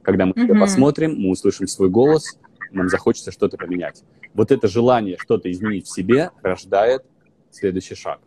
Когда 0.01 0.25
мы 0.25 0.33
mm-hmm. 0.33 0.43
себя 0.43 0.59
посмотрим, 0.59 1.15
мы 1.17 1.29
услышим 1.29 1.67
свой 1.67 1.89
голос, 1.89 2.37
нам 2.71 2.89
захочется 2.89 3.31
что-то 3.31 3.57
поменять. 3.57 4.03
Вот 4.33 4.51
это 4.51 4.67
желание 4.67 5.17
что-то 5.19 5.51
изменить 5.51 5.87
в 5.87 5.93
себе 5.93 6.31
рождает 6.41 7.03
следующий 7.51 7.95
шаг. 7.95 8.19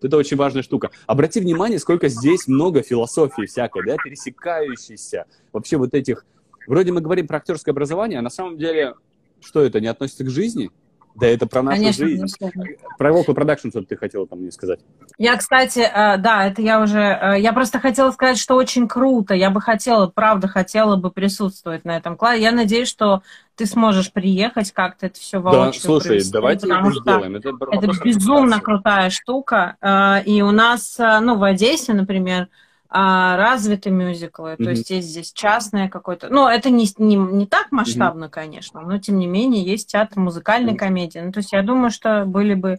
Это 0.00 0.16
очень 0.16 0.36
важная 0.36 0.62
штука. 0.62 0.90
Обрати 1.06 1.40
внимание, 1.40 1.78
сколько 1.78 2.08
здесь 2.08 2.48
много 2.48 2.82
философии 2.82 3.46
всякой, 3.46 3.86
да, 3.86 3.96
пересекающейся. 4.02 5.26
Вообще 5.52 5.76
вот 5.76 5.94
этих... 5.94 6.24
Вроде 6.66 6.92
мы 6.92 7.00
говорим 7.00 7.26
про 7.26 7.38
актерское 7.38 7.72
образование, 7.72 8.18
а 8.18 8.22
на 8.22 8.30
самом 8.30 8.58
деле, 8.58 8.94
что 9.40 9.60
это, 9.60 9.80
не 9.80 9.86
относится 9.86 10.24
к 10.24 10.30
жизни? 10.30 10.70
Да, 11.14 11.26
это 11.26 11.46
про 11.46 11.62
нашу 11.62 11.78
Конечно, 11.78 12.06
жизнь. 12.06 12.22
Безусловно. 12.22 12.64
Про 12.98 13.10
Vocal 13.10 13.34
Production 13.34 13.70
что 13.70 13.82
ты 13.82 13.96
хотела 13.96 14.26
там 14.26 14.40
мне 14.40 14.50
сказать. 14.50 14.80
Я, 15.18 15.36
кстати, 15.36 15.80
э, 15.80 16.16
да, 16.18 16.46
это 16.46 16.62
я 16.62 16.80
уже... 16.80 17.00
Э, 17.00 17.38
я 17.38 17.52
просто 17.52 17.78
хотела 17.80 18.10
сказать, 18.10 18.38
что 18.38 18.54
очень 18.54 18.88
круто. 18.88 19.34
Я 19.34 19.50
бы 19.50 19.60
хотела, 19.60 20.06
правда, 20.06 20.48
хотела 20.48 20.96
бы 20.96 21.10
присутствовать 21.10 21.84
на 21.84 21.96
этом 21.96 22.16
классе. 22.16 22.42
Я 22.42 22.52
надеюсь, 22.52 22.88
что 22.88 23.22
ты 23.56 23.66
сможешь 23.66 24.12
приехать 24.12 24.72
как-то 24.72 25.06
это 25.06 25.20
все 25.20 25.38
воочию 25.38 25.72
Да, 25.72 25.72
слушай, 25.72 26.20
давайте 26.30 26.66
это 26.66 26.90
сделаем. 26.90 27.36
Это, 27.36 27.50
это 27.70 27.88
безумно 28.02 28.60
крутая 28.60 29.10
штука. 29.10 29.76
Э, 29.80 30.22
и 30.24 30.42
у 30.42 30.50
нас, 30.50 30.96
ну, 30.98 31.36
в 31.36 31.44
Одессе, 31.44 31.92
например, 31.92 32.48
а, 32.94 33.38
развиты 33.38 33.90
мюзиклы, 33.90 34.50
mm-hmm. 34.50 34.64
то 34.64 34.70
есть 34.70 34.90
есть 34.90 35.08
здесь 35.08 35.32
частное 35.32 35.88
какое-то, 35.88 36.28
ну, 36.28 36.46
это 36.46 36.68
не, 36.68 36.86
не, 36.98 37.16
не 37.16 37.46
так 37.46 37.72
масштабно, 37.72 38.26
mm-hmm. 38.26 38.30
конечно, 38.30 38.80
но 38.82 38.98
тем 38.98 39.18
не 39.18 39.26
менее 39.26 39.64
есть 39.64 39.90
театр 39.90 40.18
музыкальной 40.18 40.74
mm-hmm. 40.74 40.76
комедии, 40.76 41.18
ну, 41.20 41.32
то 41.32 41.38
есть 41.38 41.52
я 41.52 41.62
думаю, 41.62 41.90
что 41.90 42.24
были 42.26 42.52
бы 42.52 42.78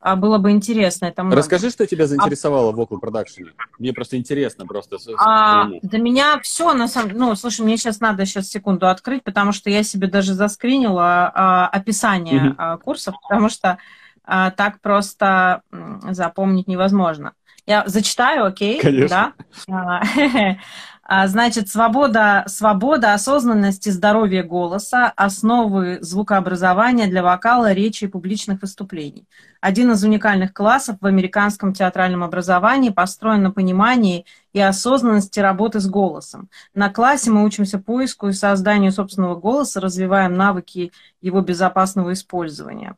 а, 0.00 0.16
было 0.16 0.38
бы 0.38 0.50
интересно 0.50 1.06
это 1.06 1.22
много. 1.22 1.36
Расскажи, 1.36 1.70
что 1.70 1.86
тебя 1.86 2.08
заинтересовало 2.08 2.70
а... 2.70 2.72
в 2.72 2.80
Vocal 2.80 2.98
Production. 3.00 3.50
Мне 3.78 3.92
просто 3.92 4.16
интересно 4.16 4.66
просто. 4.66 4.98
А, 5.16 5.68
да 5.80 5.98
меня 5.98 6.40
все, 6.40 6.74
на 6.74 6.88
самом 6.88 7.16
ну, 7.16 7.36
слушай, 7.36 7.60
мне 7.60 7.76
сейчас 7.76 8.00
надо 8.00 8.26
сейчас 8.26 8.48
секунду 8.48 8.88
открыть, 8.88 9.22
потому 9.22 9.52
что 9.52 9.70
я 9.70 9.84
себе 9.84 10.08
даже 10.08 10.34
заскринила 10.34 11.30
а, 11.32 11.68
описание 11.68 12.46
mm-hmm. 12.46 12.54
а, 12.58 12.76
курсов, 12.78 13.14
потому 13.22 13.48
что 13.48 13.78
а, 14.24 14.50
так 14.50 14.80
просто 14.80 15.62
запомнить 16.10 16.66
невозможно. 16.66 17.34
Я 17.66 17.84
зачитаю, 17.86 18.44
окей? 18.44 18.80
Конечно. 18.80 19.34
Да? 19.68 20.56
А, 21.04 21.26
значит, 21.28 21.68
свобода, 21.68 22.42
свобода, 22.48 23.14
осознанность 23.14 23.86
и 23.86 23.90
здоровье 23.90 24.42
голоса– 24.42 25.12
основы 25.16 25.98
звукообразования 26.00 27.06
для 27.06 27.22
вокала, 27.22 27.72
речи 27.72 28.04
и 28.04 28.08
публичных 28.08 28.62
выступлений. 28.62 29.28
Один 29.60 29.92
из 29.92 30.02
уникальных 30.02 30.52
классов 30.52 30.96
в 31.00 31.06
американском 31.06 31.72
театральном 31.72 32.24
образовании 32.24 32.90
построен 32.90 33.44
на 33.44 33.52
понимании 33.52 34.26
и 34.52 34.60
осознанности 34.60 35.38
работы 35.38 35.78
с 35.78 35.86
голосом. 35.86 36.48
На 36.74 36.90
классе 36.90 37.30
мы 37.30 37.44
учимся 37.44 37.78
поиску 37.78 38.28
и 38.28 38.32
созданию 38.32 38.90
собственного 38.90 39.36
голоса, 39.36 39.80
развиваем 39.80 40.34
навыки 40.34 40.90
его 41.20 41.42
безопасного 41.42 42.12
использования. 42.12 42.96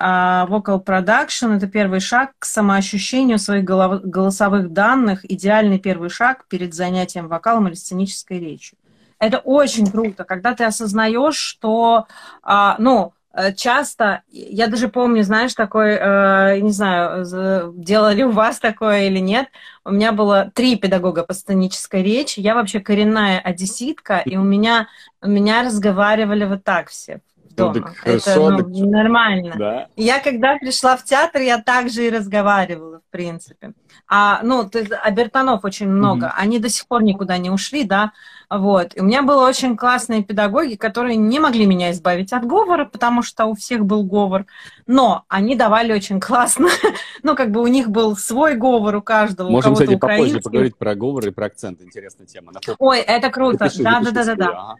А, 0.00 0.46
vocal 0.48 0.84
Production– 0.84 1.56
это 1.56 1.66
первый 1.66 2.00
шаг 2.00 2.30
к 2.38 2.44
самоощущению 2.44 3.38
своих 3.38 3.64
голосовых 3.64 4.72
данных, 4.72 5.28
идеальный 5.30 5.80
первый 5.80 6.08
шаг 6.08 6.46
перед 6.48 6.72
занятием 6.72 7.26
вокалом 7.26 7.66
или 7.66 7.74
сценической 7.74 8.38
речью. 8.38 8.78
Это 9.18 9.38
очень 9.38 9.90
круто, 9.90 10.22
когда 10.22 10.54
ты 10.54 10.64
осознаешь, 10.64 11.36
что, 11.36 12.06
а, 12.42 12.76
ну, 12.78 13.12
Э, 13.38 13.52
часто, 13.52 14.22
я 14.30 14.66
даже 14.66 14.88
помню, 14.88 15.22
знаешь, 15.22 15.54
такой, 15.54 15.90
э, 15.92 16.58
не 16.60 16.72
знаю, 16.72 17.72
делали 17.76 18.24
у 18.24 18.32
вас 18.32 18.58
такое 18.58 19.06
или 19.06 19.20
нет, 19.20 19.46
у 19.84 19.92
меня 19.92 20.10
было 20.12 20.50
три 20.54 20.76
педагога 20.76 21.22
по 21.22 21.34
сценической 21.34 22.02
речи, 22.02 22.40
я 22.40 22.54
вообще 22.54 22.80
коренная 22.80 23.38
одесситка, 23.38 24.22
и 24.24 24.36
у 24.36 24.42
меня, 24.42 24.88
у 25.22 25.28
меня 25.28 25.62
разговаривали 25.62 26.46
вот 26.46 26.64
так 26.64 26.88
все 26.88 27.20
дома. 27.58 27.94
Ну, 28.04 28.12
это 28.12 28.38
ну, 28.38 28.90
нормально. 28.90 29.54
Да. 29.58 29.86
Я 29.96 30.20
когда 30.20 30.56
пришла 30.56 30.96
в 30.96 31.04
театр, 31.04 31.42
я 31.42 31.58
также 31.58 32.06
и 32.06 32.10
разговаривала, 32.10 33.00
в 33.00 33.10
принципе. 33.10 33.72
А, 34.10 34.40
ну, 34.42 34.68
ты, 34.68 34.84
Абертонов 34.84 35.64
очень 35.64 35.88
много, 35.88 36.26
mm-hmm. 36.26 36.42
они 36.42 36.58
до 36.58 36.70
сих 36.70 36.86
пор 36.86 37.02
никуда 37.02 37.36
не 37.36 37.50
ушли, 37.50 37.84
да, 37.84 38.12
вот. 38.48 38.96
И 38.96 39.00
у 39.00 39.04
меня 39.04 39.22
было 39.22 39.46
очень 39.46 39.76
классные 39.76 40.24
педагоги, 40.24 40.76
которые 40.76 41.16
не 41.16 41.38
могли 41.38 41.66
меня 41.66 41.90
избавить 41.90 42.32
от 42.32 42.46
говора, 42.46 42.86
потому 42.86 43.22
что 43.22 43.44
у 43.44 43.54
всех 43.54 43.84
был 43.84 44.04
говор, 44.04 44.46
но 44.86 45.24
они 45.28 45.54
давали 45.56 45.92
очень 45.92 46.20
классно, 46.20 46.68
ну, 47.22 47.36
как 47.36 47.50
бы 47.50 47.60
у 47.60 47.66
них 47.66 47.90
был 47.90 48.16
свой 48.16 48.54
говор 48.54 48.96
у 48.96 49.02
каждого, 49.02 49.50
Можем, 49.50 49.72
у 49.72 49.74
кстати, 49.74 49.96
попозже 49.96 50.40
поговорить 50.40 50.76
про 50.76 50.94
говор 50.94 51.26
и 51.26 51.30
про 51.30 51.46
акцент, 51.46 51.82
интересная 51.82 52.26
тема. 52.26 52.52
Ой, 52.78 53.00
это 53.00 53.28
круто, 53.30 53.68
да-да-да-да-да. 53.76 54.76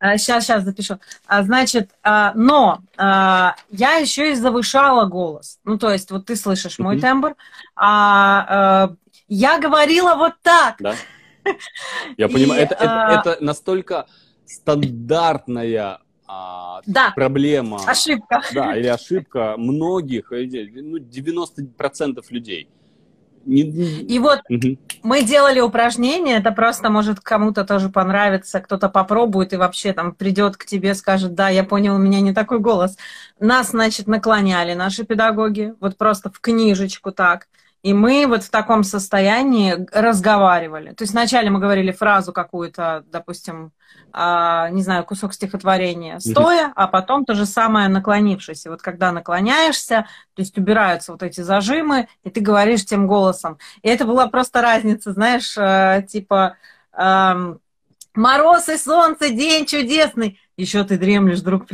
Сейчас, 0.00 0.44
сейчас 0.44 0.64
запишу. 0.64 0.98
А, 1.26 1.42
значит, 1.42 1.90
а, 2.02 2.32
но 2.34 2.80
а, 2.96 3.54
я 3.68 3.96
еще 3.96 4.32
и 4.32 4.34
завышала 4.34 5.04
голос. 5.04 5.58
Ну, 5.64 5.78
то 5.78 5.90
есть, 5.90 6.10
вот 6.10 6.26
ты 6.26 6.36
слышишь 6.36 6.78
мой 6.78 6.96
mm-hmm. 6.96 7.00
тембр. 7.00 7.36
А, 7.76 8.92
я 9.28 9.58
говорила 9.58 10.14
вот 10.14 10.34
так. 10.42 10.76
Да. 10.80 10.94
Я 12.16 12.26
и, 12.26 12.32
понимаю, 12.32 12.62
это, 12.62 12.76
а... 12.78 13.20
это, 13.20 13.30
это 13.30 13.44
настолько 13.44 14.06
стандартная 14.44 16.00
а, 16.26 16.80
да. 16.86 17.12
проблема. 17.14 17.78
Ошибка. 17.86 18.42
Да, 18.52 18.76
или 18.76 18.86
ошибка 18.88 19.54
многих, 19.56 20.30
ну, 20.30 20.98
90% 20.98 22.24
людей. 22.30 22.68
И 23.50 24.18
вот 24.18 24.40
угу. 24.48 24.78
мы 25.02 25.22
делали 25.22 25.60
упражнение, 25.60 26.38
это 26.38 26.52
просто 26.52 26.88
может 26.88 27.20
кому-то 27.20 27.64
тоже 27.64 27.88
понравится, 27.88 28.60
кто-то 28.60 28.88
попробует 28.88 29.52
и 29.52 29.56
вообще 29.56 29.92
там 29.92 30.14
придет 30.14 30.56
к 30.56 30.64
тебе, 30.64 30.94
скажет, 30.94 31.34
да, 31.34 31.48
я 31.48 31.64
понял, 31.64 31.96
у 31.96 31.98
меня 31.98 32.20
не 32.20 32.32
такой 32.32 32.60
голос. 32.60 32.96
Нас, 33.40 33.70
значит, 33.70 34.06
наклоняли 34.06 34.74
наши 34.74 35.04
педагоги, 35.04 35.74
вот 35.80 35.96
просто 35.96 36.30
в 36.30 36.40
книжечку 36.40 37.10
так. 37.10 37.48
И 37.82 37.94
мы 37.94 38.26
вот 38.26 38.42
в 38.42 38.50
таком 38.50 38.84
состоянии 38.84 39.86
разговаривали. 39.92 40.92
То 40.92 41.02
есть 41.02 41.12
вначале 41.12 41.48
мы 41.50 41.60
говорили 41.60 41.92
фразу 41.92 42.32
какую-то, 42.32 43.04
допустим, 43.10 43.72
а, 44.12 44.68
не 44.70 44.82
знаю, 44.82 45.04
кусок 45.04 45.32
стихотворения 45.32 46.18
стоя, 46.18 46.72
а 46.76 46.88
потом 46.88 47.24
то 47.24 47.34
же 47.34 47.46
самое 47.46 47.88
наклонившись. 47.88 48.66
И 48.66 48.68
вот 48.68 48.82
когда 48.82 49.12
наклоняешься, 49.12 50.06
то 50.34 50.42
есть 50.42 50.58
убираются 50.58 51.12
вот 51.12 51.22
эти 51.22 51.40
зажимы, 51.40 52.08
и 52.22 52.30
ты 52.30 52.40
говоришь 52.40 52.84
тем 52.84 53.06
голосом. 53.06 53.58
И 53.82 53.88
это 53.88 54.04
была 54.04 54.26
просто 54.26 54.60
разница, 54.60 55.12
знаешь, 55.12 55.56
э, 55.56 56.04
типа 56.06 56.56
мороз 58.14 58.68
и 58.68 58.76
солнце, 58.76 59.30
день 59.30 59.64
чудесный 59.64 60.40
еще 60.60 60.84
ты 60.84 60.98
дремлешь 60.98 61.40
друг 61.40 61.66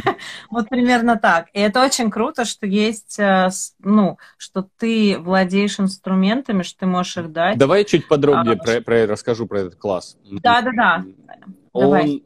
вот 0.50 0.68
примерно 0.68 1.16
так. 1.16 1.48
И 1.52 1.60
это 1.60 1.84
очень 1.84 2.10
круто, 2.10 2.44
что 2.44 2.66
есть, 2.66 3.18
э, 3.18 3.50
ну, 3.80 4.18
что 4.36 4.66
ты 4.78 5.18
владеешь 5.18 5.78
инструментами, 5.78 6.62
что 6.62 6.80
ты 6.80 6.86
можешь 6.86 7.16
их 7.18 7.32
дать. 7.32 7.58
Давай 7.58 7.84
чуть 7.84 8.08
подробнее 8.08 8.56
а, 8.56 8.64
про, 8.64 8.80
про, 8.80 9.06
расскажу 9.06 9.46
про 9.46 9.60
этот 9.60 9.76
класс. 9.76 10.16
Да-да-да. 10.30 11.04
Он... 11.72 12.22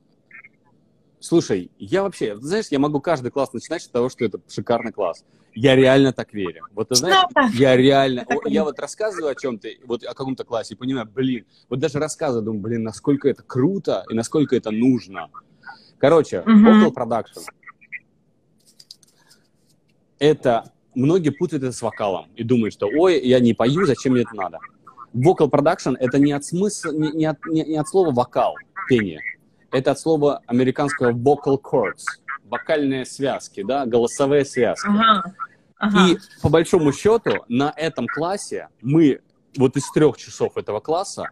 Слушай, 1.20 1.70
я 1.78 2.02
вообще, 2.02 2.36
знаешь, 2.36 2.66
я 2.70 2.78
могу 2.78 3.00
каждый 3.00 3.30
класс 3.30 3.52
начинать 3.52 3.82
с 3.82 3.88
того, 3.88 4.10
что 4.10 4.24
это 4.24 4.40
шикарный 4.48 4.92
класс. 4.92 5.24
Я 5.54 5.76
реально 5.76 6.12
так 6.12 6.34
верю. 6.34 6.66
Вот 6.72 6.88
ты 6.88 6.96
знаешь, 6.96 7.24
я 7.54 7.76
реально, 7.76 8.26
я 8.44 8.64
вот 8.64 8.78
рассказываю 8.78 9.30
о 9.30 9.34
чем-то, 9.34 9.68
вот 9.86 10.04
о 10.04 10.12
каком-то 10.12 10.44
классе, 10.44 10.76
понимаю, 10.76 11.06
блин, 11.06 11.46
вот 11.70 11.78
даже 11.78 11.98
рассказываю, 11.98 12.44
думаю, 12.44 12.60
блин, 12.60 12.82
насколько 12.82 13.28
это 13.28 13.42
круто 13.42 14.04
и 14.10 14.14
насколько 14.14 14.56
это 14.56 14.70
нужно. 14.70 15.30
Короче, 16.04 16.42
vocal 16.46 16.92
production. 16.92 17.46
Это 20.18 20.70
многие 20.94 21.30
путают 21.30 21.64
это 21.64 21.72
с 21.72 21.80
вокалом 21.80 22.26
и 22.36 22.44
думают, 22.44 22.74
что 22.74 22.88
ой, 22.94 23.26
я 23.26 23.40
не 23.40 23.54
пою, 23.54 23.86
зачем 23.86 24.12
мне 24.12 24.20
это 24.20 24.36
надо. 24.36 24.58
Vocal 25.14 25.48
production 25.48 25.96
это 25.98 26.18
не 26.18 26.32
от 26.32 26.44
смысла, 26.44 26.92
не, 26.92 27.10
не, 27.12 27.24
от, 27.24 27.38
не, 27.46 27.64
не 27.64 27.76
от 27.78 27.88
слова 27.88 28.12
вокал, 28.12 28.54
пение. 28.86 29.22
Это 29.72 29.92
от 29.92 29.98
слова 29.98 30.42
американского 30.46 31.12
vocal 31.12 31.58
cords, 31.58 32.04
вокальные 32.50 33.06
связки, 33.06 33.62
да, 33.62 33.86
голосовые 33.86 34.44
связки. 34.44 34.86
Ага. 34.86 35.34
Ага. 35.78 36.06
И 36.06 36.18
по 36.42 36.50
большому 36.50 36.92
счету 36.92 37.46
на 37.48 37.72
этом 37.74 38.06
классе 38.08 38.68
мы 38.82 39.22
вот 39.56 39.78
из 39.78 39.90
трех 39.90 40.18
часов 40.18 40.58
этого 40.58 40.80
класса 40.80 41.30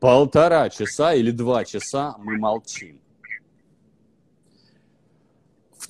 полтора 0.00 0.70
часа 0.70 1.12
или 1.12 1.30
два 1.30 1.66
часа 1.66 2.14
мы 2.16 2.38
молчим. 2.38 3.03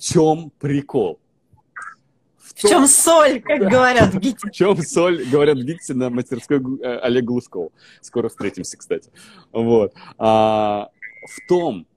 В 0.05 0.07
чем 0.07 0.51
прикол? 0.59 1.19
В, 2.37 2.53
в 2.53 2.59
чем 2.59 2.85
соль, 2.85 3.41
как 3.41 3.59
говорят 3.59 4.13
в 4.13 4.19
ГИТе. 4.19 4.49
В 4.49 4.51
чем 4.51 4.77
соль, 4.77 5.25
говорят 5.25 5.57
в 5.57 5.63
ГИТе 5.63 5.95
на 5.95 6.11
мастерской 6.11 6.59
э, 6.59 6.97
Олега 6.99 7.25
Глускова. 7.25 7.71
Скоро 8.01 8.29
встретимся, 8.29 8.77
кстати. 8.77 9.09
Вот. 9.51 9.95
А, 10.19 10.89
в 11.27 11.47
том, 11.49 11.87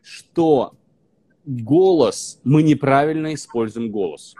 что 0.00 0.76
голос, 1.44 2.38
мы 2.44 2.62
неправильно 2.62 3.34
используем 3.34 3.90
голос. 3.90 4.36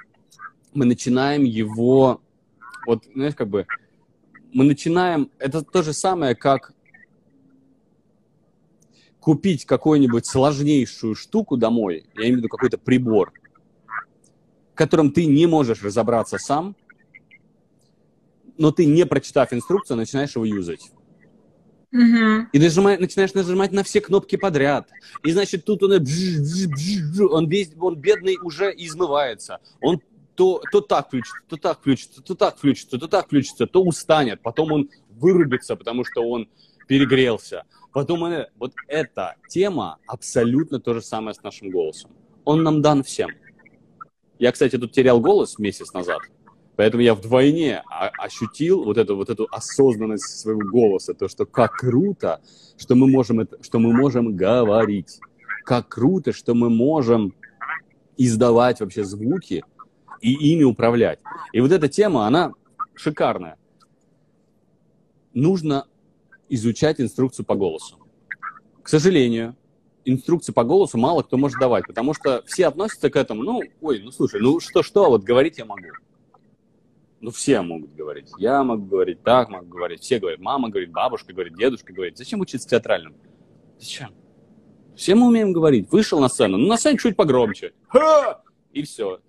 Мы 0.72 0.84
начинаем 0.84 1.42
его, 1.42 2.20
вот, 2.86 3.02
знаешь, 3.12 3.34
как 3.34 3.48
бы, 3.48 3.66
мы 4.52 4.62
начинаем, 4.62 5.32
это 5.40 5.62
то 5.62 5.82
же 5.82 5.94
самое, 5.94 6.36
как 6.36 6.74
купить 9.20 9.66
какую-нибудь 9.66 10.26
сложнейшую 10.26 11.14
штуку 11.14 11.56
домой, 11.56 12.06
я 12.14 12.22
имею 12.22 12.36
в 12.36 12.38
виду 12.38 12.48
какой-то 12.48 12.78
прибор, 12.78 13.32
в 14.72 14.74
котором 14.74 15.12
ты 15.12 15.26
не 15.26 15.46
можешь 15.46 15.82
разобраться 15.82 16.38
сам, 16.38 16.74
но 18.56 18.72
ты, 18.72 18.86
не 18.86 19.06
прочитав 19.06 19.52
инструкцию, 19.52 19.96
начинаешь 19.96 20.34
его 20.34 20.44
юзать. 20.44 20.90
Uh-huh. 21.94 22.44
И 22.52 22.58
нажимай, 22.58 22.98
начинаешь 22.98 23.34
нажимать 23.34 23.72
на 23.72 23.82
все 23.82 24.00
кнопки 24.00 24.36
подряд. 24.36 24.88
И 25.24 25.32
значит, 25.32 25.64
тут 25.64 25.82
он, 25.82 25.92
он 25.92 27.48
весь, 27.48 27.70
он 27.80 27.96
бедный 27.96 28.36
уже 28.42 28.72
измывается. 28.76 29.58
Он 29.80 30.00
то, 30.36 30.62
то 30.70 30.80
так 30.80 31.08
включится, 31.08 31.36
то 31.48 31.56
так 31.56 31.80
включится, 31.80 32.22
то 32.22 32.34
так 32.34 32.56
включится, 32.58 32.98
то 32.98 33.08
так 33.08 33.26
включится, 33.26 33.66
то 33.66 33.82
устанет, 33.82 34.40
потом 34.40 34.72
он 34.72 34.90
вырубится, 35.10 35.74
потому 35.74 36.04
что 36.04 36.22
он 36.22 36.48
перегрелся. 36.86 37.64
Потом 37.92 38.24
вот 38.58 38.72
эта 38.86 39.34
тема 39.48 39.98
абсолютно 40.06 40.80
то 40.80 40.94
же 40.94 41.02
самое 41.02 41.34
с 41.34 41.42
нашим 41.42 41.70
голосом. 41.70 42.12
Он 42.44 42.62
нам 42.62 42.82
дан 42.82 43.02
всем. 43.02 43.30
Я, 44.38 44.52
кстати, 44.52 44.78
тут 44.78 44.92
терял 44.92 45.20
голос 45.20 45.58
месяц 45.58 45.92
назад, 45.92 46.20
поэтому 46.76 47.02
я 47.02 47.14
вдвойне 47.14 47.82
ощутил 47.90 48.84
вот 48.84 48.96
эту, 48.96 49.16
вот 49.16 49.28
эту 49.28 49.46
осознанность 49.50 50.38
своего 50.40 50.60
голоса, 50.60 51.12
то, 51.12 51.28
что 51.28 51.44
как 51.44 51.72
круто, 51.72 52.40
что 52.78 52.94
мы 52.94 53.06
можем, 53.06 53.40
это, 53.40 53.62
что 53.62 53.78
мы 53.78 53.92
можем 53.92 54.34
говорить, 54.34 55.20
как 55.64 55.88
круто, 55.88 56.32
что 56.32 56.54
мы 56.54 56.70
можем 56.70 57.34
издавать 58.16 58.80
вообще 58.80 59.04
звуки 59.04 59.64
и 60.22 60.32
ими 60.52 60.64
управлять. 60.64 61.18
И 61.52 61.60
вот 61.60 61.72
эта 61.72 61.88
тема, 61.88 62.26
она 62.26 62.52
шикарная. 62.94 63.56
Нужно 65.34 65.86
изучать 66.50 67.00
инструкцию 67.00 67.46
по 67.46 67.54
голосу. 67.54 67.98
К 68.82 68.88
сожалению, 68.88 69.56
инструкции 70.04 70.52
по 70.52 70.64
голосу 70.64 70.98
мало 70.98 71.22
кто 71.22 71.36
может 71.36 71.58
давать, 71.58 71.86
потому 71.86 72.12
что 72.12 72.42
все 72.46 72.66
относятся 72.66 73.08
к 73.08 73.16
этому, 73.16 73.42
ну, 73.42 73.62
ой, 73.80 74.00
ну 74.02 74.10
слушай, 74.10 74.40
ну 74.40 74.60
что-что, 74.60 75.08
вот 75.08 75.22
говорить 75.22 75.58
я 75.58 75.64
могу. 75.64 75.86
Ну, 77.20 77.30
все 77.30 77.60
могут 77.60 77.94
говорить. 77.94 78.30
Я 78.38 78.64
могу 78.64 78.86
говорить, 78.86 79.22
так 79.22 79.50
могу 79.50 79.66
говорить, 79.66 80.00
все 80.00 80.18
говорят. 80.18 80.40
Мама 80.40 80.70
говорит, 80.70 80.90
бабушка 80.90 81.34
говорит, 81.34 81.54
дедушка 81.54 81.92
говорит. 81.92 82.16
Зачем 82.16 82.40
учиться 82.40 82.66
театральным? 82.66 83.14
Зачем? 83.78 84.14
Все 84.96 85.14
мы 85.14 85.26
умеем 85.26 85.52
говорить. 85.52 85.92
Вышел 85.92 86.18
на 86.18 86.30
сцену, 86.30 86.56
ну, 86.56 86.66
на 86.66 86.78
сцене 86.78 86.98
чуть 86.98 87.16
погромче. 87.16 87.74
Ха! 87.88 88.42
И 88.72 88.82
все. 88.82 89.20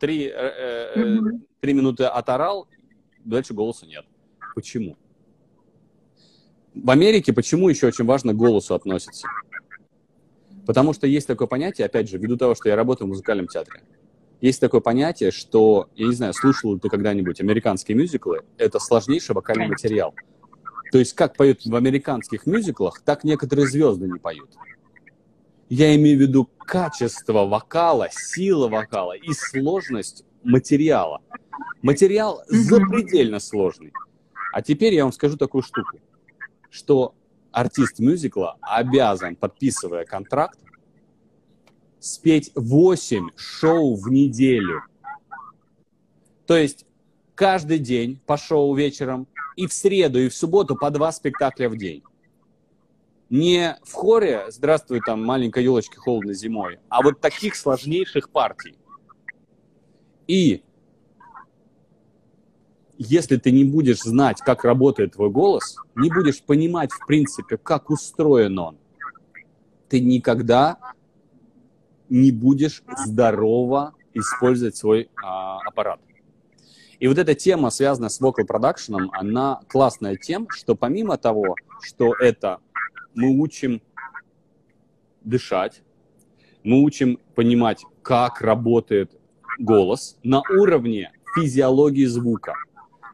Три, 0.00 0.26
э, 0.26 0.32
э, 0.32 1.00
э, 1.00 1.18
три 1.60 1.74
минуты 1.74 2.04
оторал, 2.04 2.66
дальше 3.24 3.54
голоса 3.54 3.86
нет. 3.86 4.04
Почему? 4.56 4.96
В 6.82 6.90
Америке 6.90 7.32
почему 7.32 7.68
еще 7.68 7.88
очень 7.88 8.04
важно 8.04 8.32
к 8.32 8.36
голосу 8.36 8.74
относится? 8.74 9.26
Потому 10.64 10.92
что 10.92 11.06
есть 11.06 11.26
такое 11.26 11.48
понятие, 11.48 11.86
опять 11.86 12.08
же, 12.08 12.18
ввиду 12.18 12.36
того, 12.36 12.54
что 12.54 12.68
я 12.68 12.76
работаю 12.76 13.06
в 13.06 13.10
музыкальном 13.10 13.48
театре, 13.48 13.82
есть 14.40 14.60
такое 14.60 14.80
понятие, 14.80 15.32
что, 15.32 15.88
я 15.96 16.06
не 16.06 16.14
знаю, 16.14 16.32
слушал 16.34 16.74
ли 16.74 16.80
ты 16.80 16.88
когда-нибудь 16.88 17.40
американские 17.40 17.96
мюзиклы, 17.96 18.42
это 18.56 18.78
сложнейший 18.78 19.34
вокальный 19.34 19.66
материал. 19.66 20.14
То 20.92 20.98
есть 20.98 21.14
как 21.14 21.36
поют 21.36 21.64
в 21.64 21.74
американских 21.74 22.46
мюзиклах, 22.46 23.00
так 23.04 23.24
некоторые 23.24 23.66
звезды 23.66 24.06
не 24.06 24.18
поют. 24.18 24.50
Я 25.68 25.94
имею 25.96 26.16
в 26.16 26.20
виду 26.20 26.48
качество 26.58 27.44
вокала, 27.44 28.08
сила 28.10 28.68
вокала 28.68 29.16
и 29.16 29.32
сложность 29.32 30.24
материала. 30.44 31.20
Материал 31.82 32.42
запредельно 32.46 33.40
сложный. 33.40 33.92
А 34.52 34.62
теперь 34.62 34.94
я 34.94 35.02
вам 35.02 35.12
скажу 35.12 35.36
такую 35.36 35.62
штуку, 35.62 35.98
что 36.70 37.14
артист 37.52 37.98
мюзикла 37.98 38.56
обязан, 38.60 39.36
подписывая 39.36 40.04
контракт, 40.04 40.58
спеть 42.00 42.52
8 42.54 43.30
шоу 43.36 43.96
в 43.96 44.08
неделю. 44.10 44.82
То 46.46 46.56
есть 46.56 46.86
каждый 47.34 47.78
день 47.78 48.20
по 48.26 48.36
шоу 48.36 48.74
вечером, 48.74 49.26
и 49.56 49.66
в 49.66 49.72
среду, 49.72 50.20
и 50.20 50.28
в 50.28 50.34
субботу 50.34 50.76
по 50.76 50.90
два 50.90 51.10
спектакля 51.10 51.68
в 51.68 51.76
день. 51.76 52.02
Не 53.28 53.76
в 53.82 53.92
хоре 53.92 54.46
«Здравствуй, 54.48 55.00
там, 55.04 55.24
маленькая 55.24 55.62
елочка, 55.62 56.00
холодно 56.00 56.32
зимой», 56.32 56.78
а 56.88 57.02
вот 57.02 57.20
таких 57.20 57.56
сложнейших 57.56 58.30
партий. 58.30 58.78
И 60.26 60.62
если 62.98 63.36
ты 63.36 63.52
не 63.52 63.64
будешь 63.64 64.00
знать, 64.00 64.40
как 64.40 64.64
работает 64.64 65.12
твой 65.12 65.30
голос, 65.30 65.76
не 65.94 66.10
будешь 66.10 66.42
понимать, 66.42 66.90
в 66.90 67.06
принципе, 67.06 67.56
как 67.56 67.90
устроен 67.90 68.58
он, 68.58 68.76
ты 69.88 70.00
никогда 70.00 70.78
не 72.08 72.32
будешь 72.32 72.82
здорово 73.06 73.94
использовать 74.14 74.76
свой 74.76 75.10
а, 75.22 75.58
аппарат. 75.60 76.00
И 76.98 77.06
вот 77.06 77.18
эта 77.18 77.36
тема, 77.36 77.70
связанная 77.70 78.08
с 78.08 78.20
vocal 78.20 78.44
production, 78.44 79.06
она 79.12 79.60
классная 79.68 80.16
тем, 80.16 80.48
что 80.50 80.74
помимо 80.74 81.16
того, 81.16 81.54
что 81.80 82.14
это 82.16 82.58
мы 83.14 83.38
учим 83.40 83.80
дышать, 85.22 85.82
мы 86.64 86.82
учим 86.82 87.20
понимать, 87.36 87.84
как 88.02 88.40
работает 88.40 89.12
голос 89.60 90.18
на 90.24 90.40
уровне 90.40 91.12
физиологии 91.36 92.06
звука– 92.06 92.54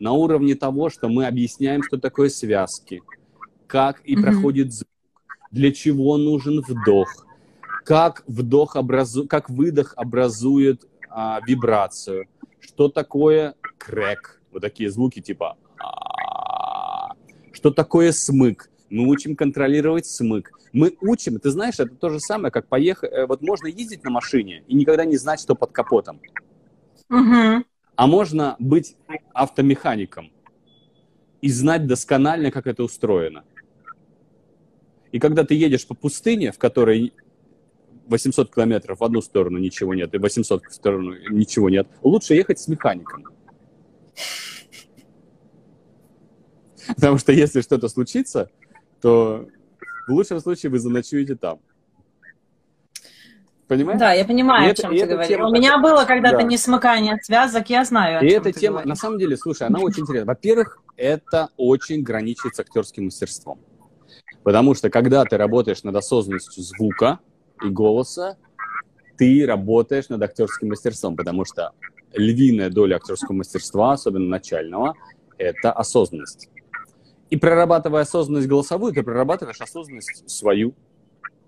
на 0.05 0.13
уровне 0.13 0.55
того, 0.55 0.91
что 0.91 1.09
мы 1.09 1.27
объясняем, 1.27 1.83
что 1.83 1.97
такое 1.97 2.29
связки, 2.29 3.01
как 3.67 4.03
и 4.05 4.15
mm-hmm. 4.15 4.23
проходит 4.23 4.73
звук, 4.75 4.89
для 5.51 5.73
чего 5.73 6.19
нужен 6.19 6.61
вдох, 6.61 7.09
как 7.87 8.23
вдох 8.27 8.77
образу, 8.77 9.27
как 9.27 9.49
выдох 9.49 9.95
образует 9.97 10.85
а, 11.09 11.41
вибрацию, 11.47 12.27
что 12.61 12.91
такое 12.91 13.55
крэк, 13.79 14.43
вот 14.53 14.61
такие 14.61 14.91
звуки 14.91 15.21
типа, 15.21 15.57
а, 15.79 17.15
что 17.53 17.71
такое 17.71 18.13
смык. 18.13 18.69
Мы 18.91 19.09
учим 19.09 19.35
контролировать 19.35 20.05
смык. 20.05 20.53
Мы 20.75 20.99
учим, 21.01 21.41
ты 21.41 21.49
знаешь, 21.49 21.81
это 21.81 21.95
то 21.95 22.11
же 22.11 22.21
самое, 22.21 22.53
как 22.53 22.69
поехать, 22.69 23.11
э, 23.11 23.25
вот 23.25 23.41
можно 23.41 23.69
ездить 23.69 24.05
на 24.05 24.11
машине 24.11 24.65
и 24.67 24.75
никогда 24.75 25.07
не 25.07 25.17
знать, 25.17 25.41
что 25.41 25.55
под 25.55 25.73
капотом. 25.73 26.21
Угу 27.09 27.65
а 27.97 28.07
можно 28.07 28.57
быть 28.59 28.97
автомехаником 29.33 30.33
и 31.41 31.51
знать 31.51 31.87
досконально, 31.87 32.51
как 32.51 32.67
это 32.67 32.83
устроено. 32.83 33.45
И 35.13 35.19
когда 35.21 35.45
ты 35.45 35.55
едешь 35.55 35.87
по 35.87 35.95
пустыне, 35.95 36.51
в 36.51 36.59
которой 36.59 37.13
800 38.07 38.53
километров 38.53 39.01
в 39.01 39.05
одну 39.05 39.21
сторону 39.21 39.59
ничего 39.59 39.95
нет, 39.95 40.15
и 40.15 40.19
800 40.19 40.65
в 40.65 40.75
сторону 40.75 41.15
ничего 41.31 41.71
нет, 41.71 41.87
лучше 42.03 42.35
ехать 42.35 42.59
с 42.59 42.69
механиком. 42.69 43.25
Потому 46.89 47.19
что 47.19 47.33
если 47.33 47.61
что-то 47.61 47.89
случится, 47.89 48.51
то 49.01 49.49
в 50.07 50.13
лучшем 50.13 50.41
случае 50.41 50.71
вы 50.71 50.79
заночуете 50.79 51.35
там. 51.35 51.61
Понимаешь? 53.77 54.01
Да, 54.01 54.13
я 54.13 54.25
понимаю, 54.25 54.65
и 54.65 54.69
о 54.69 54.71
это, 54.71 54.83
чем 54.83 54.91
ты 54.97 55.07
говоришь. 55.07 55.29
Тема, 55.29 55.49
У 55.49 55.53
меня 55.53 55.79
было 55.79 56.05
когда-то 56.05 56.39
да. 56.39 56.43
несмыкание 56.43 57.19
связок, 57.23 57.69
я 57.71 57.85
знаю, 57.85 58.25
И 58.25 58.31
эта 58.31 58.53
тема, 58.53 58.75
говоришь. 58.77 58.89
на 58.89 58.95
самом 58.97 59.19
деле, 59.19 59.37
слушай, 59.37 59.67
она 59.67 59.81
очень 59.81 60.03
интересна. 60.03 60.27
Во-первых, 60.27 60.79
это 60.97 61.49
очень 61.57 62.03
граничит 62.03 62.55
с 62.55 62.61
актерским 62.61 63.07
мастерством. 63.07 63.61
Потому 64.43 64.75
что 64.75 64.91
когда 64.91 65.25
ты 65.25 65.37
работаешь 65.37 65.83
над 65.83 65.97
осознанностью 65.97 66.63
звука 66.63 67.19
и 67.63 67.69
голоса, 67.69 68.37
ты 69.17 69.47
работаешь 69.47 70.09
над 70.09 70.23
актерским 70.23 70.69
мастерством, 70.69 71.17
потому 71.17 71.45
что 71.45 71.73
львиная 72.13 72.71
доля 72.71 72.97
актерского 72.97 73.35
мастерства, 73.37 73.93
особенно 73.93 74.29
начального, 74.29 74.95
это 75.39 75.73
осознанность. 75.73 76.49
И 77.31 77.37
прорабатывая 77.37 78.03
осознанность 78.03 78.47
голосовую, 78.47 78.93
ты 78.93 79.03
прорабатываешь 79.03 79.61
осознанность 79.61 80.29
свою, 80.31 80.75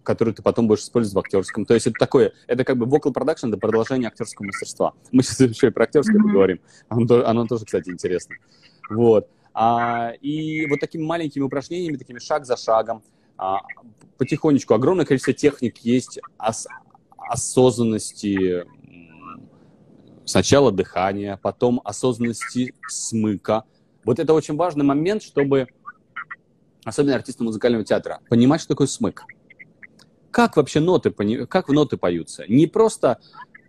которую 0.07 0.35
ты 0.35 0.43
потом 0.43 0.69
будешь 0.69 0.81
использовать 0.81 1.15
в 1.15 1.19
актерском. 1.19 1.67
То 1.67 1.75
есть 1.75 1.87
это 1.87 1.97
такое, 1.99 2.33
это 2.47 2.65
как 2.65 2.79
бы 2.79 2.87
vocal 2.87 3.13
production, 3.13 3.49
это 3.49 3.59
продолжение 3.59 4.09
актерского 4.09 4.47
мастерства. 4.47 4.95
Мы 5.13 5.23
сейчас 5.23 5.41
еще 5.41 5.67
и 5.67 5.71
про 5.71 5.85
актерское 5.85 6.17
mm-hmm. 6.17 6.23
поговорим. 6.23 6.61
Оно, 6.89 7.27
оно 7.27 7.47
тоже, 7.47 7.67
кстати, 7.67 7.91
интересно. 7.91 8.37
Вот. 8.89 9.29
А, 9.53 10.13
и 10.21 10.67
вот 10.67 10.81
такими 10.81 11.03
маленькими 11.03 11.43
упражнениями, 11.43 11.97
такими 11.97 12.21
шаг 12.21 12.47
за 12.47 12.57
шагом, 12.57 13.03
а, 13.37 13.61
потихонечку, 14.17 14.75
огромное 14.75 15.05
количество 15.05 15.35
техник 15.35 15.79
есть 15.79 16.21
ос, 16.39 16.67
осознанности 17.19 18.65
сначала 20.25 20.73
дыхания, 20.73 21.39
потом 21.43 21.81
осознанности 21.85 22.75
смыка. 22.87 23.65
Вот 24.05 24.19
это 24.19 24.33
очень 24.35 24.57
важный 24.57 24.85
момент, 24.85 25.23
чтобы, 25.23 25.67
особенно 26.85 27.17
артисты 27.17 27.43
музыкального 27.43 27.85
театра, 27.85 28.21
понимать, 28.29 28.61
что 28.61 28.69
такое 28.69 28.87
смык 28.87 29.25
как 30.37 30.55
вообще 30.59 30.81
ноты, 30.81 31.11
как 31.47 31.71
ноты 31.71 31.97
поются? 31.97 32.45
Не 32.47 32.67
просто, 32.67 33.19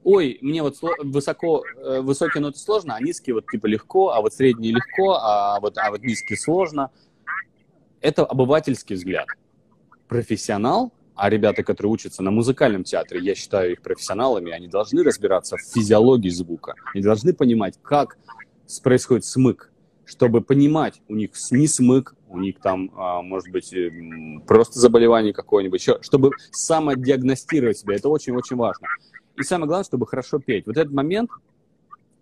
ой, 0.04 0.38
мне 0.42 0.62
вот 0.62 0.76
высоко, 1.02 1.64
э, 1.66 2.02
высокие 2.02 2.42
ноты 2.42 2.60
сложно, 2.60 2.96
а 2.96 3.00
низкие 3.00 3.36
вот 3.36 3.46
типа 3.50 3.68
легко, 3.68 4.10
а 4.10 4.20
вот 4.20 4.34
средние 4.34 4.74
легко, 4.74 5.14
а 5.14 5.62
вот, 5.62 5.78
а 5.78 5.90
вот 5.92 6.02
низкие 6.02 6.38
сложно. 6.38 6.92
Это 8.02 8.26
обывательский 8.26 8.98
взгляд. 8.98 9.28
Профессионал, 10.10 10.92
а 11.16 11.30
ребята, 11.30 11.64
которые 11.64 11.90
учатся 11.90 12.22
на 12.22 12.32
музыкальном 12.32 12.84
театре, 12.84 13.22
я 13.22 13.34
считаю 13.34 13.72
их 13.72 13.82
профессионалами, 13.82 14.52
они 14.52 14.68
должны 14.68 15.04
разбираться 15.04 15.56
в 15.56 15.62
физиологии 15.62 16.28
звука, 16.28 16.76
они 16.94 17.02
должны 17.02 17.34
понимать, 17.34 17.80
как 17.82 18.18
происходит 18.84 19.24
смык, 19.24 19.72
чтобы 20.04 20.42
понимать, 20.42 21.02
у 21.08 21.16
них 21.16 21.30
не 21.50 21.68
смык, 21.68 22.17
у 22.30 22.40
них 22.40 22.60
там, 22.60 22.92
а, 22.96 23.22
может 23.22 23.50
быть, 23.50 23.74
э, 23.74 23.92
просто 24.46 24.80
заболевание 24.80 25.34
какое-нибудь, 25.34 25.82
чтобы 26.02 26.32
самодиагностировать 26.52 27.78
себя. 27.78 27.96
Это 27.96 28.10
очень-очень 28.10 28.56
важно. 28.56 28.88
И 29.38 29.44
самое 29.44 29.68
главное, 29.68 29.86
чтобы 29.86 30.08
хорошо 30.08 30.40
петь. 30.40 30.66
Вот 30.68 30.78
этот 30.78 30.94
момент, 30.94 31.30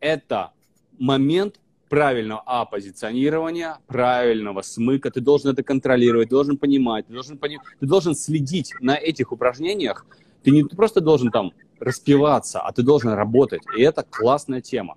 это 0.00 0.52
момент 0.98 1.60
правильного 1.88 2.42
а, 2.46 2.64
позиционирования, 2.64 3.78
правильного 3.86 4.62
смыка. 4.62 5.10
Ты 5.10 5.20
должен 5.20 5.50
это 5.50 5.62
контролировать, 5.62 6.28
ты 6.28 6.34
должен 6.34 6.56
понимать, 6.56 7.06
ты 7.06 7.12
должен, 7.12 7.38
пони... 7.38 7.58
ты 7.80 7.86
должен 7.86 8.14
следить 8.14 8.74
на 8.80 8.96
этих 8.96 9.32
упражнениях. 9.32 10.06
Ты 10.42 10.50
не 10.50 10.64
просто 10.64 11.00
должен 11.00 11.30
там 11.30 11.52
распиваться, 11.80 12.60
а 12.60 12.72
ты 12.72 12.82
должен 12.82 13.10
работать. 13.10 13.62
И 13.76 13.82
это 13.82 14.02
классная 14.02 14.60
тема. 14.60 14.96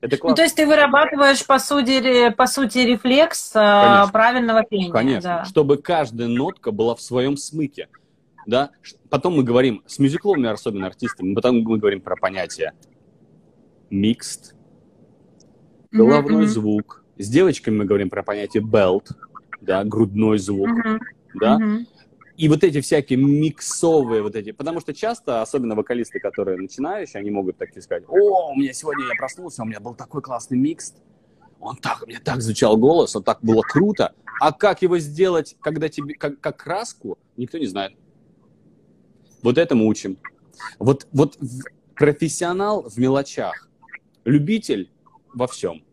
Это 0.00 0.16
классно. 0.18 0.30
Ну, 0.30 0.36
то 0.36 0.42
есть 0.42 0.56
ты 0.56 0.66
вырабатываешь, 0.66 1.46
по 1.46 1.58
сути, 1.58 2.30
по 2.30 2.46
сути 2.46 2.78
рефлекс 2.78 3.50
э, 3.50 3.54
Конечно. 3.54 4.12
правильного 4.12 4.62
пения. 4.64 4.90
Конечно, 4.90 5.22
да. 5.22 5.44
чтобы 5.44 5.78
каждая 5.78 6.28
нотка 6.28 6.70
была 6.70 6.94
в 6.94 7.00
своем 7.00 7.36
смыке. 7.36 7.88
Да? 8.46 8.70
Потом 9.10 9.36
мы 9.36 9.42
говорим, 9.42 9.82
с 9.86 9.98
мюзикловыми 9.98 10.48
особенно 10.48 10.86
артистами, 10.86 11.34
потом 11.34 11.62
мы 11.62 11.78
говорим 11.78 12.00
про 12.00 12.16
понятие 12.16 12.72
mixed, 13.90 14.54
головной 15.90 16.44
mm-hmm. 16.44 16.48
звук. 16.48 17.04
С 17.18 17.28
девочками 17.28 17.78
мы 17.78 17.84
говорим 17.84 18.10
про 18.10 18.22
понятие 18.22 18.62
belt, 18.62 19.10
да, 19.60 19.84
грудной 19.84 20.38
звук, 20.38 20.68
mm-hmm. 20.68 20.98
да. 21.34 21.58
Mm-hmm. 21.58 21.86
И 22.36 22.48
вот 22.48 22.62
эти 22.64 22.82
всякие 22.82 23.18
миксовые 23.18 24.22
вот 24.22 24.36
эти, 24.36 24.52
потому 24.52 24.80
что 24.80 24.92
часто, 24.92 25.40
особенно 25.40 25.74
вокалисты, 25.74 26.20
которые 26.20 26.58
начинающие, 26.58 27.18
они 27.18 27.30
могут 27.30 27.56
так 27.56 27.70
сказать, 27.70 28.04
о, 28.08 28.52
у 28.52 28.56
меня 28.56 28.74
сегодня 28.74 29.06
я 29.06 29.14
проснулся, 29.16 29.62
у 29.62 29.64
меня 29.64 29.80
был 29.80 29.94
такой 29.94 30.20
классный 30.20 30.58
микс, 30.58 30.94
он 31.60 31.76
так, 31.76 32.06
меня 32.06 32.20
так 32.22 32.42
звучал 32.42 32.76
голос, 32.76 33.16
он 33.16 33.22
так 33.22 33.38
было 33.40 33.62
круто, 33.62 34.12
а 34.38 34.52
как 34.52 34.82
его 34.82 34.98
сделать, 34.98 35.56
когда 35.60 35.88
тебе, 35.88 36.14
как, 36.14 36.38
как 36.40 36.58
краску, 36.58 37.18
никто 37.38 37.56
не 37.56 37.66
знает. 37.66 37.94
Вот 39.42 39.56
это 39.56 39.74
мы 39.74 39.86
учим. 39.86 40.18
Вот, 40.78 41.06
вот 41.12 41.38
профессионал 41.94 42.82
в 42.82 42.98
мелочах, 42.98 43.70
любитель 44.24 44.90
во 45.36 45.46
всем 45.46 45.84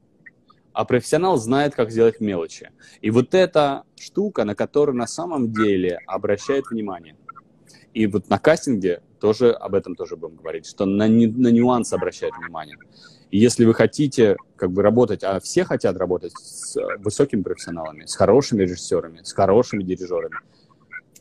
а 0.74 0.86
профессионал 0.86 1.38
знает, 1.38 1.76
как 1.76 1.92
сделать 1.92 2.20
мелочи. 2.20 2.72
И 3.02 3.12
вот 3.12 3.34
эта 3.36 3.84
штука, 3.96 4.44
на 4.44 4.56
которую 4.56 4.98
на 4.98 5.08
самом 5.08 5.54
деле 5.54 6.00
обращает 6.08 6.66
внимание. 6.70 7.16
И 7.94 8.08
вот 8.08 8.28
на 8.28 8.40
кастинге 8.40 9.04
тоже 9.20 9.52
об 9.52 9.76
этом 9.76 9.96
тоже 9.96 10.18
будем 10.18 10.36
говорить, 10.38 10.66
что 10.66 10.86
на, 10.86 11.08
на 11.08 11.48
нюансы 11.50 11.94
обращает 11.94 12.34
внимание. 12.36 12.78
И 13.30 13.38
если 13.38 13.66
вы 13.66 13.74
хотите 13.74 14.36
как 14.56 14.72
бы 14.72 14.82
работать, 14.82 15.24
а 15.24 15.40
все 15.40 15.64
хотят 15.64 15.96
работать 15.98 16.34
с 16.34 16.76
высокими 17.00 17.44
профессионалами, 17.44 18.06
с 18.06 18.16
хорошими 18.16 18.64
режиссерами, 18.64 19.22
с 19.24 19.32
хорошими 19.32 19.84
дирижерами, 19.84 20.38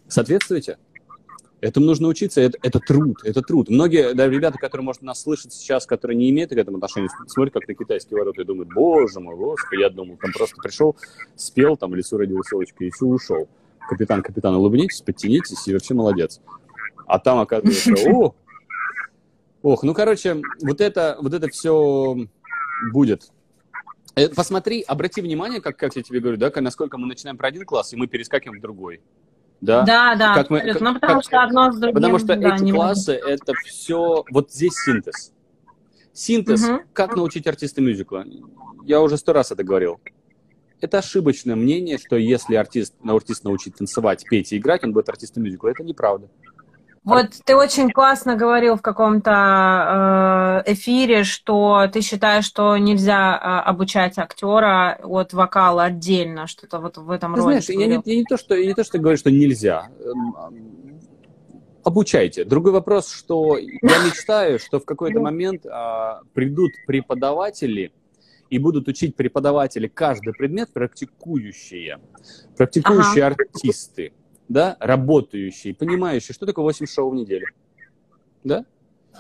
соответствуйте. 0.09 0.78
Этому 1.62 1.86
нужно 1.86 2.09
учиться, 2.09 2.40
это, 2.40 2.59
это 2.60 2.80
труд, 2.80 3.20
это 3.22 3.40
труд. 3.40 3.70
Многие 3.70 4.14
да, 4.14 4.26
ребята, 4.26 4.59
которые, 4.59 4.84
может, 4.84 5.01
нас 5.02 5.22
слышат 5.22 5.52
сейчас, 5.52 5.86
которые 5.86 6.16
не 6.16 6.28
имеют 6.30 6.51
к 6.51 6.55
этому 6.55 6.78
отношения, 6.78 7.09
смотрят 7.28 7.55
как 7.55 7.68
на 7.68 7.74
китайские 7.74 8.18
ворота 8.18 8.43
и 8.43 8.44
думают, 8.44 8.68
боже 8.74 9.20
мой, 9.20 9.36
господи, 9.36 9.80
я 9.80 9.89
думал, 9.89 10.16
там 10.20 10.32
просто 10.32 10.56
пришел, 10.60 10.97
спел, 11.36 11.76
там, 11.76 11.94
лесу 11.94 12.16
родил 12.16 12.43
селочка, 12.43 12.84
и 12.84 12.90
все, 12.90 13.06
ушел. 13.06 13.48
Капитан, 13.89 14.22
капитан, 14.22 14.56
улыбнитесь, 14.56 15.02
подтянитесь, 15.02 15.68
и 15.68 15.72
вообще 15.72 15.94
молодец. 15.94 16.40
А 17.06 17.20
там, 17.20 17.39
оказывается, 17.39 17.94
о, 18.10 18.34
ох, 19.62 19.84
ну, 19.84 19.94
короче, 19.94 20.43
вот 20.62 20.80
это, 20.80 21.16
вот 21.20 21.32
это 21.32 21.47
все 21.47 22.26
будет. 22.93 23.30
Э, 24.16 24.28
посмотри, 24.30 24.82
обрати 24.82 25.20
внимание, 25.20 25.60
как, 25.60 25.76
как 25.76 25.94
я 25.94 26.02
тебе 26.02 26.18
говорю, 26.18 26.39
да, 26.39 26.51
насколько 26.56 26.98
мы 26.98 27.06
начинаем 27.06 27.36
про 27.36 27.47
один 27.47 27.64
класс, 27.64 27.93
и 27.93 27.97
мы 27.97 28.09
перескакиваем 28.09 28.59
в 28.59 28.62
другой. 28.62 29.01
Да, 29.62 29.84
да, 29.84 30.16
да 30.16 30.34
как 30.34 30.51
мы, 30.51 30.60
как, 30.60 30.80
ну, 30.80 30.94
потому 30.94 31.20
как, 31.20 31.24
что 31.24 31.40
одно 31.40 31.70
с 31.70 31.76
другим. 31.76 31.94
Потому 31.94 32.18
что 32.18 32.34
да, 32.36 32.56
эти 32.56 32.70
классы— 32.70 33.12
это 33.26 33.55
все... 33.64 34.24
Вот 34.28 34.51
здесь 34.51 34.74
синтез. 34.74 35.32
Синтез. 36.12 36.64
Угу. 36.64 36.80
Как 36.93 37.14
научить 37.14 37.47
артиста 37.47 37.80
мюзикла? 37.80 38.26
Я 38.84 39.01
уже 39.01 39.16
сто 39.16 39.32
раз 39.32 39.52
это 39.52 39.62
говорил. 39.62 40.01
Это 40.80 40.98
ошибочное 40.98 41.55
мнение, 41.55 41.97
что 41.97 42.16
если 42.16 42.56
артист, 42.56 42.94
артист 43.05 43.44
научить 43.44 43.76
танцевать, 43.76 44.24
петь 44.28 44.52
и 44.52 44.59
играть, 44.59 44.82
он 44.82 44.93
будет 44.93 45.09
артистом 45.09 45.44
мюзикла. 45.44 45.68
Это 45.68 45.84
неправда. 45.84 46.28
Вот 47.04 47.30
ты 47.44 47.56
очень 47.56 47.90
классно 47.90 48.36
говорил 48.36 48.76
в 48.76 48.82
каком-то 48.82 50.62
э, 50.64 50.72
эфире, 50.72 51.24
что 51.24 51.88
ты 51.92 52.00
считаешь, 52.00 52.44
что 52.44 52.76
нельзя 52.76 53.34
э, 53.34 53.68
обучать 53.68 54.18
актера 54.18 55.00
от 55.02 55.32
вокала 55.32 55.84
отдельно, 55.84 56.46
что-то 56.46 56.78
вот 56.78 56.98
в 56.98 57.10
этом 57.10 57.34
роде. 57.34 57.42
Знаешь, 57.42 57.68
я 57.70 57.86
не, 57.88 58.02
я 58.04 58.16
не 58.16 58.24
то, 58.24 58.36
что 58.36 58.54
я 58.54 58.66
не 58.66 58.74
то, 58.74 58.84
что 58.84 58.98
говорю, 58.98 59.16
что 59.16 59.32
нельзя. 59.32 59.88
Эм, 59.98 61.00
обучайте. 61.82 62.44
Другой 62.44 62.70
вопрос, 62.70 63.10
что 63.10 63.58
я 63.58 64.04
мечтаю, 64.04 64.60
что 64.60 64.78
в 64.78 64.84
какой-то 64.84 65.18
момент 65.18 65.66
а, 65.66 66.20
придут 66.34 66.70
преподаватели 66.86 67.92
и 68.48 68.58
будут 68.60 68.86
учить 68.86 69.16
преподаватели 69.16 69.88
каждый 69.88 70.34
предмет 70.34 70.72
практикующие, 70.72 71.98
практикующие 72.56 73.24
ага. 73.24 73.36
артисты 73.36 74.12
да, 74.48 74.77
работающий, 74.81 75.74
понимающий, 75.74 76.35
что 76.35 76.47
такое 76.47 76.64
8 76.64 76.86
шоу 76.86 77.10
в 77.10 77.14
неделю. 77.14 77.47
Да? 78.44 78.64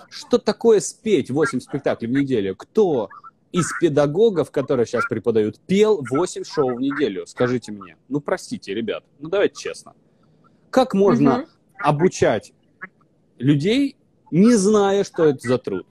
Что 0.08 0.38
такое 0.38 0.80
спеть 0.80 1.30
8 1.30 1.60
спектаклей 1.60 2.08
в 2.08 2.12
неделю? 2.12 2.56
Кто 2.56 3.08
из 3.52 3.70
педагогов, 3.80 4.50
которые 4.50 4.86
сейчас 4.86 5.04
преподают, 5.08 5.58
пел 5.60 6.02
8 6.10 6.44
шоу 6.44 6.76
в 6.76 6.80
неделю? 6.80 7.26
Скажите 7.26 7.72
мне. 7.72 7.96
Ну, 8.08 8.20
простите, 8.20 8.74
ребят, 8.74 9.04
ну 9.18 9.28
давайте 9.28 9.60
честно. 9.60 9.94
Как 10.70 10.94
можно 10.94 11.42
угу. 11.42 11.48
обучать 11.78 12.52
людей, 13.38 13.96
не 14.30 14.54
зная, 14.54 15.04
что 15.04 15.26
это 15.26 15.46
за 15.46 15.58
труд? 15.58 15.86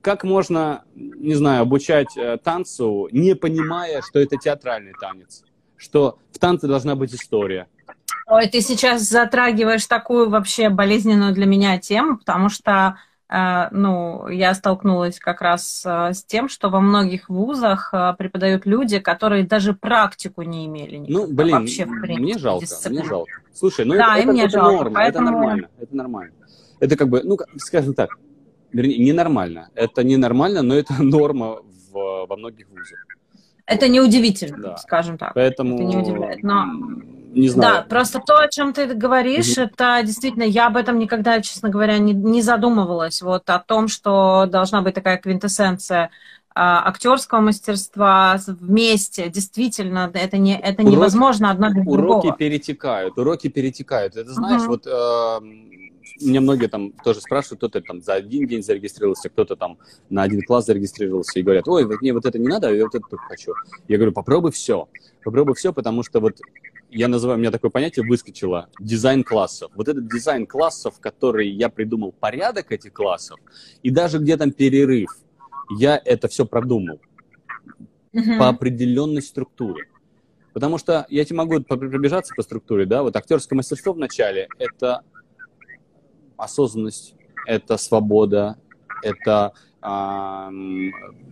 Как 0.00 0.22
можно, 0.22 0.84
не 0.94 1.34
знаю, 1.34 1.62
обучать 1.62 2.16
э, 2.16 2.38
танцу, 2.38 3.08
не 3.10 3.34
понимая, 3.34 4.02
что 4.02 4.20
это 4.20 4.36
театральный 4.36 4.92
танец? 5.00 5.42
Что 5.76 6.18
в 6.32 6.38
танце 6.38 6.66
должна 6.66 6.94
быть 6.94 7.14
история. 7.14 7.68
Ой, 8.26 8.48
ты 8.48 8.60
сейчас 8.60 9.02
затрагиваешь 9.02 9.86
такую 9.86 10.28
вообще 10.28 10.68
болезненную 10.68 11.32
для 11.32 11.46
меня 11.46 11.78
тему, 11.78 12.18
потому 12.18 12.48
что 12.48 12.98
э, 13.28 13.68
ну, 13.70 14.28
я 14.28 14.52
столкнулась 14.54 15.20
как 15.20 15.40
раз 15.40 15.84
э, 15.86 16.12
с 16.12 16.24
тем, 16.24 16.48
что 16.48 16.68
во 16.68 16.80
многих 16.80 17.28
вузах 17.28 17.90
э, 17.92 18.14
преподают 18.18 18.66
люди, 18.66 18.98
которые 18.98 19.44
даже 19.44 19.74
практику 19.74 20.42
не 20.42 20.66
имели. 20.66 21.04
Ну, 21.08 21.28
блин, 21.28 21.60
вообще, 21.60 21.84
в 21.84 22.00
принципе, 22.00 22.20
мне 22.20 22.38
жалко, 22.38 22.66
дисциплины. 22.66 23.00
мне 23.00 23.08
жалко. 23.08 23.30
Слушай, 23.54 23.84
ну 23.84 23.94
да, 23.94 24.18
это, 24.18 24.30
это, 24.30 24.40
это 24.40 24.50
жалко, 24.50 24.72
норма, 24.72 24.94
поэтому... 24.94 25.28
это 25.28 25.36
нормально, 25.36 25.68
это 25.78 25.96
нормально. 25.96 26.34
Это 26.80 26.96
как 26.96 27.08
бы, 27.08 27.22
ну, 27.22 27.38
скажем 27.58 27.94
так, 27.94 28.10
вернее, 28.72 28.98
ненормально. 28.98 29.70
Это 29.74 30.02
ненормально, 30.02 30.62
но 30.62 30.74
это 30.74 30.94
норма 31.00 31.60
в, 31.92 32.26
во 32.26 32.36
многих 32.36 32.68
вузах. 32.68 33.05
Это 33.66 33.88
неудивительно, 33.88 34.58
да. 34.58 34.76
скажем 34.76 35.18
так. 35.18 35.34
Поэтому... 35.34 35.74
Это 35.74 35.84
не 35.84 35.96
удивляет. 35.96 36.42
Но... 36.42 36.66
Не 37.36 37.50
знаю. 37.50 37.74
Да, 37.74 37.82
просто 37.82 38.18
то, 38.18 38.38
о 38.38 38.48
чем 38.48 38.72
ты 38.72 38.86
говоришь, 38.86 39.58
угу. 39.58 39.66
это 39.66 40.00
действительно, 40.02 40.44
я 40.44 40.68
об 40.68 40.76
этом 40.78 40.98
никогда, 40.98 41.42
честно 41.42 41.68
говоря, 41.68 41.98
не, 41.98 42.14
не 42.14 42.40
задумывалась. 42.40 43.20
Вот 43.20 43.50
о 43.50 43.58
том, 43.58 43.88
что 43.88 44.46
должна 44.46 44.80
быть 44.80 44.94
такая 44.94 45.18
квинтэссенция 45.18 46.10
а, 46.54 46.88
актерского 46.88 47.40
мастерства 47.40 48.38
вместе. 48.46 49.28
Действительно, 49.28 50.10
это, 50.14 50.38
не, 50.38 50.58
это 50.58 50.80
уроки, 50.80 50.94
невозможно 50.94 51.50
одно 51.50 51.68
без 51.68 51.86
уроки 51.86 51.92
другого. 51.92 52.20
Уроки 52.20 52.38
перетекают, 52.38 53.18
уроки 53.18 53.48
перетекают. 53.48 54.16
Это 54.16 54.32
знаешь, 54.32 54.62
угу. 54.62 54.68
вот 54.70 54.86
э, 54.86 55.40
меня 56.20 56.40
многие 56.40 56.68
там 56.68 56.92
тоже 56.92 57.20
спрашивают, 57.20 57.58
кто-то 57.58 57.80
там 57.80 58.00
за 58.00 58.14
один 58.14 58.46
день 58.46 58.62
зарегистрировался, 58.62 59.28
кто-то 59.28 59.56
там 59.56 59.78
на 60.08 60.22
один 60.22 60.42
класс 60.42 60.66
зарегистрировался 60.66 61.38
и 61.38 61.42
говорят, 61.42 61.68
ой, 61.68 61.84
вот 61.84 62.00
мне 62.00 62.12
вот 62.12 62.26
это 62.26 62.38
не 62.38 62.48
надо, 62.48 62.68
а 62.68 62.72
я 62.72 62.84
вот 62.84 62.94
это 62.94 63.04
только 63.08 63.24
хочу. 63.24 63.52
Я 63.88 63.96
говорю, 63.96 64.12
попробуй 64.12 64.52
все. 64.52 64.88
Попробуй 65.24 65.54
все, 65.54 65.72
потому 65.72 66.02
что 66.02 66.20
вот 66.20 66.38
я 66.90 67.08
называю, 67.08 67.38
у 67.38 67.40
меня 67.40 67.50
такое 67.50 67.70
понятие 67.70 68.06
выскочило, 68.06 68.68
дизайн 68.78 69.24
классов. 69.24 69.70
Вот 69.74 69.88
этот 69.88 70.08
дизайн 70.08 70.46
классов, 70.46 71.00
который 71.00 71.48
я 71.48 71.68
придумал, 71.68 72.12
порядок 72.12 72.72
этих 72.72 72.92
классов, 72.92 73.38
и 73.82 73.90
даже 73.90 74.18
где 74.18 74.36
там 74.36 74.52
перерыв, 74.52 75.10
я 75.78 76.00
это 76.04 76.28
все 76.28 76.46
продумал 76.46 77.00
uh-huh. 78.14 78.38
по 78.38 78.48
определенной 78.48 79.22
структуре. 79.22 79.88
Потому 80.52 80.78
что 80.78 81.06
я 81.10 81.24
тебе 81.24 81.36
могу 81.36 81.60
пробежаться 81.60 82.32
по 82.34 82.42
структуре, 82.42 82.86
да, 82.86 83.02
вот 83.02 83.14
актерское 83.14 83.56
мастерство 83.56 83.92
в 83.92 83.98
начале– 83.98 84.48
это 84.58 85.02
осознанность, 86.36 87.14
это 87.46 87.76
свобода, 87.76 88.58
это 89.02 89.52
а, 89.80 90.50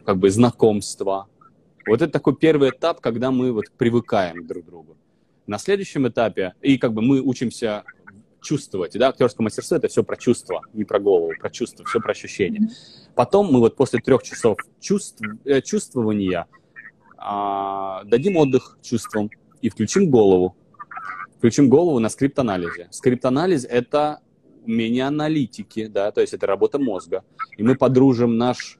как 0.04 0.18
бы 0.18 0.30
знакомство. 0.30 1.28
Вот 1.86 2.02
это 2.02 2.12
такой 2.12 2.36
первый 2.36 2.70
этап, 2.70 3.00
когда 3.00 3.30
мы 3.30 3.52
вот 3.52 3.66
привыкаем 3.76 4.46
друг 4.46 4.64
к 4.64 4.66
другу. 4.66 4.96
На 5.46 5.58
следующем 5.58 6.08
этапе, 6.08 6.54
и 6.62 6.78
как 6.78 6.92
бы 6.94 7.02
мы 7.02 7.20
учимся 7.20 7.84
чувствовать, 8.40 8.92
да, 8.96 9.08
актерское 9.08 9.42
мастерство 9.42 9.76
это 9.76 9.88
все 9.88 10.04
про 10.04 10.16
чувства, 10.16 10.62
не 10.72 10.84
про 10.84 11.00
голову, 11.00 11.32
про 11.40 11.50
чувства, 11.50 11.84
все 11.84 12.00
про 12.00 12.12
ощущения. 12.12 12.68
Потом 13.14 13.52
мы 13.52 13.58
вот 13.58 13.74
после 13.74 14.00
трех 14.00 14.22
часов 14.22 14.58
чувств, 14.80 15.20
э, 15.44 15.60
чувствования 15.62 16.46
а, 17.16 18.04
дадим 18.04 18.36
отдых 18.36 18.78
чувствам 18.82 19.30
и 19.62 19.68
включим 19.70 20.10
голову, 20.10 20.56
включим 21.38 21.68
голову 21.68 21.98
на 21.98 22.08
скрипт-анализе. 22.08 22.88
Скрипт-анализ— 22.90 23.64
это 23.70 24.20
умение 24.64 25.06
аналитики, 25.06 25.86
да, 25.86 26.10
то 26.10 26.20
есть 26.20 26.34
это 26.34 26.46
работа 26.46 26.78
мозга. 26.78 27.24
И 27.56 27.62
мы 27.62 27.76
подружим 27.76 28.36
наш, 28.36 28.78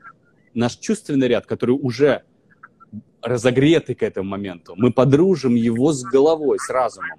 наш 0.54 0.76
чувственный 0.76 1.28
ряд, 1.28 1.46
который 1.46 1.72
уже 1.72 2.22
разогретый 3.22 3.94
к 3.94 4.02
этому 4.02 4.28
моменту. 4.30 4.74
Мы 4.76 4.92
подружим 4.92 5.54
его 5.54 5.92
с 5.92 6.02
головой, 6.02 6.58
с 6.58 6.68
разумом. 6.68 7.18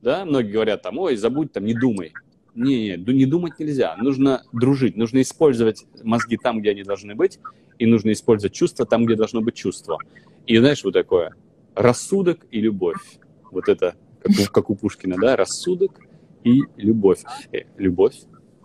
Да, 0.00 0.24
многие 0.24 0.52
говорят 0.52 0.82
там, 0.82 0.98
ой, 0.98 1.16
забудь 1.16 1.52
там, 1.52 1.64
не 1.64 1.74
думай. 1.74 2.12
Не, 2.54 2.96
не, 2.96 3.12
не 3.12 3.26
думать 3.26 3.58
нельзя. 3.58 3.96
Нужно 3.96 4.42
дружить, 4.52 4.96
нужно 4.96 5.20
использовать 5.20 5.84
мозги 6.02 6.38
там, 6.38 6.60
где 6.60 6.70
они 6.70 6.84
должны 6.84 7.14
быть, 7.14 7.38
и 7.78 7.86
нужно 7.86 8.12
использовать 8.12 8.54
чувства 8.54 8.86
там, 8.86 9.04
где 9.04 9.14
должно 9.14 9.42
быть 9.42 9.54
чувство. 9.54 9.98
И 10.46 10.56
знаешь, 10.56 10.82
вот 10.82 10.94
такое, 10.94 11.34
рассудок 11.74 12.46
и 12.50 12.60
любовь. 12.60 13.18
Вот 13.50 13.68
это, 13.68 13.94
как 14.22 14.32
у, 14.38 14.52
как 14.52 14.70
у 14.70 14.76
Пушкина, 14.76 15.16
да, 15.20 15.36
рассудок 15.36 16.00
и 16.46 16.62
любовь. 16.76 17.24
Э, 17.52 17.62
любовь, 17.76 18.14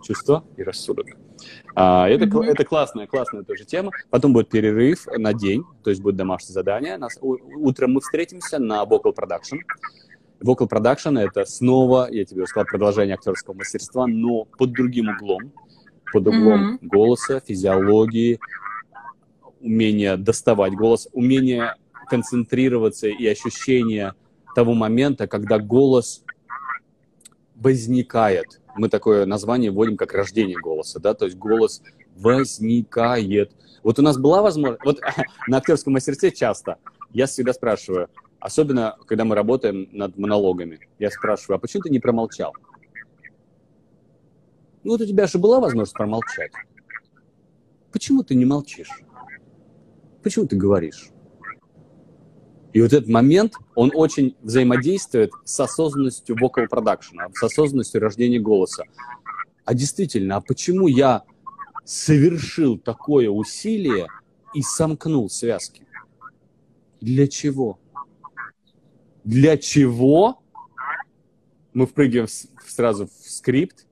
чувство 0.02 0.44
и 0.56 0.62
рассудок. 0.62 1.06
А, 1.74 2.08
это, 2.08 2.26
mm-hmm. 2.26 2.44
это 2.44 2.64
классная, 2.64 3.06
классная 3.06 3.42
тоже 3.42 3.64
тема. 3.64 3.90
Потом 4.10 4.32
будет 4.32 4.48
перерыв 4.48 5.06
на 5.06 5.34
день, 5.34 5.64
то 5.82 5.90
есть 5.90 6.00
будет 6.00 6.16
домашнее 6.16 6.54
задание. 6.54 6.96
Нас, 6.96 7.18
у, 7.20 7.36
утром 7.56 7.94
мы 7.94 8.00
встретимся 8.00 8.58
на 8.58 8.84
Vocal 8.84 9.12
Production. 9.14 9.58
Vocal 10.40 10.68
Production— 10.68 11.18
это 11.20 11.44
снова, 11.44 12.08
я 12.10 12.24
тебе 12.24 12.46
сказал, 12.46 12.66
продолжение 12.66 13.14
актерского 13.14 13.54
мастерства, 13.54 14.06
но 14.06 14.44
под 14.44 14.72
другим 14.72 15.08
углом. 15.08 15.52
Под 16.12 16.28
углом 16.28 16.74
mm-hmm. 16.74 16.78
голоса, 16.82 17.40
физиологии, 17.40 18.38
умение 19.60 20.16
доставать 20.16 20.74
голос, 20.74 21.08
умение 21.12 21.74
концентрироваться 22.08 23.08
и 23.08 23.26
ощущение 23.26 24.14
того 24.54 24.74
момента, 24.74 25.26
когда 25.26 25.58
голос 25.58 26.22
возникает. 27.62 28.60
Мы 28.74 28.88
такое 28.88 29.26
название 29.26 29.70
вводим 29.70 29.96
как 29.96 30.12
рождение 30.12 30.58
голоса, 30.58 30.98
да, 30.98 31.14
то 31.14 31.26
есть 31.26 31.36
голос 31.36 31.82
возникает. 32.16 33.52
Вот 33.82 33.98
у 33.98 34.02
нас 34.02 34.18
была 34.18 34.42
возможность, 34.42 34.84
вот 34.84 35.00
на 35.46 35.58
актерском 35.58 35.92
мастерстве 35.92 36.30
часто 36.32 36.76
я 37.10 37.26
всегда 37.26 37.52
спрашиваю, 37.52 38.08
особенно 38.40 38.96
когда 39.06 39.24
мы 39.24 39.34
работаем 39.34 39.88
над 39.92 40.18
монологами, 40.18 40.80
я 40.98 41.10
спрашиваю, 41.10 41.56
а 41.56 41.58
почему 41.58 41.82
ты 41.82 41.90
не 41.90 42.00
промолчал? 42.00 42.52
Ну 44.84 44.92
вот 44.92 45.00
у 45.00 45.06
тебя 45.06 45.26
же 45.26 45.38
была 45.38 45.60
возможность 45.60 45.92
промолчать. 45.92 46.52
Почему 47.92 48.24
ты 48.24 48.34
не 48.34 48.44
молчишь? 48.44 48.90
Почему 50.22 50.46
ты 50.46 50.56
говоришь? 50.56 51.10
И 52.72 52.80
вот 52.80 52.92
этот 52.92 53.08
момент, 53.08 53.54
он 53.74 53.92
очень 53.94 54.34
взаимодействует 54.40 55.30
с 55.44 55.60
осознанностью 55.60 56.36
vocal 56.36 56.66
production, 56.68 57.18
с 57.34 57.42
осознанностью 57.42 58.00
рождения 58.00 58.40
голоса. 58.40 58.84
А 59.64 59.74
действительно, 59.74 60.36
а 60.36 60.40
почему 60.40 60.86
я 60.86 61.22
совершил 61.84 62.78
такое 62.78 63.28
усилие 63.28 64.06
и 64.54 64.62
сомкнул 64.62 65.28
связки? 65.28 65.86
Для 67.00 67.26
чего? 67.28 67.78
Для 69.24 69.58
чего? 69.58 70.42
Мы 71.74 71.86
впрыгиваем 71.86 72.28
сразу 72.66 73.06
в 73.06 73.30
скрипт, 73.30 73.86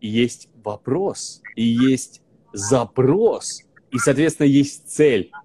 и 0.00 0.08
есть 0.08 0.48
вопрос, 0.62 1.42
и 1.56 1.64
есть 1.64 2.22
запрос, 2.52 3.62
и, 3.90 3.98
соответственно, 3.98 4.46
есть 4.46 4.88
цель– 4.88 5.32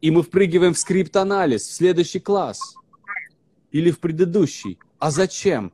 и 0.00 0.10
мы 0.10 0.22
впрыгиваем 0.22 0.74
в 0.74 0.78
скрипт-анализ, 0.78 1.62
в 1.62 1.72
следующий 1.72 2.20
класс 2.20 2.76
или 3.70 3.90
в 3.90 3.98
предыдущий. 3.98 4.78
А 4.98 5.10
зачем? 5.10 5.72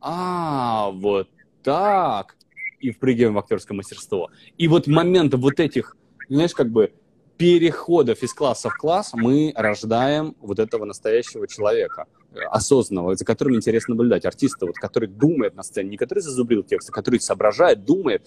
А, 0.00 0.90
вот 0.90 1.28
так. 1.62 2.36
И 2.80 2.90
впрыгиваем 2.90 3.34
в 3.34 3.38
актерское 3.38 3.76
мастерство. 3.76 4.30
И 4.56 4.68
вот 4.68 4.86
момент 4.86 5.34
вот 5.34 5.60
этих, 5.60 5.96
знаешь, 6.28 6.54
как 6.54 6.70
бы 6.70 6.92
переходов 7.36 8.22
из 8.22 8.34
класса 8.34 8.68
в 8.68 8.76
класс 8.76 9.12
мы 9.14 9.52
рождаем 9.54 10.34
вот 10.40 10.58
этого 10.58 10.84
настоящего 10.84 11.46
человека, 11.46 12.06
осознанного, 12.50 13.14
за 13.14 13.24
которым 13.24 13.54
интересно 13.54 13.94
наблюдать, 13.94 14.24
артиста, 14.24 14.66
вот, 14.66 14.76
который 14.76 15.08
думает 15.08 15.54
на 15.54 15.62
сцене, 15.62 15.90
не 15.90 15.96
который 15.96 16.20
зазубрил 16.20 16.62
текст, 16.62 16.90
а 16.90 16.92
который 16.92 17.20
соображает, 17.20 17.84
думает, 17.84 18.26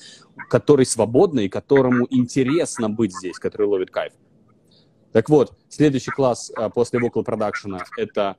который 0.50 0.86
свободный 0.86 1.50
которому 1.50 2.08
интересно 2.10 2.90
быть 2.90 3.14
здесь, 3.14 3.38
который 3.38 3.68
ловит 3.68 3.92
кайф. 3.92 4.14
Так 5.12 5.30
вот, 5.30 5.54
следующий 5.70 6.12
класс 6.12 6.52
а, 6.56 6.70
после 6.70 7.00
vocal 7.00 7.26
production— 7.26 7.80
это 7.98 8.38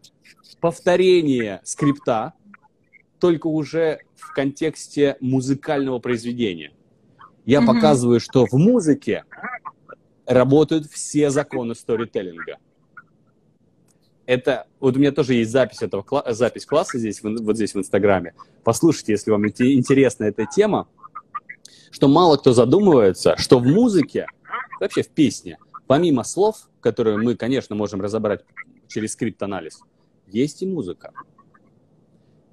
повторение 0.60 1.60
скрипта, 1.64 2.32
только 3.20 3.46
уже 3.46 4.00
в 4.16 4.32
контексте 4.32 5.16
музыкального 5.20 5.98
произведения. 5.98 6.72
Я 7.44 7.60
mm-hmm. 7.60 7.66
показываю, 7.66 8.20
что 8.20 8.46
в 8.46 8.54
музыке 8.54 9.24
работают 10.26 10.86
все 10.86 11.30
законы 11.30 11.74
сторителлинга. 11.74 12.56
Это, 14.24 14.66
вот 14.80 14.96
у 14.96 14.98
меня 14.98 15.12
тоже 15.12 15.34
есть 15.34 15.50
запись 15.50 15.82
этого 15.82 16.04
запись 16.32 16.64
класса 16.64 16.98
здесь, 16.98 17.22
вот 17.22 17.56
здесь 17.56 17.74
в 17.74 17.78
Инстаграме. 17.78 18.34
Послушайте, 18.64 19.12
если 19.12 19.30
вам 19.30 19.46
интересна 19.46 20.24
эта 20.24 20.46
тема, 20.46 20.88
что 21.90 22.08
мало 22.08 22.38
кто 22.38 22.52
задумывается, 22.52 23.36
что 23.36 23.58
в 23.58 23.66
музыке, 23.66 24.26
вообще 24.80 25.02
в 25.02 25.08
песне– 25.08 25.58
помимо 25.86 26.24
слов, 26.24 26.68
которые 26.80 27.18
мы, 27.18 27.36
конечно, 27.36 27.76
можем 27.76 28.00
разобрать 28.00 28.44
через 28.88 29.12
скрипт-анализ, 29.12 29.80
есть 30.26 30.62
и 30.62 30.66
музыка. 30.66 31.12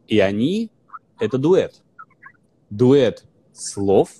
И 0.07 0.19
они— 0.19 0.71
это 1.19 1.37
дуэт. 1.37 1.81
Дуэт 2.69 3.25
слов 3.53 4.11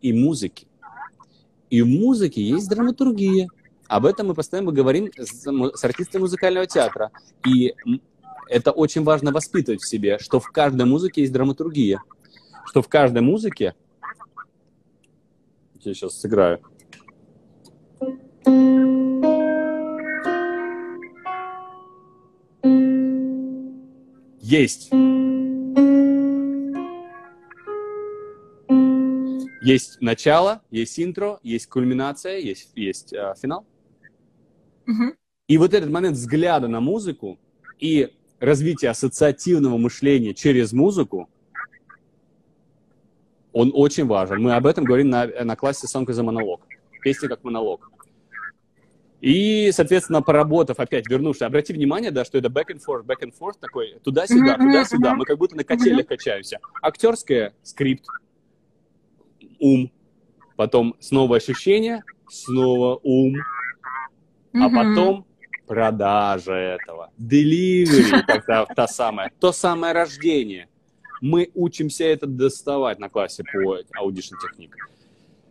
и 0.00 0.12
музыки. 0.12 0.66
И 1.70 1.82
в 1.82 1.86
музыке 1.86 2.42
есть 2.42 2.68
драматургия. 2.68 3.48
Об 3.86 4.06
этом 4.06 4.28
мы 4.28 4.34
постоянно 4.34 4.72
говорим 4.72 5.10
с, 5.16 5.84
артистами 5.84 6.22
музыкального 6.22 6.66
театра. 6.66 7.10
И 7.46 7.74
это 8.48 8.72
очень 8.72 9.02
важно 9.04 9.32
воспитывать 9.32 9.80
в 9.80 9.88
себе, 9.88 10.18
что 10.18 10.40
в 10.40 10.46
каждой 10.50 10.86
музыке 10.86 11.22
есть 11.22 11.32
драматургия. 11.32 12.02
Что 12.66 12.82
в 12.82 12.88
каждой 12.88 13.22
музыке... 13.22 13.74
Я 15.82 15.94
сейчас 15.94 16.20
сыграю. 16.20 16.60
Есть. 24.50 24.90
Есть 29.62 30.00
начало, 30.00 30.62
есть 30.72 30.98
интро, 30.98 31.38
есть 31.44 31.68
кульминация, 31.68 32.38
есть, 32.38 32.72
есть 32.74 33.12
э, 33.12 33.32
финал. 33.40 33.64
Угу. 34.88 35.14
И 35.46 35.56
вот 35.56 35.72
этот 35.72 35.88
момент 35.90 36.16
взгляда 36.16 36.66
на 36.66 36.80
музыку 36.80 37.38
и 37.78 38.12
развитие 38.40 38.90
ассоциативного 38.90 39.78
мышления 39.78 40.34
через 40.34 40.72
музыку, 40.72 41.30
он 43.52 43.70
очень 43.72 44.06
важен. 44.06 44.42
Мы 44.42 44.56
об 44.56 44.66
этом 44.66 44.82
говорим 44.82 45.10
на, 45.10 45.28
на 45.44 45.54
классе 45.54 45.86
«Сонка 45.86 46.12
за 46.12 46.24
монолог». 46.24 46.66
Песня 47.04 47.28
как 47.28 47.44
монолог. 47.44 47.88
И, 49.20 49.70
соответственно, 49.72 50.22
поработав, 50.22 50.80
опять 50.80 51.08
вернувшись, 51.08 51.42
обрати 51.42 51.74
внимание, 51.74 52.10
да, 52.10 52.24
что 52.24 52.38
это 52.38 52.48
back 52.48 52.68
and 52.70 52.80
forth, 52.80 53.04
back 53.04 53.22
and 53.22 53.32
forth 53.38 53.58
такой, 53.60 53.98
туда-сюда, 54.02 54.56
туда-сюда, 54.56 55.14
мы 55.14 55.24
как 55.26 55.36
будто 55.36 55.56
на 55.56 55.64
качелях 55.64 56.06
качаемся. 56.06 56.58
Актерское, 56.80 57.52
скрипт, 57.62 58.06
ум, 59.58 59.92
потом 60.56 60.96
снова 61.00 61.36
ощущение, 61.36 62.02
снова 62.30 62.98
ум, 63.02 63.36
а 64.54 64.70
потом 64.70 65.26
продажа 65.66 66.54
этого, 66.54 67.12
delivery, 67.18 68.22
как 68.26 68.46
та, 68.46 68.64
та 68.66 68.88
самая, 68.88 69.30
то 69.38 69.52
самое 69.52 69.92
рождение. 69.92 70.68
Мы 71.20 71.50
учимся 71.54 72.04
это 72.04 72.26
доставать 72.26 72.98
на 72.98 73.10
классе 73.10 73.44
по 73.44 73.80
Audition 74.02 74.36
техник. 74.40 74.74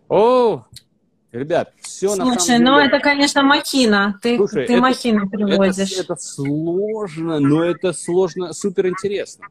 О, 0.09 0.65
Ребят, 1.31 1.73
все 1.81 2.07
Слушай, 2.07 2.17
на 2.17 2.25
самом 2.25 2.37
ну 2.37 2.45
деле... 2.45 2.59
ну 2.59 2.79
это, 2.79 2.99
конечно, 2.99 3.43
махина. 3.43 4.19
Ты, 4.21 4.37
Слушай, 4.37 4.65
ты 4.65 4.73
это, 4.73 4.81
махину 4.81 5.29
приводишь. 5.29 5.91
Это, 5.91 6.13
это 6.13 6.15
сложно, 6.15 7.39
но 7.39 7.63
это 7.63 7.93
сложно, 7.93 8.51
супер 8.53 8.87
интересно. 8.87 9.45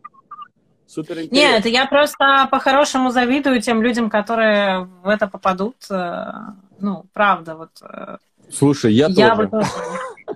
Супер 0.89 1.21
интересно. 1.21 1.37
Нет, 1.37 1.67
я 1.67 1.87
просто 1.87 2.49
по-хорошему 2.51 3.11
завидую 3.11 3.61
тем 3.61 3.81
людям, 3.81 4.11
которые 4.11 4.89
в 5.05 5.09
это 5.09 5.29
попадут. 5.29 5.77
Э, 5.89 6.33
ну, 6.81 7.05
правда, 7.13 7.55
вот. 7.55 7.71
Э, 7.83 8.17
Слушай, 8.51 8.95
я, 8.95 9.07
я 9.09 9.37
тоже. 9.37 9.49
тоже. 9.49 9.69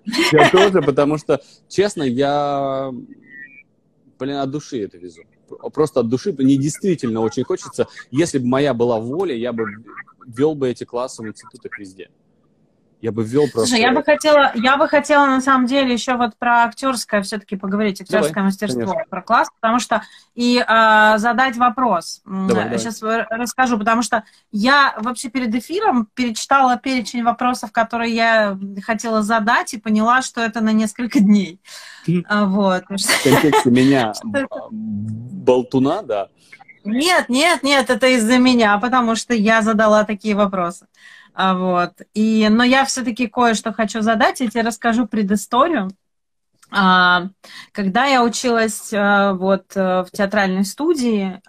Я 0.33 0.49
тоже, 0.51 0.81
потому 0.81 1.19
что, 1.19 1.43
честно, 1.69 2.03
я, 2.03 2.91
блин, 4.19 4.37
от 4.37 4.51
души 4.51 4.83
это 4.83 4.97
везу. 4.97 5.23
Просто 5.75 6.01
от 6.01 6.09
души. 6.09 6.35
Мне 6.37 6.57
действительно 6.57 7.21
очень 7.21 7.45
хочется. 7.45 7.87
Если 8.11 8.39
бы 8.39 8.47
моя 8.47 8.73
была 8.73 8.99
воля, 8.99 9.35
я 9.37 9.53
бы 9.53 9.67
вел 10.27 10.55
бы 10.55 10.69
эти 10.69 10.85
классы 10.85 11.23
в 11.23 11.27
институтах 11.27 11.79
везде. 11.79 12.11
Я 13.03 13.11
бы 13.11 13.25
ввел 13.25 13.49
просто... 13.49 13.71
Слушай, 13.71 13.81
я 13.81 13.91
бы 13.93 14.05
хотела, 14.05 14.53
я 14.55 14.77
бы 14.77 14.87
хотела 14.87 15.27
на 15.27 15.41
самом 15.41 15.67
деле 15.67 15.93
еще 15.93 16.15
вот 16.15 16.37
про 16.37 16.63
актерское 16.63 17.21
все-таки 17.23 17.57
поговорить, 17.57 18.01
актерское 18.01 18.33
давай, 18.33 18.45
мастерство, 18.45 18.81
конечно. 18.81 19.05
про 19.11 19.23
класс, 19.23 19.49
потому 19.61 19.81
что 19.81 20.03
и 20.37 20.65
э, 20.65 21.19
задать 21.19 21.57
вопрос. 21.57 22.23
Давай, 22.25 22.79
Сейчас 22.79 23.01
давай. 23.01 23.27
расскажу, 23.29 23.77
потому 23.77 24.03
что 24.03 24.23
я 24.53 24.95
вообще 24.99 25.31
перед 25.31 25.53
эфиром 25.53 26.07
перечитала 26.15 26.77
перечень 26.77 27.25
вопросов, 27.25 27.73
которые 27.73 28.15
я 28.15 28.57
хотела 28.87 29.23
задать, 29.23 29.75
и 29.75 29.81
поняла, 29.81 30.23
что 30.23 30.41
это 30.41 30.61
на 30.61 30.71
несколько 30.73 31.19
дней. 31.19 31.61
А, 32.29 32.45
вот. 32.45 32.85
В 32.85 33.25
контексте 33.25 33.69
меня 33.69 34.13
болтуна, 34.71 36.03
да? 36.03 36.29
Нет, 36.85 37.29
нет, 37.29 37.63
нет, 37.63 37.91
это 37.91 38.07
из-за 38.09 38.39
меня, 38.39 38.77
потому 38.79 39.15
что 39.15 39.35
я 39.35 39.63
задала 39.63 40.05
такие 40.05 40.35
вопросы. 40.35 40.87
А, 41.35 41.55
вот. 41.55 41.93
И, 42.15 42.49
но 42.51 42.65
я 42.65 42.85
все-таки 42.85 43.27
кое-что 43.27 43.73
хочу 43.73 44.03
задать, 44.03 44.41
я 44.41 44.49
тебе 44.49 44.63
расскажу 44.63 45.07
предысторию. 45.07 45.91
А, 46.71 47.29
когда 47.73 48.07
я 48.07 48.25
училась 48.25 48.93
а, 48.93 49.35
вот 49.35 49.75
в 49.75 50.09
театральной 50.13 50.65
студии 50.65 51.41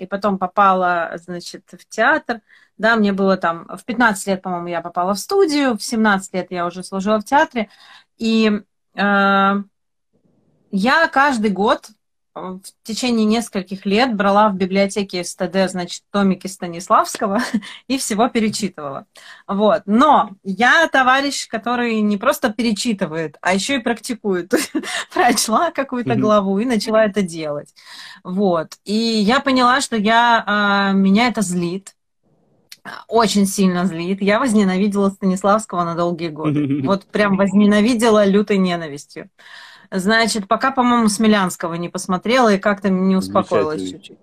и 0.00 0.06
потом 0.06 0.38
попала, 0.38 1.12
значит, 1.16 1.64
в 1.72 1.88
театр, 1.88 2.40
да, 2.78 2.96
мне 2.96 3.12
было 3.12 3.36
там, 3.36 3.66
в 3.76 3.84
15 3.84 4.26
лет, 4.26 4.42
по-моему, 4.42 4.68
я 4.68 4.82
попала 4.82 5.14
в 5.14 5.18
студию, 5.18 5.76
в 5.76 5.82
17 5.82 6.34
лет 6.34 6.46
я 6.50 6.66
уже 6.66 6.82
служила 6.84 7.18
в 7.18 7.24
театре, 7.24 7.70
и 8.18 8.62
я 8.94 9.64
каждый 11.08 11.50
год 11.50 11.88
в 12.36 12.60
течение 12.82 13.24
нескольких 13.24 13.86
лет 13.86 14.14
брала 14.14 14.50
в 14.50 14.56
библиотеке 14.56 15.24
СТД, 15.24 15.70
значит, 15.70 16.02
томики 16.10 16.46
Станиславского 16.46 17.40
и 17.88 17.96
всего 17.96 18.28
перечитывала. 18.28 19.06
Вот. 19.48 19.82
Но 19.86 20.30
я 20.44 20.86
товарищ, 20.88 21.48
который 21.48 22.00
не 22.02 22.18
просто 22.18 22.52
перечитывает, 22.52 23.38
а 23.40 23.54
еще 23.54 23.76
и 23.76 23.82
практикует. 23.82 24.52
Прочла 25.14 25.70
какую-то 25.70 26.14
главу 26.16 26.58
и 26.58 26.66
начала 26.66 27.04
это 27.04 27.22
делать. 27.22 27.74
Вот. 28.22 28.74
И 28.84 28.92
я 28.92 29.40
поняла, 29.40 29.80
что 29.80 29.96
я, 29.96 30.44
а, 30.46 30.92
меня 30.92 31.28
это 31.28 31.40
злит. 31.40 31.94
Очень 33.08 33.46
сильно 33.46 33.86
злит. 33.86 34.20
Я 34.20 34.38
возненавидела 34.38 35.08
Станиславского 35.08 35.84
на 35.84 35.94
долгие 35.94 36.28
годы. 36.28 36.82
Вот 36.86 37.06
прям 37.06 37.36
возненавидела 37.36 38.26
лютой 38.26 38.58
ненавистью. 38.58 39.30
Значит, 39.90 40.48
пока, 40.48 40.70
по-моему, 40.70 41.08
Смелянского 41.08 41.74
не 41.74 41.88
посмотрела 41.88 42.52
и 42.54 42.58
как-то 42.58 42.88
не 42.88 43.16
успокоилась 43.16 43.90
чуть-чуть. 43.90 44.18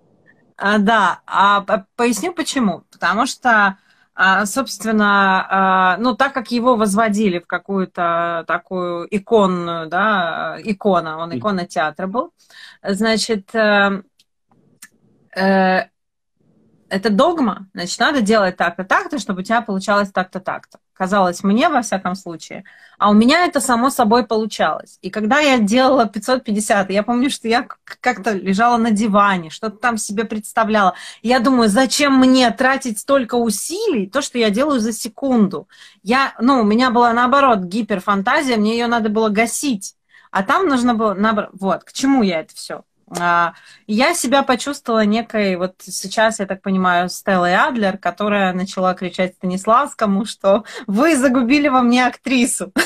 А, 0.56 0.78
да, 0.78 1.20
а 1.26 1.64
поясню 1.96 2.32
почему. 2.32 2.84
Потому 2.92 3.26
что, 3.26 3.78
а, 4.14 4.46
собственно, 4.46 5.46
а, 5.50 5.96
ну, 5.98 6.14
так 6.14 6.32
как 6.32 6.50
его 6.50 6.76
возводили 6.76 7.38
в 7.38 7.46
какую-то 7.46 8.44
такую 8.46 9.08
иконную, 9.10 9.88
да, 9.88 10.58
икона, 10.62 11.18
он 11.18 11.36
икона 11.36 11.66
театра 11.66 12.06
был, 12.06 12.32
значит, 12.82 13.54
э, 13.54 14.02
э, 15.36 15.88
это 16.88 17.10
догма, 17.10 17.66
значит, 17.74 17.98
надо 17.98 18.20
делать 18.20 18.56
так-то, 18.56 18.84
так-то, 18.84 19.18
чтобы 19.18 19.40
у 19.40 19.44
тебя 19.44 19.60
получалось 19.62 20.10
так-то, 20.10 20.40
так-то. 20.40 20.78
Казалось 20.92 21.42
мне, 21.42 21.68
во 21.68 21.82
всяком 21.82 22.14
случае. 22.14 22.64
А 22.98 23.10
у 23.10 23.14
меня 23.14 23.46
это 23.46 23.60
само 23.60 23.90
собой 23.90 24.24
получалось. 24.24 24.98
И 25.02 25.10
когда 25.10 25.40
я 25.40 25.58
делала 25.58 26.06
550, 26.06 26.90
я 26.90 27.02
помню, 27.02 27.30
что 27.30 27.48
я 27.48 27.66
как-то 28.00 28.32
лежала 28.32 28.76
на 28.76 28.92
диване, 28.92 29.50
что-то 29.50 29.76
там 29.78 29.96
себе 29.98 30.24
представляла. 30.24 30.94
Я 31.20 31.40
думаю, 31.40 31.68
зачем 31.68 32.16
мне 32.18 32.48
тратить 32.52 33.00
столько 33.00 33.34
усилий, 33.34 34.06
то, 34.06 34.22
что 34.22 34.38
я 34.38 34.50
делаю 34.50 34.78
за 34.78 34.92
секунду. 34.92 35.68
Я, 36.04 36.34
ну, 36.40 36.60
у 36.60 36.64
меня 36.64 36.90
была, 36.90 37.12
наоборот, 37.12 37.60
гиперфантазия, 37.64 38.56
мне 38.56 38.78
ее 38.78 38.86
надо 38.86 39.08
было 39.08 39.30
гасить. 39.30 39.96
А 40.30 40.44
там 40.44 40.68
нужно 40.68 40.94
было, 40.94 41.14
наоборот, 41.14 41.50
вот, 41.54 41.84
к 41.84 41.92
чему 41.92 42.22
я 42.22 42.40
это 42.40 42.54
все? 42.54 42.84
А, 43.18 43.54
я 43.86 44.14
себя 44.14 44.42
почувствовала 44.42 45.04
некой, 45.04 45.56
вот 45.56 45.74
сейчас, 45.80 46.40
я 46.40 46.46
так 46.46 46.62
понимаю, 46.62 47.08
Стеллой 47.08 47.54
Адлер, 47.54 47.98
которая 47.98 48.52
начала 48.52 48.94
кричать 48.94 49.34
Станиславскому, 49.34 50.24
что 50.24 50.64
вы 50.86 51.16
загубили 51.16 51.68
во 51.68 51.82
мне 51.82 52.06
актрису. 52.06 52.72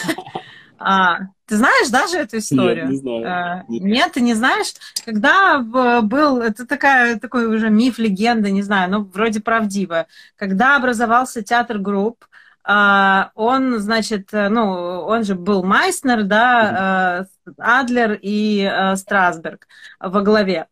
А, 0.80 1.18
ты 1.46 1.56
знаешь 1.56 1.88
даже 1.88 2.18
эту 2.18 2.38
историю? 2.38 2.84
Нет, 2.84 2.90
не 2.92 2.96
знаю. 2.98 3.26
А, 3.26 3.64
нет, 3.68 4.12
ты 4.12 4.20
не 4.20 4.34
знаешь? 4.34 4.74
Когда 5.04 5.58
был, 5.58 6.38
это 6.38 6.66
такая, 6.66 7.18
такой 7.18 7.46
уже 7.46 7.68
миф, 7.68 7.98
легенда, 7.98 8.50
не 8.50 8.62
знаю, 8.62 8.88
но 8.88 9.00
вроде 9.02 9.40
правдивая. 9.40 10.06
Когда 10.36 10.76
образовался 10.76 11.42
театр 11.42 11.78
групп, 11.78 12.26
он, 12.68 13.78
значит, 13.78 14.28
э, 14.32 14.50
ну, 14.50 14.62
он 15.06 15.24
же 15.24 15.34
был 15.34 15.64
Майснер, 15.64 16.24
да, 16.24 17.26
э, 17.46 17.52
Адлер 17.56 18.18
и 18.20 18.60
э, 18.60 18.94
Страсберг 18.96 19.66
во 19.98 20.20
главе. 20.20 20.66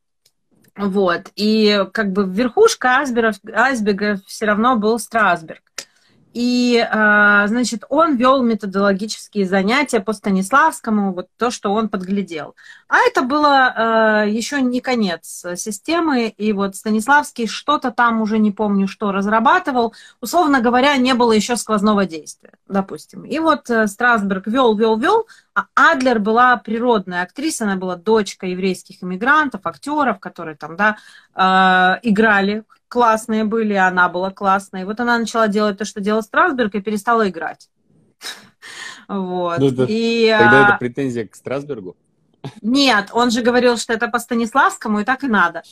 Вот. 0.77 1.31
И 1.37 1.87
как 1.95 2.13
бы 2.13 2.27
верхушка 2.29 2.99
айсберга, 2.99 3.33
айсберга 3.55 4.21
все 4.27 4.45
равно 4.45 4.77
был 4.77 4.99
Страсберг. 4.99 5.63
И, 6.39 6.87
а, 6.91 7.47
значит, 7.47 7.85
он 7.89 8.17
вел 8.17 8.43
методологические 8.43 9.47
занятия 9.47 10.01
по 10.01 10.13
Станиславскому, 10.13 11.15
вот 11.15 11.29
то, 11.39 11.51
что 11.51 11.73
он 11.73 11.89
подглядел. 11.89 12.55
А 12.89 12.99
это 12.99 13.23
было 13.23 13.73
а, 13.75 14.25
еще 14.27 14.61
не 14.61 14.83
конец 14.83 15.47
системы, 15.57 16.29
и 16.29 16.53
вот 16.53 16.77
Станиславский 16.77 17.47
что-то 17.47 17.91
там 17.91 18.21
уже 18.21 18.39
не 18.39 18.51
помню, 18.51 18.87
что 18.87 19.13
разрабатывал. 19.13 19.95
Условно 20.21 20.61
говоря, 20.61 20.95
не 20.99 21.15
было 21.15 21.33
еще 21.33 21.57
сквозного 21.57 22.05
действия, 22.05 22.53
допустим. 22.69 23.25
И 23.25 23.39
вот 23.39 23.71
э, 23.71 23.87
Страсберг 23.87 24.47
вел, 24.47 24.77
вел, 24.77 24.99
вел, 24.99 25.27
а 25.55 25.69
Адлер 25.75 26.19
была 26.19 26.59
природная 26.59 27.23
актриса, 27.23 27.65
она 27.65 27.77
была 27.77 27.97
дочка 27.97 28.45
еврейских 28.45 29.03
иммигрантов, 29.03 29.63
актеров, 29.65 30.21
которые 30.21 30.57
там, 30.57 30.77
да, 30.77 30.99
э, 31.35 32.07
играли 32.07 32.65
классные 32.97 33.45
были, 33.45 33.75
она 33.75 34.09
была 34.09 34.31
классная. 34.31 34.81
И 34.81 34.85
вот 34.85 35.01
она 35.01 35.19
начала 35.19 35.49
делать 35.49 35.77
то, 35.77 35.85
что 35.85 36.01
делал 36.01 36.23
Страсберг, 36.23 36.75
и 36.75 36.81
перестала 36.81 37.29
играть. 37.29 37.69
Вот. 39.09 39.59
Ну, 39.61 39.69
и, 39.87 40.35
тогда 40.37 40.67
а... 40.67 40.69
это 40.69 40.79
претензия 40.81 41.29
к 41.29 41.37
Страсбергу? 41.37 41.95
Нет, 42.61 43.11
он 43.13 43.31
же 43.31 43.43
говорил, 43.43 43.77
что 43.77 43.93
это 43.93 44.09
по 44.09 44.19
Станиславскому, 44.19 44.99
и 44.99 45.05
так 45.05 45.23
и 45.23 45.29
надо. 45.29 45.63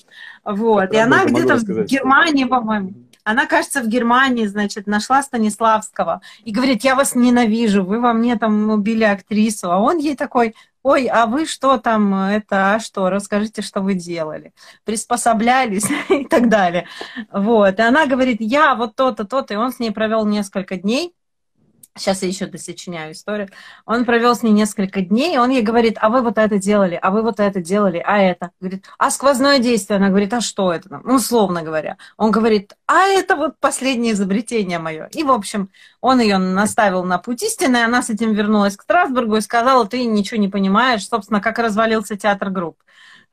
Вот. 0.44 0.92
и 0.92 0.96
она 0.96 1.24
где-то 1.24 1.56
в 1.56 1.84
Германии, 1.84 2.44
по-моему, 2.44 2.92
она, 3.24 3.46
кажется, 3.46 3.82
в 3.82 3.88
Германии, 3.88 4.46
значит, 4.46 4.86
нашла 4.86 5.20
Станиславского 5.22 6.20
и 6.44 6.52
говорит, 6.52 6.84
я 6.84 6.94
вас 6.94 7.16
ненавижу, 7.16 7.82
вы 7.82 7.98
во 7.98 8.12
мне 8.12 8.36
там 8.36 8.70
убили 8.70 9.02
актрису. 9.02 9.72
А 9.72 9.80
он 9.80 9.98
ей 9.98 10.14
такой, 10.14 10.54
ой, 10.84 11.06
а 11.06 11.26
вы 11.26 11.46
что 11.46 11.78
там, 11.78 12.14
это, 12.14 12.74
а 12.74 12.78
что, 12.80 13.10
расскажите, 13.10 13.62
что 13.62 13.80
вы 13.80 13.94
делали, 13.94 14.52
приспособлялись 14.84 15.86
и 16.10 16.26
так 16.26 16.48
далее. 16.48 16.86
Вот, 17.32 17.78
и 17.78 17.82
она 17.82 18.06
говорит, 18.06 18.36
я 18.40 18.76
вот 18.76 18.94
то-то, 18.94 19.24
то-то, 19.24 19.54
и 19.54 19.56
он 19.56 19.72
с 19.72 19.80
ней 19.80 19.90
провел 19.90 20.26
несколько 20.26 20.76
дней, 20.76 21.14
Сейчас 21.96 22.22
я 22.22 22.28
еще 22.28 22.46
досочиняю 22.46 23.12
историю. 23.12 23.50
Он 23.86 24.04
провел 24.04 24.34
с 24.34 24.42
ней 24.42 24.50
несколько 24.50 25.00
дней, 25.00 25.36
и 25.36 25.38
он 25.38 25.50
ей 25.50 25.62
говорит, 25.62 25.96
а 26.00 26.08
вы 26.08 26.22
вот 26.22 26.38
это 26.38 26.58
делали, 26.58 26.98
а 27.00 27.12
вы 27.12 27.22
вот 27.22 27.38
это 27.38 27.60
делали, 27.60 28.02
а 28.04 28.18
это. 28.18 28.50
Говорит, 28.60 28.86
а 28.98 29.12
сквозное 29.12 29.60
действие? 29.60 29.98
Она 29.98 30.08
говорит, 30.08 30.34
а 30.34 30.40
что 30.40 30.72
это? 30.72 31.00
Ну, 31.04 31.14
условно 31.14 31.62
говоря. 31.62 31.96
Он 32.16 32.32
говорит, 32.32 32.72
а 32.88 33.04
это 33.04 33.36
вот 33.36 33.60
последнее 33.60 34.12
изобретение 34.14 34.80
мое. 34.80 35.08
И, 35.12 35.22
в 35.22 35.30
общем, 35.30 35.70
он 36.00 36.18
ее 36.18 36.38
наставил 36.38 37.04
на 37.04 37.18
путь 37.18 37.44
истины, 37.44 37.76
она 37.76 38.02
с 38.02 38.10
этим 38.10 38.32
вернулась 38.32 38.76
к 38.76 38.82
Страсбургу 38.82 39.36
и 39.36 39.40
сказала, 39.40 39.86
ты 39.86 40.04
ничего 40.04 40.40
не 40.40 40.48
понимаешь, 40.48 41.06
собственно, 41.06 41.40
как 41.40 41.60
развалился 41.60 42.16
театр 42.16 42.50
групп. 42.50 42.76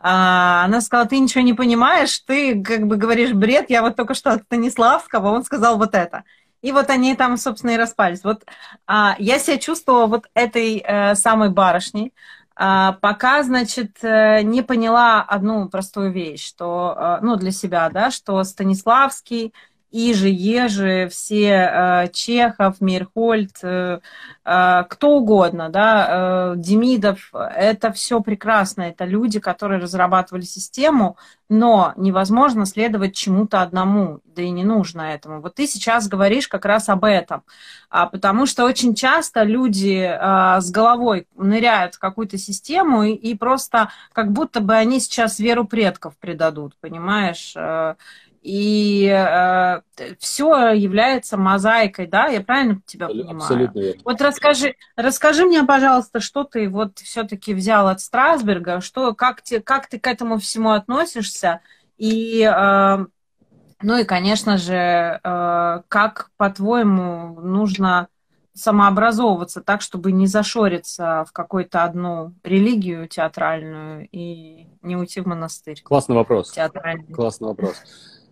А, 0.04 0.66
она 0.66 0.82
сказала, 0.82 1.08
ты 1.08 1.20
ничего 1.20 1.44
не 1.44 1.54
понимаешь, 1.54 2.20
ты 2.20 2.62
как 2.64 2.88
бы 2.88 2.98
говоришь 2.98 3.34
бред, 3.34 3.70
я 3.70 3.82
вот 3.82 3.96
только 3.96 4.16
что 4.16 4.32
от 4.32 4.44
Станиславского, 4.44 5.30
он 5.30 5.44
сказал 5.44 5.78
вот 5.78 5.94
это. 5.94 6.24
И 6.62 6.72
вот 6.72 6.90
они 6.90 7.16
там, 7.16 7.38
собственно, 7.38 7.72
и 7.72 7.78
распались. 7.78 8.24
Вот 8.24 8.46
а, 8.88 9.16
я 9.20 9.40
себя 9.40 9.58
чувствовала 9.58 10.08
вот 10.08 10.26
этой 10.34 10.84
э, 10.86 11.16
самой 11.16 11.50
барышней, 11.50 12.14
а, 12.56 12.94
пока, 13.02 13.42
значит, 13.44 13.98
э, 14.04 14.42
не 14.44 14.62
поняла 14.62 15.22
одну 15.24 15.68
простую 15.70 16.12
вещь, 16.12 16.48
что, 16.48 16.96
э, 16.96 17.20
ну, 17.24 17.36
для 17.36 17.52
себя, 17.52 17.90
да, 17.90 18.12
что 18.12 18.44
Станиславский 18.44 19.54
Ижи, 19.92 20.30
Ежи, 20.30 21.10
все 21.12 21.70
э, 21.70 22.08
Чехов, 22.14 22.80
Мирхольд, 22.80 23.58
э, 23.62 24.00
э, 24.46 24.84
кто 24.90 25.18
угодно, 25.18 25.70
да, 25.70 26.54
Демидов, 26.56 27.32
это 27.34 27.92
все 27.92 28.22
прекрасно, 28.22 28.84
это 28.84 29.04
люди, 29.04 29.40
которые 29.40 29.82
разрабатывали 29.82 30.44
систему, 30.44 31.18
но 31.50 31.94
невозможно 31.98 32.66
следовать 32.66 33.16
чему-то 33.16 33.62
одному, 33.62 34.22
да 34.24 34.42
и 34.42 34.50
не 34.50 34.64
нужно 34.64 35.02
этому. 35.02 35.42
Вот 35.42 35.56
ты 35.56 35.68
сейчас 35.68 36.08
говоришь 36.08 36.48
как 36.48 36.64
раз 36.64 36.88
об 36.88 37.04
этом, 37.04 37.44
а, 37.90 38.06
потому 38.08 38.46
что 38.46 38.64
очень 38.64 38.96
часто 38.96 39.44
люди 39.44 40.04
с 40.04 40.72
головой 40.72 41.28
ныряют 41.36 41.96
в 41.96 42.00
какую-то 42.00 42.38
систему 42.38 43.04
и 43.04 43.36
просто 43.36 43.90
как 44.14 44.32
будто 44.32 44.62
бы 44.62 44.74
они 44.76 45.02
сейчас 45.02 45.40
веру 45.40 45.66
предков 45.66 46.16
предадут, 46.18 46.78
понимаешь? 46.80 47.56
И 48.42 49.06
э, 49.08 49.82
все 50.18 50.72
является 50.72 51.38
мозаикой, 51.38 52.08
да? 52.08 52.26
Я 52.26 52.42
правильно 52.42 52.82
тебя 52.88 53.08
понимаю? 53.08 53.38
Абсолютно 53.38 53.80
верно. 53.80 54.02
Вот 54.04 54.20
расскажи, 54.20 54.76
расскажи 54.96 55.46
мне, 55.46 55.64
пожалуйста, 55.64 56.20
что 56.20 56.44
ты 56.44 56.68
вот 56.68 56.98
все-таки 57.00 57.54
взял 57.54 57.88
от 57.88 58.02
Страсберга, 58.02 58.82
что, 58.82 59.14
как, 59.14 59.44
те, 59.44 59.62
как 59.62 59.88
ты 59.88 60.00
к 60.00 60.08
этому 60.08 60.40
всему 60.40 60.72
относишься, 60.72 61.62
и, 61.98 62.42
э, 62.42 63.06
ну 63.84 63.98
и, 63.98 64.04
конечно 64.06 64.58
же, 64.58 65.20
э, 65.24 65.82
как, 65.88 66.32
по-твоему, 66.38 67.40
нужно 67.42 68.08
самообразовываться 68.54 69.62
так, 69.62 69.82
чтобы 69.82 70.12
не 70.12 70.26
зашориться 70.26 71.26
в 71.28 71.32
какую-то 71.32 71.84
одну 71.84 72.34
религию 72.44 73.08
театральную 73.08 74.10
и 74.12 74.68
не 74.82 74.96
уйти 74.98 75.22
в 75.22 75.28
монастырь. 75.28 75.82
Классный 75.84 76.16
вопрос. 76.16 76.52
Театральный. 76.52 77.14
Классный 77.14 77.48
вопрос. 77.48 77.76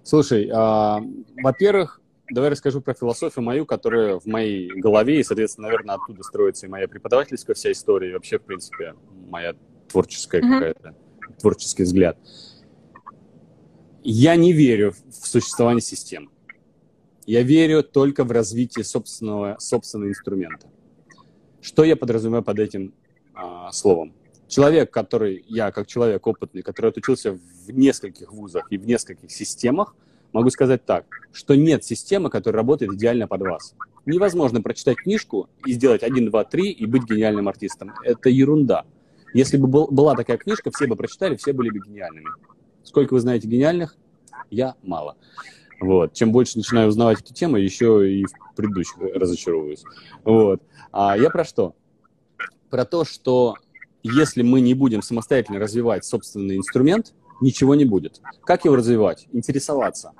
Слушай, 0.04 0.50
а, 0.54 1.02
во-первых, 1.42 2.02
давай 2.32 2.50
расскажу 2.50 2.82
про 2.82 2.94
философию 2.94 3.44
мою, 3.44 3.66
которая 3.66 4.20
в 4.20 4.26
моей 4.26 4.70
голове, 4.80 5.20
и, 5.20 5.24
соответственно, 5.24 5.68
наверное, 5.68 5.96
оттуда 5.96 6.24
строится 6.24 6.66
и 6.66 6.70
моя 6.70 6.88
преподавательская 6.88 7.56
вся 7.56 7.72
история, 7.72 8.12
и 8.12 8.14
вообще, 8.14 8.40
в 8.40 8.44
принципе, 8.44 8.96
моя 9.28 9.56
творческая 9.88 10.42
mm-hmm. 10.42 10.50
какая-то, 10.50 10.96
творческий 11.40 11.84
взгляд. 11.84 12.18
Я 14.04 14.36
не 14.36 14.54
верю 14.54 14.94
в 15.08 15.28
существование 15.28 15.82
систем. 15.82 16.30
Я 17.26 17.44
верю 17.44 17.84
только 17.84 18.24
в 18.24 18.32
развитие 18.32 18.84
собственного, 18.84 19.58
собственного 19.60 20.10
инструмента. 20.10 20.68
Что 21.62 21.84
я 21.84 21.96
подразумеваю 21.96 22.44
под 22.44 22.60
этим 22.60 22.94
а, 23.34 23.72
словом? 23.72 24.14
Человек, 24.50 24.90
который, 24.90 25.46
я 25.48 25.72
как 25.72 25.86
человек 25.86 26.26
опытный, 26.26 26.64
который 26.64 26.90
отучился 26.90 27.34
в 27.34 27.72
нескольких 27.72 28.34
вузах 28.34 28.66
и 28.72 28.80
в 28.80 28.86
нескольких 28.88 29.32
системах, 29.32 29.96
могу 30.34 30.50
сказать 30.50 30.86
так, 30.86 31.06
что 31.32 31.56
нет 31.56 31.84
системы, 31.84 32.32
которая 32.32 32.58
работает 32.58 32.92
идеально 32.94 33.28
под 33.28 33.42
вас. 33.42 33.76
Невозможно 34.08 34.60
прочитать 34.64 34.98
книжку 34.98 35.50
и 35.68 35.74
сделать 35.74 36.02
1, 36.02 36.32
2, 36.32 36.44
3 36.46 36.72
и 36.72 36.86
быть 36.88 37.04
гениальным 37.04 37.48
артистом. 37.48 37.94
Это 38.04 38.30
ерунда. 38.30 38.86
Если 39.36 39.58
бы 39.58 39.68
был, 39.68 39.88
была 39.88 40.16
такая 40.16 40.38
книжка, 40.38 40.72
все 40.72 40.88
бы 40.88 40.96
прочитали, 40.96 41.36
все 41.36 41.54
были 41.54 41.70
бы 41.70 41.80
гениальными. 41.86 42.30
Сколько 42.84 43.14
вы 43.14 43.20
знаете 43.20 43.48
гениальных? 43.48 43.98
Я 44.50 44.74
мало. 44.82 45.16
Вот. 45.80 46.14
Чем 46.14 46.32
больше 46.32 46.58
начинаю 46.58 46.88
узнавать 46.88 47.22
эту 47.22 47.36
тему, 47.36 47.58
еще 47.58 48.12
и 48.12 48.26
в 48.26 48.56
предыдущих 48.56 48.98
разочаровываюсь. 49.14 49.84
Вот. 50.24 50.64
А 50.92 51.16
я 51.16 51.30
про 51.30 51.46
что? 51.46 51.76
Про 52.72 52.86
то, 52.86 53.06
что 53.06 53.56
если 54.04 54.42
мы 54.42 54.62
не 54.62 54.74
будем 54.74 55.02
самостоятельно 55.02 55.60
развивать 55.60 56.06
собственный 56.06 56.58
инструмент, 56.58 57.14
ничего 57.42 57.76
не 57.76 57.86
будет. 57.86 58.22
Как 58.44 58.66
его 58.66 58.76
развивать? 58.76 59.28
Интересоваться. 59.34 60.12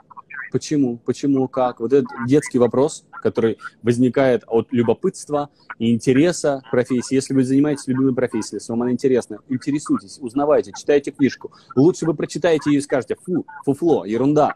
Почему? 0.52 0.98
Почему? 1.06 1.48
Как? 1.48 1.80
Вот 1.80 1.94
этот 1.94 2.10
детский 2.28 2.60
вопрос, 2.60 3.06
который 3.12 3.58
возникает 3.82 4.44
от 4.48 4.72
любопытства 4.72 5.50
и 5.78 5.94
интереса 5.94 6.62
к 6.68 6.72
профессии. 6.72 7.16
Если 7.16 7.34
вы 7.34 7.44
занимаетесь 7.44 7.88
любимой 7.88 8.14
профессией, 8.14 8.58
если 8.58 8.72
вам 8.72 8.84
она 8.84 8.92
интересна, 8.92 9.40
интересуйтесь, 9.50 10.18
узнавайте, 10.20 10.72
читайте 10.78 11.12
книжку. 11.12 11.52
Лучше 11.76 12.06
вы 12.06 12.14
прочитаете 12.14 12.72
ее 12.72 12.80
и 12.80 12.82
скажете, 12.82 13.16
фу, 13.16 13.46
фуфло, 13.66 14.06
ерунда 14.06 14.56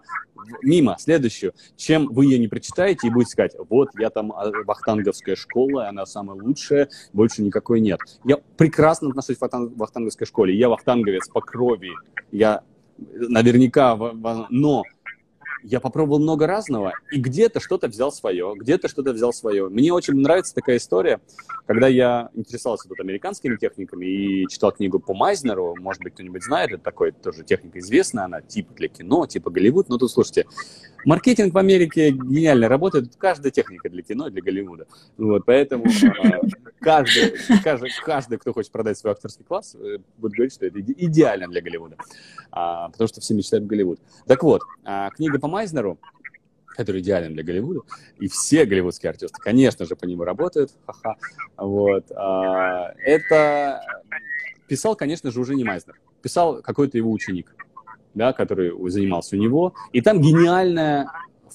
мимо, 0.61 0.97
следующую, 0.99 1.53
чем 1.75 2.07
вы 2.07 2.25
ее 2.25 2.39
не 2.39 2.47
прочитаете 2.47 3.07
и 3.07 3.09
будете 3.09 3.31
сказать, 3.31 3.55
вот, 3.69 3.89
я 3.97 4.09
там 4.09 4.31
а, 4.31 4.51
вахтанговская 4.65 5.35
школа, 5.35 5.87
она 5.87 6.05
самая 6.05 6.39
лучшая, 6.41 6.89
больше 7.13 7.41
никакой 7.41 7.81
нет. 7.81 7.99
Я 8.25 8.37
прекрасно 8.57 9.09
отношусь 9.09 9.37
к 9.37 9.41
вахтанговской 9.41 10.27
школе, 10.27 10.55
я 10.55 10.69
вахтанговец 10.69 11.29
по 11.29 11.41
крови, 11.41 11.91
я 12.31 12.63
наверняка, 12.97 13.95
но 14.49 14.83
я 15.63 15.79
попробовал 15.79 16.19
много 16.19 16.47
разного, 16.47 16.93
и 17.11 17.19
где-то 17.19 17.59
что-то 17.59 17.87
взял 17.87 18.11
свое, 18.11 18.53
где-то 18.55 18.87
что-то 18.87 19.13
взял 19.13 19.33
свое. 19.33 19.69
Мне 19.69 19.93
очень 19.93 20.15
нравится 20.15 20.53
такая 20.53 20.77
история, 20.77 21.19
когда 21.65 21.87
я 21.87 22.29
интересовался 22.33 22.89
тут 22.89 22.99
американскими 22.99 23.55
техниками 23.55 24.05
и 24.05 24.47
читал 24.47 24.71
книгу 24.71 24.99
по 24.99 25.13
Майзнеру, 25.13 25.75
может 25.79 26.01
быть, 26.03 26.13
кто-нибудь 26.13 26.43
знает, 26.43 26.71
это 26.71 26.83
такой 26.83 27.11
тоже 27.11 27.43
техника 27.43 27.79
известная, 27.79 28.25
она 28.25 28.41
типа 28.41 28.73
для 28.73 28.89
кино, 28.89 29.25
типа 29.25 29.49
Голливуд, 29.49 29.89
но 29.89 29.97
тут, 29.97 30.11
слушайте, 30.11 30.45
маркетинг 31.05 31.53
в 31.53 31.57
Америке 31.57 32.11
гениально 32.11 32.67
работает, 32.67 33.15
каждая 33.17 33.51
техника 33.51 33.89
для 33.89 34.01
кино 34.01 34.27
и 34.27 34.31
для 34.31 34.41
Голливуда. 34.41 34.87
Вот, 35.17 35.45
поэтому 35.45 35.85
а, 35.85 36.39
каждый, 36.79 37.33
каждый, 37.63 37.91
каждый, 38.05 38.37
кто 38.37 38.53
хочет 38.53 38.71
продать 38.71 38.97
свой 38.97 39.13
актерский 39.13 39.45
класс, 39.45 39.75
э, 39.75 39.99
будет 40.17 40.33
говорить, 40.33 40.53
что 40.53 40.65
это 40.65 40.79
идеально 40.79 41.47
для 41.47 41.61
Голливуда, 41.61 41.97
а, 42.51 42.89
потому 42.89 43.07
что 43.07 43.21
все 43.21 43.33
мечтают 43.33 43.65
Голливуд. 43.65 43.99
Так 44.27 44.43
вот, 44.43 44.61
а, 44.83 45.09
книга 45.11 45.39
по 45.39 45.47
Майзнеру, 45.53 45.99
который 46.65 47.01
идеален 47.01 47.33
для 47.33 47.43
Голливуда, 47.43 47.81
и 48.19 48.27
все 48.27 48.65
голливудские 48.65 49.11
артисты, 49.11 49.39
конечно 49.39 49.85
же, 49.85 49.95
по 49.95 50.05
нему 50.05 50.23
работают, 50.23 50.71
ха-ха, 50.85 51.15
вот, 51.57 52.11
а, 52.11 52.93
это 52.97 53.81
писал, 54.67 54.95
конечно 54.95 55.29
же, 55.31 55.39
уже 55.39 55.55
не 55.55 55.63
Майзнер, 55.63 55.99
писал 56.21 56.61
какой-то 56.61 56.97
его 56.97 57.11
ученик, 57.11 57.55
да, 58.15 58.33
который 58.33 58.71
занимался 58.89 59.35
у 59.35 59.39
него, 59.39 59.75
и 59.91 60.01
там 60.01 60.19
гениальное 60.19 61.07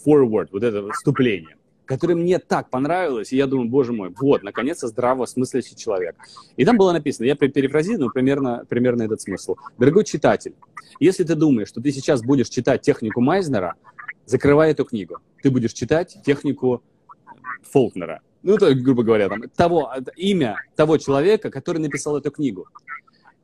forward, 0.06 0.48
вот 0.52 0.62
это 0.62 0.88
вступление, 0.92 1.56
которое 1.88 2.14
мне 2.14 2.38
так 2.38 2.68
понравилось, 2.68 3.32
и 3.32 3.36
я 3.36 3.46
думаю, 3.46 3.70
боже 3.70 3.94
мой, 3.94 4.12
вот, 4.20 4.42
наконец-то 4.42 4.88
здравосмыслящий 4.88 5.74
человек. 5.74 6.16
И 6.58 6.66
там 6.66 6.76
было 6.76 6.92
написано, 6.92 7.24
я 7.24 7.34
перефразирую, 7.34 8.12
примерно, 8.12 8.66
примерно 8.68 9.04
этот 9.04 9.22
смысл. 9.22 9.56
Дорогой 9.78 10.04
читатель, 10.04 10.54
если 11.00 11.24
ты 11.24 11.34
думаешь, 11.34 11.68
что 11.68 11.80
ты 11.80 11.90
сейчас 11.90 12.22
будешь 12.22 12.50
читать 12.50 12.82
технику 12.82 13.22
Майзнера, 13.22 13.74
закрывай 14.26 14.72
эту 14.72 14.84
книгу. 14.84 15.16
Ты 15.42 15.50
будешь 15.50 15.72
читать 15.72 16.18
технику 16.26 16.82
Фолкнера. 17.62 18.20
Ну, 18.42 18.58
то, 18.58 18.72
грубо 18.74 19.02
говоря, 19.02 19.30
там, 19.30 19.48
того, 19.56 19.90
имя 20.14 20.56
того 20.76 20.98
человека, 20.98 21.50
который 21.50 21.78
написал 21.78 22.18
эту 22.18 22.30
книгу. 22.30 22.68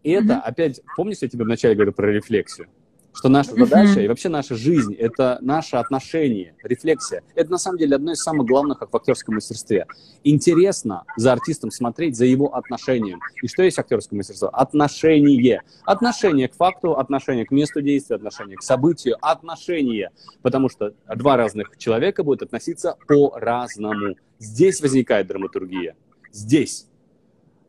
И 0.02 0.10
это, 0.10 0.34
mm-hmm. 0.34 0.40
опять, 0.40 0.80
помнишь, 0.96 1.18
я 1.22 1.28
тебе 1.28 1.44
вначале 1.44 1.74
говорил 1.74 1.94
про 1.94 2.12
рефлексию? 2.12 2.68
Что 3.14 3.28
наша 3.28 3.54
задача 3.54 4.00
и 4.00 4.08
вообще 4.08 4.28
наша 4.28 4.56
жизнь— 4.56 4.92
это 4.98 5.38
наше 5.40 5.76
отношение, 5.76 6.56
рефлексия. 6.62 7.22
Это 7.34 7.50
на 7.52 7.58
самом 7.58 7.78
деле 7.78 7.96
одно 7.96 8.12
из 8.12 8.18
самых 8.18 8.46
главных 8.46 8.80
в 8.80 8.96
актерском 8.96 9.36
мастерстве. 9.36 9.86
Интересно 10.24 11.04
за 11.16 11.32
артистом 11.32 11.70
смотреть, 11.70 12.16
за 12.16 12.24
его 12.24 12.54
отношением. 12.54 13.20
И 13.40 13.46
что 13.46 13.62
есть 13.62 13.78
актерское 13.78 14.16
мастерство? 14.16 14.48
Отношение. 14.48 15.62
Отношение 15.84 16.48
к 16.48 16.54
факту, 16.54 16.98
отношение 16.98 17.46
к 17.46 17.52
месту 17.52 17.80
действия, 17.80 18.16
отношение 18.16 18.56
к 18.56 18.62
событию, 18.62 19.16
отношение. 19.20 20.10
Потому 20.42 20.68
что 20.68 20.94
два 21.14 21.36
разных 21.36 21.78
человека 21.78 22.24
будут 22.24 22.42
относиться 22.42 22.96
по-разному. 23.06 24.16
Здесь 24.38 24.80
возникает 24.80 25.28
драматургия. 25.28 25.94
Здесь. 26.32 26.88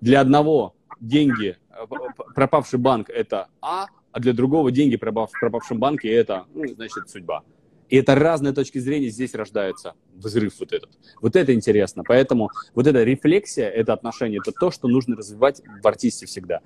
Для 0.02 0.22
одного 0.22 0.76
деньги, 1.00 1.58
э, 1.70 1.86
пропавший 2.34 2.80
банк— 2.80 3.10
это 3.12 3.48
А, 3.62 3.88
а 4.16 4.20
для 4.22 4.32
другого 4.32 4.72
деньги 4.72 4.96
пропав, 4.96 5.30
в 5.30 5.38
пропавшем 5.42 5.78
банке 5.78 6.10
это, 6.10 6.46
ну, 6.54 6.66
значит, 6.70 7.10
судьба. 7.10 7.44
И 7.90 7.98
это 7.98 8.16
разные 8.16 8.54
точки 8.54 8.78
зрения 8.78 9.10
здесь 9.10 9.36
рождается 9.36 9.94
взрыв 10.14 10.58
вот 10.58 10.72
этот. 10.72 10.90
Вот 11.22 11.36
это 11.36 11.54
интересно. 11.54 12.02
Поэтому 12.08 12.50
вот 12.74 12.88
эта 12.88 13.04
рефлексия, 13.04 13.70
это 13.70 13.92
отношение, 13.92 14.40
это 14.42 14.54
то, 14.58 14.72
что 14.72 14.88
нужно 14.88 15.18
развивать 15.18 15.62
в 15.84 15.86
артисте 15.86 16.28
всегда. 16.28 16.62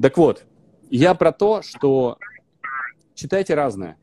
Так 0.00 0.18
вот, 0.18 0.44
я 0.90 1.14
про 1.14 1.32
то, 1.32 1.62
что 1.62 2.18
читайте 3.14 3.54
разное, 3.54 3.96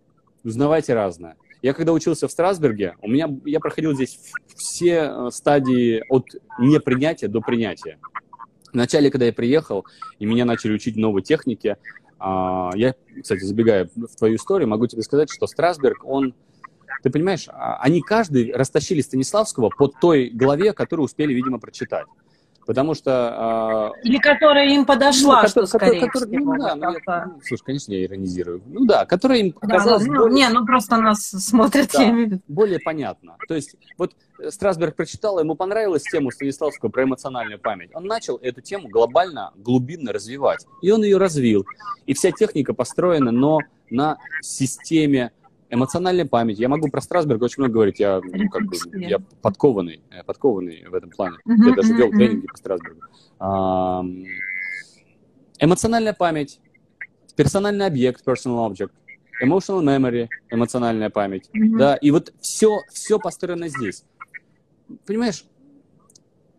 узнавайте 0.44 0.96
разное. 0.96 1.38
Я 1.62 1.76
когда 1.76 1.94
учился 1.94 2.28
в 2.28 2.32
Страсбурге, 2.32 2.96
у 3.04 3.08
меня, 3.08 3.30
я 3.46 3.60
проходил 3.60 3.94
здесь 3.94 4.20
все 4.56 5.12
э, 5.12 5.30
стадии 5.32 6.04
от 6.10 6.26
непринятия 6.58 7.28
до 7.28 7.40
принятия. 7.42 8.00
Вначале, 8.74 9.10
когда 9.10 9.26
я 9.26 9.34
приехал, 9.34 9.86
и 10.20 10.26
меня 10.26 10.46
начали 10.46 10.74
учить 10.74 10.96
новой 10.96 11.22
технике, 11.22 11.78
я, 12.20 12.96
кстати, 13.22 13.44
забегая 13.44 13.90
в 13.96 14.16
твою 14.18 14.36
историю, 14.36 14.68
могу 14.68 14.88
тебе 14.88 15.02
сказать, 15.04 15.30
что 15.32 15.48
Страсберг, 15.48 16.04
он, 16.04 16.34
ты 17.02 17.10
понимаешь, 17.10 17.48
а, 17.48 17.78
они 17.82 18.02
каждый 18.02 18.52
растащили 18.54 19.02
Станиславского 19.02 19.70
под 19.70 19.94
той 20.02 20.30
главе, 20.30 20.74
которую 20.74 21.06
успели, 21.06 21.34
видимо, 21.34 21.60
прочитать. 21.60 22.06
Потому 22.70 22.94
что... 22.94 23.96
Э, 23.98 24.08
Или 24.08 24.20
которая 24.20 24.70
им 24.70 24.86
подошла, 24.86 25.42
ну, 25.42 25.48
что 25.48 25.66
скорее 25.66 26.02
который, 26.02 26.38
всего. 26.38 26.54
Ну, 26.54 26.62
да, 26.62 26.76
ну, 26.76 26.84
я, 26.84 27.26
ну, 27.26 27.42
слушай, 27.44 27.64
конечно, 27.64 27.94
я 27.94 28.06
иронизирую. 28.06 28.62
Ну 28.68 28.86
да, 28.86 29.08
которая 29.08 29.40
им 29.40 29.54
показалась 29.54 30.06
да, 30.06 30.12
ну, 30.12 30.20
более... 30.20 30.36
Не, 30.36 30.50
ну 30.50 30.68
просто 30.68 30.98
нас 30.98 31.22
смотрят, 31.22 31.90
да, 31.92 32.04
я 32.04 32.10
имею 32.12 32.28
в 32.28 32.30
виду. 32.30 32.42
более 32.48 32.80
понятно. 32.80 33.38
То 33.48 33.56
есть 33.56 33.76
вот 33.98 34.12
Страсберг 34.50 34.96
прочитал, 34.96 35.40
ему 35.40 35.56
понравилась 35.56 36.04
тема 36.04 36.30
Станиславского 36.30 36.90
про 36.90 37.06
эмоциональную 37.06 37.58
память. 37.58 37.90
Он 37.96 38.04
начал 38.04 38.38
эту 38.38 38.62
тему 38.62 38.88
глобально, 38.88 39.52
глубинно 39.56 40.14
развивать. 40.14 40.68
И 40.84 40.92
он 40.92 41.04
ее 41.04 41.18
развил. 41.18 41.66
И 42.06 42.14
вся 42.14 42.30
техника 42.30 42.76
построена, 42.76 43.32
но 43.32 43.62
на 43.90 44.20
системе 44.44 45.32
эмоциональная 45.70 46.26
память. 46.26 46.60
Я 46.60 46.70
могу 46.70 46.90
про 46.90 47.02
Страсберга 47.02 47.46
очень 47.46 47.62
много 47.62 47.74
говорить. 47.74 48.00
Я, 48.00 48.22
ну, 48.22 48.50
как 48.50 48.66
бы, 48.66 48.76
я 48.94 49.20
подкованный, 49.42 50.02
э, 50.12 50.24
подкованный 50.24 50.86
в 50.88 50.94
этом 50.94 51.10
плане. 51.10 51.38
Uh-huh, 51.48 51.70
я 51.70 51.76
даже 51.76 51.94
вел 51.94 52.12
тренинги 52.12 52.48
по 52.48 52.58
Страсбергу. 52.58 53.02
эмоциональная 55.60 56.14
память, 56.14 56.60
персональный 57.36 57.86
объект, 57.86 58.26
personal 58.26 58.70
object, 58.70 58.92
emotional 59.42 59.84
memory, 59.84 60.28
эмоциональная 60.50 61.10
память, 61.10 61.50
mm-hmm. 61.56 61.78
да, 61.78 61.96
и 61.96 62.12
вот 62.12 62.34
все, 62.42 62.82
все 62.92 63.20
построено 63.20 63.70
здесь. 63.70 64.04
Понимаешь, 65.06 65.46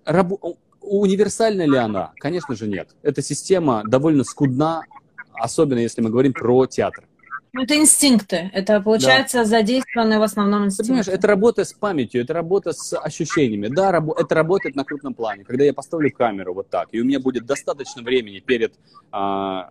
рабу- 0.05 0.59
универсальна 0.81 1.67
ли 1.67 1.77
она? 1.77 2.13
Конечно 2.17 2.55
же 2.55 2.67
нет. 2.67 2.95
Эта 3.03 3.23
система 3.23 3.83
довольно 3.85 4.25
скудна, 4.25 4.83
особенно 5.35 5.79
если 5.79 6.01
мы 6.01 6.11
говорим 6.11 6.33
про 6.33 6.67
театр. 6.67 7.07
Ну, 7.53 7.63
это 7.63 7.77
инстинкты. 7.77 8.51
Это, 8.53 8.81
получается, 8.81 9.39
да. 9.39 9.45
задействованные 9.45 10.19
в 10.19 10.23
основном 10.23 10.67
инстинкты. 10.67 10.89
Понимаешь, 10.89 11.09
это 11.09 11.27
работа 11.27 11.65
с 11.65 11.73
памятью, 11.73 12.23
это 12.23 12.33
работа 12.33 12.73
с 12.73 12.97
ощущениями. 12.97 13.69
Да, 13.69 13.91
рабо- 13.91 14.15
это 14.19 14.35
работает 14.35 14.77
на 14.77 14.85
крупном 14.85 15.15
плане. 15.15 15.45
Когда 15.45 15.65
я 15.65 15.75
поставлю 15.75 16.13
камеру 16.13 16.55
вот 16.55 16.71
так, 16.71 16.89
и 16.93 17.01
у 17.01 17.05
меня 17.05 17.19
будет 17.19 17.47
достаточно 17.47 18.03
времени 18.03 18.39
перед 18.39 18.75
а, 19.11 19.71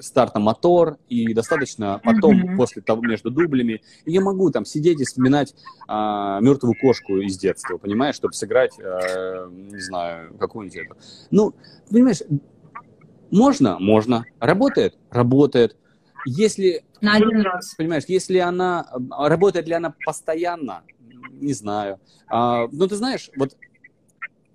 стартом 0.00 0.42
мотор, 0.42 0.98
и 1.08 1.32
достаточно 1.32 2.00
потом, 2.02 2.42
mm-hmm. 2.42 2.56
после 2.56 2.82
того, 2.82 3.02
между 3.02 3.30
дублями, 3.30 3.82
и 4.04 4.12
я 4.12 4.20
могу 4.20 4.50
там 4.50 4.64
сидеть 4.64 5.00
и 5.00 5.04
вспоминать 5.04 5.54
а, 5.88 6.40
мертвую 6.40 6.74
кошку 6.80 7.16
из 7.18 7.38
детства, 7.38 7.78
понимаешь, 7.78 8.16
чтобы 8.16 8.34
сыграть, 8.34 8.72
а, 8.80 9.48
не 9.48 9.80
знаю, 9.80 10.34
какую-нибудь 10.38 10.76
эту. 10.76 10.96
Ну, 11.30 11.54
понимаешь, 11.90 12.20
можно? 13.30 13.78
Можно. 13.78 14.24
Работает? 14.40 14.98
Работает. 15.10 15.76
Если... 16.24 16.84
На 17.00 17.16
один 17.16 17.40
раз. 17.42 17.74
Понимаешь, 17.76 18.04
если 18.08 18.38
она... 18.38 18.86
Работает 19.10 19.66
ли 19.66 19.74
она 19.74 19.94
постоянно? 20.04 20.82
Не 21.40 21.52
знаю. 21.52 21.98
А, 22.28 22.68
ну, 22.70 22.86
ты 22.86 22.96
знаешь, 22.96 23.30
вот 23.36 23.56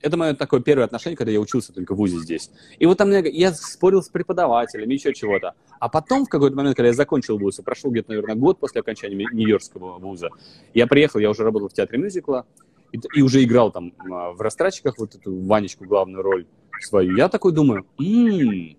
это 0.01 0.17
мое 0.17 0.33
такое 0.33 0.61
первое 0.61 0.85
отношение, 0.85 1.17
когда 1.17 1.31
я 1.31 1.39
учился 1.39 1.73
только 1.73 1.93
в 1.93 1.97
ВУЗе 1.97 2.19
здесь. 2.19 2.51
И 2.79 2.85
вот 2.85 2.97
там 2.97 3.09
я 3.11 3.53
спорил 3.53 4.01
с 4.01 4.09
преподавателями, 4.09 4.93
еще 4.93 5.13
чего-то. 5.13 5.53
А 5.79 5.89
потом, 5.89 6.25
в 6.25 6.29
какой-то 6.29 6.55
момент, 6.55 6.75
когда 6.75 6.87
я 6.87 6.93
закончил 6.93 7.37
вуз, 7.37 7.59
прошел 7.63 7.91
где-то, 7.91 8.09
наверное, 8.09 8.35
год 8.35 8.59
после 8.59 8.81
окончания 8.81 9.25
Нью-Йоркского 9.31 9.97
вуза, 9.99 10.29
я 10.73 10.87
приехал, 10.87 11.19
я 11.19 11.29
уже 11.29 11.43
работал 11.43 11.69
в 11.69 11.73
театре 11.73 11.99
мюзикла, 11.99 12.45
и, 12.91 12.99
и 13.15 13.21
уже 13.21 13.43
играл 13.43 13.71
там 13.71 13.93
а, 13.99 14.31
в 14.31 14.41
«Растрачиках» 14.41 14.97
вот 14.97 15.15
эту 15.15 15.35
Ванечку 15.45 15.85
главную 15.85 16.23
роль 16.23 16.45
свою. 16.79 17.17
Я 17.17 17.27
такой 17.27 17.51
думаю, 17.51 17.85
м-м, 17.99 18.77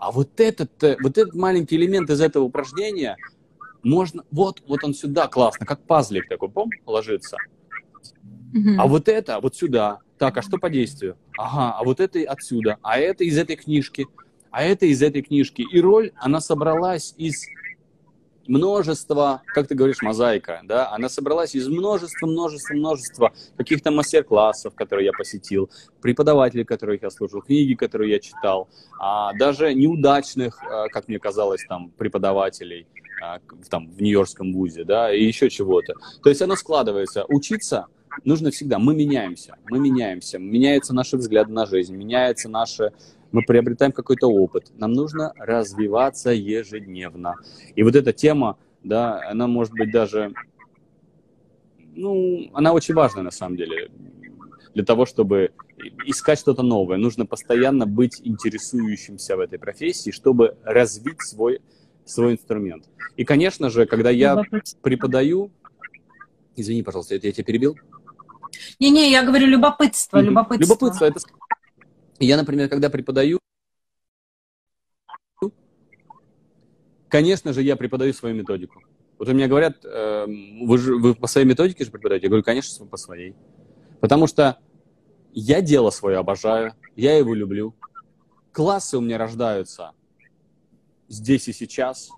а 0.00 0.10
вот 0.10 0.40
этот, 0.40 0.82
э, 0.82 0.96
вот 1.02 1.18
этот 1.18 1.34
маленький 1.34 1.76
элемент 1.76 2.08
из 2.08 2.20
этого 2.22 2.44
упражнения 2.44 3.16
можно, 3.82 4.24
вот, 4.30 4.62
вот 4.66 4.82
он 4.82 4.94
сюда 4.94 5.28
классно, 5.28 5.66
как 5.66 5.82
пазлик 5.82 6.26
такой, 6.26 6.48
пом, 6.48 6.70
ложится. 6.86 7.36
А 8.78 8.86
вот 8.86 9.08
это 9.08 9.38
вот 9.40 9.54
сюда. 9.54 10.00
Так, 10.18 10.38
а 10.38 10.42
что 10.42 10.58
по 10.58 10.68
действию? 10.70 11.16
Ага, 11.38 11.76
а 11.78 11.84
вот 11.84 12.00
это 12.00 12.20
отсюда, 12.20 12.78
а 12.82 12.98
это 12.98 13.24
из 13.24 13.38
этой 13.38 13.56
книжки, 13.56 14.06
а 14.50 14.62
это 14.62 14.86
из 14.86 15.02
этой 15.02 15.22
книжки. 15.22 15.64
И 15.70 15.80
роль, 15.80 16.12
она 16.16 16.40
собралась 16.40 17.14
из 17.16 17.46
множество, 18.50 19.42
как 19.46 19.68
ты 19.68 19.74
говоришь, 19.74 20.02
мозаика, 20.02 20.60
да, 20.64 20.90
она 20.90 21.08
собралась 21.08 21.54
из 21.54 21.68
множества, 21.68 22.26
множества, 22.26 22.74
множества 22.74 23.32
каких-то 23.56 23.90
мастер-классов, 23.92 24.74
которые 24.74 25.06
я 25.06 25.12
посетил, 25.12 25.70
преподавателей, 26.02 26.64
которых 26.64 27.02
я 27.02 27.10
слушал, 27.10 27.42
книги, 27.42 27.74
которые 27.74 28.10
я 28.10 28.18
читал, 28.18 28.68
а 28.98 29.32
даже 29.34 29.72
неудачных, 29.72 30.60
а, 30.64 30.88
как 30.88 31.08
мне 31.08 31.18
казалось, 31.18 31.64
там, 31.68 31.90
преподавателей, 31.90 32.86
а, 33.22 33.38
там, 33.68 33.88
в 33.88 34.02
Нью-Йоркском 34.02 34.52
вузе, 34.52 34.84
да, 34.84 35.14
и 35.14 35.24
еще 35.24 35.48
чего-то. 35.48 35.94
То 36.22 36.28
есть 36.28 36.42
оно 36.42 36.56
складывается. 36.56 37.24
Учиться 37.28 37.86
нужно 38.24 38.50
всегда. 38.50 38.78
Мы 38.78 38.94
меняемся, 38.94 39.56
мы 39.70 39.78
меняемся. 39.78 40.38
Меняется 40.38 40.94
наш 40.94 41.12
взгляд 41.12 41.48
на 41.48 41.66
жизнь, 41.66 41.94
меняется 41.94 42.48
наше 42.48 42.92
мы 43.32 43.42
приобретаем 43.42 43.92
какой-то 43.92 44.28
опыт. 44.28 44.70
Нам 44.76 44.92
нужно 44.92 45.32
развиваться 45.36 46.30
ежедневно. 46.30 47.36
И 47.74 47.82
вот 47.82 47.94
эта 47.94 48.12
тема, 48.12 48.58
да, 48.82 49.20
она 49.28 49.46
может 49.46 49.72
быть 49.72 49.90
даже, 49.90 50.32
ну, 51.94 52.50
она 52.54 52.72
очень 52.72 52.94
важна 52.94 53.22
на 53.22 53.30
самом 53.30 53.56
деле. 53.56 53.90
Для 54.74 54.84
того, 54.84 55.04
чтобы 55.04 55.50
искать 56.06 56.38
что-то 56.38 56.62
новое, 56.62 56.96
нужно 56.96 57.26
постоянно 57.26 57.86
быть 57.86 58.20
интересующимся 58.22 59.36
в 59.36 59.40
этой 59.40 59.58
профессии, 59.58 60.10
чтобы 60.10 60.56
развить 60.62 61.20
свой, 61.22 61.60
свой 62.04 62.34
инструмент. 62.34 62.88
И, 63.16 63.24
конечно 63.24 63.68
же, 63.70 63.86
когда 63.86 64.10
я 64.10 64.42
преподаю... 64.82 65.50
Извини, 66.54 66.82
пожалуйста, 66.82 67.16
это 67.16 67.26
я 67.26 67.32
тебя 67.32 67.44
перебил? 67.44 67.76
Не-не, 68.78 69.10
я 69.10 69.24
говорю 69.24 69.46
любопытство, 69.46 70.20
любопытство. 70.20 70.74
Любопытство, 70.74 71.04
это 71.06 71.20
я, 72.24 72.36
например, 72.36 72.68
когда 72.68 72.90
преподаю, 72.90 73.38
конечно 77.08 77.52
же, 77.52 77.62
я 77.62 77.76
преподаю 77.76 78.12
свою 78.12 78.34
методику. 78.34 78.82
Вот 79.18 79.28
у 79.28 79.32
меня 79.32 79.48
говорят, 79.48 79.84
э, 79.84 80.26
вы, 80.26 80.78
же, 80.78 80.96
вы 80.96 81.14
по 81.14 81.26
своей 81.26 81.46
методике 81.46 81.84
же 81.84 81.90
преподаете? 81.90 82.26
Я 82.26 82.30
говорю, 82.30 82.44
конечно, 82.44 82.86
по 82.86 82.96
своей. 82.96 83.34
Потому 84.00 84.26
что 84.26 84.58
я 85.32 85.60
дело 85.60 85.90
свое 85.90 86.18
обожаю, 86.18 86.74
я 86.96 87.16
его 87.16 87.34
люблю. 87.34 87.74
Классы 88.52 88.96
у 88.96 89.00
меня 89.00 89.18
рождаются 89.18 89.92
здесь 91.08 91.48
и 91.48 91.52
сейчас 91.52 92.10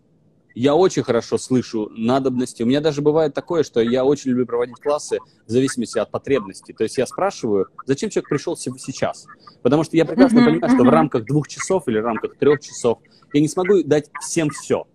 я 0.55 0.75
очень 0.75 1.03
хорошо 1.03 1.39
слышу 1.39 1.91
надобности. 1.97 2.63
У 2.63 2.67
меня 2.67 2.81
даже 2.81 3.03
бывает 3.03 3.35
такое, 3.35 3.63
что 3.63 3.81
я 3.81 4.05
очень 4.05 4.31
люблю 4.31 4.47
проводить 4.47 4.77
классы 4.77 5.19
в 5.47 5.51
зависимости 5.51 5.99
от 5.99 6.11
потребностей. 6.11 6.73
То 6.73 6.85
есть 6.85 6.99
я 6.99 7.07
спрашиваю, 7.07 7.69
зачем 7.87 8.11
человек 8.11 8.29
пришел 8.29 8.57
сейчас? 8.57 9.27
Потому 9.63 9.85
что 9.85 9.97
я 9.97 10.05
прекрасно 10.05 10.39
uh-huh, 10.39 10.45
понимаю, 10.45 10.73
uh-huh. 10.73 10.75
что 10.75 10.85
в 10.85 10.89
рамках 10.89 11.25
двух 11.25 11.49
часов 11.49 11.89
или 11.89 12.01
в 12.01 12.05
рамках 12.05 12.37
трех 12.37 12.61
часов 12.61 12.99
я 13.33 13.41
не 13.41 13.49
смогу 13.49 13.83
дать 13.83 14.11
всем 14.21 14.51
все. 14.51 14.87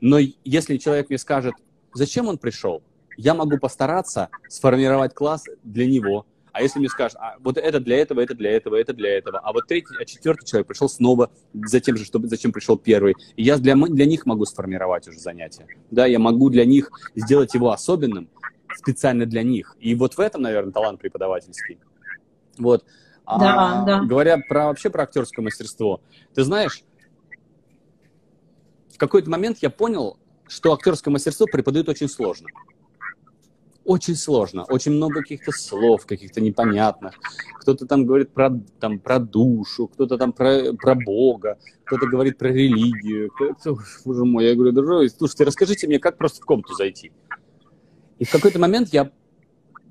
Но 0.00 0.18
если 0.44 0.76
человек 0.76 1.08
мне 1.08 1.18
скажет, 1.18 1.54
зачем 1.94 2.28
он 2.28 2.38
пришел, 2.38 2.82
я 3.16 3.34
могу 3.34 3.58
постараться 3.58 4.28
сформировать 4.48 5.12
класс 5.14 5.44
для 5.64 5.86
него, 5.86 6.24
а 6.58 6.62
если 6.62 6.80
мне 6.80 6.88
скажут, 6.88 7.16
а, 7.20 7.36
вот 7.38 7.56
это 7.56 7.78
для 7.78 7.98
этого, 7.98 8.20
это 8.20 8.34
для 8.34 8.50
этого, 8.50 8.74
это 8.74 8.92
для 8.92 9.16
этого, 9.16 9.38
а 9.38 9.52
вот 9.52 9.68
третий, 9.68 9.94
а 9.96 10.04
четвертый 10.04 10.44
человек 10.44 10.66
пришел 10.66 10.88
снова 10.88 11.30
за 11.54 11.78
тем 11.78 11.96
же, 11.96 12.04
чтобы, 12.04 12.26
зачем 12.26 12.50
пришел 12.50 12.76
первый, 12.76 13.14
и 13.36 13.44
я 13.44 13.58
для, 13.58 13.76
для 13.76 14.06
них 14.06 14.26
могу 14.26 14.44
сформировать 14.44 15.06
уже 15.06 15.20
занятие. 15.20 15.68
Да, 15.92 16.04
я 16.06 16.18
могу 16.18 16.50
для 16.50 16.64
них 16.64 16.90
сделать 17.14 17.54
его 17.54 17.70
особенным, 17.70 18.28
специально 18.74 19.24
для 19.24 19.44
них. 19.44 19.76
И 19.78 19.94
вот 19.94 20.14
в 20.14 20.18
этом, 20.18 20.42
наверное, 20.42 20.72
талант 20.72 21.00
преподавательский. 21.00 21.78
Вот. 22.58 22.84
Да, 23.24 23.82
а, 23.82 23.84
да. 23.84 24.00
Говоря 24.02 24.38
про, 24.38 24.66
вообще 24.66 24.90
про 24.90 25.04
актерское 25.04 25.44
мастерство, 25.44 26.00
ты 26.34 26.42
знаешь, 26.42 26.82
в 28.92 28.98
какой-то 28.98 29.30
момент 29.30 29.58
я 29.60 29.70
понял, 29.70 30.18
что 30.48 30.72
актерское 30.72 31.12
мастерство 31.12 31.46
преподают 31.46 31.88
очень 31.88 32.08
сложно 32.08 32.48
очень 33.88 34.16
сложно, 34.16 34.64
очень 34.64 34.92
много 34.92 35.22
каких-то 35.22 35.50
слов, 35.50 36.04
каких-то 36.04 36.42
непонятных. 36.42 37.14
Кто-то 37.60 37.86
там 37.86 38.04
говорит 38.04 38.34
про, 38.34 38.52
там, 38.78 38.98
про 38.98 39.18
душу, 39.18 39.86
кто-то 39.88 40.18
там 40.18 40.34
про, 40.34 40.74
про 40.74 40.94
Бога, 40.94 41.58
кто-то 41.84 42.06
говорит 42.06 42.36
про 42.36 42.48
религию. 42.48 43.30
Кто-то, 43.30 43.78
боже 44.04 44.24
мой, 44.26 44.44
я 44.44 44.54
говорю, 44.54 44.72
дорогой, 44.72 45.08
слушайте, 45.08 45.44
расскажите 45.44 45.86
мне, 45.86 45.98
как 45.98 46.18
просто 46.18 46.42
в 46.42 46.44
комнату 46.44 46.74
зайти. 46.74 47.12
И 48.18 48.26
в 48.26 48.30
какой-то 48.30 48.58
момент 48.58 48.90
я 48.92 49.10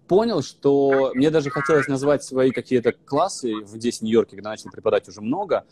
понял, 0.08 0.44
что 0.44 1.12
мне 1.16 1.32
даже 1.32 1.50
хотелось 1.50 1.88
назвать 1.88 2.24
свои 2.24 2.52
какие-то 2.52 2.92
классы 2.92 3.52
здесь, 3.66 3.98
в 3.98 4.02
Нью-Йорке, 4.04 4.36
когда 4.36 4.52
начал 4.52 4.70
преподать 4.70 5.10
уже 5.10 5.22
много, 5.22 5.66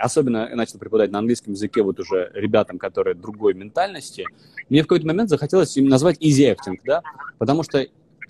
особенно 0.00 0.48
я 0.48 0.56
начал 0.56 0.78
преподавать 0.78 1.10
на 1.10 1.18
английском 1.18 1.52
языке 1.52 1.82
вот 1.82 2.00
уже 2.00 2.30
ребятам, 2.34 2.78
которые 2.78 3.14
другой 3.14 3.54
ментальности, 3.54 4.26
мне 4.68 4.82
в 4.82 4.86
какой-то 4.86 5.06
момент 5.06 5.28
захотелось 5.28 5.76
им 5.76 5.86
назвать 5.86 6.18
easy 6.18 6.54
acting, 6.54 6.78
да, 6.84 7.02
потому 7.38 7.62
что 7.62 7.86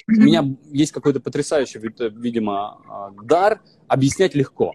у 0.08 0.12
меня 0.12 0.44
есть 0.70 0.92
какой-то 0.92 1.20
потрясающий, 1.20 1.78
видимо, 1.78 2.80
а, 2.88 3.10
дар 3.22 3.60
объяснять 3.86 4.34
легко. 4.34 4.74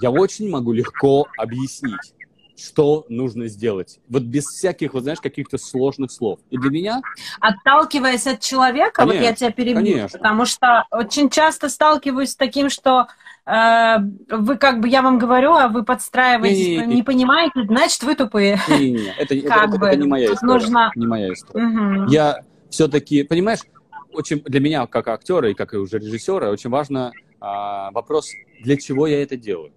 Я 0.00 0.10
очень 0.10 0.50
могу 0.50 0.72
легко 0.72 1.26
объяснить, 1.38 2.14
что 2.56 3.06
нужно 3.08 3.48
сделать. 3.48 4.00
Вот 4.08 4.22
без 4.22 4.46
всяких, 4.46 4.94
вот 4.94 5.04
знаешь, 5.04 5.20
каких-то 5.20 5.56
сложных 5.58 6.10
слов. 6.10 6.40
И 6.50 6.58
для 6.58 6.70
меня... 6.70 7.02
Отталкиваясь 7.40 8.26
от 8.26 8.40
человека, 8.40 8.92
конечно, 8.92 9.20
вот 9.20 9.26
я 9.26 9.34
тебя 9.34 9.50
перебью, 9.50 9.94
конечно. 9.94 10.18
потому 10.18 10.44
что 10.44 10.86
очень 10.90 11.30
часто 11.30 11.68
сталкиваюсь 11.68 12.30
с 12.30 12.36
таким, 12.36 12.68
что 12.68 13.06
вы 13.46 14.56
как 14.56 14.80
бы, 14.80 14.88
я 14.88 15.02
вам 15.02 15.18
говорю, 15.18 15.52
а 15.52 15.68
вы 15.68 15.84
подстраиваетесь, 15.84 16.66
не, 16.66 16.76
не, 16.78 16.86
не, 16.86 16.94
не 16.96 17.02
понимаете, 17.02 17.64
значит, 17.66 18.02
вы 18.02 18.14
тупые. 18.14 18.58
Не, 18.68 18.92
не, 18.92 19.14
это, 19.18 19.38
как 19.46 19.68
это, 19.68 19.78
бы, 19.78 19.86
это 19.86 19.96
не 19.96 20.08
моя 20.08 20.32
история. 20.32 20.52
Нужно... 20.52 20.92
Не 20.94 21.06
моя 21.06 21.32
история. 21.32 21.66
Угу. 21.66 22.10
Я 22.10 22.44
все-таки, 22.70 23.22
понимаешь, 23.22 23.60
очень 24.12 24.40
для 24.40 24.60
меня, 24.60 24.86
как 24.86 25.08
актера 25.08 25.50
и 25.50 25.54
как 25.54 25.74
и 25.74 25.76
уже 25.76 25.98
режиссера, 25.98 26.50
очень 26.50 26.70
важно 26.70 27.12
а, 27.40 27.90
вопрос, 27.90 28.30
для 28.62 28.76
чего 28.76 29.06
я 29.06 29.22
это 29.22 29.36
делаю. 29.36 29.72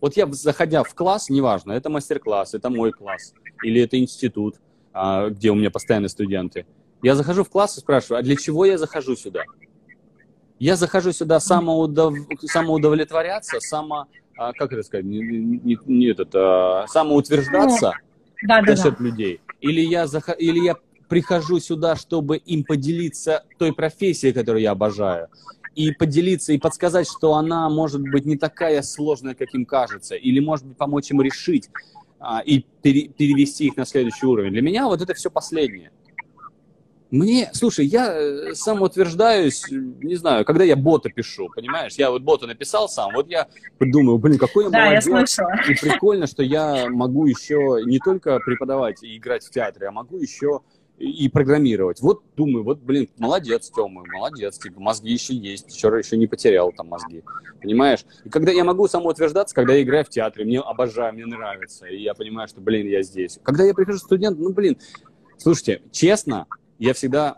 Вот 0.00 0.16
я, 0.16 0.26
заходя 0.26 0.84
в 0.84 0.94
класс, 0.94 1.28
неважно, 1.28 1.72
это 1.72 1.90
мастер-класс, 1.90 2.54
это 2.54 2.70
мой 2.70 2.92
класс, 2.92 3.34
или 3.62 3.80
это 3.80 3.98
институт, 3.98 4.56
а, 4.92 5.30
где 5.30 5.50
у 5.50 5.54
меня 5.54 5.70
постоянные 5.70 6.10
студенты, 6.10 6.66
я 7.02 7.14
захожу 7.14 7.44
в 7.44 7.50
класс 7.50 7.76
и 7.76 7.80
спрашиваю, 7.80 8.20
а 8.20 8.22
для 8.22 8.36
чего 8.36 8.64
я 8.64 8.78
захожу 8.78 9.16
сюда? 9.16 9.44
Я 10.58 10.76
захожу 10.76 11.12
сюда 11.12 11.40
самоудов... 11.40 12.14
самоудовлетворяться, 12.40 13.60
само, 13.60 14.06
а, 14.36 14.52
как 14.52 14.72
это 14.72 14.82
сказать, 14.82 15.04
не, 15.04 15.18
не, 15.18 15.78
не 15.84 16.06
этот, 16.06 16.34
а, 16.34 16.86
самоутверждаться 16.88 17.92
да, 18.42 18.62
за 18.66 18.82
счет 18.82 18.96
да. 18.98 19.04
людей. 19.04 19.40
или 19.60 19.80
я, 19.80 20.06
зах... 20.06 20.30
или 20.38 20.60
я 20.60 20.76
прихожу 21.08 21.60
сюда, 21.60 21.96
чтобы 21.96 22.38
им 22.38 22.64
поделиться 22.64 23.44
той 23.58 23.72
профессией, 23.72 24.32
которую 24.32 24.62
я 24.62 24.72
обожаю, 24.72 25.28
и 25.74 25.92
поделиться, 25.92 26.52
и 26.52 26.58
подсказать, 26.58 27.06
что 27.06 27.34
она 27.34 27.68
может 27.68 28.00
быть 28.00 28.24
не 28.24 28.36
такая 28.36 28.82
сложная, 28.82 29.34
как 29.34 29.54
им 29.54 29.66
кажется, 29.66 30.14
или 30.14 30.40
может 30.40 30.66
быть 30.66 30.76
помочь 30.78 31.10
им 31.10 31.20
решить 31.20 31.68
а, 32.18 32.40
и 32.40 32.64
пере, 32.82 33.08
перевести 33.08 33.66
их 33.66 33.76
на 33.76 33.84
следующий 33.84 34.26
уровень. 34.26 34.52
Для 34.52 34.62
меня 34.62 34.86
вот 34.86 35.02
это 35.02 35.12
все 35.12 35.30
последнее. 35.30 35.92
Мне, 37.10 37.50
слушай, 37.52 37.86
я 37.86 38.12
э, 38.12 38.54
самоутверждаюсь, 38.54 39.64
не 39.70 40.16
знаю, 40.16 40.44
когда 40.44 40.64
я 40.64 40.74
бота 40.74 41.08
пишу, 41.08 41.48
понимаешь? 41.54 41.94
Я 41.94 42.10
вот 42.10 42.22
бота 42.22 42.46
написал 42.46 42.88
сам, 42.88 43.12
вот 43.14 43.28
я 43.28 43.46
думаю, 43.78 44.18
блин, 44.18 44.38
какой 44.38 44.64
я 44.64 44.70
да, 44.70 44.78
молодец. 44.86 45.06
Я 45.06 45.12
слышала. 45.12 45.52
И 45.68 45.74
прикольно, 45.74 46.26
что 46.26 46.42
я 46.42 46.88
могу 46.90 47.26
еще 47.26 47.80
не 47.84 48.00
только 48.00 48.40
преподавать 48.40 49.04
и 49.04 49.16
играть 49.16 49.44
в 49.44 49.50
театре, 49.50 49.86
а 49.86 49.92
могу 49.92 50.18
еще 50.18 50.62
и 50.98 51.28
программировать. 51.28 52.00
Вот 52.00 52.22
думаю, 52.36 52.64
вот, 52.64 52.80
блин, 52.80 53.08
молодец, 53.18 53.70
Тёма, 53.70 54.02
молодец, 54.12 54.58
типа, 54.58 54.80
мозги 54.80 55.12
еще 55.12 55.34
есть, 55.34 55.74
еще, 55.74 55.88
еще 55.88 56.16
не 56.16 56.26
потерял 56.26 56.72
там 56.72 56.88
мозги, 56.88 57.22
понимаешь? 57.60 58.04
И 58.24 58.30
когда 58.30 58.50
я 58.50 58.64
могу 58.64 58.88
самоутверждаться, 58.88 59.54
когда 59.54 59.74
я 59.74 59.82
играю 59.82 60.04
в 60.04 60.08
театре, 60.08 60.44
мне 60.44 60.60
обожаю, 60.60 61.12
мне 61.12 61.26
нравится, 61.26 61.86
и 61.86 62.02
я 62.02 62.14
понимаю, 62.14 62.48
что, 62.48 62.60
блин, 62.60 62.88
я 62.88 63.02
здесь. 63.02 63.38
Когда 63.42 63.64
я 63.64 63.74
прихожу 63.74 63.98
студент, 63.98 64.38
ну, 64.38 64.52
блин, 64.52 64.78
слушайте, 65.36 65.82
честно, 65.92 66.46
я 66.78 66.94
всегда, 66.94 67.36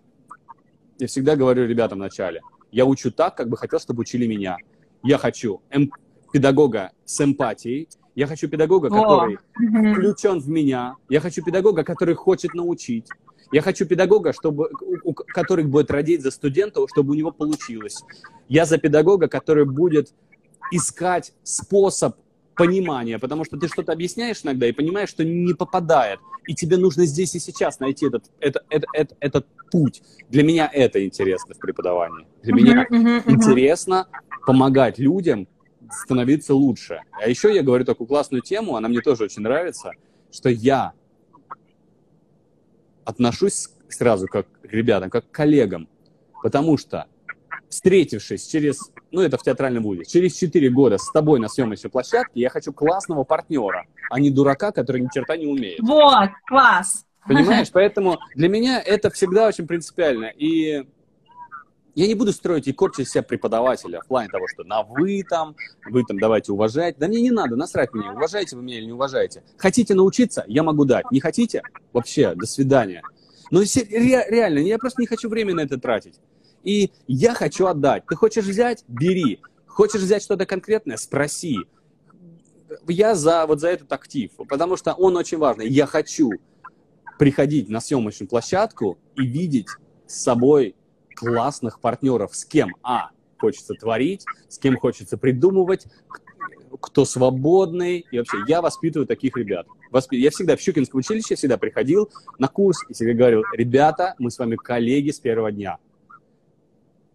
я 0.98 1.06
всегда 1.06 1.36
говорю 1.36 1.66
ребятам 1.66 1.98
вначале, 1.98 2.40
я 2.70 2.84
учу 2.84 3.10
так, 3.10 3.36
как 3.36 3.48
бы 3.48 3.56
хотел, 3.56 3.80
чтобы 3.80 4.00
учили 4.00 4.26
меня. 4.26 4.56
Я 5.02 5.18
хочу 5.18 5.62
эм, 5.70 5.90
педагога 6.32 6.92
с 7.04 7.20
эмпатией, 7.20 7.88
я 8.14 8.26
хочу 8.26 8.48
педагога, 8.48 8.90
который 8.90 9.36
О. 9.36 9.92
включен 9.94 10.40
в 10.40 10.48
меня, 10.48 10.96
я 11.08 11.20
хочу 11.20 11.42
педагога, 11.42 11.84
который 11.84 12.14
хочет 12.14 12.52
научить, 12.54 13.06
я 13.52 13.62
хочу 13.62 13.86
педагога, 13.86 14.32
чтобы, 14.32 14.70
у, 15.04 15.10
у 15.10 15.14
которых 15.14 15.68
будет 15.68 15.90
родить 15.90 16.22
за 16.22 16.30
студентов, 16.30 16.90
чтобы 16.92 17.12
у 17.12 17.14
него 17.14 17.30
получилось. 17.30 18.02
Я 18.48 18.66
за 18.66 18.78
педагога, 18.78 19.28
который 19.28 19.64
будет 19.64 20.12
искать 20.70 21.32
способ 21.42 22.16
понимания, 22.58 23.18
потому 23.18 23.44
что 23.44 23.56
ты 23.56 23.68
что-то 23.68 23.92
объясняешь 23.92 24.40
иногда 24.42 24.66
и 24.66 24.72
понимаешь, 24.72 25.08
что 25.08 25.24
не 25.24 25.54
попадает, 25.54 26.18
и 26.46 26.54
тебе 26.54 26.76
нужно 26.76 27.06
здесь 27.06 27.34
и 27.34 27.38
сейчас 27.38 27.78
найти 27.78 28.06
этот, 28.06 28.24
это, 28.40 28.62
это, 28.68 28.86
это, 28.92 29.16
этот 29.20 29.46
путь. 29.70 30.02
Для 30.28 30.42
меня 30.42 30.68
это 30.70 31.04
интересно 31.04 31.54
в 31.54 31.58
преподавании. 31.58 32.26
Для 32.42 32.52
uh-huh, 32.52 32.56
меня 32.56 32.86
uh-huh, 32.90 33.24
uh-huh. 33.24 33.30
интересно 33.30 34.08
помогать 34.44 34.98
людям 34.98 35.46
становиться 35.90 36.54
лучше. 36.54 37.00
А 37.12 37.28
еще 37.28 37.54
я 37.54 37.62
говорю 37.62 37.84
такую 37.84 38.08
классную 38.08 38.42
тему, 38.42 38.76
она 38.76 38.88
мне 38.88 39.00
тоже 39.00 39.24
очень 39.24 39.42
нравится, 39.42 39.92
что 40.32 40.50
я 40.50 40.92
отношусь 43.04 43.70
сразу 43.88 44.26
как 44.26 44.46
к 44.60 44.72
ребятам, 44.72 45.10
как 45.10 45.30
к 45.30 45.30
коллегам, 45.30 45.88
потому 46.42 46.76
что 46.76 47.06
встретившись 47.68 48.46
через, 48.46 48.90
ну 49.10 49.20
это 49.22 49.38
в 49.38 49.42
театральном 49.42 49.82
вузе, 49.82 50.04
через 50.04 50.36
4 50.36 50.68
года 50.70 50.98
с 50.98 51.10
тобой 51.10 51.40
на 51.40 51.48
съемочной 51.48 51.90
площадке, 51.90 52.40
я 52.40 52.50
хочу 52.50 52.72
классного 52.72 53.24
партнера, 53.24 53.86
а 54.10 54.20
не 54.20 54.30
дурака, 54.30 54.72
который 54.72 55.02
ни 55.02 55.08
черта 55.12 55.36
не 55.36 55.46
умеет. 55.46 55.80
Вот, 55.80 56.30
класс! 56.46 57.04
Понимаешь, 57.26 57.68
поэтому 57.70 58.18
для 58.34 58.48
меня 58.48 58.80
это 58.80 59.10
всегда 59.10 59.48
очень 59.48 59.66
принципиально. 59.66 60.32
И 60.34 60.86
я 61.94 62.06
не 62.06 62.14
буду 62.14 62.32
строить 62.32 62.68
и 62.68 62.72
корчить 62.72 63.06
из 63.06 63.10
себя 63.10 63.22
преподавателя 63.22 64.00
в 64.00 64.06
плане 64.06 64.28
того, 64.30 64.46
что 64.48 64.64
на 64.64 64.82
вы 64.82 65.24
там, 65.28 65.56
вы 65.90 66.04
там 66.04 66.18
давайте 66.18 66.52
уважать. 66.52 66.96
Да 66.96 67.08
мне 67.08 67.20
не 67.20 67.30
надо, 67.30 67.56
насрать 67.56 67.92
меня, 67.92 68.12
уважаете 68.12 68.56
вы 68.56 68.62
меня 68.62 68.78
или 68.78 68.86
не 68.86 68.92
уважаете. 68.92 69.42
Хотите 69.58 69.94
научиться, 69.94 70.44
я 70.46 70.62
могу 70.62 70.84
дать. 70.84 71.10
Не 71.10 71.20
хотите? 71.20 71.62
Вообще, 71.92 72.34
до 72.34 72.46
свидания. 72.46 73.02
Но 73.50 73.60
ре, 73.60 74.26
реально, 74.30 74.60
я 74.60 74.78
просто 74.78 75.02
не 75.02 75.06
хочу 75.06 75.28
время 75.28 75.54
на 75.54 75.60
это 75.60 75.78
тратить. 75.78 76.20
И 76.68 76.92
я 77.06 77.32
хочу 77.32 77.66
отдать. 77.66 78.04
Ты 78.06 78.14
хочешь 78.14 78.44
взять? 78.44 78.84
Бери. 78.88 79.40
Хочешь 79.66 80.02
взять 80.02 80.22
что-то 80.22 80.44
конкретное? 80.44 80.98
Спроси. 80.98 81.60
Я 82.86 83.14
за, 83.14 83.46
вот 83.46 83.60
за 83.60 83.68
этот 83.68 83.90
актив, 83.90 84.30
потому 84.46 84.76
что 84.76 84.92
он 84.92 85.16
очень 85.16 85.38
важный. 85.38 85.66
Я 85.66 85.86
хочу 85.86 86.30
приходить 87.18 87.70
на 87.70 87.80
съемочную 87.80 88.28
площадку 88.28 88.98
и 89.16 89.22
видеть 89.22 89.68
с 90.06 90.22
собой 90.22 90.76
классных 91.16 91.80
партнеров, 91.80 92.36
с 92.36 92.44
кем, 92.44 92.76
а, 92.82 93.12
хочется 93.38 93.72
творить, 93.72 94.26
с 94.50 94.58
кем 94.58 94.76
хочется 94.76 95.16
придумывать, 95.16 95.86
кто 96.82 97.06
свободный. 97.06 98.04
И 98.12 98.18
вообще, 98.18 98.36
я 98.46 98.60
воспитываю 98.60 99.06
таких 99.06 99.38
ребят. 99.38 99.66
Я 100.10 100.30
всегда 100.30 100.54
в 100.54 100.60
Щукинском 100.60 100.98
училище 100.98 101.34
всегда 101.34 101.56
приходил 101.56 102.10
на 102.38 102.48
курс 102.48 102.84
и 102.90 102.92
всегда 102.92 103.14
говорил, 103.14 103.42
ребята, 103.54 104.16
мы 104.18 104.30
с 104.30 104.38
вами 104.38 104.56
коллеги 104.56 105.12
с 105.12 105.18
первого 105.18 105.50
дня. 105.50 105.78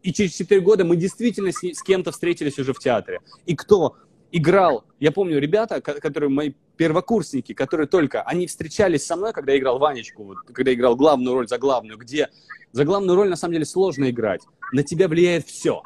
И 0.04 0.14
через 0.14 0.34
4 0.36 0.62
года 0.62 0.84
мы 0.84 0.98
действительно 0.98 1.52
с, 1.52 1.64
с 1.64 1.82
кем-то 1.82 2.12
встретились 2.12 2.60
уже 2.60 2.74
в 2.74 2.80
театре. 2.80 3.22
И 3.46 3.56
кто 3.56 3.96
играл, 4.32 4.84
я 5.00 5.12
помню 5.12 5.40
ребята, 5.40 5.82
которые 5.82 6.30
мои 6.30 6.52
первокурсники, 6.76 7.54
которые 7.54 7.88
только, 7.88 8.22
они 8.24 8.48
встречались 8.48 9.06
со 9.06 9.16
мной, 9.16 9.32
когда 9.32 9.54
я 9.54 9.60
играл 9.60 9.80
Ванечку, 9.80 10.24
вот, 10.24 10.38
когда 10.52 10.72
я 10.72 10.76
играл 10.76 10.96
главную 10.96 11.36
роль 11.36 11.48
за 11.48 11.58
главную, 11.58 11.98
где 11.98 12.30
за 12.74 12.84
главную 12.84 13.16
роль 13.16 13.30
на 13.30 13.36
самом 13.36 13.54
деле 13.54 13.66
сложно 13.66 14.10
играть. 14.10 14.42
На 14.74 14.84
тебя 14.84 15.08
влияет 15.08 15.48
все. 15.48 15.84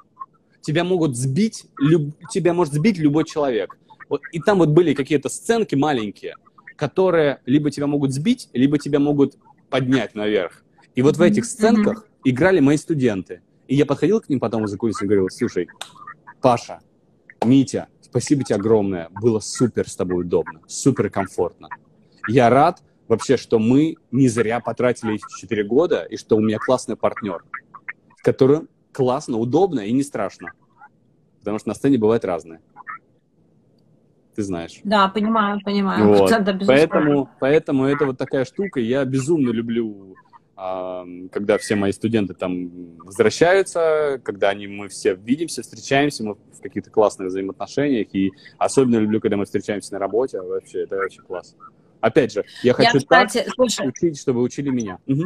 Тебя 0.62 0.84
могут 0.84 1.16
сбить, 1.16 1.66
люб, 1.78 2.16
тебя 2.32 2.54
может 2.54 2.74
сбить 2.74 2.98
любой 2.98 3.26
человек. 3.26 3.78
Вот, 4.10 4.22
и 4.32 4.40
там 4.40 4.58
вот 4.60 4.70
были 4.70 4.94
какие-то 4.94 5.30
сценки 5.30 5.76
маленькие, 5.76 6.36
которые 6.78 7.42
либо 7.46 7.70
тебя 7.70 7.88
могут 7.88 8.14
сбить, 8.14 8.50
либо 8.54 8.80
тебя 8.80 9.00
могут 9.00 9.36
поднять 9.70 10.16
наверх. 10.16 10.64
И 10.96 11.02
вот 11.02 11.18
в 11.18 11.22
этих 11.22 11.46
сценках 11.46 12.04
mm-hmm. 12.04 12.22
играли 12.32 12.60
мои 12.62 12.78
студенты. 12.78 13.42
И 13.68 13.76
я 13.76 13.86
подходил 13.86 14.22
к 14.22 14.30
ним 14.30 14.40
потом 14.40 14.66
из-за 14.66 14.78
кулисы 14.78 15.04
и 15.04 15.08
говорил, 15.08 15.30
слушай, 15.30 15.68
Паша, 16.42 16.80
Митя, 17.46 17.88
спасибо 18.02 18.44
тебе 18.44 18.56
огромное, 18.56 19.10
было 19.22 19.40
супер 19.40 19.90
с 19.90 19.96
тобой 19.96 20.22
удобно, 20.22 20.62
супер 20.68 21.10
комфортно. 21.10 21.70
Я 22.28 22.50
рад 22.50 22.82
вообще, 23.08 23.38
что 23.38 23.60
мы 23.60 23.98
не 24.12 24.28
зря 24.28 24.60
потратили 24.60 25.16
эти 25.16 25.24
4 25.42 25.64
года, 25.64 26.04
и 26.04 26.18
что 26.18 26.38
у 26.38 26.42
меня 26.42 26.58
классный 26.58 26.96
партнер, 26.96 27.44
с 28.18 28.22
которым 28.22 28.70
классно, 28.92 29.38
удобно 29.38 29.82
и 29.82 29.92
не 29.92 30.04
страшно. 30.04 30.52
Потому 31.40 31.60
что 31.60 31.70
на 31.70 31.76
сцене 31.76 31.98
бывает 31.98 32.26
разное. 32.26 32.62
Ты 34.36 34.44
знаешь. 34.44 34.80
Да, 34.84 35.08
понимаю, 35.08 35.60
понимаю. 35.64 36.10
Вот. 36.10 36.30
поэтому, 36.68 37.30
поэтому 37.40 37.86
это 37.86 38.06
вот 38.06 38.18
такая 38.18 38.46
штука. 38.46 38.80
Я 38.80 39.04
безумно 39.04 39.50
люблю 39.50 40.16
когда 40.58 41.60
все 41.60 41.76
мои 41.76 41.92
студенты 41.92 42.34
там 42.34 42.98
возвращаются, 42.98 44.20
когда 44.24 44.50
они, 44.50 44.66
мы 44.66 44.90
все 44.90 45.14
видимся, 45.14 45.62
встречаемся, 45.62 46.24
мы 46.24 46.34
в 46.34 46.62
каких-то 46.62 46.90
классных 46.90 47.28
взаимоотношениях, 47.28 48.08
и 48.14 48.32
особенно 48.58 48.98
люблю, 48.98 49.22
когда 49.22 49.38
мы 49.38 49.46
встречаемся 49.46 49.94
на 49.94 50.00
работе, 50.00 50.42
вообще, 50.42 50.84
это 50.84 50.98
очень 50.98 51.22
классно. 51.22 51.60
Опять 52.02 52.34
же, 52.34 52.44
я 52.64 52.74
хочу 52.74 52.90
я, 52.94 53.00
кстати, 53.00 53.44
так 53.44 53.54
слушай, 53.54 53.88
учить, 53.88 54.20
чтобы 54.20 54.42
учили 54.42 54.70
меня. 54.70 54.98
Угу. 55.06 55.24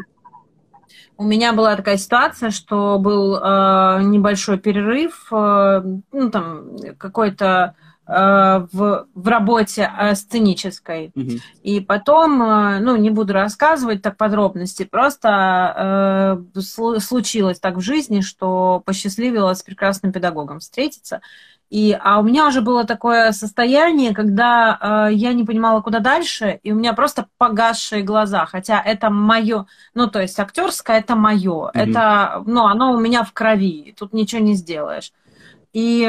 У 1.18 1.24
меня 1.24 1.53
была 1.53 1.78
такая 1.78 1.98
ситуация, 1.98 2.49
что 2.49 2.99
был 2.99 3.38
э, 3.38 3.99
небольшой 4.03 4.60
перерыв, 4.60 5.32
э, 5.32 5.82
ну 6.12 6.30
там 6.30 6.76
какой-то 6.98 7.76
Э, 7.76 7.91
в, 8.07 9.07
в 9.14 9.28
работе 9.28 9.90
э, 9.98 10.15
сценической. 10.15 11.11
Mm-hmm. 11.15 11.40
И 11.64 11.80
потом, 11.80 12.41
э, 12.41 12.80
ну, 12.80 12.95
не 12.98 13.10
буду 13.10 13.34
рассказывать 13.34 14.02
так 14.02 14.18
подробности, 14.18 14.84
просто 14.84 16.41
э, 16.56 16.61
случилось 16.99 17.60
так 17.60 17.76
в 17.76 17.82
жизни, 17.82 18.22
что 18.22 18.82
посчастливилось 18.86 19.60
с 19.60 19.64
прекрасным 19.64 20.11
педагогом 20.11 20.60
встретиться. 20.60 21.22
И, 21.69 21.98
а 22.03 22.19
у 22.19 22.23
меня 22.23 22.48
уже 22.48 22.60
было 22.60 22.84
такое 22.84 23.32
состояние, 23.32 24.14
когда 24.14 25.07
э, 25.10 25.14
я 25.14 25.32
не 25.32 25.45
понимала, 25.45 25.80
куда 25.80 25.99
дальше, 25.99 26.60
и 26.64 26.73
у 26.73 26.76
меня 26.76 26.91
просто 26.91 27.28
погасшие 27.38 28.03
глаза. 28.03 28.45
Хотя 28.45 28.82
это 28.82 29.10
мое, 29.10 29.68
ну, 29.94 30.07
то 30.07 30.22
есть 30.22 30.38
актерское 30.38 30.99
это 30.99 31.15
мое. 31.15 31.72
Mm-hmm. 31.72 31.72
Это, 31.73 32.44
ну, 32.45 32.65
оно 32.65 32.91
у 32.91 32.99
меня 32.99 33.23
в 33.23 33.32
крови. 33.32 33.95
Тут 33.98 34.11
ничего 34.11 34.41
не 34.41 34.56
сделаешь. 34.56 35.14
И 35.73 36.03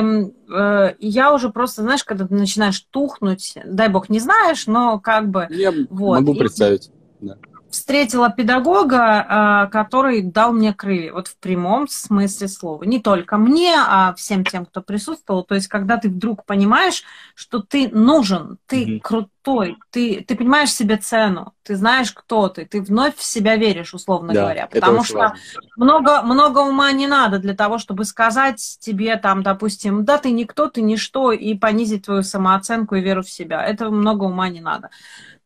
э, 0.53 0.95
я 0.99 1.33
уже 1.33 1.51
просто, 1.51 1.83
знаешь, 1.83 2.03
когда 2.03 2.27
ты 2.27 2.35
начинаешь 2.35 2.81
тухнуть, 2.91 3.55
дай 3.65 3.89
бог 3.89 4.09
не 4.09 4.19
знаешь, 4.19 4.67
но 4.67 4.99
как 4.99 5.31
бы... 5.31 5.47
Я 5.51 5.73
вот. 5.89 6.21
могу 6.21 6.35
представить, 6.35 6.91
и 7.21 7.27
да. 7.27 7.37
Встретила 7.73 8.31
педагога, 8.31 9.67
э, 9.67 9.71
который 9.73 10.21
дал 10.21 10.53
мне 10.53 10.75
крылья, 10.75 11.13
вот 11.13 11.29
в 11.29 11.37
прямом 11.39 11.89
смысле 11.89 12.49
слова. 12.49 12.85
Не 12.85 13.01
только 13.01 13.39
мне, 13.39 13.75
а 13.77 14.15
всем 14.15 14.45
тем, 14.45 14.67
кто 14.67 14.83
присутствовал. 14.83 15.43
То 15.43 15.55
есть, 15.55 15.69
когда 15.69 15.97
ты 15.97 16.11
вдруг 16.11 16.45
понимаешь, 16.45 17.03
что 17.35 17.61
ты 17.61 17.89
нужен, 17.89 18.59
ты 18.67 18.85
mm-hmm. 18.85 19.01
крут, 19.01 19.29
крутой, 19.43 19.77
ты, 19.91 20.25
ты 20.27 20.37
понимаешь 20.37 20.73
себе 20.73 20.97
цену, 20.97 21.53
ты 21.63 21.77
знаешь, 21.77 22.13
кто 22.13 22.49
ты, 22.49 22.65
ты 22.65 22.81
вновь 22.81 23.17
в 23.17 23.25
себя 23.25 23.57
веришь, 23.57 23.95
условно 23.95 24.33
да, 24.33 24.43
говоря. 24.43 24.67
Потому 24.67 25.05
что 25.05 25.35
много, 25.77 26.23
много 26.23 26.61
ума 26.61 26.91
не 26.93 27.07
надо 27.07 27.39
для 27.39 27.55
того, 27.55 27.79
чтобы 27.79 28.05
сказать 28.05 28.79
тебе, 28.81 29.17
там, 29.17 29.43
допустим, 29.43 30.05
да, 30.05 30.19
ты 30.19 30.31
никто, 30.31 30.69
ты 30.69 30.83
ничто, 30.83 31.33
и 31.33 31.55
понизить 31.55 32.05
твою 32.05 32.23
самооценку 32.23 32.95
и 32.95 33.01
веру 33.01 33.23
в 33.23 33.31
себя. 33.31 33.65
Этого 33.65 33.91
много 33.91 34.25
ума 34.25 34.49
не 34.49 34.61
надо. 34.61 34.91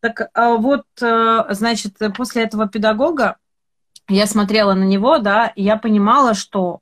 Так 0.06 0.30
а 0.34 0.56
вот, 0.56 0.84
э, 1.00 1.44
значит, 1.50 1.96
после 2.16 2.44
этого 2.44 2.68
педагога 2.68 3.36
я 4.08 4.26
смотрела 4.26 4.74
на 4.74 4.84
него, 4.84 5.18
да, 5.18 5.48
и 5.48 5.64
я 5.64 5.76
понимала, 5.76 6.34
что, 6.34 6.80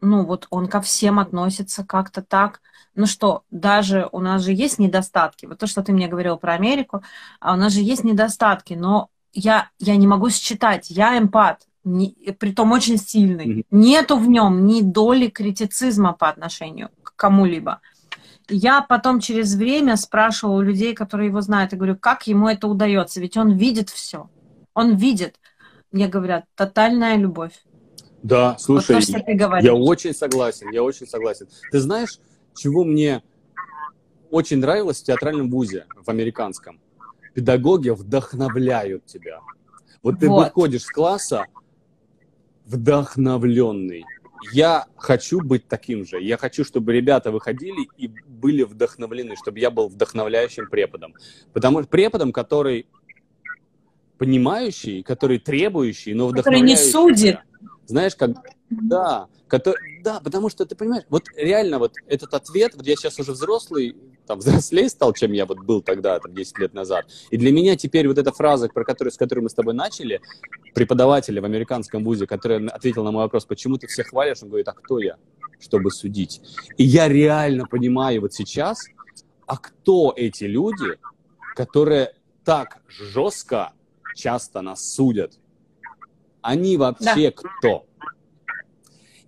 ну, 0.00 0.24
вот 0.24 0.46
он 0.50 0.66
ко 0.66 0.80
всем 0.80 1.20
относится 1.20 1.84
как-то 1.84 2.22
так, 2.22 2.60
ну 2.96 3.06
что, 3.06 3.44
даже 3.52 4.08
у 4.10 4.18
нас 4.18 4.42
же 4.42 4.52
есть 4.52 4.80
недостатки. 4.80 5.46
Вот 5.46 5.58
то, 5.58 5.68
что 5.68 5.82
ты 5.82 5.92
мне 5.92 6.08
говорил 6.08 6.38
про 6.38 6.54
Америку, 6.54 7.04
а 7.38 7.54
у 7.54 7.56
нас 7.56 7.72
же 7.72 7.80
есть 7.82 8.02
недостатки, 8.02 8.74
но 8.74 9.10
я, 9.32 9.70
я 9.78 9.94
не 9.94 10.08
могу 10.08 10.28
считать, 10.30 10.90
я 10.90 11.16
эмпат, 11.16 11.68
не, 11.84 12.16
притом 12.38 12.72
очень 12.72 12.98
сильный. 12.98 13.46
Mm-hmm. 13.46 13.64
Нету 13.70 14.16
в 14.16 14.28
нем 14.28 14.66
ни 14.66 14.82
доли 14.82 15.28
критицизма 15.28 16.14
по 16.14 16.28
отношению 16.28 16.90
к 17.04 17.14
кому-либо. 17.14 17.80
Я 18.50 18.82
потом 18.82 19.20
через 19.20 19.54
время 19.54 19.96
спрашивала 19.96 20.58
у 20.58 20.62
людей, 20.62 20.94
которые 20.94 21.28
его 21.28 21.40
знают, 21.40 21.72
и 21.72 21.76
говорю, 21.76 21.96
как 21.96 22.26
ему 22.26 22.48
это 22.48 22.66
удается, 22.66 23.20
ведь 23.20 23.36
он 23.36 23.52
видит 23.52 23.90
все. 23.90 24.28
Он 24.74 24.96
видит. 24.96 25.36
Мне 25.92 26.08
говорят, 26.08 26.44
тотальная 26.54 27.16
любовь. 27.16 27.52
Да, 28.22 28.56
слушай, 28.58 28.96
вот 28.96 29.06
то, 29.06 29.58
я 29.58 29.74
очень 29.74 30.14
согласен, 30.14 30.70
я 30.72 30.82
очень 30.82 31.06
согласен. 31.06 31.48
Ты 31.70 31.80
знаешь, 31.80 32.18
чего 32.54 32.84
мне 32.84 33.22
очень 34.30 34.58
нравилось 34.58 35.00
в 35.00 35.04
театральном 35.04 35.50
вузе, 35.50 35.86
в 35.96 36.08
американском. 36.08 36.80
Педагоги 37.34 37.90
вдохновляют 37.90 39.06
тебя. 39.06 39.40
Вот 40.02 40.18
ты 40.18 40.28
вот. 40.28 40.44
выходишь 40.44 40.82
с 40.82 40.90
класса 40.90 41.46
вдохновленный. 42.66 44.04
Я 44.52 44.86
хочу 44.96 45.40
быть 45.40 45.68
таким 45.68 46.04
же. 46.04 46.20
Я 46.20 46.36
хочу, 46.36 46.64
чтобы 46.64 46.92
ребята 46.92 47.30
выходили 47.30 47.88
и 47.96 48.08
были 48.08 48.62
вдохновлены, 48.62 49.36
чтобы 49.36 49.58
я 49.58 49.70
был 49.70 49.88
вдохновляющим 49.88 50.68
преподом. 50.68 51.14
Потому 51.52 51.80
что 51.80 51.88
преподом, 51.88 52.32
который 52.32 52.86
понимающий, 54.18 55.02
который 55.02 55.38
требующий, 55.38 56.14
но 56.14 56.28
вдохновляющий. 56.28 56.74
Который 56.74 57.14
не 57.14 57.16
судит. 57.16 57.38
Знаешь, 57.90 58.14
как... 58.14 58.30
Да, 58.70 59.26
который, 59.48 60.00
да, 60.04 60.20
потому 60.20 60.48
что 60.48 60.64
ты 60.64 60.76
понимаешь, 60.76 61.02
вот 61.08 61.24
реально 61.36 61.80
вот 61.80 61.94
этот 62.06 62.32
ответ, 62.34 62.74
вот 62.76 62.86
я 62.86 62.94
сейчас 62.94 63.18
уже 63.18 63.32
взрослый, 63.32 63.96
там, 64.28 64.38
взрослее 64.38 64.88
стал, 64.88 65.12
чем 65.12 65.32
я 65.32 65.44
вот 65.44 65.58
был 65.58 65.82
тогда, 65.82 66.20
там, 66.20 66.32
10 66.32 66.58
лет 66.60 66.72
назад. 66.72 67.06
И 67.32 67.36
для 67.36 67.50
меня 67.50 67.74
теперь 67.74 68.06
вот 68.06 68.16
эта 68.16 68.30
фраза, 68.30 68.68
про 68.68 68.84
которую, 68.84 69.10
с 69.10 69.16
которой 69.16 69.40
мы 69.40 69.50
с 69.50 69.54
тобой 69.54 69.74
начали, 69.74 70.20
преподавателя 70.72 71.42
в 71.42 71.44
американском 71.44 72.04
вузе, 72.04 72.28
который 72.28 72.64
ответил 72.68 73.02
на 73.02 73.10
мой 73.10 73.24
вопрос, 73.24 73.44
почему 73.44 73.76
ты 73.76 73.88
всех 73.88 74.10
хвалишь, 74.10 74.40
он 74.40 74.50
говорит, 74.50 74.68
а 74.68 74.72
кто 74.72 75.00
я, 75.00 75.16
чтобы 75.58 75.90
судить? 75.90 76.40
И 76.76 76.84
я 76.84 77.08
реально 77.08 77.66
понимаю 77.66 78.20
вот 78.20 78.32
сейчас, 78.32 78.86
а 79.46 79.56
кто 79.56 80.12
эти 80.16 80.44
люди, 80.44 80.96
которые 81.56 82.14
так 82.44 82.82
жестко 82.86 83.72
часто 84.14 84.62
нас 84.62 84.94
судят? 84.94 85.40
Они 86.42 86.76
вообще 86.76 87.30
да. 87.30 87.32
кто? 87.32 87.86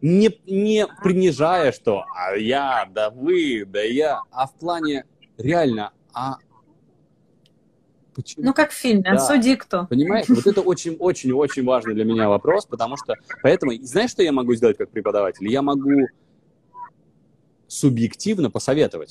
Не, 0.01 0.30
не 0.47 0.86
принижая, 1.02 1.70
что 1.72 2.05
а 2.14 2.34
я, 2.34 2.89
да 2.93 3.10
вы, 3.10 3.64
да 3.66 3.82
я, 3.82 4.22
а 4.30 4.47
в 4.47 4.55
плане 4.55 5.05
реально, 5.39 5.93
а 6.12 6.39
Почему? 8.14 8.47
Ну, 8.47 8.52
как 8.52 8.72
в 8.72 8.74
фильме, 8.74 9.02
да. 9.05 9.18
суди 9.18 9.56
кто. 9.56 9.86
Понимаешь, 9.86 10.28
вот 10.28 10.47
это 10.47 10.60
очень-очень-очень 10.60 11.64
важный 11.64 11.94
для 11.94 12.05
меня 12.05 12.28
вопрос, 12.28 12.66
потому 12.66 12.97
что, 12.97 13.14
поэтому, 13.43 13.72
знаешь, 13.80 14.10
что 14.10 14.22
я 14.22 14.32
могу 14.32 14.55
сделать 14.55 14.76
как 14.76 14.90
преподаватель? 14.90 15.48
Я 15.48 15.62
могу 15.62 16.09
субъективно 17.68 18.51
посоветовать. 18.51 19.10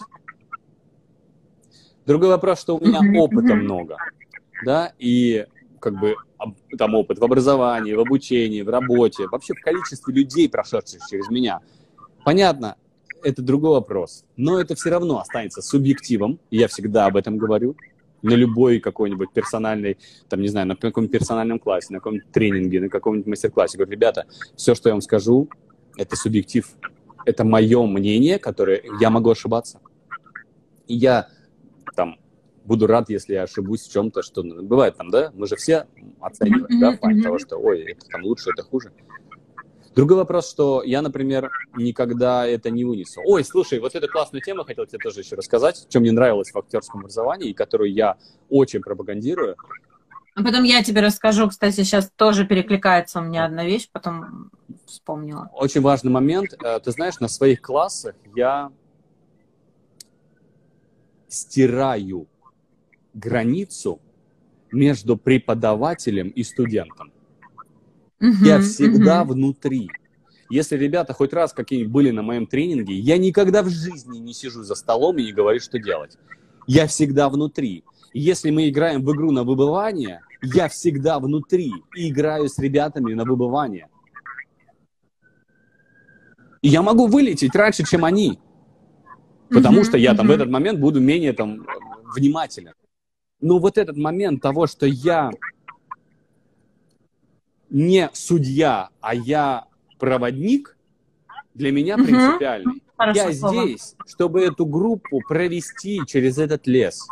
Другой 2.06 2.30
вопрос, 2.30 2.61
что 2.61 2.78
у 2.78 2.80
меня 2.80 2.99
опыта 3.19 3.56
много, 3.56 3.98
да, 4.65 4.94
и 4.99 5.48
как 5.82 5.99
бы 5.99 6.16
там 6.78 6.95
опыт 6.95 7.20
в 7.20 7.24
образовании, 7.24 7.94
в 7.94 7.99
обучении, 7.99 8.62
в 8.62 8.70
работе, 8.70 9.28
вообще 9.28 9.53
в 9.53 9.62
количестве 9.62 10.14
людей, 10.14 10.48
прошедших 10.48 11.02
через 11.10 11.30
меня. 11.30 11.60
Понятно, 12.24 12.78
это 13.24 13.41
другой 13.41 13.72
вопрос, 13.72 14.24
но 14.38 14.60
это 14.60 14.76
все 14.76 14.90
равно 14.90 15.20
останется 15.20 15.62
субъективом, 15.62 16.40
я 16.49 16.68
всегда 16.68 17.08
об 17.08 17.18
этом 17.18 17.38
говорю, 17.38 17.76
на 18.22 18.34
любой 18.34 18.80
какой-нибудь 18.80 19.32
персональной, 19.34 19.98
там, 20.30 20.41
не 20.41 20.48
знаю, 20.48 20.68
на 20.68 20.76
каком-нибудь 20.76 21.12
персональном 21.12 21.60
классе, 21.60 21.88
на 21.90 21.98
каком-нибудь 21.98 22.32
тренинге, 22.32 22.80
на 22.80 22.90
каком-нибудь 22.90 23.28
мастер-классе. 23.28 23.78
Говорю, 23.78 23.91
ребята, 23.91 24.26
все, 24.56 24.76
что 24.76 24.90
я 24.90 24.94
вам 24.94 25.02
скажу, 25.02 25.49
это 25.98 26.16
субъектив. 26.16 26.70
Это 27.26 27.44
мое 27.44 27.84
мнение, 27.88 28.38
которое 28.38 28.84
я 28.99 29.10
могу 29.10 29.32
ошибаться. 29.32 29.80
И 30.88 30.95
я 30.95 31.30
там 31.95 32.20
буду 32.66 32.88
рад, 32.88 33.10
если 33.10 33.34
я 33.34 33.44
ошибусь 33.44 33.88
в 33.88 33.92
чем-то, 33.92 34.22
что 34.22 34.44
ну, 34.44 34.64
бывает 34.64 34.98
там, 34.98 35.10
да, 35.10 35.32
мы 35.34 35.48
же 35.48 35.56
все 35.56 35.88
оцениваем, 36.20 36.80
да, 36.80 36.92
в 36.92 37.00
плане 37.00 37.24
того, 37.24 37.40
что, 37.40 37.58
ой, 37.58 37.82
это 37.82 38.06
там 38.08 38.24
лучше, 38.24 38.50
это 38.52 38.64
хуже. 38.64 38.92
Другой 39.94 40.18
вопрос, 40.18 40.50
что 40.50 40.84
я, 40.84 41.02
например, 41.02 41.52
никогда 41.76 42.48
это 42.48 42.70
не 42.70 42.86
вынесу. 42.86 43.22
Ой, 43.26 43.44
слушай, 43.44 43.80
вот 43.80 43.94
эту 43.94 44.08
классную 44.08 44.42
тему 44.42 44.64
хотел 44.64 44.86
тебе 44.86 45.00
тоже 45.00 45.20
еще 45.20 45.36
рассказать, 45.36 45.86
что 45.90 46.00
мне 46.00 46.14
нравилось 46.14 46.52
в 46.52 46.58
актерском 46.58 47.02
образовании, 47.02 47.50
и 47.50 47.54
которую 47.54 47.92
я 47.92 48.18
очень 48.50 48.82
пропагандирую. 48.82 49.58
А 50.34 50.44
потом 50.44 50.64
я 50.64 50.82
тебе 50.82 51.02
расскажу, 51.02 51.50
кстати, 51.50 51.76
сейчас 51.76 52.10
тоже 52.16 52.46
перекликается 52.46 53.20
у 53.20 53.24
меня 53.24 53.44
одна 53.44 53.66
вещь, 53.66 53.90
потом 53.92 54.50
вспомнила. 54.86 55.50
Очень 55.54 55.82
важный 55.82 56.12
момент. 56.12 56.54
Э, 56.64 56.80
ты 56.80 56.92
знаешь, 56.92 57.20
на 57.20 57.28
своих 57.28 57.62
классах 57.62 58.16
я 58.34 58.72
стираю 61.28 62.28
границу 63.14 64.00
между 64.72 65.18
преподавателем 65.18 66.30
и 66.30 66.44
студентом. 66.44 67.12
Угу, 68.20 68.46
я 68.46 68.60
всегда 68.62 69.24
угу. 69.24 69.34
внутри. 69.34 69.90
Если 70.50 70.78
ребята 70.78 71.14
хоть 71.14 71.34
раз 71.34 71.54
какие-нибудь 71.54 71.92
были 71.92 72.12
на 72.12 72.22
моем 72.22 72.46
тренинге, 72.46 72.94
я 72.94 73.18
никогда 73.18 73.64
в 73.64 73.70
жизни 73.70 74.18
не 74.18 74.34
сижу 74.34 74.64
за 74.64 74.76
столом 74.76 75.18
и 75.18 75.24
не 75.24 75.32
говорю, 75.32 75.60
что 75.60 75.80
делать. 75.80 76.18
Я 76.68 76.88
всегда 76.88 77.30
внутри. 77.30 77.84
Если 78.14 78.52
мы 78.52 78.70
играем 78.70 79.04
в 79.04 79.12
игру 79.14 79.32
на 79.32 79.44
выбывание, 79.44 80.22
я 80.42 80.68
всегда 80.68 81.20
внутри 81.20 81.74
и 81.96 82.10
играю 82.10 82.50
с 82.50 82.60
ребятами 82.60 83.14
на 83.14 83.24
выбывание. 83.24 83.88
И 86.62 86.68
я 86.68 86.82
могу 86.82 87.08
вылететь 87.08 87.56
раньше, 87.56 87.84
чем 87.84 88.06
они. 88.06 88.40
Потому 89.50 89.82
mm-hmm, 89.82 89.86
что 89.86 89.98
я 89.98 90.14
там 90.14 90.26
mm-hmm. 90.26 90.30
в 90.30 90.32
этот 90.34 90.50
момент 90.50 90.80
буду 90.80 91.00
менее 91.00 91.34
там 91.34 91.66
внимателен. 92.14 92.74
Но 93.42 93.60
вот 93.60 93.78
этот 93.78 93.98
момент 93.98 94.42
того, 94.42 94.68
что 94.68 94.86
я 94.86 95.32
не 97.70 98.10
судья, 98.14 98.90
а 99.00 99.16
я 99.16 99.66
проводник, 99.98 100.78
для 101.54 101.72
меня 101.72 101.96
угу. 101.96 102.06
принципиальный. 102.06 102.84
Хорошо, 102.98 103.20
я 103.20 103.34
слово. 103.34 103.66
здесь, 103.66 103.96
чтобы 104.06 104.42
эту 104.42 104.66
группу 104.66 105.22
провести 105.28 106.02
через 106.06 106.38
этот 106.38 106.68
лес. 106.68 107.08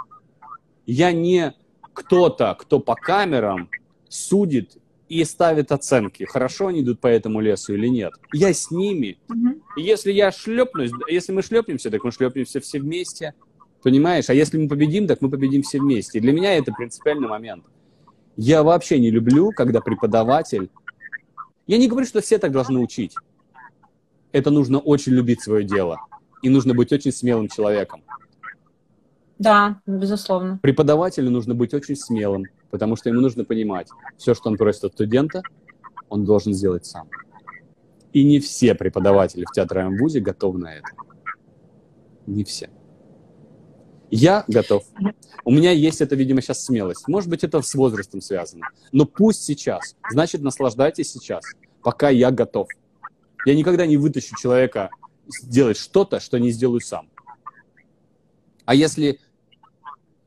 Я 0.86 1.12
не 1.12 1.54
кто-то, 1.94 2.56
кто 2.60 2.80
по 2.80 2.96
камерам 2.96 3.70
судит 4.08 4.78
и 5.08 5.24
ставит 5.24 5.72
оценки, 5.72 6.24
хорошо 6.24 6.68
они 6.68 6.82
идут 6.82 7.00
по 7.00 7.08
этому 7.08 7.42
лесу 7.42 7.74
или 7.74 7.88
нет. 7.88 8.14
Я 8.32 8.54
с 8.54 8.70
ними. 8.70 9.18
Угу. 9.30 9.62
И 9.78 9.82
если 9.82 10.12
я 10.12 10.32
шлепнусь, 10.32 10.92
если 11.08 11.32
мы 11.32 11.42
шлепнемся, 11.42 11.90
так 11.90 12.04
мы 12.04 12.12
шлепнемся 12.12 12.60
все 12.60 12.80
вместе. 12.80 13.34
Понимаешь? 13.82 14.30
А 14.30 14.34
если 14.34 14.58
мы 14.58 14.68
победим, 14.68 15.08
так 15.08 15.22
мы 15.22 15.30
победим 15.30 15.62
все 15.64 15.80
вместе. 15.80 16.18
И 16.18 16.22
для 16.22 16.34
меня 16.34 16.56
это 16.56 16.72
принципиальный 16.72 17.28
момент. 17.28 17.64
Я 18.36 18.64
вообще 18.64 19.00
не 19.00 19.12
люблю, 19.12 19.52
когда 19.52 19.82
преподаватель... 19.82 20.70
Я 21.68 21.78
не 21.78 21.88
говорю, 21.88 22.08
что 22.08 22.22
все 22.22 22.38
так 22.38 22.52
должны 22.52 22.80
учить. 22.80 23.16
Это 24.32 24.50
нужно 24.50 24.80
очень 24.80 25.14
любить 25.14 25.42
свое 25.42 25.64
дело. 25.64 26.00
И 26.42 26.50
нужно 26.50 26.74
быть 26.74 26.92
очень 26.92 27.12
смелым 27.12 27.48
человеком. 27.48 28.04
Да, 29.38 29.82
безусловно. 29.86 30.60
Преподавателю 30.62 31.32
нужно 31.32 31.56
быть 31.56 31.74
очень 31.74 31.96
смелым, 31.96 32.46
потому 32.72 32.98
что 32.98 33.10
ему 33.10 33.22
нужно 33.22 33.46
понимать, 33.46 33.88
все, 34.18 34.34
что 34.34 34.50
он 34.50 34.58
просит 34.58 34.84
от 34.84 34.94
студента, 34.94 35.42
он 36.10 36.26
должен 36.26 36.54
сделать 36.54 36.86
сам. 36.86 37.10
И 38.12 38.26
не 38.26 38.40
все 38.40 38.76
преподаватели 38.76 39.46
в 39.46 39.52
театральном 39.52 39.98
вузе 39.98 40.20
готовы 40.20 40.60
на 40.60 40.76
это. 40.76 40.90
Не 42.26 42.44
все. 42.44 42.70
Я 44.12 44.44
готов. 44.48 44.84
У 45.46 45.52
меня 45.52 45.72
есть 45.72 46.02
это, 46.02 46.16
видимо, 46.16 46.42
сейчас 46.42 46.66
смелость. 46.66 47.08
Может 47.08 47.30
быть, 47.30 47.44
это 47.44 47.62
с 47.62 47.76
возрастом 47.76 48.22
связано. 48.22 48.68
Но 48.92 49.06
пусть 49.06 49.44
сейчас. 49.44 49.96
Значит, 50.12 50.42
наслаждайтесь 50.42 51.12
сейчас, 51.12 51.44
пока 51.82 52.10
я 52.10 52.32
готов. 52.32 52.68
Я 53.46 53.56
никогда 53.56 53.86
не 53.86 53.98
вытащу 53.98 54.36
человека 54.36 54.90
сделать 55.28 55.78
что-то, 55.78 56.20
что 56.20 56.40
не 56.40 56.52
сделаю 56.52 56.82
сам. 56.82 57.10
А 58.66 58.76
если 58.76 59.20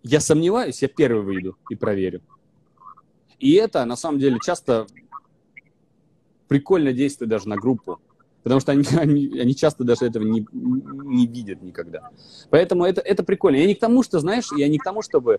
я 0.03 0.21
сомневаюсь, 0.21 0.83
я 0.83 0.89
первый 0.89 1.23
выйду 1.23 1.57
и 1.69 1.75
проверю. 1.75 2.23
И 3.39 3.53
это, 3.55 3.85
на 3.85 3.97
самом 3.97 4.19
деле, 4.19 4.39
часто 4.45 4.87
прикольно 6.49 6.93
действует 6.93 7.31
даже 7.31 7.49
на 7.49 7.57
группу. 7.57 8.01
Потому 8.43 8.61
что 8.61 8.73
они, 8.73 8.85
они, 8.99 9.39
они 9.39 9.55
часто 9.55 9.85
даже 9.85 10.07
этого 10.07 10.25
не, 10.25 10.47
не 10.53 11.27
видят 11.27 11.63
никогда. 11.63 12.11
Поэтому 12.51 12.85
это, 12.85 13.01
это 13.01 13.23
прикольно. 13.23 13.57
Я 13.57 13.67
не 13.67 13.75
к 13.75 13.81
тому, 13.81 14.03
что, 14.03 14.19
знаешь, 14.21 14.49
я 14.57 14.69
не 14.69 14.79
к 14.79 14.85
тому, 14.85 15.03
чтобы 15.03 15.39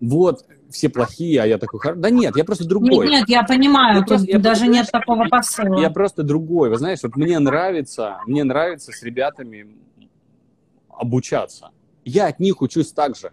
вот, 0.00 0.44
все 0.68 0.88
плохие, 0.88 1.40
а 1.40 1.46
я 1.46 1.58
такой 1.58 1.78
хороший. 1.78 2.00
Да 2.00 2.10
нет, 2.10 2.36
я 2.36 2.44
просто 2.44 2.66
другой. 2.66 3.06
Нет, 3.08 3.20
нет, 3.20 3.28
я 3.28 3.44
понимаю, 3.44 4.00
я 4.00 4.04
просто, 4.04 4.26
я 4.26 4.38
даже 4.38 4.66
нет 4.66 4.90
такого 4.90 5.28
посыла. 5.28 5.78
Я 5.78 5.90
просто 5.90 6.22
другой. 6.24 6.70
Вы 6.70 6.78
знаете, 6.78 7.06
вот 7.06 7.16
мне 7.16 7.38
нравится, 7.38 8.18
мне 8.26 8.42
нравится 8.42 8.90
с 8.90 9.02
ребятами 9.02 9.76
обучаться. 10.88 11.70
Я 12.04 12.26
от 12.26 12.40
них 12.40 12.62
учусь 12.62 12.92
так 12.92 13.16
же. 13.16 13.30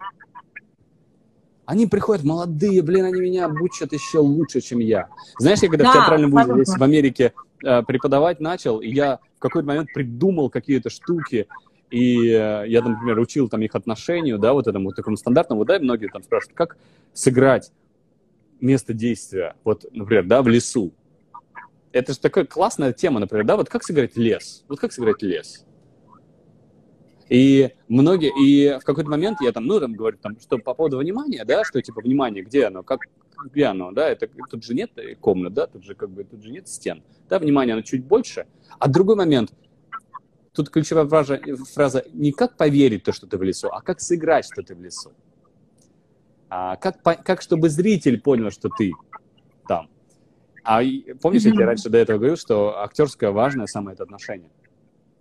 Они 1.66 1.86
приходят 1.86 2.24
молодые, 2.24 2.82
блин, 2.82 3.04
они 3.04 3.20
меня 3.20 3.46
обучат 3.46 3.92
еще 3.92 4.18
лучше, 4.18 4.60
чем 4.60 4.78
я. 4.78 5.08
Знаешь, 5.38 5.60
я 5.62 5.68
когда 5.68 5.84
да, 5.84 5.90
в 5.90 5.94
театральном 5.94 6.30
вузе 6.30 6.52
здесь 6.54 6.76
в 6.76 6.82
Америке 6.82 7.32
преподавать 7.60 8.40
начал, 8.40 8.80
и 8.80 8.88
я 8.88 9.20
в 9.36 9.40
какой-то 9.40 9.66
момент 9.66 9.92
придумал 9.92 10.50
какие-то 10.50 10.90
штуки, 10.90 11.46
и 11.90 12.28
э, 12.28 12.64
я, 12.68 12.82
например, 12.82 13.18
учил 13.18 13.48
там 13.48 13.62
их 13.62 13.74
отношению, 13.74 14.38
да, 14.38 14.52
вот 14.52 14.66
этому 14.66 14.92
такому 14.92 15.16
стандартному, 15.16 15.64
да, 15.64 15.76
и 15.76 15.80
многие 15.80 16.08
там 16.08 16.22
спрашивают, 16.22 16.56
как 16.56 16.76
сыграть 17.12 17.72
место 18.60 18.94
действия, 18.94 19.56
вот, 19.64 19.84
например, 19.92 20.24
да, 20.24 20.42
в 20.42 20.48
лесу. 20.48 20.92
Это 21.92 22.12
же 22.12 22.20
такая 22.20 22.44
классная 22.44 22.92
тема, 22.92 23.18
например, 23.18 23.44
да, 23.44 23.56
вот 23.56 23.68
как 23.68 23.82
сыграть 23.82 24.16
лес, 24.16 24.64
вот 24.68 24.78
как 24.78 24.92
сыграть 24.92 25.22
лес. 25.22 25.64
И 27.28 27.70
многие, 27.88 28.32
и 28.40 28.78
в 28.78 28.84
какой-то 28.84 29.10
момент 29.10 29.40
я 29.40 29.52
там, 29.52 29.66
ну, 29.66 29.80
там 29.80 29.94
говорю, 29.94 30.18
там, 30.20 30.38
что 30.40 30.58
по 30.58 30.74
поводу 30.74 30.98
внимания, 30.98 31.44
да, 31.44 31.64
что 31.64 31.80
типа 31.80 32.00
внимание, 32.00 32.44
где 32.44 32.66
оно, 32.66 32.82
как, 32.82 33.00
оно, 33.62 33.92
да, 33.92 34.08
это 34.08 34.28
тут 34.50 34.64
же 34.64 34.74
нет 34.74 34.90
комнат, 35.20 35.54
да, 35.54 35.66
тут 35.66 35.84
же 35.84 35.94
как 35.94 36.10
бы, 36.10 36.24
тут 36.24 36.42
же 36.42 36.50
нет 36.50 36.68
стен, 36.68 37.02
да, 37.28 37.38
внимание, 37.38 37.74
оно 37.74 37.82
чуть 37.82 38.04
больше. 38.04 38.46
А 38.78 38.88
другой 38.88 39.16
момент, 39.16 39.52
тут 40.52 40.70
ключевая 40.70 41.06
фраза, 41.06 41.40
фраза 41.72 42.04
не 42.12 42.32
как 42.32 42.56
поверить 42.56 43.04
то, 43.04 43.12
что 43.12 43.26
ты 43.26 43.38
в 43.38 43.42
лесу, 43.42 43.68
а 43.68 43.80
как 43.82 44.00
сыграть, 44.00 44.44
что 44.44 44.62
ты 44.62 44.74
в 44.74 44.80
лесу. 44.80 45.12
А 46.48 46.76
как, 46.76 47.02
как 47.02 47.42
чтобы 47.42 47.68
зритель 47.68 48.20
понял, 48.20 48.50
что 48.50 48.68
ты 48.68 48.92
там. 49.68 49.88
А 50.64 50.82
помнишь, 51.22 51.42
mm-hmm. 51.42 51.48
я 51.48 51.52
тебе 51.52 51.64
раньше 51.64 51.88
до 51.88 51.98
этого 51.98 52.18
говорил, 52.18 52.36
что 52.36 52.82
актерское 52.82 53.30
важное 53.30 53.66
самое 53.66 53.94
это 53.94 54.02
отношение. 54.02 54.50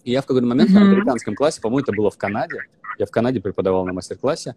И 0.03 0.11
я 0.11 0.21
в 0.21 0.25
какой-то 0.25 0.47
момент 0.47 0.71
mm-hmm. 0.71 0.73
на 0.73 0.91
американском 0.91 1.35
классе, 1.35 1.61
по-моему, 1.61 1.83
это 1.83 1.91
было 1.93 2.09
в 2.09 2.17
Канаде, 2.17 2.63
я 2.97 3.05
в 3.05 3.11
Канаде 3.11 3.39
преподавал 3.39 3.85
на 3.85 3.93
мастер-классе, 3.93 4.55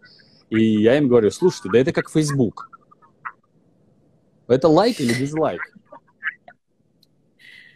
и 0.49 0.81
я 0.81 0.97
им 0.97 1.07
говорю, 1.07 1.31
слушайте, 1.31 1.69
да 1.71 1.79
это 1.79 1.93
как 1.93 2.09
Facebook. 2.09 2.69
Это 4.53 4.67
лайк 4.67 4.99
или 4.99 5.13
дизлайк? 5.13 5.61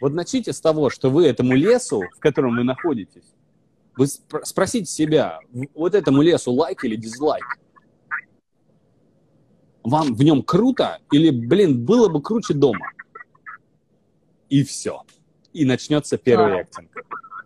Вот 0.00 0.12
начните 0.12 0.52
с 0.52 0.60
того, 0.60 0.90
что 0.90 1.10
вы 1.10 1.26
этому 1.26 1.54
лесу, 1.54 2.02
в 2.16 2.20
котором 2.20 2.56
вы 2.56 2.62
находитесь, 2.62 3.34
вы 3.96 4.04
спр- 4.04 4.44
спросите 4.44 4.86
себя, 4.86 5.40
вот 5.74 5.96
этому 5.96 6.22
лесу 6.22 6.52
лайк 6.52 6.84
или 6.84 6.94
дизлайк? 6.94 7.44
Вам 9.82 10.14
в 10.14 10.22
нем 10.22 10.42
круто 10.42 11.00
или, 11.10 11.30
блин, 11.30 11.84
было 11.84 12.08
бы 12.08 12.22
круче 12.22 12.54
дома? 12.54 12.92
И 14.48 14.62
все. 14.62 15.02
И 15.52 15.64
начнется 15.64 16.16
первый 16.16 16.60
актинг. 16.60 16.90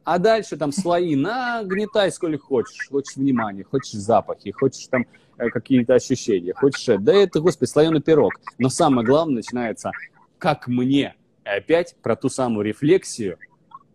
А 0.05 0.19
дальше 0.19 0.57
там 0.57 0.73
слои 0.73 1.15
нагнетай 1.15 2.11
сколько 2.11 2.45
хочешь. 2.45 2.89
Хочешь 2.89 3.17
внимания, 3.17 3.65
хочешь 3.65 3.93
запахи, 3.93 4.51
хочешь 4.51 4.87
там 4.89 5.07
э, 5.39 5.49
какие-то 5.49 5.95
ощущения, 5.95 6.55
хочешь... 6.55 6.85
Да 7.01 7.13
это, 7.13 7.41
господи, 7.41 7.69
слоеный 7.69 8.01
пирог. 8.01 8.33
Но 8.59 8.69
самое 8.69 9.07
главное 9.07 9.37
начинается, 9.37 9.93
как 10.39 10.67
мне. 10.67 11.15
И 11.45 11.49
опять 11.49 11.97
про 12.03 12.17
ту 12.17 12.29
самую 12.29 12.65
рефлексию, 12.65 13.39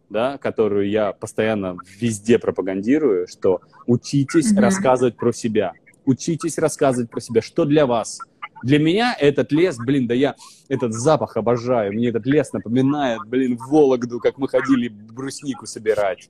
да, 0.09 0.37
которую 0.37 0.89
я 0.89 1.11
постоянно 1.11 1.77
везде 1.99 2.39
пропагандирую, 2.39 3.27
что 3.27 3.61
учитесь 3.85 4.53
mm-hmm. 4.53 4.61
рассказывать 4.61 5.17
про 5.17 5.33
себя. 5.33 5.73
Учитесь 6.05 6.57
рассказывать 6.57 7.09
про 7.09 7.19
себя, 7.19 7.41
что 7.41 7.65
для 7.65 7.85
вас– 7.85 8.19
для 8.63 8.79
меня 8.79 9.15
этот 9.19 9.51
лес, 9.51 9.77
блин, 9.77 10.07
да 10.07 10.13
я 10.13 10.35
этот 10.67 10.93
запах 10.93 11.37
обожаю. 11.37 11.93
Мне 11.93 12.09
этот 12.09 12.25
лес 12.25 12.53
напоминает, 12.53 13.19
блин, 13.27 13.57
Вологду, 13.57 14.19
как 14.19 14.37
мы 14.37 14.47
ходили 14.47 14.89
бруснику 14.89 15.65
собирать 15.65 16.29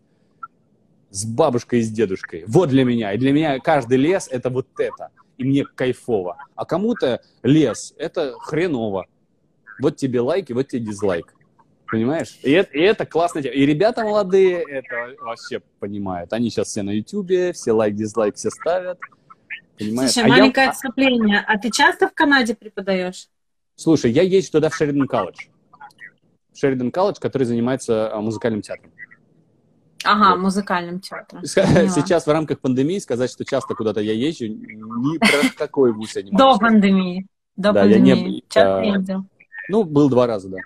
с 1.10 1.26
бабушкой 1.26 1.80
и 1.80 1.84
с 1.84 1.90
дедушкой. 1.90 2.44
Вот 2.48 2.70
для 2.70 2.84
меня. 2.84 3.14
И 3.14 3.18
для 3.18 3.32
меня 3.32 3.60
каждый 3.60 3.98
лес— 3.98 4.28
это 4.32 4.50
вот 4.50 4.68
это. 4.78 5.10
И 5.38 5.44
мне 5.44 5.66
кайфово. 5.66 6.38
А 6.56 6.66
кому-то 6.66 7.22
лес— 7.44 7.94
это 7.98 8.34
хреново. 8.40 9.06
Вот 9.80 9.96
тебе 9.96 10.22
лайк 10.22 10.50
и 10.50 10.54
вот 10.54 10.68
тебе 10.68 10.82
дизлайк. 10.82 11.34
Понимаешь? 11.90 12.38
И 12.44 12.52
это, 12.52 12.78
и 12.78 12.82
это 12.82 13.06
классно. 13.06 13.40
И 13.40 13.66
ребята 13.66 14.04
молодые 14.04 14.62
это 14.64 15.16
вообще 15.22 15.62
понимают. 15.80 16.34
Они 16.34 16.50
сейчас 16.50 16.68
все 16.68 16.84
на 16.84 16.90
Ютубе, 16.90 17.54
все 17.54 17.72
лайк-дизлайк 17.72 18.36
все 18.36 18.50
ставят. 18.50 19.00
Понимаешь? 19.78 20.12
Слушай, 20.12 20.26
а 20.26 20.30
маленькое 20.30 20.66
я... 20.66 20.72
отступление. 20.72 21.44
А 21.46 21.58
ты 21.58 21.70
часто 21.70 22.08
в 22.08 22.14
Канаде 22.14 22.56
преподаешь? 22.56 23.28
Слушай, 23.76 24.12
я 24.12 24.24
езжу 24.24 24.52
туда 24.52 24.70
в 24.70 24.76
Шеридан 24.76 25.08
колледж. 25.08 25.48
Шеридан 26.56 26.92
колледж, 26.92 27.18
который 27.20 27.44
занимается 27.44 28.12
а, 28.14 28.22
музыкальным 28.22 28.62
театром. 28.62 28.92
Ага, 30.04 30.32
вот. 30.32 30.42
музыкальным 30.42 31.00
театром. 31.00 31.46
Сейчас 31.46 32.26
в 32.26 32.30
рамках 32.30 32.60
пандемии 32.60 32.98
сказать, 33.00 33.32
что 33.32 33.46
часто 33.46 33.76
куда-то 33.76 34.02
я 34.02 34.14
езжу, 34.14 34.48
ни 34.48 35.18
про 35.18 35.50
какой 35.56 35.94
вуз 35.94 36.16
я 36.16 36.24
не 36.24 36.32
могу. 36.32 36.44
До 36.44 36.58
пандемии. 36.58 37.28
До 37.56 37.72
да, 37.74 37.82
пандемии. 37.82 38.08
Я 38.08 38.16
не, 38.16 38.44
Часто 38.50 38.82
ездил. 38.82 39.26
Ну, 39.70 39.84
был 39.84 40.10
два 40.10 40.28
раза, 40.28 40.50
да. 40.50 40.58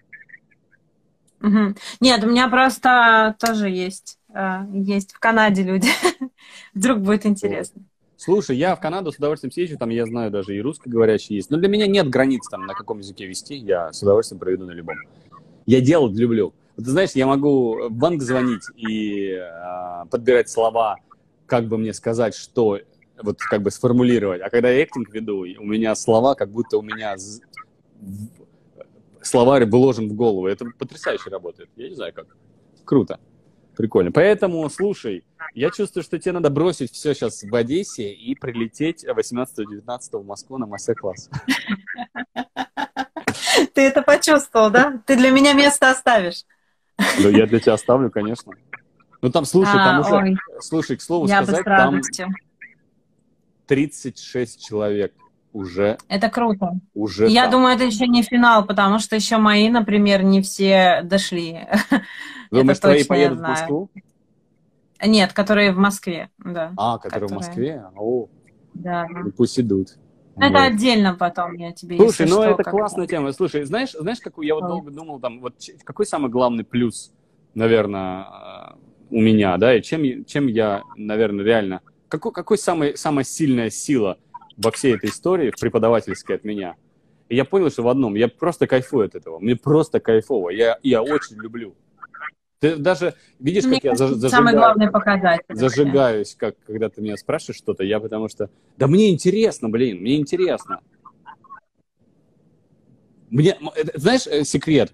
Угу. 1.42 1.76
Нет, 2.02 2.24
у 2.24 2.28
меня 2.28 2.48
просто 2.50 3.36
тоже 3.40 3.70
есть, 3.70 4.20
а, 4.34 4.66
есть 4.72 5.12
в 5.12 5.20
Канаде 5.20 5.64
люди. 5.64 5.90
Вдруг 6.74 7.00
будет 7.00 7.26
интересно. 7.26 7.82
Слушай, 8.24 8.56
я 8.58 8.76
в 8.76 8.80
Канаду 8.80 9.12
с 9.12 9.16
удовольствием 9.18 9.52
съезжу, 9.52 9.80
там 9.80 9.90
я 9.90 10.06
знаю 10.06 10.30
даже 10.30 10.56
и 10.56 10.62
русскоговорящие 10.62 11.38
есть. 11.38 11.50
Но 11.50 11.58
для 11.58 11.68
меня 11.68 11.88
нет 11.88 12.08
границ 12.08 12.48
там, 12.52 12.68
на 12.68 12.76
каком 12.76 13.00
языке 13.00 13.26
вести, 13.26 13.56
я 13.56 13.92
с 13.92 14.04
удовольствием 14.04 14.40
проведу 14.40 14.68
на 14.68 14.74
любом. 14.74 14.96
Я 15.66 15.82
делать 15.82 16.16
люблю. 16.16 16.54
Вот, 16.78 16.86
знаешь, 16.86 17.14
я 17.16 17.26
могу 17.26 17.90
в 17.90 17.92
банк 17.92 18.22
звонить 18.22 18.62
и 18.76 19.32
э, 19.32 20.06
подбирать 20.12 20.52
слова, 20.52 20.98
как 21.48 21.68
бы 21.68 21.80
мне 21.80 21.94
сказать, 21.94 22.36
что 22.36 22.78
вот 23.24 23.40
как 23.40 23.64
бы 23.64 23.72
сформулировать. 23.72 24.42
А 24.44 24.52
когда 24.52 24.70
я 24.70 24.84
эктинг 24.84 25.12
веду, 25.12 25.40
у 25.40 25.66
меня 25.66 25.96
слова, 25.96 26.36
как 26.36 26.52
будто 26.52 26.78
у 26.78 26.84
меня 26.84 27.16
словарь 29.24 29.66
вложен 29.66 30.10
в 30.10 30.14
голову. 30.14 30.46
Это 30.46 30.66
потрясающе 30.78 31.32
работает. 31.32 31.72
Я 31.76 31.90
не 31.90 31.96
знаю 31.96 32.14
как. 32.14 32.28
Круто. 32.86 33.20
Прикольно. 33.76 34.12
Поэтому, 34.12 34.70
слушай, 34.70 35.24
я 35.54 35.72
чувствую, 35.72 36.04
что 36.04 36.20
тебе 36.20 36.34
надо 36.34 36.50
бросить 36.50 36.92
все 36.92 37.14
сейчас 37.14 37.44
в 37.44 37.56
Одессе 37.56 38.12
и 38.12 38.36
прилететь 38.36 39.06
18-19 39.06 39.88
в 40.14 40.26
Москву 40.26 40.58
на 40.58 40.66
мастер-класс. 40.66 41.30
Ты 43.74 43.82
это 43.82 44.02
почувствовал, 44.02 44.70
да? 44.70 45.02
Ты 45.06 45.16
для 45.16 45.32
меня 45.32 45.54
место 45.54 45.90
оставишь. 45.90 46.44
Да, 46.98 47.30
я 47.30 47.48
для 47.48 47.60
тебя 47.60 47.74
оставлю, 47.74 48.12
конечно. 48.12 48.54
Ну 49.22 49.30
там, 49.30 49.46
слушай, 49.46 49.74
там 49.74 49.98
а, 49.98 50.00
уже, 50.02 50.36
слушай, 50.60 50.98
к 50.98 51.02
слову 51.02 51.28
я 51.28 51.44
сказать, 51.44 51.64
там 51.64 52.02
36 53.68 54.66
человек 54.66 55.14
уже. 55.54 55.98
Это 56.08 56.30
круто. 56.30 56.80
Уже. 56.94 57.28
Я 57.28 57.44
там. 57.44 57.52
думаю, 57.52 57.76
это 57.76 57.84
еще 57.84 58.08
не 58.08 58.24
финал, 58.24 58.66
потому 58.66 59.00
что 59.00 59.16
еще 59.16 59.38
мои, 59.38 59.70
например, 59.70 60.24
не 60.24 60.42
все 60.42 61.02
дошли. 61.04 61.68
Думаешь, 62.52 62.80
твои 62.80 63.04
поедут 63.04 63.40
в 63.40 63.42
Москву? 63.42 63.90
Нет, 65.04 65.34
которые 65.34 65.72
в 65.72 65.78
Москве, 65.78 66.30
да. 66.38 66.74
А, 66.78 66.98
которые, 66.98 67.28
которые... 67.28 67.30
в 67.30 67.32
Москве? 67.32 67.86
О, 67.96 68.28
да. 68.74 69.08
Ну, 69.10 69.32
пусть 69.32 69.60
идут. 69.60 69.98
Это 70.38 70.60
вот. 70.60 70.68
отдельно 70.68 71.16
потом 71.16 71.54
я 71.56 71.72
тебе 71.72 71.98
Слушай, 71.98 72.28
ну 72.28 72.36
что, 72.36 72.44
это 72.46 72.64
классная 72.64 73.08
тема. 73.08 73.32
Слушай, 73.34 73.64
знаешь, 73.64 73.92
знаешь, 73.92 74.20
какую 74.20 74.48
я 74.48 74.56
вот 74.56 74.68
долго 74.68 74.92
думал, 74.92 75.20
там, 75.20 75.42
вот 75.42 75.56
какой 75.84 76.06
самый 76.06 76.32
главный 76.32 76.64
плюс, 76.64 77.12
наверное, 77.54 78.76
у 79.10 79.20
меня, 79.20 79.58
да, 79.58 79.76
и 79.76 79.82
чем, 79.82 80.26
чем 80.26 80.48
я, 80.48 80.84
наверное, 80.96 81.44
реально, 81.44 81.82
какой, 82.08 82.32
какой 82.32 82.58
самый, 82.58 82.98
самая 82.98 83.26
сильная 83.26 83.70
сила 83.70 84.18
во 84.58 84.72
всей 84.72 84.96
этой 84.96 85.10
истории, 85.10 85.52
в 85.52 85.60
преподавательской 85.60 86.36
от 86.36 86.44
меня? 86.44 86.76
И 87.30 87.36
я 87.36 87.46
понял, 87.46 87.70
что 87.70 87.84
в 87.84 87.88
одном, 87.88 88.16
я 88.16 88.28
просто 88.28 88.68
кайфую 88.68 89.06
от 89.06 89.16
этого, 89.16 89.40
мне 89.40 89.56
просто 89.56 90.00
кайфово, 90.00 90.50
я, 90.50 90.78
я 90.84 91.02
очень 91.02 91.38
люблю. 91.38 91.76
Ты 92.62 92.76
даже 92.76 93.16
видишь, 93.40 93.66
Мне 93.66 93.76
как 93.76 93.84
я 93.84 93.96
заж, 93.96 94.30
самый 94.30 94.54
главный 94.54 94.92
показатель. 94.92 95.46
Зажигаюсь, 95.50 96.36
как 96.36 96.56
когда 96.68 96.90
ты 96.90 97.02
меня 97.02 97.18
спрашиваешь 97.18 97.58
что-то, 97.58 97.84
я 97.84 98.00
потому 98.00 98.28
что... 98.28 98.52
Да 98.78 98.86
мне 98.86 99.10
интересно, 99.10 99.68
блин, 99.68 100.00
мне 100.00 100.18
интересно. 100.18 100.82
Мне, 103.32 103.58
знаешь, 103.96 104.28
э, 104.28 104.44
секрет? 104.44 104.94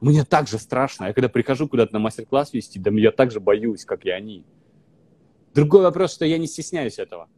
Мне 0.00 0.24
так 0.24 0.48
же 0.48 0.58
страшно. 0.58 1.04
Я 1.04 1.12
когда 1.12 1.28
прихожу 1.28 1.68
куда-то 1.68 1.92
на 1.92 2.00
мастер-класс 2.00 2.52
вести, 2.52 2.80
да 2.80 2.90
я 2.90 3.12
так 3.12 3.30
же 3.30 3.38
боюсь, 3.38 3.84
как 3.84 4.04
и 4.06 4.10
они. 4.10 4.44
Другой 5.54 5.82
вопрос, 5.82 6.12
что 6.14 6.24
я 6.24 6.36
не 6.38 6.48
стесняюсь 6.48 6.98
этого. 6.98 7.28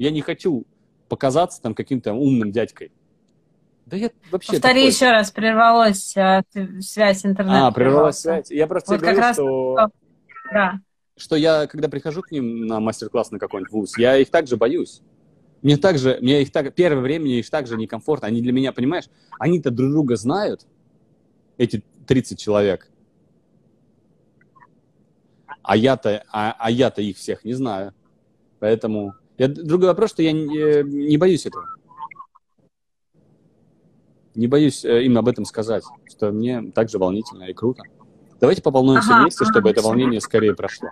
Я 0.00 0.10
не 0.10 0.22
хочу 0.22 0.66
показаться 1.10 1.60
там 1.60 1.74
каким-то 1.74 2.14
умным 2.14 2.52
дядькой. 2.52 2.90
Да 3.84 3.98
я 3.98 4.10
вообще 4.30 4.52
Повтори 4.52 4.80
такой... 4.80 4.86
еще 4.86 5.10
раз, 5.10 5.30
прервалась 5.30 6.16
а, 6.16 6.42
связь 6.80 7.26
интернета. 7.26 7.66
А, 7.66 7.70
прервалась 7.70 8.18
связь. 8.18 8.50
Я 8.50 8.66
просто 8.66 8.92
вот 8.92 9.00
говорю, 9.02 9.18
раз... 9.18 9.36
что... 9.36 9.90
Да. 10.54 10.80
Что 11.18 11.36
я, 11.36 11.66
когда 11.66 11.90
прихожу 11.90 12.22
к 12.22 12.30
ним 12.30 12.66
на 12.66 12.80
мастер-класс 12.80 13.30
на 13.30 13.38
какой-нибудь 13.38 13.72
вуз, 13.72 13.98
я 13.98 14.16
их 14.16 14.30
также 14.30 14.56
боюсь. 14.56 15.02
Мне 15.60 15.76
также, 15.76 16.16
мне 16.22 16.40
их 16.40 16.50
так, 16.50 16.74
первое 16.74 17.02
время 17.02 17.26
мне 17.26 17.40
их 17.40 17.50
также 17.50 17.76
некомфортно. 17.76 18.26
Они 18.26 18.40
для 18.40 18.52
меня, 18.52 18.72
понимаешь, 18.72 19.10
они-то 19.38 19.70
друг 19.70 19.90
друга 19.90 20.16
знают, 20.16 20.66
эти 21.58 21.84
30 22.06 22.38
человек. 22.38 22.88
А 25.62 25.76
я-то, 25.76 26.24
а, 26.32 26.56
а 26.58 26.70
я-то 26.70 27.02
их 27.02 27.18
всех 27.18 27.44
не 27.44 27.52
знаю. 27.52 27.92
Поэтому 28.60 29.14
я, 29.40 29.48
другой 29.48 29.88
вопрос, 29.88 30.10
что 30.10 30.22
я 30.22 30.32
не, 30.32 30.82
не 30.84 31.16
боюсь 31.16 31.46
этого. 31.46 31.64
Не 34.34 34.48
боюсь 34.48 34.84
э, 34.84 35.04
им 35.04 35.16
об 35.16 35.28
этом 35.28 35.46
сказать, 35.46 35.82
что 36.06 36.30
мне 36.30 36.70
также 36.72 36.98
волнительно 36.98 37.44
и 37.44 37.54
круто. 37.54 37.84
Давайте 38.38 38.60
пополнуемся 38.60 39.14
ага, 39.14 39.22
вместе, 39.22 39.44
ага, 39.44 39.50
чтобы 39.50 39.70
это 39.70 39.80
волнение 39.80 40.20
скорее 40.20 40.54
прошло. 40.54 40.90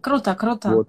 Круто, 0.00 0.34
круто. 0.34 0.70
Вот. 0.70 0.88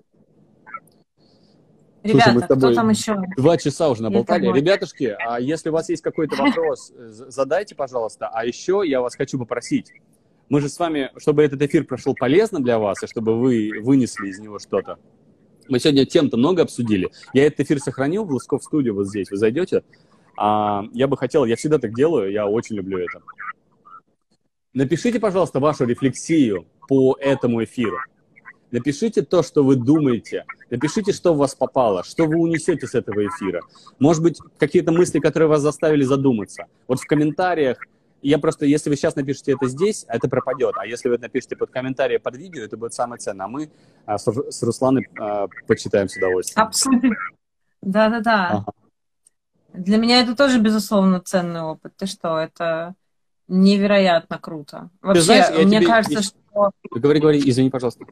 Ребята, 2.03 2.32
Слушай, 2.32 2.57
кто 2.57 2.73
там 2.73 2.90
еще? 2.90 3.22
Два 3.36 3.57
часа 3.57 3.90
уже 3.90 4.03
наболтали. 4.03 4.49
Ребятушки, 4.53 5.18
а 5.19 5.38
если 5.41 5.68
у 5.68 5.73
вас 5.73 5.90
есть 5.90 6.02
какой-то 6.02 6.38
вопрос, 6.38 6.94
задайте, 6.95 7.76
пожалуйста. 7.76 8.30
А 8.32 8.45
еще 8.45 8.84
я 8.86 9.02
вас 9.02 9.15
хочу 9.15 9.38
попросить. 9.38 9.91
Мы 10.49 10.61
же 10.61 10.69
с 10.69 10.77
вами, 10.77 11.11
чтобы 11.17 11.43
этот 11.43 11.61
эфир 11.61 11.85
прошел 11.85 12.13
полезно 12.13 12.59
для 12.59 12.77
вас, 12.77 13.01
и 13.03 13.07
чтобы 13.07 13.39
вы 13.39 13.72
вынесли 13.81 14.27
из 14.27 14.39
него 14.39 14.59
что-то, 14.59 14.99
мы 15.67 15.80
сегодня 15.80 16.05
тем-то 16.05 16.38
много 16.38 16.61
обсудили. 16.61 17.09
Я 17.34 17.45
этот 17.45 17.61
эфир 17.61 17.80
сохранил 17.80 18.26
в 18.26 18.31
Лусков 18.31 18.63
студию 18.63 18.93
вот 18.93 19.07
здесь. 19.07 19.31
Вы 19.31 19.38
зайдете. 19.38 19.84
А, 20.38 20.84
я 20.93 21.07
бы 21.07 21.17
хотел, 21.17 21.45
я 21.45 21.55
всегда 21.55 21.80
так 21.80 21.95
делаю, 21.95 22.31
я 22.31 22.45
очень 22.45 22.76
люблю 22.76 22.99
это. 22.99 23.22
Напишите, 24.73 25.19
пожалуйста, 25.19 25.59
вашу 25.59 25.85
рефлексию 25.85 26.67
по 26.88 27.17
этому 27.19 27.63
эфиру. 27.63 27.97
Напишите 28.72 29.22
то, 29.22 29.41
что 29.41 29.63
вы 29.63 29.77
думаете. 29.77 30.45
Напишите, 30.69 31.13
что 31.13 31.34
в 31.34 31.38
вас 31.38 31.55
попало, 31.55 32.03
что 32.03 32.26
вы 32.26 32.38
унесете 32.38 32.85
с 32.85 32.93
этого 32.93 33.26
эфира. 33.26 33.61
Может 33.99 34.22
быть, 34.22 34.38
какие-то 34.57 34.91
мысли, 34.91 35.19
которые 35.19 35.47
вас 35.47 35.61
заставили 35.61 36.03
задуматься. 36.03 36.65
Вот 36.88 36.99
в 36.99 37.05
комментариях, 37.05 37.77
я 38.30 38.39
просто, 38.39 38.65
если 38.65 38.89
вы 38.89 38.95
сейчас 38.95 39.15
напишите 39.15 39.53
это 39.53 39.68
здесь, 39.68 40.06
это 40.07 40.27
пропадет. 40.27 40.76
А 40.77 40.85
если 40.85 41.10
вы 41.10 41.18
напишите 41.18 41.56
под 41.56 41.72
комментарии 41.72 42.18
под 42.18 42.35
видео, 42.38 42.64
это 42.64 42.77
будет 42.77 42.93
самое 42.93 43.19
ценное. 43.19 43.45
А 43.45 43.49
мы 43.49 43.69
а, 44.06 44.18
с, 44.18 44.64
Русланой 44.64 45.07
а, 45.19 45.47
почитаем 45.68 46.10
с 46.10 46.18
удовольствием. 46.18 46.65
Абсолютно. 46.65 47.15
Да-да-да. 47.81 48.47
Ага. 48.49 48.65
Для 49.73 49.97
меня 49.97 50.22
это 50.22 50.35
тоже, 50.35 50.60
безусловно, 50.60 51.19
ценный 51.19 51.61
опыт. 51.61 51.93
Ты 51.97 52.06
что, 52.06 52.39
это 52.39 52.95
невероятно 53.47 54.39
круто. 54.39 54.89
Вообще, 55.02 55.22
знаешь, 55.22 55.65
мне 55.65 55.80
тебе... 55.80 55.88
кажется, 55.88 56.23
что... 56.23 56.72
Говори, 56.91 57.19
говори, 57.19 57.41
извини, 57.45 57.69
пожалуйста. 57.69 58.06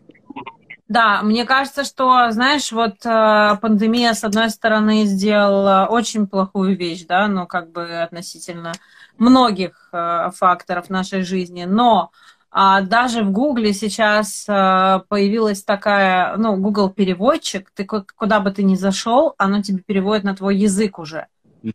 Да, 0.88 1.24
мне 1.24 1.46
кажется, 1.46 1.86
что, 1.86 2.30
знаешь, 2.30 2.72
вот 2.72 3.04
э, 3.06 3.58
пандемия, 3.62 4.14
с 4.14 4.24
одной 4.24 4.52
стороны, 4.52 5.06
сделала 5.06 5.88
очень 5.90 6.28
плохую 6.28 6.78
вещь, 6.78 7.06
да, 7.08 7.28
ну, 7.28 7.48
как 7.48 7.72
бы 7.72 8.02
относительно 8.02 8.74
многих 9.18 9.90
э, 9.92 10.32
факторов 10.36 10.90
нашей 10.90 11.24
жизни, 11.24 11.66
но 11.66 12.12
а 12.56 12.82
даже 12.82 13.24
в 13.24 13.32
Гугле 13.32 13.74
сейчас 13.74 14.46
э, 14.48 15.00
появилась 15.08 15.64
такая, 15.64 16.38
ну, 16.38 16.56
Google 16.58 16.92
переводчик, 16.92 17.72
ты 17.74 17.84
куда 17.84 18.40
бы 18.42 18.52
ты 18.52 18.62
ни 18.62 18.76
зашел, 18.76 19.34
оно 19.40 19.64
тебе 19.64 19.80
переводит 19.80 20.24
на 20.24 20.36
твой 20.36 20.58
язык 20.58 21.00
уже. 21.00 21.26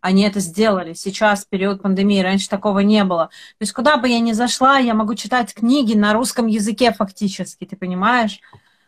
Они 0.01 0.23
это 0.23 0.39
сделали. 0.39 0.93
Сейчас, 0.93 1.43
в 1.43 1.49
период 1.49 1.81
пандемии, 1.81 2.21
раньше 2.21 2.47
такого 2.47 2.79
не 2.79 3.03
было. 3.03 3.25
То 3.57 3.63
есть 3.63 3.73
куда 3.73 3.97
бы 3.97 4.07
я 4.07 4.19
ни 4.19 4.31
зашла, 4.31 4.77
я 4.77 4.93
могу 4.93 5.15
читать 5.15 5.53
книги 5.53 5.95
на 5.95 6.13
русском 6.13 6.47
языке 6.47 6.93
фактически, 6.93 7.65
ты 7.65 7.75
понимаешь? 7.75 8.39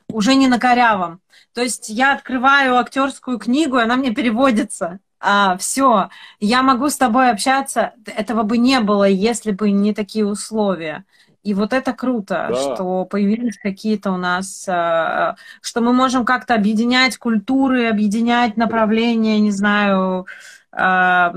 Уже 0.07 0.35
не 0.35 0.47
на 0.47 0.59
корявом. 0.59 1.19
То 1.53 1.61
есть 1.61 1.89
я 1.89 2.13
открываю 2.13 2.77
актерскую 2.77 3.37
книгу, 3.37 3.77
и 3.77 3.81
она 3.81 3.97
мне 3.97 4.11
переводится. 4.11 4.99
А, 5.23 5.55
все, 5.57 6.09
я 6.39 6.63
могу 6.63 6.89
с 6.89 6.97
тобой 6.97 7.29
общаться. 7.29 7.93
Этого 8.05 8.41
бы 8.41 8.57
не 8.57 8.79
было, 8.79 9.03
если 9.03 9.51
бы 9.51 9.69
не 9.69 9.93
такие 9.93 10.25
условия. 10.25 11.05
И 11.43 11.53
вот 11.53 11.73
это 11.73 11.93
круто, 11.93 12.47
да. 12.49 12.55
что 12.55 13.05
появились 13.05 13.57
какие-то 13.57 14.11
у 14.11 14.17
нас, 14.17 14.65
а, 14.67 15.35
что 15.61 15.81
мы 15.81 15.93
можем 15.93 16.25
как-то 16.25 16.55
объединять 16.55 17.17
культуры, 17.17 17.87
объединять 17.87 18.57
направления, 18.57 19.39
не 19.39 19.51
знаю, 19.51 20.25
а, 20.71 21.33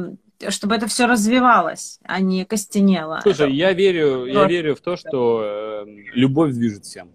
чтобы 0.48 0.74
это 0.74 0.86
все 0.86 1.06
развивалось, 1.06 2.00
а 2.04 2.20
не 2.20 2.46
костенело. 2.46 3.20
Слушай, 3.22 3.48
это... 3.48 3.54
я 3.54 3.72
верю, 3.72 4.24
я 4.24 4.46
верю 4.46 4.76
в 4.76 4.80
то, 4.80 4.96
что 4.96 5.42
э, 5.42 5.84
любовь 6.14 6.52
движет 6.52 6.84
всем. 6.84 7.10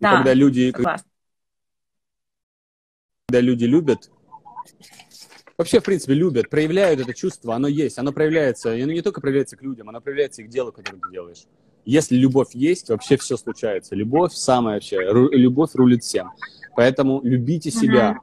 Да, 0.00 0.16
когда 0.16 0.34
люди, 0.34 0.70
согласна. 0.70 1.08
когда 3.26 3.40
люди 3.40 3.64
любят, 3.64 4.10
вообще, 5.56 5.80
в 5.80 5.84
принципе, 5.84 6.14
любят, 6.14 6.50
проявляют 6.50 7.00
это 7.00 7.14
чувство, 7.14 7.54
оно 7.54 7.68
есть, 7.68 7.98
оно 7.98 8.12
проявляется, 8.12 8.74
и 8.74 8.82
оно 8.82 8.92
не 8.92 9.02
только 9.02 9.20
проявляется 9.20 9.56
к 9.56 9.62
людям, 9.62 9.88
оно 9.88 10.00
проявляется 10.00 10.42
и 10.42 10.46
к 10.46 10.48
делу, 10.48 10.72
которое 10.72 10.98
ты 10.98 11.10
делаешь. 11.10 11.44
Если 11.84 12.16
любовь 12.16 12.54
есть, 12.54 12.88
вообще 12.88 13.16
все 13.18 13.36
случается. 13.36 13.94
Любовь 13.94 14.32
самая 14.32 14.76
вообще, 14.76 14.96
любовь 15.02 15.74
рулит 15.74 16.02
всем. 16.02 16.30
Поэтому 16.76 17.20
любите 17.22 17.70
себя, 17.70 18.18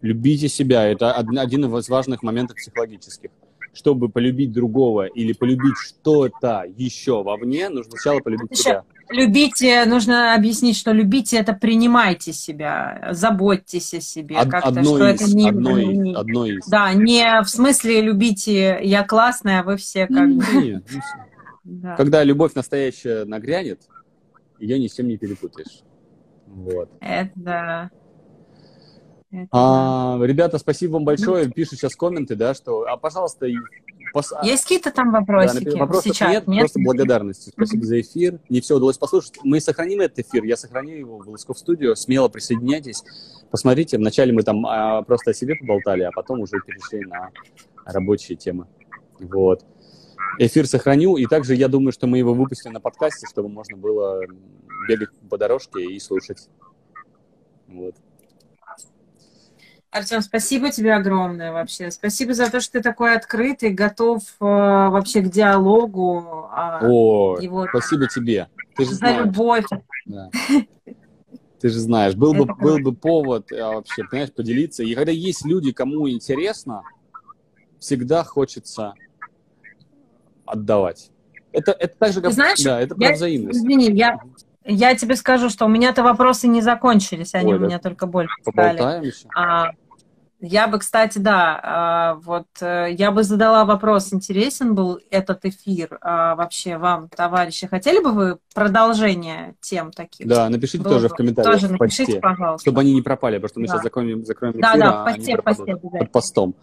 любите 0.00 0.48
себя. 0.48 0.86
Это 0.88 1.14
один 1.14 1.64
из 1.64 1.88
важных 1.88 2.22
моментов 2.22 2.56
психологических 2.56 3.30
чтобы 3.72 4.08
полюбить 4.08 4.52
другого 4.52 5.06
или 5.06 5.32
полюбить 5.32 5.76
что-то 5.76 6.64
еще 6.76 7.22
вовне, 7.22 7.68
нужно 7.68 7.92
сначала 7.92 8.20
полюбить 8.20 8.56
себя. 8.56 8.84
Любите, 9.10 9.84
нужно 9.86 10.34
объяснить, 10.34 10.76
что 10.76 10.92
любите 10.92 11.36
это 11.36 11.52
принимайте 11.52 12.32
себя, 12.32 13.08
заботьтесь 13.10 13.92
о 13.94 14.00
себе. 14.00 14.38
Од, 14.38 14.48
как-то, 14.48 14.68
одно 14.68 14.96
что 14.96 15.08
из, 15.08 15.20
это 15.20 15.36
не, 15.36 15.48
одно, 15.48 15.78
не, 15.78 16.14
одно 16.14 16.46
из. 16.46 16.66
Да, 16.66 16.92
не 16.94 17.42
в 17.42 17.48
смысле 17.48 18.02
любите, 18.02 18.78
я 18.82 19.04
классная, 19.04 19.60
а 19.60 19.62
вы 19.64 19.76
все 19.76 20.06
как 20.06 20.28
бы. 20.28 20.44
Нет, 20.62 20.84
да. 21.64 21.96
Когда 21.96 22.22
любовь 22.22 22.54
настоящая 22.54 23.24
нагрянет, 23.24 23.80
ее 24.60 24.78
ни 24.78 24.86
с 24.86 24.94
чем 24.94 25.08
не 25.08 25.16
перепутаешь. 25.16 25.80
Вот. 26.46 26.90
Это 27.00 27.30
да. 27.34 27.90
А, 29.52 30.18
ребята, 30.22 30.58
спасибо 30.58 30.94
вам 30.94 31.04
большое. 31.04 31.48
Пишут 31.50 31.78
сейчас 31.78 31.94
комменты, 31.94 32.34
да, 32.34 32.52
что, 32.52 32.82
а, 32.82 32.96
пожалуйста, 32.96 33.46
пос... 34.12 34.32
есть 34.42 34.64
какие-то 34.64 34.90
там 34.90 35.12
вопросики? 35.12 35.70
Да, 35.70 35.78
вопросов 35.78 36.14
сейчас 36.14 36.30
нет, 36.32 36.48
нет, 36.48 36.60
просто 36.62 36.80
благодарности. 36.80 37.50
Спасибо 37.50 37.84
за 37.84 38.00
эфир. 38.00 38.40
Не 38.48 38.60
все 38.60 38.76
удалось 38.76 38.98
послушать. 38.98 39.38
Мы 39.44 39.60
сохраним 39.60 40.00
этот 40.00 40.20
эфир, 40.20 40.42
я 40.44 40.56
сохраню 40.56 40.96
его 40.96 41.18
в 41.18 41.26
Волосков 41.26 41.58
студию. 41.58 41.94
Смело 41.94 42.28
присоединяйтесь. 42.28 43.04
Посмотрите, 43.50 43.98
вначале 43.98 44.32
мы 44.32 44.42
там 44.42 44.66
а, 44.66 45.02
просто 45.02 45.30
о 45.30 45.34
себе 45.34 45.54
поболтали, 45.54 46.02
а 46.02 46.10
потом 46.10 46.40
уже 46.40 46.56
перешли 46.66 47.06
на 47.06 47.30
рабочие 47.84 48.36
темы. 48.36 48.66
Вот. 49.20 49.64
Эфир 50.38 50.66
сохраню, 50.66 51.16
и 51.16 51.26
также 51.26 51.54
я 51.54 51.68
думаю, 51.68 51.92
что 51.92 52.06
мы 52.06 52.18
его 52.18 52.34
выпустим 52.34 52.72
на 52.72 52.80
подкасте, 52.80 53.26
чтобы 53.28 53.48
можно 53.48 53.76
было 53.76 54.22
бегать 54.88 55.10
по 55.28 55.38
дорожке 55.38 55.84
и 55.84 56.00
слушать. 56.00 56.48
Вот. 57.68 57.94
Артем, 59.90 60.20
спасибо 60.22 60.70
тебе 60.70 60.94
огромное 60.94 61.52
вообще. 61.52 61.90
Спасибо 61.90 62.32
за 62.32 62.48
то, 62.48 62.60
что 62.60 62.74
ты 62.74 62.80
такой 62.80 63.14
открытый, 63.14 63.70
готов 63.70 64.22
э, 64.40 64.44
вообще 64.44 65.20
к 65.20 65.30
диалогу. 65.30 66.48
Э, 66.52 66.78
О, 66.82 67.36
вот, 67.48 67.68
спасибо 67.70 68.06
тебе. 68.06 68.48
Ты 68.76 68.84
же 68.84 68.90
за 68.90 68.96
знаешь. 68.96 69.26
любовь. 69.26 69.64
Да. 70.06 70.30
Ты 71.60 71.68
же 71.68 71.78
знаешь, 71.78 72.14
был 72.14 72.34
бы, 72.34 72.46
был 72.54 72.78
бы 72.78 72.94
повод 72.94 73.52
а, 73.52 73.72
вообще, 73.74 74.04
понимаешь, 74.04 74.32
поделиться. 74.32 74.82
И 74.82 74.94
когда 74.94 75.12
есть 75.12 75.44
люди, 75.44 75.72
кому 75.72 76.08
интересно, 76.08 76.82
всегда 77.78 78.22
хочется 78.24 78.94
отдавать. 80.46 81.10
Это, 81.52 81.72
это 81.72 81.94
так 81.98 82.12
же, 82.12 82.22
как... 82.22 82.32
знаешь, 82.32 82.62
да, 82.62 82.80
это 82.80 82.94
про 82.94 83.12
взаимность. 83.12 83.58
Извини, 83.58 83.90
я, 83.92 84.20
я 84.64 84.94
тебе 84.94 85.16
скажу, 85.16 85.48
что 85.48 85.64
у 85.64 85.68
меня-то 85.68 86.02
вопросы 86.02 86.48
не 86.48 86.60
закончились, 86.60 87.34
они 87.34 87.52
Ой, 87.52 87.58
у 87.58 87.62
меня 87.62 87.78
да. 87.78 87.88
только 87.88 88.06
больше 88.06 88.34
стали. 88.42 89.12
А, 89.34 89.70
я 90.40 90.68
бы, 90.68 90.78
кстати, 90.78 91.18
да, 91.18 91.60
а, 91.62 92.14
вот 92.14 92.46
э, 92.62 92.88
я 92.92 93.10
бы 93.10 93.24
задала 93.24 93.64
вопрос, 93.66 94.12
интересен 94.12 94.74
был 94.74 94.98
этот 95.10 95.44
эфир 95.44 95.98
а, 96.00 96.34
вообще 96.34 96.78
вам, 96.78 97.08
товарищи, 97.08 97.66
хотели 97.66 98.02
бы 98.02 98.12
вы 98.12 98.38
продолжение 98.54 99.54
тем 99.60 99.92
таких? 99.92 100.26
Да, 100.26 100.48
напишите 100.48 100.82
Было 100.82 100.94
тоже 100.94 101.08
бы. 101.08 101.14
в 101.14 101.16
комментариях. 101.16 101.54
Тоже 101.54 101.72
напишите, 101.72 102.04
посте, 102.04 102.20
пожалуйста. 102.20 102.64
Чтобы 102.64 102.80
они 102.80 102.94
не 102.94 103.02
пропали, 103.02 103.36
потому 103.36 103.48
что 103.48 103.60
мы 103.60 103.66
да. 103.66 103.72
сейчас 103.74 103.82
закроем, 103.82 104.24
закроем 104.24 104.52
эфир, 104.54 104.62
да, 104.62 104.76
да, 104.76 105.02
а 105.02 105.04
посте, 105.04 105.32
они 105.34 105.42
посте, 105.42 105.76
под 105.76 106.12
постом. 106.12 106.54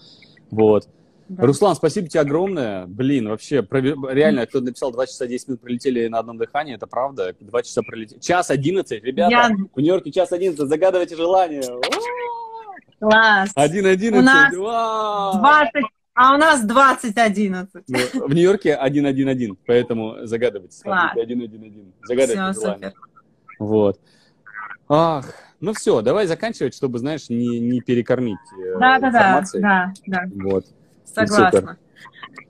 Вот. 0.49 0.87
Да. 1.29 1.45
Руслан, 1.45 1.75
спасибо 1.75 2.07
тебе 2.07 2.21
огромное. 2.21 2.85
Блин, 2.87 3.27
вообще, 3.29 3.65
реально, 3.69 4.45
кто 4.45 4.61
написал 4.61 4.91
2 4.91 5.07
часа 5.07 5.27
10 5.27 5.47
минут 5.47 5.61
пролетели 5.61 6.07
на 6.07 6.19
одном 6.19 6.37
дыхании, 6.37 6.75
это 6.75 6.87
правда. 6.87 7.35
2 7.39 7.63
часа 7.63 7.81
пролетели. 7.81 8.19
Час 8.19 8.49
11, 8.49 9.03
ребята, 9.03 9.31
Я... 9.31 9.49
в 9.49 9.79
Нью-Йорке 9.79 10.11
час 10.11 10.31
11, 10.31 10.67
загадывайте 10.67 11.15
желание. 11.15 11.63
Класс. 12.99 13.51
1.11. 13.55 14.17
У 14.17 14.21
нас 14.21 14.53
20, 14.53 15.83
а 16.13 16.33
у 16.33 16.37
нас 16.37 16.65
20.11. 16.65 17.67
Ну, 17.87 18.27
в 18.27 18.33
Нью-Йорке 18.33 18.79
1.1.1, 18.81 19.57
поэтому 19.65 20.25
загадывайте. 20.25 20.81
Класс. 20.81 21.11
1.1.1. 21.15 21.91
Загадывайте 22.03 22.51
Все, 22.53 22.61
желание. 22.61 22.89
Супер. 22.89 22.93
Вот. 23.59 23.99
Ах, 24.89 25.25
ну 25.59 25.73
все, 25.73 26.01
давай 26.01 26.27
заканчивать, 26.27 26.73
чтобы, 26.73 26.99
знаешь, 26.99 27.29
не, 27.29 27.59
не 27.59 27.81
перекормить 27.81 28.37
э, 28.57 28.79
да, 28.79 28.99
да, 28.99 29.07
информацией. 29.07 29.61
Да, 29.61 29.93
да, 30.05 30.23
да. 30.25 30.49
Вот. 30.49 30.65
Согласна. 31.25 31.59
Супер. 31.59 31.77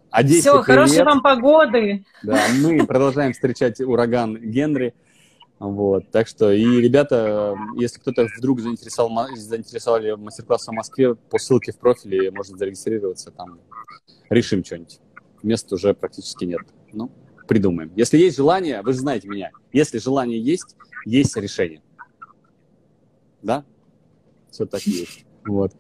Одессе, 0.10 0.42
Все, 0.42 0.52
привет. 0.52 0.66
хорошей 0.66 1.04
вам 1.04 1.22
погоды. 1.22 2.06
Да, 2.24 2.42
мы 2.62 2.86
продолжаем 2.86 3.34
встречать 3.34 3.80
ураган 3.80 4.38
Генри. 4.38 4.94
Вот, 5.60 6.12
так 6.12 6.28
что, 6.28 6.52
и, 6.52 6.64
ребята, 6.64 7.56
если 7.78 8.00
кто-то 8.00 8.28
вдруг 8.38 8.60
заинтересовал, 8.60 9.28
заинтересовали 9.36 10.12
мастер-класс 10.12 10.68
в 10.68 10.72
Москве, 10.72 11.16
по 11.16 11.40
ссылке 11.40 11.72
в 11.72 11.78
профиле 11.80 12.30
можно 12.30 12.58
зарегистрироваться, 12.58 13.32
там 13.32 13.60
решим 14.30 14.64
что-нибудь. 14.64 15.00
Мест 15.42 15.72
уже 15.74 15.94
практически 15.96 16.46
нет. 16.46 16.62
Ну, 16.94 17.12
придумаем. 17.48 17.92
Если 17.96 18.18
есть 18.18 18.38
желание, 18.38 18.82
вы 18.84 18.94
же 18.94 19.00
знаете 19.00 19.28
меня, 19.28 19.50
если 19.72 19.98
желание 19.98 20.40
есть, 20.40 20.76
есть 21.06 21.36
решение. 21.38 21.82
Да? 23.42 23.66
Все 24.52 24.66
так 24.66 24.86
и 24.86 24.92
есть. 24.92 25.26
Вот. 25.46 25.74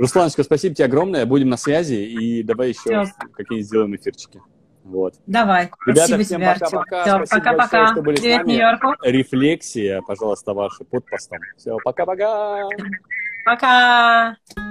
Русланочка, 0.00 0.42
спасибо 0.42 0.74
тебе 0.74 0.86
огромное. 0.86 1.26
Будем 1.26 1.50
на 1.50 1.58
связи 1.58 1.94
и 1.94 2.42
давай 2.42 2.70
еще 2.70 3.04
какие-нибудь 3.34 3.66
сделаем 3.66 3.94
эфирчики. 3.96 4.40
Вот. 4.82 5.14
Давай. 5.26 5.70
Ребята, 5.86 6.06
Спасибо 6.06 6.24
всем 6.24 6.40
пока-пока. 6.40 7.18
Пока-пока. 7.26 7.94
Привет, 8.02 8.46
Нью-Йорку. 8.46 8.94
Рефлексия, 9.02 10.00
пожалуйста, 10.00 10.54
ваша 10.54 10.84
под 10.84 11.04
постом. 11.04 11.38
Все, 11.58 11.76
пока-пока. 11.84 12.62
Пока. 13.44 14.34
-пока. 14.34 14.36
пока. 14.54 14.69